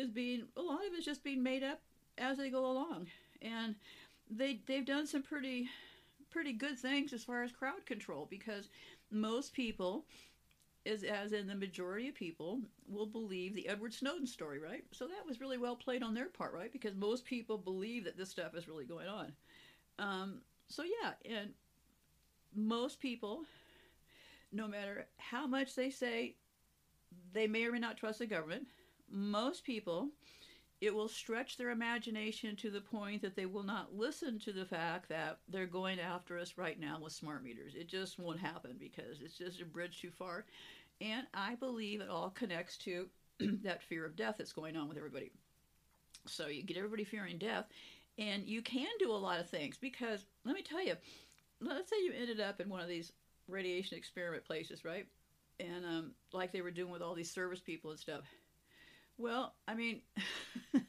is 0.00 0.10
being 0.10 0.44
a 0.56 0.60
lot 0.60 0.86
of 0.86 0.92
it's 0.96 1.04
just 1.04 1.24
being 1.24 1.42
made 1.42 1.62
up 1.62 1.80
as 2.18 2.38
they 2.38 2.50
go 2.50 2.70
along, 2.70 3.06
and 3.42 3.74
they 4.30 4.60
they've 4.66 4.86
done 4.86 5.06
some 5.06 5.22
pretty 5.22 5.68
pretty 6.30 6.52
good 6.52 6.78
things 6.78 7.12
as 7.12 7.24
far 7.24 7.42
as 7.42 7.52
crowd 7.52 7.84
control 7.86 8.26
because 8.30 8.68
most 9.10 9.52
people 9.52 10.04
is 10.84 11.02
as 11.02 11.32
in 11.32 11.46
the 11.46 11.54
majority 11.54 12.08
of 12.08 12.14
people 12.14 12.60
will 12.88 13.06
believe 13.06 13.54
the 13.54 13.68
Edward 13.68 13.92
Snowden 13.92 14.26
story, 14.26 14.58
right? 14.58 14.84
So 14.92 15.06
that 15.06 15.26
was 15.26 15.40
really 15.40 15.58
well 15.58 15.76
played 15.76 16.02
on 16.02 16.14
their 16.14 16.26
part, 16.26 16.54
right? 16.54 16.72
Because 16.72 16.94
most 16.94 17.24
people 17.24 17.58
believe 17.58 18.04
that 18.04 18.16
this 18.16 18.30
stuff 18.30 18.54
is 18.54 18.68
really 18.68 18.86
going 18.86 19.08
on. 19.08 19.32
Um, 19.98 20.40
so 20.68 20.82
yeah, 20.82 21.12
and 21.38 21.50
most 22.54 22.98
people, 23.00 23.42
no 24.52 24.66
matter 24.66 25.06
how 25.18 25.46
much 25.46 25.74
they 25.74 25.90
say 25.90 26.36
they 27.32 27.46
may 27.46 27.64
or 27.64 27.72
may 27.72 27.78
not 27.78 27.98
trust 27.98 28.20
the 28.20 28.26
government, 28.26 28.66
most 29.10 29.64
people, 29.64 30.08
it 30.80 30.94
will 30.94 31.08
stretch 31.08 31.56
their 31.56 31.70
imagination 31.70 32.56
to 32.56 32.70
the 32.70 32.80
point 32.80 33.20
that 33.22 33.36
they 33.36 33.46
will 33.46 33.62
not 33.62 33.94
listen 33.94 34.38
to 34.40 34.52
the 34.52 34.64
fact 34.64 35.08
that 35.10 35.38
they're 35.48 35.66
going 35.66 36.00
after 36.00 36.38
us 36.38 36.54
right 36.56 36.80
now 36.80 36.98
with 37.00 37.12
smart 37.12 37.44
meters. 37.44 37.74
It 37.74 37.88
just 37.88 38.18
won't 38.18 38.40
happen 38.40 38.76
because 38.78 39.20
it's 39.22 39.36
just 39.36 39.60
a 39.60 39.66
bridge 39.66 40.00
too 40.00 40.10
far. 40.10 40.46
And 41.00 41.26
I 41.34 41.54
believe 41.56 42.00
it 42.00 42.08
all 42.08 42.30
connects 42.30 42.78
to 42.78 43.06
that 43.62 43.82
fear 43.82 44.06
of 44.06 44.16
death 44.16 44.36
that's 44.38 44.52
going 44.52 44.76
on 44.76 44.88
with 44.88 44.96
everybody. 44.96 45.32
So 46.26 46.46
you 46.46 46.62
get 46.62 46.76
everybody 46.76 47.04
fearing 47.04 47.38
death, 47.38 47.66
and 48.18 48.44
you 48.44 48.62
can 48.62 48.88
do 48.98 49.10
a 49.10 49.12
lot 49.12 49.40
of 49.40 49.48
things 49.48 49.78
because 49.78 50.26
let 50.44 50.54
me 50.54 50.62
tell 50.62 50.84
you, 50.84 50.94
let's 51.60 51.90
say 51.90 51.96
you 52.02 52.12
ended 52.18 52.40
up 52.40 52.60
in 52.60 52.68
one 52.68 52.80
of 52.80 52.88
these 52.88 53.12
radiation 53.48 53.96
experiment 53.96 54.44
places, 54.44 54.84
right? 54.84 55.06
And 55.58 55.84
um, 55.84 56.12
like 56.32 56.52
they 56.52 56.60
were 56.62 56.70
doing 56.70 56.90
with 56.90 57.02
all 57.02 57.14
these 57.14 57.30
service 57.30 57.60
people 57.60 57.90
and 57.90 58.00
stuff. 58.00 58.22
Well, 59.20 59.54
I 59.68 59.74
mean, 59.74 60.00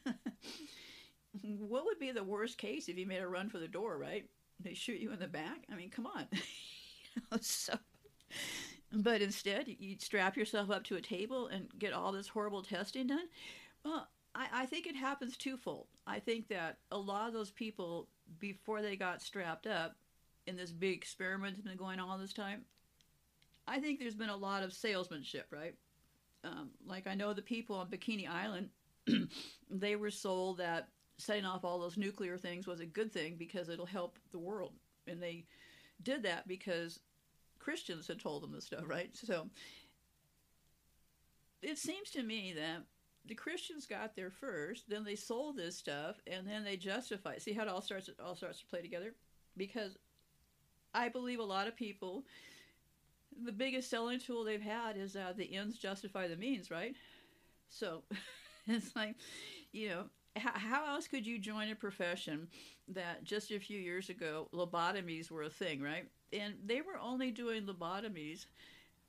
what 1.42 1.84
would 1.86 2.00
be 2.00 2.12
the 2.12 2.24
worst 2.24 2.58
case 2.58 2.88
if 2.88 2.98
you 2.98 3.06
made 3.06 3.22
a 3.22 3.28
run 3.28 3.50
for 3.50 3.60
the 3.60 3.68
door, 3.68 3.98
right? 3.98 4.26
They 4.64 4.74
shoot 4.74 5.02
you 5.02 5.12
in 5.12 5.20
the 5.20 5.28
back. 5.28 5.66
I 5.70 5.76
mean, 5.76 5.90
come 5.90 6.08
on. 6.08 6.28
so, 7.42 7.74
but 8.94 9.22
instead, 9.22 9.68
you 9.68 9.98
strap 10.00 10.38
yourself 10.38 10.72
up 10.72 10.86
to 10.86 10.96
a 10.96 11.02
table 11.02 11.48
and 11.48 11.68
get 11.78 11.92
all 11.92 12.14
this 12.14 12.30
horrible 12.30 12.62
testing 12.64 13.08
done. 13.08 13.28
Well, 13.84 14.08
I, 14.34 14.48
I 14.54 14.66
think 14.66 14.88
it 14.88 14.96
happens 14.96 15.36
twofold. 15.36 15.88
I 16.08 16.20
think 16.20 16.48
that 16.48 16.78
a 16.90 16.98
lot 16.98 17.28
of 17.28 17.34
those 17.34 17.52
people, 17.52 18.08
before 18.40 18.82
they 18.82 18.96
got 18.96 19.22
strapped 19.22 19.68
up 19.68 19.98
in 20.48 20.56
this 20.56 20.72
big 20.72 20.96
experiment 20.96 21.56
that's 21.56 21.68
been 21.68 21.76
going 21.76 22.00
on 22.00 22.10
all 22.10 22.18
this 22.18 22.34
time, 22.34 22.62
I 23.68 23.80
think 23.80 24.00
there's 24.00 24.16
been 24.16 24.30
a 24.30 24.38
lot 24.38 24.64
of 24.64 24.72
salesmanship, 24.72 25.48
right? 25.52 25.76
Um, 26.44 26.72
like 26.86 27.08
I 27.08 27.16
know 27.16 27.34
the 27.34 27.42
people 27.42 27.76
on 27.76 27.88
Bikini 27.88 28.28
Island, 28.28 28.70
they 29.70 29.96
were 29.96 30.12
sold 30.12 30.58
that 30.58 30.88
setting 31.18 31.46
off 31.46 31.64
all 31.64 31.80
those 31.80 31.98
nuclear 31.98 32.38
things 32.38 32.66
was 32.66 32.80
a 32.80 32.86
good 32.86 33.14
thing 33.14 33.36
because 33.38 33.70
it'll 33.70 33.86
help 33.86 34.18
the 34.32 34.40
world, 34.40 34.74
and 35.08 35.22
they 35.22 35.46
did 36.02 36.24
that 36.24 36.48
because 36.48 37.00
Christians 37.60 38.08
had 38.08 38.20
told 38.20 38.42
them 38.42 38.52
this 38.52 38.66
stuff, 38.66 38.84
right? 38.88 39.16
So 39.16 39.48
it 41.62 41.78
seems 41.78 42.10
to 42.12 42.24
me 42.24 42.54
that 42.54 42.84
the 43.26 43.36
Christians 43.36 43.86
got 43.86 44.16
there 44.16 44.32
first, 44.32 44.90
then 44.90 45.04
they 45.04 45.16
sold 45.16 45.58
this 45.58 45.78
stuff, 45.78 46.20
and 46.26 46.48
then 46.48 46.64
they 46.64 46.76
justify. 46.76 47.38
See 47.38 47.54
how 47.54 47.62
it 47.64 47.68
all 47.68 47.82
starts? 47.82 48.08
It 48.08 48.16
all 48.24 48.36
starts 48.36 48.60
to 48.62 48.66
play 48.66 48.82
together, 48.82 49.14
because 49.56 49.96
I 50.94 51.10
believe 51.10 51.40
a 51.40 51.44
lot 51.44 51.68
of 51.68 51.76
people 51.76 52.26
the 53.44 53.52
biggest 53.52 53.90
selling 53.90 54.20
tool 54.20 54.44
they've 54.44 54.62
had 54.62 54.98
is 54.98 55.16
uh, 55.16 55.34
the 55.36 55.56
ends 55.56 55.78
justify 55.78 56.28
the 56.28 56.36
means, 56.36 56.70
right? 56.72 56.96
So 57.70 58.04
it's 58.68 58.96
like, 58.96 59.16
you 59.72 59.90
know, 59.90 60.04
how, 60.36 60.52
how 60.54 60.86
else 60.94 61.08
could 61.08 61.26
you 61.26 61.40
join 61.40 61.70
a 61.70 61.76
profession 61.76 62.48
that 62.88 63.24
just 63.24 63.52
a 63.52 63.60
few 63.60 63.80
years 63.80 64.10
ago 64.10 64.48
lobotomies 64.54 65.30
were 65.32 65.44
a 65.44 65.50
thing, 65.50 65.82
right? 65.82 66.08
And 66.34 66.56
they 66.66 66.82
were 66.82 66.98
only 67.02 67.32
doing 67.32 67.64
lobotomies 67.64 68.46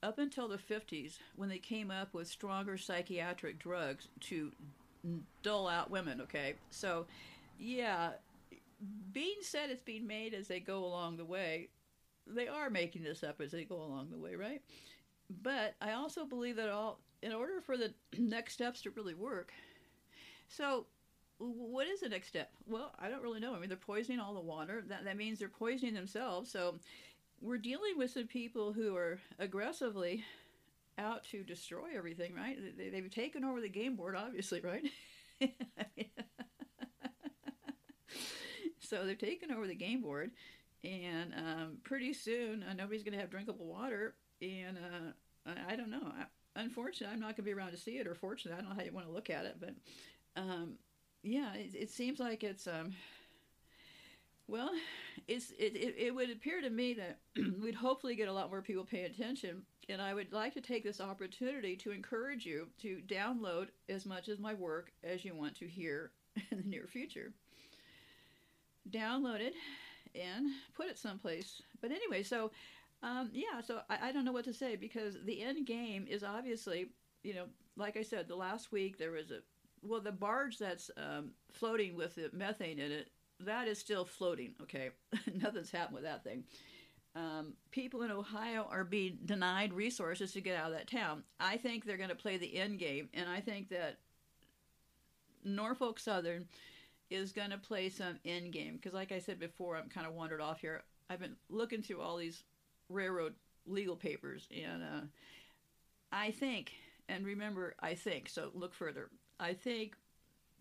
up 0.03 0.19
until 0.19 0.49
the 0.49 0.59
50s 0.59 1.19
when 1.37 1.49
they 1.49 1.59
came 1.59 1.91
up 1.91 2.13
with 2.13 2.27
stronger 2.27 2.77
psychiatric 2.77 3.59
drugs 3.59 4.09
to 4.21 4.51
dull 5.43 5.69
out 5.69 5.91
women, 5.91 6.21
okay? 6.21 6.55
So, 6.71 7.07
yeah, 7.59 8.11
being 9.13 9.37
said 9.43 9.71
it's 9.71 9.83
being 9.83 10.07
made 10.07 10.35
as 10.35 10.49
they 10.49 10.61
go 10.61 10.85
along 10.85 11.17
the 11.17 11.25
way, 11.25 11.69
they 12.27 12.49
are 12.49 12.71
making 12.71 13.03
this 13.03 13.23
up 13.23 13.41
as 13.41 13.51
they 13.51 13.65
go 13.65 13.77
along 13.77 14.11
the 14.11 14.19
way, 14.19 14.35
right? 14.35 14.63
But 15.43 15.75
I 15.81 15.93
also 15.93 16.25
believe 16.25 16.57
that 16.57 16.69
all 16.69 17.01
in 17.23 17.33
order 17.33 17.61
for 17.61 17.77
the 17.77 17.93
next 18.19 18.55
steps 18.55 18.83
to 18.83 18.91
really 18.91 19.15
work. 19.15 19.53
So, 20.49 20.87
what 21.39 21.89
is 21.89 22.01
the 22.01 22.09
next 22.09 22.29
step? 22.29 22.51
Well, 22.67 22.93
I 22.99 23.09
don't 23.09 23.23
really 23.23 23.41
know. 23.41 23.55
I 23.55 23.59
mean, 23.59 23.69
they're 23.69 23.77
poisoning 23.79 24.21
all 24.21 24.35
the 24.35 24.41
water. 24.41 24.85
That 24.89 25.05
that 25.05 25.17
means 25.17 25.39
they're 25.39 25.49
poisoning 25.49 25.95
themselves. 25.95 26.51
So, 26.51 26.79
we're 27.41 27.59
dealing 27.59 27.99
with 27.99 28.11
some 28.11 28.27
people 28.27 28.73
who 28.73 28.95
are 28.97 29.19
aggressively 29.39 30.25
out 30.99 31.25
to 31.25 31.43
destroy 31.43 31.89
everything, 31.97 32.35
right? 32.35 32.57
They, 32.77 32.91
they've 32.91 33.11
taken 33.11 33.45
over 33.45 33.61
the 33.61 33.69
game 33.69 33.97
board, 33.97 34.15
obviously, 34.15 34.61
right? 34.61 34.85
so 38.79 39.05
they've 39.05 39.19
taken 39.19 39.51
over 39.51 39.67
the 39.67 39.75
game 39.75 40.03
board 40.03 40.31
and 40.85 41.33
um, 41.37 41.77
pretty 41.85 42.13
soon 42.13 42.65
uh, 42.65 42.73
nobody's 42.75 43.03
going 43.03 43.15
to 43.15 43.21
have 43.21 43.31
drinkable 43.31 43.67
water. 43.67 44.15
And 44.41 44.77
uh, 44.79 45.51
I, 45.51 45.73
I, 45.73 45.77
don't 45.77 45.91
know. 45.91 46.03
I, 46.05 46.61
unfortunately, 46.61 47.15
I'm 47.15 47.21
not 47.21 47.37
going 47.37 47.37
to 47.37 47.43
be 47.43 47.53
around 47.53 47.71
to 47.73 47.77
see 47.77 47.99
it, 47.99 48.07
or 48.07 48.15
fortunately, 48.15 48.59
I 48.59 48.63
don't 48.63 48.71
know 48.71 48.77
how 48.77 48.85
you 48.85 48.93
want 48.93 49.07
to 49.07 49.13
look 49.13 49.31
at 49.31 49.45
it. 49.45 49.57
But 49.61 49.75
um, 50.37 50.75
yeah, 51.23 51.55
it, 51.55 51.75
it, 51.75 51.91
seems 51.91 52.19
like 52.19 52.43
it's. 52.43 52.67
Um, 52.67 52.93
well, 54.49 54.71
it's 55.29 55.51
it, 55.53 55.77
it, 55.77 55.95
it 55.97 56.15
would 56.15 56.31
appear 56.31 56.61
to 56.61 56.71
me 56.71 56.95
that 56.95 57.19
we'd 57.63 57.75
hopefully 57.75 58.17
get 58.17 58.29
a 58.29 58.33
lot 58.33 58.51
more 58.51 58.61
people 58.61 58.85
paying 58.85 59.07
attention, 59.07 59.63
and 59.89 60.03
I 60.03 60.15
would 60.15 60.33
like 60.33 60.55
to 60.55 60.61
take 60.61 60.83
this 60.83 61.01
opportunity 61.01 61.77
to 61.77 61.93
encourage 61.93 62.45
you 62.45 62.67
to 62.81 63.01
download 63.07 63.69
as 63.89 64.05
much 64.05 64.29
of 64.29 64.41
my 64.41 64.55
work 64.55 64.91
as 65.05 65.25
you 65.25 65.35
want 65.35 65.55
to 65.59 65.69
hear 65.69 66.11
in 66.51 66.59
the 66.59 66.69
near 66.69 66.89
future. 66.89 67.33
Download 68.91 69.41
it 69.41 69.55
and 70.15 70.49
put 70.75 70.89
it 70.89 70.99
someplace. 70.99 71.63
But 71.81 71.91
anyway, 71.91 72.23
so 72.23 72.51
um, 73.03 73.31
yeah, 73.33 73.61
so 73.65 73.81
I, 73.91 74.09
I 74.09 74.13
don't 74.13 74.25
know 74.25 74.33
what 74.33 74.45
to 74.45 74.55
say 74.55 74.77
because 74.77 75.17
the 75.25 75.43
end 75.43 75.67
game 75.67 76.07
is 76.09 76.23
obviously, 76.23 76.89
you 77.23 77.35
know, 77.35 77.45
like 77.77 77.97
I 77.97 78.03
said, 78.03 78.29
the 78.29 78.37
last 78.37 78.71
week 78.73 78.99
there 78.99 79.11
was 79.11 79.31
a 79.31 79.41
well, 79.85 80.01
the 80.01 80.13
barge 80.13 80.59
that's 80.59 80.91
um, 80.97 81.33
floating 81.51 81.97
with 81.97 82.15
the 82.15 82.31
methane 82.33 82.79
in 82.79 82.93
it. 82.93 83.11
that 83.41 83.67
is 83.67 83.79
still 83.79 84.05
floating. 84.05 84.55
Okay, 84.63 84.91
nothing's 85.35 85.73
happened 85.73 85.95
with 85.95 86.05
that 86.05 86.23
thing. 86.23 86.45
Um, 87.15 87.55
people 87.73 88.03
in 88.03 88.11
Ohio 88.11 88.67
are 88.71 88.85
being 88.85 89.19
denied 89.25 89.75
resources 89.75 90.33
to 90.33 90.41
get 90.41 90.57
out 90.57 90.71
of 90.71 90.79
that 90.79 90.89
town. 90.89 91.25
I 91.41 91.59
think 91.59 91.85
they're 91.85 91.99
going 91.99 92.09
to 92.09 92.15
play 92.15 92.39
the 92.39 92.57
end 92.57 92.79
game, 92.79 93.09
and 93.13 93.29
I 93.29 93.41
think 93.41 93.69
that 93.71 93.99
Norfolk 95.45 95.99
Southern 95.99 96.47
is 97.13 97.33
going 97.33 97.51
to 97.51 97.59
play 97.59 97.89
some 97.89 98.19
end 98.25 98.53
game 98.53 98.77
because, 98.77 98.95
like 98.95 99.13
I 99.13 99.19
said 99.19 99.39
before, 99.39 99.77
I'm 99.77 99.89
kind 99.89 100.07
of 100.07 100.15
wandered 100.15 100.41
off 100.41 100.61
here. 100.61 100.83
I've 101.11 101.21
been 101.21 101.37
looking 101.51 101.83
through 101.83 102.01
all 102.01 102.17
these 102.17 102.45
railroad 102.89 103.35
legal 103.67 103.97
papers, 103.97 104.49
and 104.51 104.83
uh, 104.83 105.07
I 106.11 106.31
think, 106.31 106.73
and 107.09 107.27
remember, 107.27 107.75
I 107.81 107.95
think, 107.95 108.29
so 108.29 108.51
look 108.55 108.75
further. 108.75 109.11
I 109.39 109.55
think 109.55 109.95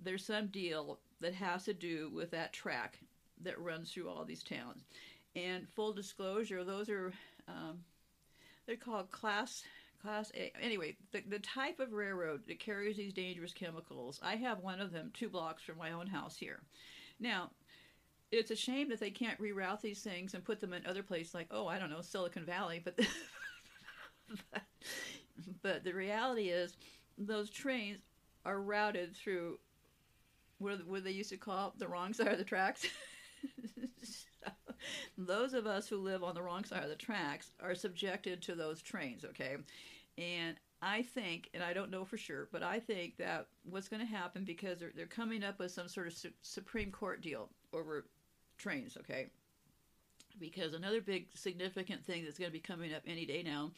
there's 0.03 0.25
some 0.25 0.47
deal 0.47 0.99
that 1.19 1.33
has 1.35 1.65
to 1.65 1.73
do 1.73 2.09
with 2.13 2.31
that 2.31 2.53
track 2.53 2.99
that 3.43 3.59
runs 3.59 3.91
through 3.91 4.09
all 4.09 4.25
these 4.25 4.43
towns. 4.43 4.83
And 5.35 5.67
full 5.75 5.93
disclosure, 5.93 6.63
those 6.63 6.89
are 6.89 7.13
um, 7.47 7.79
they're 8.65 8.75
called 8.75 9.11
class 9.11 9.63
class 10.01 10.31
A. 10.35 10.51
Anyway, 10.61 10.95
the, 11.11 11.23
the 11.27 11.39
type 11.39 11.79
of 11.79 11.93
railroad 11.93 12.41
that 12.47 12.59
carries 12.59 12.97
these 12.97 13.13
dangerous 13.13 13.53
chemicals. 13.53 14.19
I 14.23 14.35
have 14.35 14.59
one 14.59 14.79
of 14.79 14.91
them 14.91 15.11
two 15.13 15.29
blocks 15.29 15.63
from 15.63 15.77
my 15.77 15.91
own 15.91 16.07
house 16.07 16.35
here. 16.35 16.61
Now, 17.19 17.51
it's 18.31 18.51
a 18.51 18.55
shame 18.55 18.89
that 18.89 18.99
they 18.99 19.11
can't 19.11 19.39
reroute 19.39 19.81
these 19.81 20.01
things 20.01 20.33
and 20.33 20.43
put 20.43 20.59
them 20.59 20.73
in 20.73 20.85
other 20.85 21.03
places 21.03 21.33
like 21.33 21.47
oh 21.51 21.67
I 21.67 21.79
don't 21.79 21.89
know 21.89 22.01
Silicon 22.01 22.45
Valley, 22.45 22.81
but 22.83 22.99
but, 24.51 24.53
but 25.61 25.83
the 25.83 25.93
reality 25.93 26.49
is 26.49 26.75
those 27.17 27.49
trains 27.49 27.99
are 28.45 28.61
routed 28.61 29.15
through 29.15 29.59
what, 30.57 30.85
what 30.87 31.03
they 31.03 31.11
used 31.11 31.29
to 31.29 31.37
call 31.37 31.73
the 31.77 31.87
wrong 31.87 32.13
side 32.13 32.29
of 32.29 32.37
the 32.37 32.43
tracks. 32.43 32.85
those 35.17 35.53
of 35.53 35.67
us 35.67 35.87
who 35.87 35.97
live 35.97 36.23
on 36.23 36.35
the 36.35 36.41
wrong 36.41 36.63
side 36.63 36.83
of 36.83 36.89
the 36.89 36.95
tracks 36.95 37.51
are 37.61 37.75
subjected 37.75 38.41
to 38.41 38.55
those 38.55 38.81
trains, 38.81 39.25
okay? 39.25 39.57
And 40.17 40.57
I 40.81 41.03
think, 41.03 41.49
and 41.53 41.63
I 41.63 41.73
don't 41.73 41.91
know 41.91 42.03
for 42.05 42.17
sure, 42.17 42.49
but 42.51 42.63
I 42.63 42.79
think 42.79 43.17
that 43.17 43.47
what's 43.63 43.88
going 43.88 43.99
to 43.99 44.05
happen 44.05 44.43
because 44.43 44.79
they're, 44.79 44.91
they're 44.95 45.05
coming 45.05 45.43
up 45.43 45.59
with 45.59 45.71
some 45.71 45.88
sort 45.88 46.07
of 46.07 46.13
su- 46.13 46.31
Supreme 46.41 46.91
Court 46.91 47.21
deal 47.21 47.49
over 47.73 48.05
trains, 48.57 48.97
okay? 48.97 49.27
Because 50.39 50.73
another 50.73 51.01
big 51.01 51.27
significant 51.35 52.03
thing 52.05 52.23
that's 52.23 52.39
going 52.39 52.49
to 52.49 52.53
be 52.53 52.59
coming 52.59 52.93
up 52.93 53.03
any 53.05 53.25
day 53.25 53.43
now, 53.43 53.71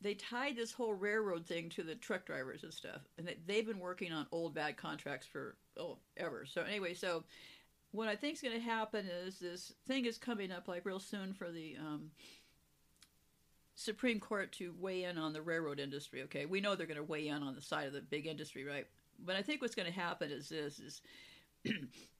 they 0.00 0.14
tied 0.14 0.54
this 0.54 0.72
whole 0.72 0.94
railroad 0.94 1.46
thing 1.46 1.70
to 1.70 1.82
the 1.82 1.94
truck 1.94 2.26
drivers 2.26 2.62
and 2.62 2.72
stuff, 2.72 3.02
and 3.16 3.26
they, 3.26 3.36
they've 3.46 3.66
been 3.66 3.80
working 3.80 4.12
on 4.12 4.26
old 4.30 4.54
bad 4.54 4.76
contracts 4.76 5.26
for 5.26 5.56
oh 5.78 5.98
ever. 6.16 6.44
So 6.46 6.62
anyway, 6.62 6.94
so 6.94 7.24
what 7.92 8.08
I 8.08 8.16
think 8.16 8.34
is 8.34 8.42
going 8.42 8.54
to 8.54 8.60
happen 8.60 9.06
is 9.06 9.38
this 9.38 9.72
thing 9.86 10.04
is 10.04 10.18
coming 10.18 10.52
up 10.52 10.68
like 10.68 10.84
real 10.84 11.00
soon 11.00 11.32
for 11.32 11.50
the 11.50 11.76
um, 11.80 12.10
Supreme 13.80 14.18
Court 14.18 14.50
to 14.54 14.74
weigh 14.76 15.04
in 15.04 15.18
on 15.18 15.32
the 15.32 15.40
railroad 15.40 15.78
industry. 15.78 16.22
Okay, 16.22 16.46
we 16.46 16.60
know 16.60 16.74
they're 16.74 16.84
going 16.84 16.96
to 16.96 17.04
weigh 17.04 17.28
in 17.28 17.44
on 17.44 17.54
the 17.54 17.62
side 17.62 17.86
of 17.86 17.92
the 17.92 18.00
big 18.00 18.26
industry, 18.26 18.64
right? 18.64 18.88
But 19.20 19.36
I 19.36 19.42
think 19.42 19.62
what's 19.62 19.76
going 19.76 19.86
to 19.86 19.96
happen 19.96 20.32
is 20.32 20.48
this: 20.48 20.80
is 20.80 21.00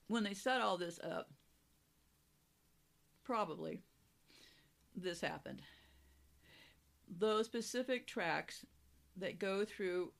when 0.06 0.22
they 0.22 0.34
set 0.34 0.60
all 0.60 0.78
this 0.78 1.00
up, 1.02 1.32
probably 3.24 3.80
this 4.94 5.20
happened. 5.20 5.60
Those 7.18 7.46
specific 7.46 8.06
tracks 8.06 8.64
that 9.16 9.40
go 9.40 9.64
through, 9.64 10.12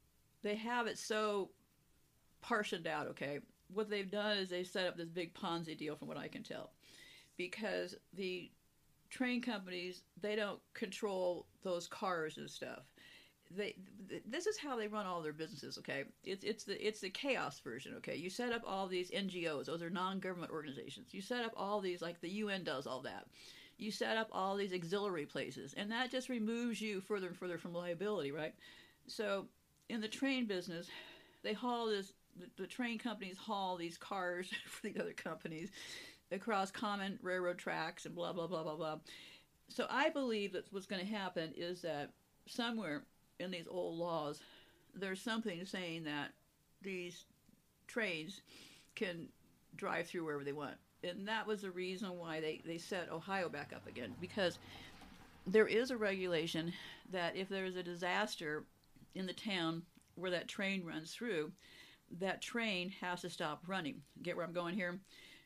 they 0.42 0.56
have 0.56 0.88
it 0.88 0.98
so 0.98 1.50
portioned 2.42 2.88
out. 2.88 3.06
Okay, 3.10 3.38
what 3.72 3.88
they've 3.88 4.10
done 4.10 4.38
is 4.38 4.50
they've 4.50 4.66
set 4.66 4.88
up 4.88 4.96
this 4.96 5.08
big 5.08 5.34
Ponzi 5.34 5.78
deal, 5.78 5.94
from 5.94 6.08
what 6.08 6.18
I 6.18 6.26
can 6.26 6.42
tell, 6.42 6.72
because 7.36 7.94
the 8.12 8.50
train 9.10 9.40
companies 9.40 10.02
they 10.20 10.36
don't 10.36 10.60
control 10.74 11.46
those 11.62 11.86
cars 11.86 12.36
and 12.36 12.50
stuff. 12.50 12.84
They 13.50 13.76
this 14.26 14.46
is 14.46 14.58
how 14.58 14.76
they 14.76 14.88
run 14.88 15.06
all 15.06 15.22
their 15.22 15.32
businesses. 15.32 15.78
Okay, 15.78 16.04
it's 16.24 16.44
it's 16.44 16.64
the 16.64 16.86
it's 16.86 17.00
the 17.00 17.10
chaos 17.10 17.60
version. 17.60 17.94
Okay, 17.96 18.16
you 18.16 18.28
set 18.28 18.52
up 18.52 18.62
all 18.66 18.86
these 18.86 19.10
NGOs; 19.10 19.66
those 19.66 19.82
are 19.82 19.90
non-government 19.90 20.52
organizations. 20.52 21.14
You 21.14 21.22
set 21.22 21.44
up 21.44 21.52
all 21.56 21.80
these 21.80 22.02
like 22.02 22.20
the 22.20 22.28
UN 22.28 22.62
does 22.62 22.86
all 22.86 23.00
that. 23.02 23.26
You 23.78 23.90
set 23.90 24.16
up 24.16 24.28
all 24.32 24.56
these 24.56 24.74
auxiliary 24.74 25.24
places, 25.24 25.74
and 25.76 25.90
that 25.92 26.10
just 26.10 26.28
removes 26.28 26.80
you 26.80 27.00
further 27.00 27.28
and 27.28 27.36
further 27.36 27.58
from 27.58 27.72
liability, 27.72 28.32
right? 28.32 28.54
So 29.06 29.46
in 29.88 30.00
the 30.00 30.08
train 30.08 30.46
business, 30.46 30.88
they 31.42 31.54
haul 31.54 31.86
this 31.86 32.12
the, 32.36 32.46
the 32.56 32.66
train 32.66 32.98
companies 32.98 33.36
haul 33.38 33.76
these 33.76 33.96
cars 33.96 34.50
for 34.66 34.88
the 34.88 35.00
other 35.00 35.12
companies 35.12 35.70
across 36.32 36.70
common 36.70 37.18
railroad 37.22 37.58
tracks 37.58 38.06
and 38.06 38.14
blah 38.14 38.32
blah 38.32 38.46
blah 38.46 38.62
blah 38.62 38.76
blah. 38.76 38.98
So 39.68 39.86
I 39.90 40.08
believe 40.08 40.52
that 40.52 40.66
what's 40.72 40.86
going 40.86 41.04
to 41.04 41.12
happen 41.12 41.52
is 41.56 41.82
that 41.82 42.10
somewhere 42.46 43.04
in 43.38 43.50
these 43.50 43.68
old 43.68 43.98
laws, 43.98 44.40
there's 44.94 45.20
something 45.20 45.64
saying 45.64 46.04
that 46.04 46.32
these 46.82 47.24
trains 47.86 48.40
can 48.94 49.28
drive 49.76 50.06
through 50.06 50.24
wherever 50.24 50.44
they 50.44 50.52
want, 50.52 50.74
and 51.04 51.28
that 51.28 51.46
was 51.46 51.62
the 51.62 51.70
reason 51.70 52.18
why 52.18 52.40
they 52.40 52.60
they 52.64 52.78
set 52.78 53.10
Ohio 53.12 53.48
back 53.48 53.72
up 53.74 53.86
again 53.86 54.14
because 54.20 54.58
there 55.46 55.66
is 55.66 55.90
a 55.90 55.96
regulation 55.96 56.72
that 57.10 57.36
if 57.36 57.48
there 57.48 57.64
is 57.64 57.76
a 57.76 57.82
disaster 57.82 58.64
in 59.14 59.26
the 59.26 59.32
town 59.32 59.82
where 60.14 60.30
that 60.30 60.48
train 60.48 60.84
runs 60.84 61.12
through, 61.12 61.50
that 62.18 62.42
train 62.42 62.90
has 63.00 63.22
to 63.22 63.30
stop 63.30 63.62
running. 63.66 64.02
Get 64.22 64.36
where 64.36 64.44
I'm 64.44 64.52
going 64.52 64.74
here? 64.74 64.98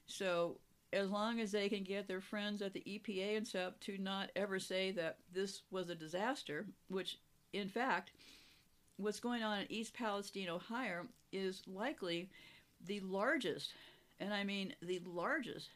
So 0.06 0.58
as 0.92 1.10
long 1.10 1.40
as 1.40 1.52
they 1.52 1.68
can 1.68 1.84
get 1.84 2.06
their 2.06 2.20
friends 2.20 2.60
at 2.60 2.72
the 2.72 2.82
EPA 2.86 3.36
and 3.36 3.46
stuff 3.46 3.74
to 3.80 3.96
not 3.98 4.30
ever 4.36 4.58
say 4.58 4.90
that 4.92 5.18
this 5.32 5.62
was 5.70 5.88
a 5.88 5.94
disaster, 5.94 6.66
which 6.88 7.18
in 7.52 7.68
fact, 7.68 8.12
what's 8.96 9.20
going 9.20 9.42
on 9.42 9.60
in 9.60 9.72
East 9.72 9.94
Palestine, 9.94 10.48
Ohio, 10.48 11.06
is 11.32 11.62
likely 11.66 12.30
the 12.84 13.00
largest, 13.00 13.72
and 14.20 14.32
I 14.34 14.44
mean 14.44 14.74
the 14.82 15.00
largest, 15.06 15.70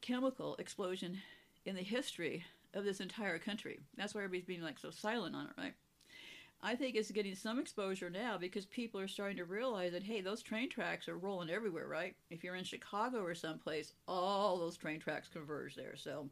chemical 0.00 0.56
explosion 0.58 1.18
in 1.64 1.76
the 1.76 1.82
history 1.82 2.44
of 2.74 2.84
this 2.84 3.00
entire 3.00 3.38
country. 3.38 3.80
That's 3.96 4.14
why 4.14 4.22
everybody's 4.22 4.46
being 4.46 4.62
like 4.62 4.78
so 4.78 4.90
silent 4.90 5.36
on 5.36 5.46
it, 5.46 5.52
right? 5.56 5.74
I 6.64 6.76
think 6.76 6.94
it's 6.94 7.10
getting 7.10 7.34
some 7.34 7.58
exposure 7.58 8.08
now 8.08 8.38
because 8.38 8.66
people 8.66 9.00
are 9.00 9.08
starting 9.08 9.36
to 9.38 9.44
realize 9.44 9.92
that 9.92 10.04
hey, 10.04 10.20
those 10.20 10.42
train 10.42 10.70
tracks 10.70 11.08
are 11.08 11.18
rolling 11.18 11.50
everywhere, 11.50 11.88
right? 11.88 12.14
If 12.30 12.44
you're 12.44 12.54
in 12.54 12.62
Chicago 12.64 13.24
or 13.24 13.34
someplace, 13.34 13.94
all 14.06 14.58
those 14.58 14.76
train 14.76 15.00
tracks 15.00 15.28
converge 15.28 15.74
there. 15.74 15.96
So 15.96 16.28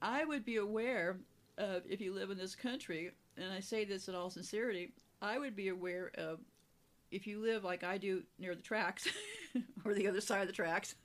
I 0.00 0.24
would 0.24 0.44
be 0.44 0.56
aware 0.56 1.18
of 1.58 1.82
if 1.86 2.00
you 2.00 2.14
live 2.14 2.30
in 2.30 2.38
this 2.38 2.54
country, 2.54 3.10
and 3.36 3.52
I 3.52 3.60
say 3.60 3.84
this 3.84 4.08
in 4.08 4.14
all 4.14 4.30
sincerity, 4.30 4.94
I 5.20 5.38
would 5.38 5.54
be 5.54 5.68
aware 5.68 6.10
of 6.16 6.40
if 7.10 7.26
you 7.26 7.38
live 7.40 7.62
like 7.62 7.84
I 7.84 7.98
do 7.98 8.22
near 8.38 8.54
the 8.54 8.62
tracks 8.62 9.06
or 9.84 9.92
the 9.92 10.08
other 10.08 10.22
side 10.22 10.40
of 10.40 10.46
the 10.46 10.54
tracks. 10.54 10.94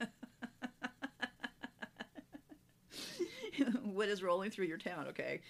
what 3.82 4.08
is 4.08 4.22
rolling 4.22 4.50
through 4.50 4.66
your 4.66 4.78
town, 4.78 5.08
okay? 5.08 5.42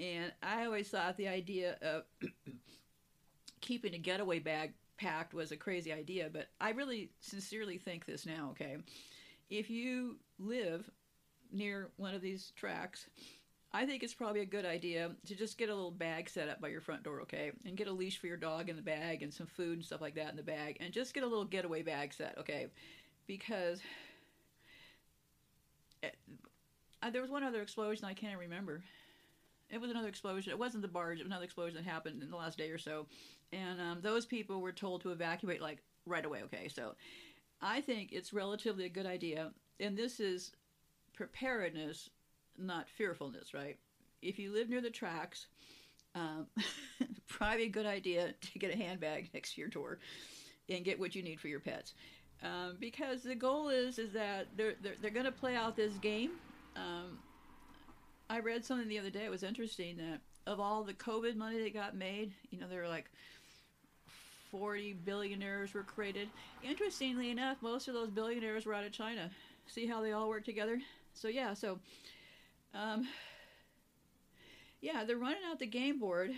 And 0.00 0.32
I 0.42 0.64
always 0.64 0.88
thought 0.88 1.16
the 1.18 1.28
idea 1.28 1.76
of 1.82 2.04
keeping 3.70 3.94
a 3.94 3.98
getaway 3.98 4.40
bag 4.40 4.72
packed 4.98 5.32
was 5.32 5.52
a 5.52 5.56
crazy 5.56 5.92
idea, 5.92 6.28
but 6.32 6.48
I 6.60 6.70
really 6.70 7.12
sincerely 7.20 7.78
think 7.78 8.04
this 8.04 8.26
now, 8.26 8.48
okay? 8.50 8.78
If 9.48 9.70
you 9.70 10.16
live 10.40 10.90
near 11.52 11.92
one 11.96 12.12
of 12.12 12.20
these 12.20 12.52
tracks, 12.56 13.06
I 13.72 13.86
think 13.86 14.02
it's 14.02 14.12
probably 14.12 14.40
a 14.40 14.44
good 14.44 14.66
idea 14.66 15.12
to 15.24 15.36
just 15.36 15.56
get 15.56 15.68
a 15.68 15.74
little 15.74 15.92
bag 15.92 16.28
set 16.28 16.48
up 16.48 16.60
by 16.60 16.66
your 16.66 16.80
front 16.80 17.04
door, 17.04 17.20
okay? 17.20 17.52
And 17.64 17.76
get 17.76 17.86
a 17.86 17.92
leash 17.92 18.18
for 18.18 18.26
your 18.26 18.36
dog 18.36 18.68
in 18.68 18.74
the 18.74 18.82
bag 18.82 19.22
and 19.22 19.32
some 19.32 19.46
food 19.46 19.76
and 19.76 19.84
stuff 19.84 20.00
like 20.00 20.16
that 20.16 20.30
in 20.30 20.36
the 20.36 20.42
bag. 20.42 20.78
And 20.80 20.92
just 20.92 21.14
get 21.14 21.22
a 21.22 21.28
little 21.28 21.44
getaway 21.44 21.82
bag 21.82 22.12
set, 22.12 22.38
okay? 22.38 22.66
Because 23.28 23.80
it, 26.02 26.16
uh, 27.04 27.10
there 27.10 27.22
was 27.22 27.30
one 27.30 27.44
other 27.44 27.62
explosion 27.62 28.04
I 28.04 28.14
can't 28.14 28.36
remember 28.36 28.82
it 29.70 29.80
was 29.80 29.90
another 29.90 30.08
explosion. 30.08 30.50
It 30.50 30.58
wasn't 30.58 30.82
the 30.82 30.88
barge. 30.88 31.18
It 31.18 31.22
was 31.22 31.30
another 31.30 31.44
explosion 31.44 31.76
that 31.76 31.88
happened 31.88 32.22
in 32.22 32.30
the 32.30 32.36
last 32.36 32.58
day 32.58 32.70
or 32.70 32.78
so, 32.78 33.06
and 33.52 33.80
um, 33.80 33.98
those 34.00 34.26
people 34.26 34.60
were 34.60 34.72
told 34.72 35.02
to 35.02 35.12
evacuate 35.12 35.60
like 35.60 35.78
right 36.06 36.24
away. 36.24 36.42
Okay, 36.44 36.68
so 36.68 36.94
I 37.62 37.80
think 37.80 38.12
it's 38.12 38.32
relatively 38.32 38.84
a 38.84 38.88
good 38.88 39.06
idea, 39.06 39.52
and 39.78 39.96
this 39.96 40.20
is 40.20 40.52
preparedness, 41.14 42.10
not 42.58 42.88
fearfulness, 42.88 43.54
right? 43.54 43.76
If 44.22 44.38
you 44.38 44.52
live 44.52 44.68
near 44.68 44.80
the 44.80 44.90
tracks, 44.90 45.46
um, 46.14 46.46
probably 47.28 47.64
a 47.64 47.68
good 47.68 47.86
idea 47.86 48.34
to 48.40 48.58
get 48.58 48.74
a 48.74 48.76
handbag 48.76 49.30
next 49.34 49.54
to 49.54 49.60
your 49.60 49.70
door 49.70 49.98
and 50.68 50.84
get 50.84 50.98
what 50.98 51.14
you 51.14 51.22
need 51.22 51.40
for 51.40 51.48
your 51.48 51.60
pets. 51.60 51.94
Um, 52.42 52.76
because 52.80 53.22
the 53.22 53.34
goal 53.34 53.68
is 53.68 53.98
is 53.98 54.12
that 54.12 54.46
they're 54.56 54.74
they're, 54.82 54.94
they're 55.02 55.10
going 55.10 55.26
to 55.26 55.32
play 55.32 55.56
out 55.56 55.76
this 55.76 55.92
game. 55.98 56.32
Um, 56.74 57.18
I 58.30 58.38
read 58.38 58.64
something 58.64 58.88
the 58.88 59.00
other 59.00 59.10
day. 59.10 59.24
It 59.24 59.30
was 59.30 59.42
interesting 59.42 59.96
that 59.96 60.20
of 60.46 60.60
all 60.60 60.84
the 60.84 60.94
COVID 60.94 61.34
money 61.34 61.60
that 61.64 61.74
got 61.74 61.96
made, 61.96 62.32
you 62.50 62.60
know, 62.60 62.68
there 62.68 62.82
were 62.82 62.88
like 62.88 63.10
40 64.52 64.92
billionaires 65.04 65.74
were 65.74 65.82
created. 65.82 66.28
Interestingly 66.62 67.30
enough, 67.30 67.56
most 67.60 67.88
of 67.88 67.94
those 67.94 68.08
billionaires 68.08 68.66
were 68.66 68.74
out 68.74 68.84
of 68.84 68.92
China. 68.92 69.30
See 69.66 69.84
how 69.84 70.00
they 70.00 70.12
all 70.12 70.28
work 70.28 70.44
together? 70.44 70.78
So, 71.12 71.26
yeah, 71.26 71.54
so, 71.54 71.80
um, 72.72 73.08
yeah, 74.80 75.02
they're 75.02 75.16
running 75.16 75.42
out 75.50 75.58
the 75.58 75.66
game 75.66 75.98
board. 75.98 76.30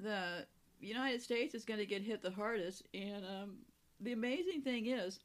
The 0.00 0.46
United 0.80 1.20
States 1.20 1.52
is 1.56 1.64
going 1.64 1.80
to 1.80 1.86
get 1.86 2.02
hit 2.02 2.22
the 2.22 2.30
hardest. 2.30 2.84
And 2.94 3.24
um, 3.24 3.56
the 4.00 4.12
amazing 4.12 4.62
thing 4.62 4.86
is, 4.86 5.18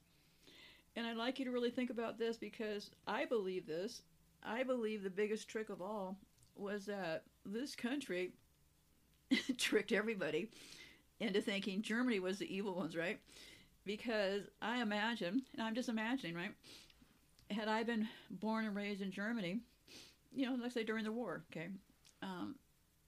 and 0.96 1.06
I'd 1.06 1.18
like 1.18 1.38
you 1.38 1.46
to 1.46 1.52
really 1.52 1.70
think 1.70 1.92
about 1.92 2.18
this 2.18 2.36
because 2.36 2.90
I 3.06 3.26
believe 3.26 3.68
this. 3.68 4.02
I 4.48 4.64
believe 4.64 5.04
the 5.04 5.10
biggest 5.10 5.50
trick 5.50 5.70
of 5.70 5.82
all 5.82 6.18
was 6.56 6.86
that 6.86 7.24
this 7.46 7.76
country 7.76 8.32
tricked 9.58 9.92
everybody 9.92 10.50
into 11.20 11.42
thinking 11.42 11.82
Germany 11.82 12.20
was 12.20 12.40
the 12.40 12.56
evil 12.56 12.76
ones, 12.76 12.96
right? 12.96 13.20
Because 13.86 14.44
I 14.62 14.82
imagine, 14.82 15.44
and 15.54 15.62
I'm 15.62 15.76
just 15.76 15.90
imagining, 15.90 16.36
right? 16.36 16.52
Had 17.52 17.68
I 17.68 17.84
been 17.84 18.08
born 18.30 18.66
and 18.66 18.76
raised 18.76 19.02
in 19.02 19.12
Germany, 19.12 19.60
you 20.34 20.46
know, 20.46 20.58
let's 20.62 20.74
say 20.74 20.84
during 20.84 21.04
the 21.04 21.12
war, 21.12 21.44
okay, 21.52 21.68
um, 22.22 22.56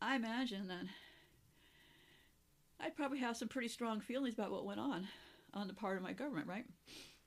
I 0.02 0.16
imagine 0.16 0.68
that 0.68 0.84
I'd 2.80 2.96
probably 2.96 3.20
have 3.20 3.38
some 3.38 3.48
pretty 3.48 3.68
strong 3.68 4.00
feelings 4.00 4.36
about 4.36 4.52
what 4.52 4.66
went 4.66 4.80
on 4.80 5.08
on 5.54 5.68
the 5.68 5.74
part 5.74 5.98
of 5.98 6.04
my 6.04 6.14
government, 6.14 6.48
right? 6.48 6.66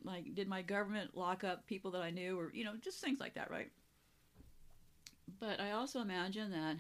Like, 0.05 0.35
did 0.35 0.49
my 0.49 0.63
government 0.63 1.17
lock 1.17 1.45
up 1.45 1.67
people 1.67 1.91
that 1.93 2.03
I 2.03 2.11
knew, 2.11 2.39
or 2.39 2.51
you 2.53 2.65
know, 2.65 2.75
just 2.81 3.01
things 3.01 3.21
like 3.21 3.35
that, 3.35 3.51
right? 3.51 3.71
But 5.41 5.61
I 5.61 5.73
also 5.73 6.01
imagine 6.01 6.51
that 6.51 6.77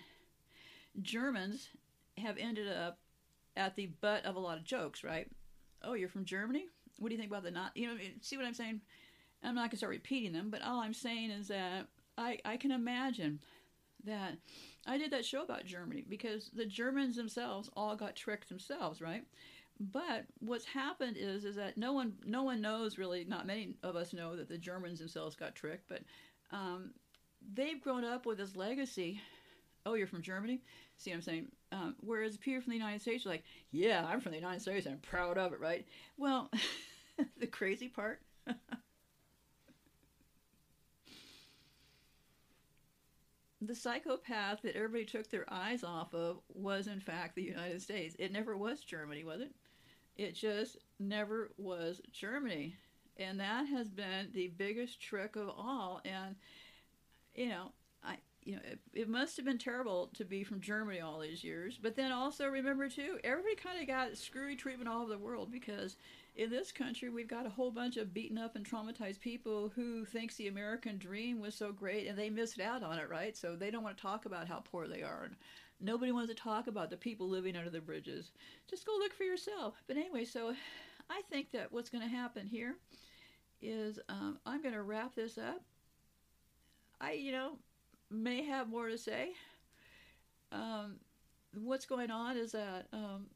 Germans 1.01 1.69
have 2.19 2.37
ended 2.39 2.69
up 2.70 2.99
at 3.57 3.77
the 3.77 3.87
butt 4.01 4.24
of 4.24 4.37
a 4.37 4.41
lot 4.41 4.59
of 4.59 4.65
jokes, 4.65 5.05
right? 5.05 5.31
Oh, 5.83 5.95
you're 5.95 6.09
from 6.09 6.24
Germany? 6.24 6.66
What 6.99 7.09
do 7.09 7.15
you 7.15 7.20
think 7.20 7.31
about 7.31 7.43
the 7.43 7.51
not? 7.51 7.77
You 7.77 7.89
know, 7.89 7.97
see 8.20 8.37
what 8.37 8.47
I'm 8.47 8.55
saying? 8.55 8.81
I'm 9.43 9.55
not 9.55 9.70
gonna 9.70 9.79
start 9.79 9.91
repeating 9.91 10.33
them, 10.33 10.51
but 10.51 10.62
all 10.62 10.81
I'm 10.81 10.95
saying 10.95 11.31
is 11.31 11.49
that 11.49 11.87
I 12.16 12.39
I 12.45 12.57
can 12.57 12.70
imagine 12.70 13.41
that 14.05 14.37
I 14.87 14.99
did 14.99 15.11
that 15.12 15.24
show 15.24 15.43
about 15.43 15.65
Germany 15.65 16.05
because 16.09 16.51
the 16.55 16.66
Germans 16.66 17.16
themselves 17.16 17.70
all 17.77 17.97
got 17.97 18.16
tricked 18.16 18.49
themselves, 18.49 19.01
right? 19.01 19.24
But 19.81 20.27
what's 20.39 20.65
happened 20.65 21.16
is 21.19 21.45
is 21.45 21.57
that 21.57 21.77
no 21.77 21.93
one 21.93 22.15
no 22.24 22.43
one 22.43 22.61
knows 22.61 22.99
really. 22.99 23.24
Not 23.24 23.47
many 23.47 23.74
of 23.83 23.97
us 23.97 24.12
know 24.12 24.37
that 24.37 24.49
the 24.49 24.59
Germans 24.59 24.99
themselves 24.99 25.35
got 25.35 25.55
tricked, 25.55 25.89
but 25.89 26.03
um, 26.53 26.91
they've 27.55 27.81
grown 27.81 28.05
up 28.05 28.27
with 28.27 28.39
this 28.39 28.56
legacy. 28.56 29.20
Oh, 29.85 29.94
you're 29.94 30.06
from 30.06 30.23
Germany? 30.23 30.62
See 30.97 31.10
what 31.10 31.16
I'm 31.16 31.23
saying? 31.23 31.47
Um, 31.73 31.97
whereas 32.01 32.36
people 32.36 32.62
from 32.62 32.70
the 32.73 32.78
United 32.78 33.01
States 33.01 33.27
are 33.27 33.31
like, 33.31 33.44
yeah, 33.70 34.06
I'm 34.09 34.20
from 34.20 34.32
the 34.32 34.39
United 34.39 34.60
States 34.60 34.86
I'm 34.86 34.98
proud 34.98 35.39
of 35.39 35.52
it, 35.52 35.60
right? 35.60 35.86
Well, 36.16 36.51
the 37.39 37.47
crazy 37.47 37.89
part. 37.89 38.20
the 43.60 43.74
psychopath 43.74 44.62
that 44.62 44.77
everybody 44.77 45.05
took 45.05 45.31
their 45.31 45.47
eyes 45.48 45.85
off 45.85 46.14
of 46.14 46.39
was, 46.52 46.86
in 46.86 47.01
fact, 47.01 47.35
the 47.35 47.43
United 47.43 47.81
States. 47.82 48.16
It 48.19 48.32
never 48.32 48.56
was 48.56 48.81
Germany, 48.81 49.24
was 49.24 49.40
it? 49.40 49.52
It 50.16 50.35
just 50.35 50.78
never 50.98 51.51
was 51.56 52.01
Germany. 52.12 52.77
And 53.16 53.39
that 53.40 53.66
has 53.66 53.89
been 53.89 54.28
the 54.32 54.48
biggest 54.56 55.01
trick 55.01 55.36
of 55.36 55.48
all. 55.48 56.01
And, 56.05 56.35
you 57.34 57.48
know, 57.48 57.72
I, 58.04 58.16
you 58.44 58.56
know, 58.56 58.62
it, 58.64 58.78
it 58.92 59.09
must 59.09 59.36
have 59.36 59.46
been 59.46 59.59
terrible 59.59 60.10
to 60.14 60.24
be 60.24 60.44
from 60.44 60.60
Germany 60.60 61.00
all 61.00 61.20
these 61.20 61.44
years. 61.44 61.78
But 61.80 61.96
then 61.96 62.12
also 62.12 62.46
remember, 62.46 62.88
too, 62.88 63.18
everybody 63.24 63.54
kind 63.56 63.80
of 63.80 63.86
got 63.86 64.16
screwy 64.16 64.56
treatment 64.56 64.88
all 64.88 65.02
over 65.02 65.10
the 65.10 65.18
world 65.18 65.50
because 65.50 65.96
in 66.34 66.50
this 66.50 66.72
country 66.72 67.10
we've 67.10 67.28
got 67.28 67.46
a 67.46 67.50
whole 67.50 67.70
bunch 67.70 67.96
of 67.96 68.14
beaten 68.14 68.38
up 68.38 68.56
and 68.56 68.68
traumatized 68.68 69.20
people 69.20 69.70
who 69.74 70.04
thinks 70.04 70.36
the 70.36 70.48
American 70.48 70.96
dream 70.96 71.40
was 71.40 71.54
so 71.54 71.72
great 71.72 72.06
and 72.06 72.18
they 72.18 72.30
missed 72.30 72.60
out 72.60 72.82
on 72.82 72.98
it, 72.98 73.09
right? 73.09 73.36
So 73.36 73.54
they 73.54 73.70
don't 73.70 73.82
want 73.82 73.96
to 73.96 74.02
talk 74.02 74.24
about 74.24 74.48
how 74.48 74.62
poor 74.70 74.88
they 74.88 75.02
are. 75.02 75.24
And 75.24 75.36
nobody 75.80 76.10
wants 76.10 76.30
to 76.30 76.34
talk 76.34 76.66
about 76.66 76.90
the 76.90 76.96
people 76.96 77.28
living 77.28 77.56
under 77.56 77.70
the 77.70 77.80
bridges. 77.80 78.32
Just 78.68 78.86
go 78.86 78.92
look 78.98 79.12
for 79.12 79.24
yourself. 79.24 79.82
But 79.86 79.96
anyway, 79.96 80.24
so 80.24 80.54
I 81.10 81.22
think 81.30 81.52
that 81.52 81.72
what's 81.72 81.90
going 81.90 82.09
to 82.09 82.14
happen 82.14 82.46
here 82.46 82.76
is 83.60 83.98
um, 84.09 84.38
I'm 84.46 84.62
going 84.62 84.74
to 84.74 84.82
wrap 84.82 85.14
this 85.14 85.38
up. 85.38 85.62
I, 87.03 87.12
you 87.12 87.33
know, 87.33 87.59
may 88.11 88.45
have 88.45 88.69
more 88.69 88.89
to 88.89 88.97
say. 88.97 89.33
Um, 90.53 90.97
what's 91.55 91.87
going 91.87 92.11
on 92.11 92.37
is 92.37 92.53
that 92.53 92.87
um, 92.93 93.27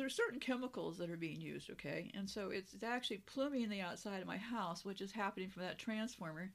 are 0.00 0.08
certain 0.08 0.40
chemicals 0.40 0.96
that 0.98 1.10
are 1.10 1.16
being 1.16 1.40
used, 1.40 1.70
okay? 1.70 2.10
And 2.14 2.28
so 2.28 2.48
it's, 2.48 2.72
it's 2.72 2.82
actually 2.82 3.18
pluming 3.18 3.68
the 3.68 3.82
outside 3.82 4.20
of 4.20 4.26
my 4.26 4.38
house, 4.38 4.84
which 4.84 5.00
is 5.00 5.12
happening 5.12 5.50
from 5.50 5.64
that 5.64 5.78
transformer. 5.78 6.50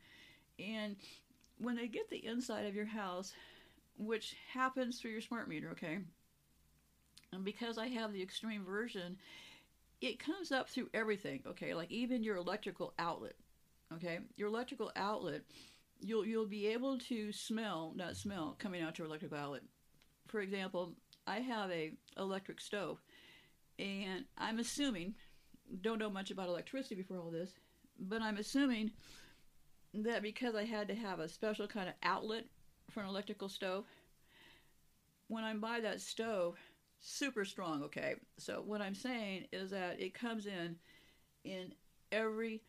And 0.57 0.95
when 1.59 1.75
they 1.75 1.87
get 1.87 2.09
the 2.09 2.25
inside 2.25 2.65
of 2.65 2.75
your 2.75 2.85
house, 2.85 3.33
which 3.97 4.35
happens 4.51 4.99
through 4.99 5.11
your 5.11 5.21
smart 5.21 5.47
meter, 5.47 5.69
okay? 5.71 5.99
And 7.31 7.45
because 7.45 7.77
I 7.77 7.87
have 7.87 8.11
the 8.11 8.23
extreme 8.23 8.63
version, 8.65 9.17
it 10.01 10.19
comes 10.19 10.51
up 10.51 10.69
through 10.69 10.89
everything, 10.93 11.43
okay? 11.47 11.73
Like 11.73 11.91
even 11.91 12.23
your 12.23 12.37
electrical 12.37 12.93
outlet, 12.97 13.35
okay? 13.93 14.19
Your 14.35 14.47
electrical 14.47 14.91
outlet, 14.95 15.41
you'll 15.99 16.25
you'll 16.25 16.45
be 16.45 16.67
able 16.67 16.97
to 16.99 17.31
smell, 17.31 17.93
not 17.95 18.15
smell, 18.15 18.55
coming 18.59 18.81
out 18.81 18.97
your 18.97 19.07
electric 19.07 19.33
outlet. 19.33 19.61
For 20.27 20.41
example, 20.41 20.93
I 21.27 21.39
have 21.39 21.71
a 21.71 21.93
electric 22.17 22.59
stove 22.59 22.99
and 23.79 24.25
I'm 24.37 24.59
assuming, 24.59 25.15
don't 25.81 25.99
know 25.99 26.09
much 26.09 26.31
about 26.31 26.47
electricity 26.47 26.95
before 26.95 27.17
all 27.17 27.31
this, 27.31 27.51
but 27.99 28.21
I'm 28.21 28.37
assuming 28.37 28.91
that 29.93 30.21
because 30.21 30.55
I 30.55 30.63
had 30.63 30.87
to 30.89 30.95
have 30.95 31.19
a 31.19 31.29
special 31.29 31.67
kind 31.67 31.89
of 31.89 31.95
outlet 32.03 32.45
for 32.89 33.01
an 33.01 33.09
electrical 33.09 33.49
stove, 33.49 33.85
when 35.27 35.43
I'm 35.43 35.59
by 35.59 35.79
that 35.79 36.01
stove, 36.01 36.57
super 36.99 37.45
strong, 37.45 37.83
okay? 37.83 38.15
So 38.37 38.61
what 38.65 38.81
I'm 38.81 38.95
saying 38.95 39.45
is 39.51 39.71
that 39.71 39.99
it 39.99 40.13
comes 40.13 40.45
in 40.45 40.75
in 41.43 41.73
every 42.11 42.61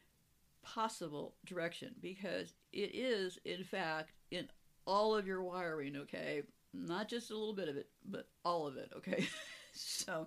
possible 0.66 1.36
direction 1.46 1.94
because 2.00 2.54
it 2.72 2.94
is, 2.94 3.38
in 3.44 3.64
fact, 3.64 4.12
in 4.30 4.48
all 4.86 5.14
of 5.14 5.26
your 5.26 5.42
wiring, 5.42 5.96
okay? 5.96 6.42
Not 6.74 7.08
just 7.08 7.30
a 7.30 7.34
little 7.34 7.54
bit 7.54 7.68
of 7.68 7.76
it, 7.76 7.88
but 8.04 8.28
all 8.44 8.66
of 8.66 8.76
it, 8.76 8.90
okay? 8.96 9.26
so 9.72 10.26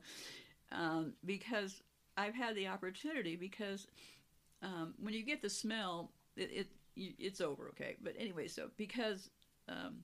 um, 0.71 1.13
because 1.25 1.81
I've 2.17 2.35
had 2.35 2.55
the 2.55 2.67
opportunity 2.67 3.35
because 3.35 3.87
um, 4.61 4.93
when 4.99 5.13
you 5.13 5.23
get 5.23 5.41
the 5.41 5.49
smell, 5.49 6.11
it, 6.35 6.49
it 6.51 6.67
it's 6.95 7.39
over, 7.39 7.69
okay. 7.69 7.95
But 8.01 8.15
anyway, 8.17 8.47
so 8.47 8.69
because 8.75 9.29
um, 9.69 9.99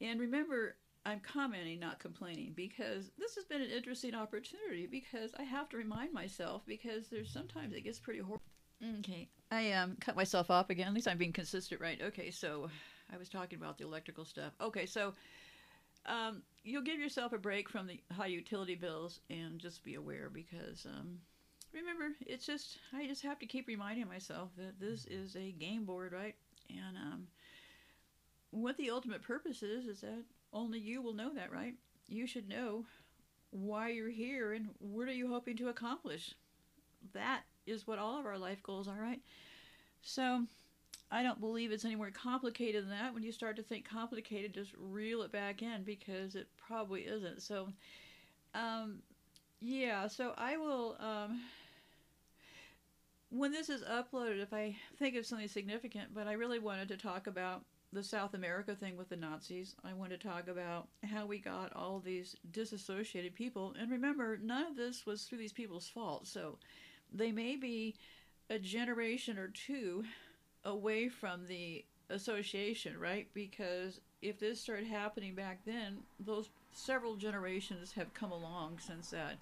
and 0.00 0.20
remember, 0.20 0.76
I'm 1.04 1.20
commenting, 1.20 1.78
not 1.78 1.98
complaining, 1.98 2.52
because 2.56 3.10
this 3.18 3.34
has 3.36 3.44
been 3.44 3.62
an 3.62 3.70
interesting 3.70 4.14
opportunity. 4.14 4.86
Because 4.90 5.32
I 5.38 5.44
have 5.44 5.68
to 5.70 5.76
remind 5.76 6.12
myself 6.12 6.62
because 6.66 7.08
there's 7.08 7.30
sometimes 7.30 7.74
it 7.74 7.82
gets 7.82 7.98
pretty 7.98 8.20
horrible. 8.20 8.42
Okay, 8.98 9.28
I 9.50 9.72
um 9.72 9.96
cut 10.00 10.16
myself 10.16 10.50
off 10.50 10.70
again. 10.70 10.88
At 10.88 10.94
least 10.94 11.08
I'm 11.08 11.18
being 11.18 11.32
consistent, 11.32 11.80
right? 11.80 12.00
Okay, 12.02 12.30
so 12.30 12.70
I 13.12 13.16
was 13.16 13.28
talking 13.28 13.58
about 13.58 13.78
the 13.78 13.84
electrical 13.84 14.24
stuff. 14.24 14.52
Okay, 14.60 14.86
so 14.86 15.14
um, 16.06 16.42
you'll 16.62 16.82
give 16.82 16.98
yourself 17.00 17.32
a 17.32 17.38
break 17.38 17.68
from 17.68 17.86
the 17.86 18.00
high 18.12 18.26
utility 18.26 18.74
bills 18.74 19.20
and 19.30 19.58
just 19.58 19.82
be 19.84 19.94
aware 19.94 20.30
because 20.32 20.86
um, 20.86 21.18
remember, 21.72 22.10
it's 22.26 22.46
just 22.46 22.78
I 22.92 23.06
just 23.06 23.22
have 23.22 23.38
to 23.40 23.46
keep 23.46 23.68
reminding 23.68 24.08
myself 24.08 24.50
that 24.56 24.80
this 24.80 25.06
is 25.06 25.36
a 25.36 25.52
game 25.52 25.84
board, 25.84 26.12
right? 26.12 26.34
And 26.70 26.96
um, 26.96 27.26
what 28.50 28.76
the 28.76 28.90
ultimate 28.90 29.22
purpose 29.22 29.62
is 29.62 29.86
is 29.86 30.00
that 30.00 30.24
only 30.52 30.78
you 30.78 31.02
will 31.02 31.12
know 31.14 31.34
that, 31.34 31.52
right? 31.52 31.74
You 32.08 32.26
should 32.26 32.48
know 32.48 32.84
why 33.50 33.90
you're 33.90 34.10
here 34.10 34.52
and 34.52 34.68
what 34.78 35.08
are 35.08 35.12
you 35.12 35.28
hoping 35.28 35.56
to 35.58 35.68
accomplish. 35.68 36.34
That 37.14 37.42
is 37.66 37.86
what 37.86 37.98
all 37.98 38.18
of 38.18 38.26
our 38.26 38.38
life 38.38 38.62
goals 38.62 38.88
are, 38.88 39.00
right? 39.00 39.20
So 40.02 40.44
I 41.10 41.22
don't 41.22 41.40
believe 41.40 41.70
it's 41.70 41.84
any 41.84 41.96
more 41.96 42.10
complicated 42.10 42.84
than 42.84 42.90
that. 42.90 43.14
When 43.14 43.22
you 43.22 43.32
start 43.32 43.56
to 43.56 43.62
think 43.62 43.88
complicated, 43.88 44.54
just 44.54 44.72
reel 44.78 45.22
it 45.22 45.32
back 45.32 45.62
in 45.62 45.84
because 45.84 46.34
it 46.34 46.48
probably 46.56 47.02
isn't. 47.02 47.42
So, 47.42 47.68
um, 48.54 48.98
yeah, 49.60 50.08
so 50.08 50.34
I 50.36 50.56
will, 50.56 50.96
um, 50.98 51.40
when 53.30 53.52
this 53.52 53.68
is 53.68 53.82
uploaded, 53.82 54.42
if 54.42 54.52
I 54.52 54.76
think 54.98 55.16
of 55.16 55.26
something 55.26 55.48
significant, 55.48 56.14
but 56.14 56.26
I 56.26 56.32
really 56.32 56.58
wanted 56.58 56.88
to 56.88 56.96
talk 56.96 57.26
about 57.26 57.62
the 57.92 58.02
South 58.02 58.34
America 58.34 58.74
thing 58.74 58.96
with 58.96 59.08
the 59.08 59.16
Nazis. 59.16 59.74
I 59.84 59.92
want 59.92 60.10
to 60.10 60.18
talk 60.18 60.48
about 60.48 60.88
how 61.04 61.24
we 61.24 61.38
got 61.38 61.74
all 61.74 62.00
these 62.00 62.36
disassociated 62.50 63.34
people. 63.34 63.74
And 63.78 63.90
remember, 63.90 64.38
none 64.42 64.66
of 64.66 64.76
this 64.76 65.06
was 65.06 65.22
through 65.22 65.38
these 65.38 65.52
people's 65.52 65.88
fault. 65.88 66.26
So 66.26 66.58
they 67.12 67.32
may 67.32 67.56
be 67.56 67.94
a 68.50 68.58
generation 68.58 69.38
or 69.38 69.48
two 69.48 70.04
away 70.64 71.08
from 71.08 71.46
the 71.46 71.84
association, 72.10 72.98
right? 72.98 73.28
Because 73.34 74.00
if 74.22 74.38
this 74.38 74.60
started 74.60 74.86
happening 74.86 75.34
back 75.34 75.60
then, 75.64 75.98
those 76.20 76.50
several 76.72 77.16
generations 77.16 77.92
have 77.92 78.14
come 78.14 78.32
along 78.32 78.78
since 78.78 79.10
that 79.10 79.38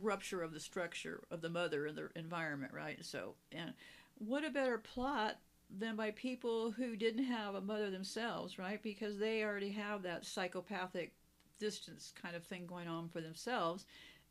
rupture 0.00 0.42
of 0.42 0.52
the 0.52 0.60
structure 0.60 1.22
of 1.30 1.42
the 1.42 1.50
mother 1.50 1.86
and 1.86 1.96
the 1.96 2.08
environment, 2.16 2.72
right? 2.72 3.04
So, 3.04 3.34
and 3.52 3.72
what 4.18 4.44
a 4.44 4.50
better 4.50 4.78
plot 4.78 5.38
than 5.78 5.96
by 5.96 6.10
people 6.12 6.70
who 6.70 6.96
didn't 6.96 7.24
have 7.24 7.54
a 7.54 7.60
mother 7.60 7.90
themselves, 7.90 8.58
right? 8.58 8.82
Because 8.82 9.18
they 9.18 9.42
already 9.42 9.70
have 9.72 10.02
that 10.02 10.24
psychopathic 10.24 11.12
distance 11.58 12.12
kind 12.20 12.34
of 12.34 12.44
thing 12.44 12.66
going 12.66 12.88
on 12.88 13.08
for 13.08 13.20
themselves. 13.20 13.86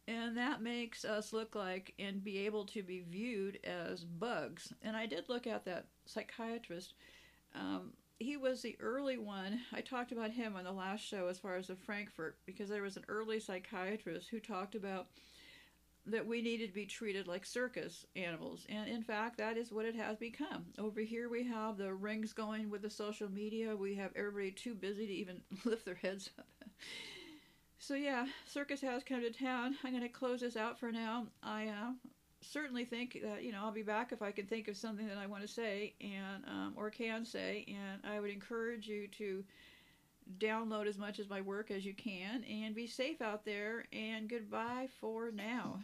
And 0.08 0.36
that 0.38 0.62
makes 0.62 1.06
us 1.06 1.32
look 1.32 1.56
like 1.56 1.94
and 2.00 2.24
be 2.24 2.40
able 2.40 2.66
to 2.68 2.84
be 2.84 3.02
viewed 3.02 3.60
as 3.64 4.04
bugs. 4.04 4.74
And 4.82 4.98
I 4.98 5.06
did 5.06 5.30
look 5.30 5.48
at 5.48 5.66
that 5.66 5.86
psychiatrist. 6.06 6.96
Um, 7.56 7.94
he 8.20 8.38
was 8.38 8.62
the 8.62 8.78
early 8.80 9.18
one. 9.18 9.62
I 9.74 9.82
talked 9.82 10.12
about 10.12 10.32
him 10.32 10.56
on 10.56 10.64
the 10.64 10.72
last 10.72 11.02
show 11.02 11.28
as 11.28 11.40
far 11.40 11.56
as 11.56 11.68
the 11.68 11.76
Frankfurt 11.76 12.38
because 12.46 12.70
there 12.70 12.82
was 12.82 12.98
an 12.98 13.06
early 13.08 13.40
psychiatrist 13.40 14.30
who 14.30 14.40
talked 14.40 14.76
about 14.76 15.08
that 16.06 16.26
we 16.26 16.42
needed 16.42 16.68
to 16.68 16.74
be 16.74 16.86
treated 16.86 17.28
like 17.28 17.46
circus 17.46 18.06
animals. 18.16 18.66
And 18.70 18.90
in 18.90 19.04
fact, 19.04 19.38
that 19.38 19.58
is 19.58 19.72
what 19.72 19.86
it 19.86 19.96
has 19.96 20.18
become. 20.18 20.66
Over 20.80 21.02
here, 21.02 21.30
we 21.30 21.44
have 21.48 21.78
the 21.78 21.94
rings 21.94 22.34
going 22.34 22.70
with 22.70 22.82
the 22.82 22.90
social 22.90 23.30
media. 23.30 23.76
We 23.76 23.96
have 23.96 24.12
everybody 24.16 24.52
too 24.52 24.74
busy 24.74 25.06
to 25.06 25.14
even 25.14 25.42
lift 25.66 25.86
their 25.86 25.96
heads 25.96 26.30
up. 26.40 26.48
So, 27.82 27.96
yeah, 27.96 28.28
circus 28.46 28.80
has 28.82 29.04
come 29.04 29.22
to 29.22 29.32
town. 29.32 29.76
I'm 29.84 29.92
going 29.92 30.04
to 30.04 30.10
close 30.10 30.42
this 30.42 30.56
out 30.56 30.80
for 30.80 30.92
now. 30.92 31.26
I 31.42 31.68
uh, 31.68 31.92
certainly 32.42 32.86
think 32.86 33.20
that, 33.24 33.44
you 33.44 33.52
know, 33.52 33.62
I'll 33.64 33.72
be 33.72 33.82
back 33.82 34.12
if 34.12 34.22
I 34.22 34.32
can 34.32 34.46
think 34.46 34.68
of 34.68 34.78
something 34.78 35.08
that 35.08 35.18
I 35.18 35.26
want 35.26 35.42
to 35.42 35.48
say 35.48 35.96
and 36.00 36.46
um, 36.48 36.74
or 36.78 36.92
can 36.92 37.26
say. 37.26 37.66
And 37.68 38.00
I 38.06 38.20
would 38.20 38.30
encourage 38.30 38.88
you 38.88 39.08
to 39.18 39.44
download 40.38 40.86
as 40.86 41.00
much 41.00 41.18
of 41.18 41.28
my 41.28 41.42
work 41.42 41.72
as 41.72 41.84
you 41.84 41.96
can 41.96 42.44
and 42.44 42.76
be 42.76 42.86
safe 42.86 43.20
out 43.20 43.46
there 43.46 43.86
and 43.92 44.30
goodbye 44.30 44.88
for 45.00 45.32
now. 45.32 45.80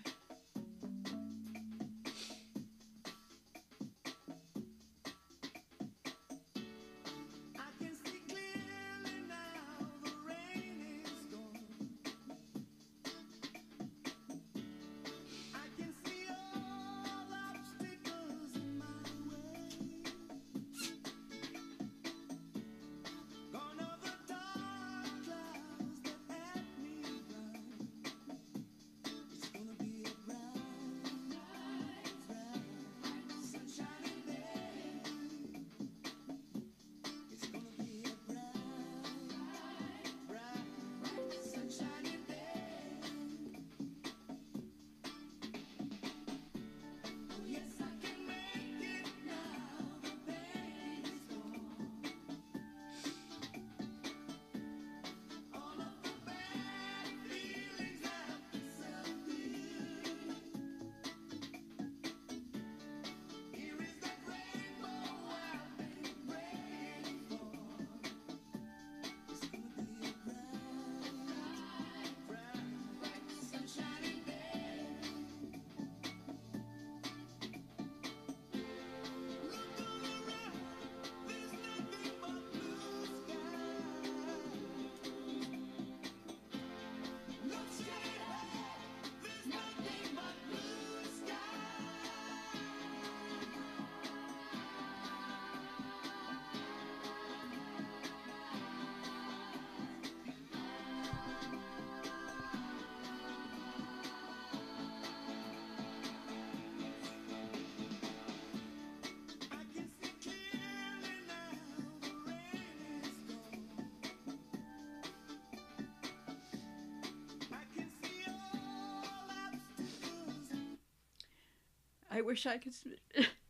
I 122.17 122.21
wish 122.21 122.47
I 122.47 122.57
could. 122.57 122.73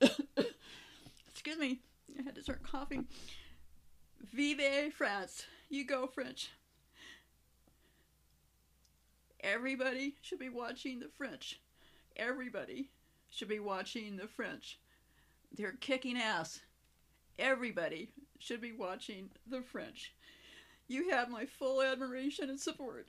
Excuse 1.30 1.58
me, 1.58 1.80
I 2.20 2.24
had 2.24 2.36
to 2.36 2.44
start 2.44 2.64
coughing. 2.64 3.06
Vive 4.34 4.94
France! 4.94 5.46
You 5.70 5.86
go, 5.86 6.06
French. 6.06 6.50
Everybody 9.40 10.16
should 10.22 10.40
be 10.40 10.50
watching 10.50 11.00
the 11.00 11.08
French. 11.18 11.62
Everybody 12.18 12.90
should 13.30 13.48
be 13.48 13.60
watching 13.60 14.18
the 14.18 14.28
French. 14.28 14.80
They're 15.56 15.78
kicking 15.80 16.18
ass. 16.18 16.60
Everybody 17.40 18.10
should 18.38 18.60
be 18.60 18.74
watching 18.74 19.30
the 19.50 19.62
French. 19.62 20.12
You 20.90 21.12
have 21.12 21.30
my 21.30 21.46
full 21.46 21.82
admiration 21.82 22.50
and 22.50 22.60
support. 22.60 23.08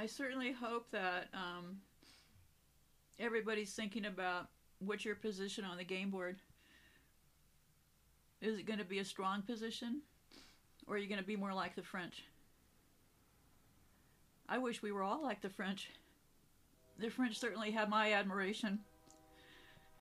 I 0.00 0.06
certainly 0.06 0.50
hope 0.50 0.90
that 0.92 1.28
um, 1.34 1.76
everybody's 3.18 3.74
thinking 3.74 4.06
about 4.06 4.48
what's 4.78 5.04
your 5.04 5.14
position 5.14 5.62
on 5.62 5.76
the 5.76 5.84
game 5.84 6.08
board. 6.08 6.38
Is 8.40 8.58
it 8.58 8.64
going 8.64 8.78
to 8.78 8.84
be 8.86 9.00
a 9.00 9.04
strong 9.04 9.42
position, 9.42 10.00
or 10.86 10.94
are 10.94 10.98
you 10.98 11.06
going 11.06 11.20
to 11.20 11.26
be 11.26 11.36
more 11.36 11.52
like 11.52 11.76
the 11.76 11.82
French? 11.82 12.24
I 14.48 14.56
wish 14.56 14.82
we 14.82 14.90
were 14.90 15.02
all 15.02 15.22
like 15.22 15.42
the 15.42 15.50
French. 15.50 15.90
The 16.98 17.10
French 17.10 17.38
certainly 17.38 17.70
have 17.72 17.90
my 17.90 18.14
admiration. 18.14 18.78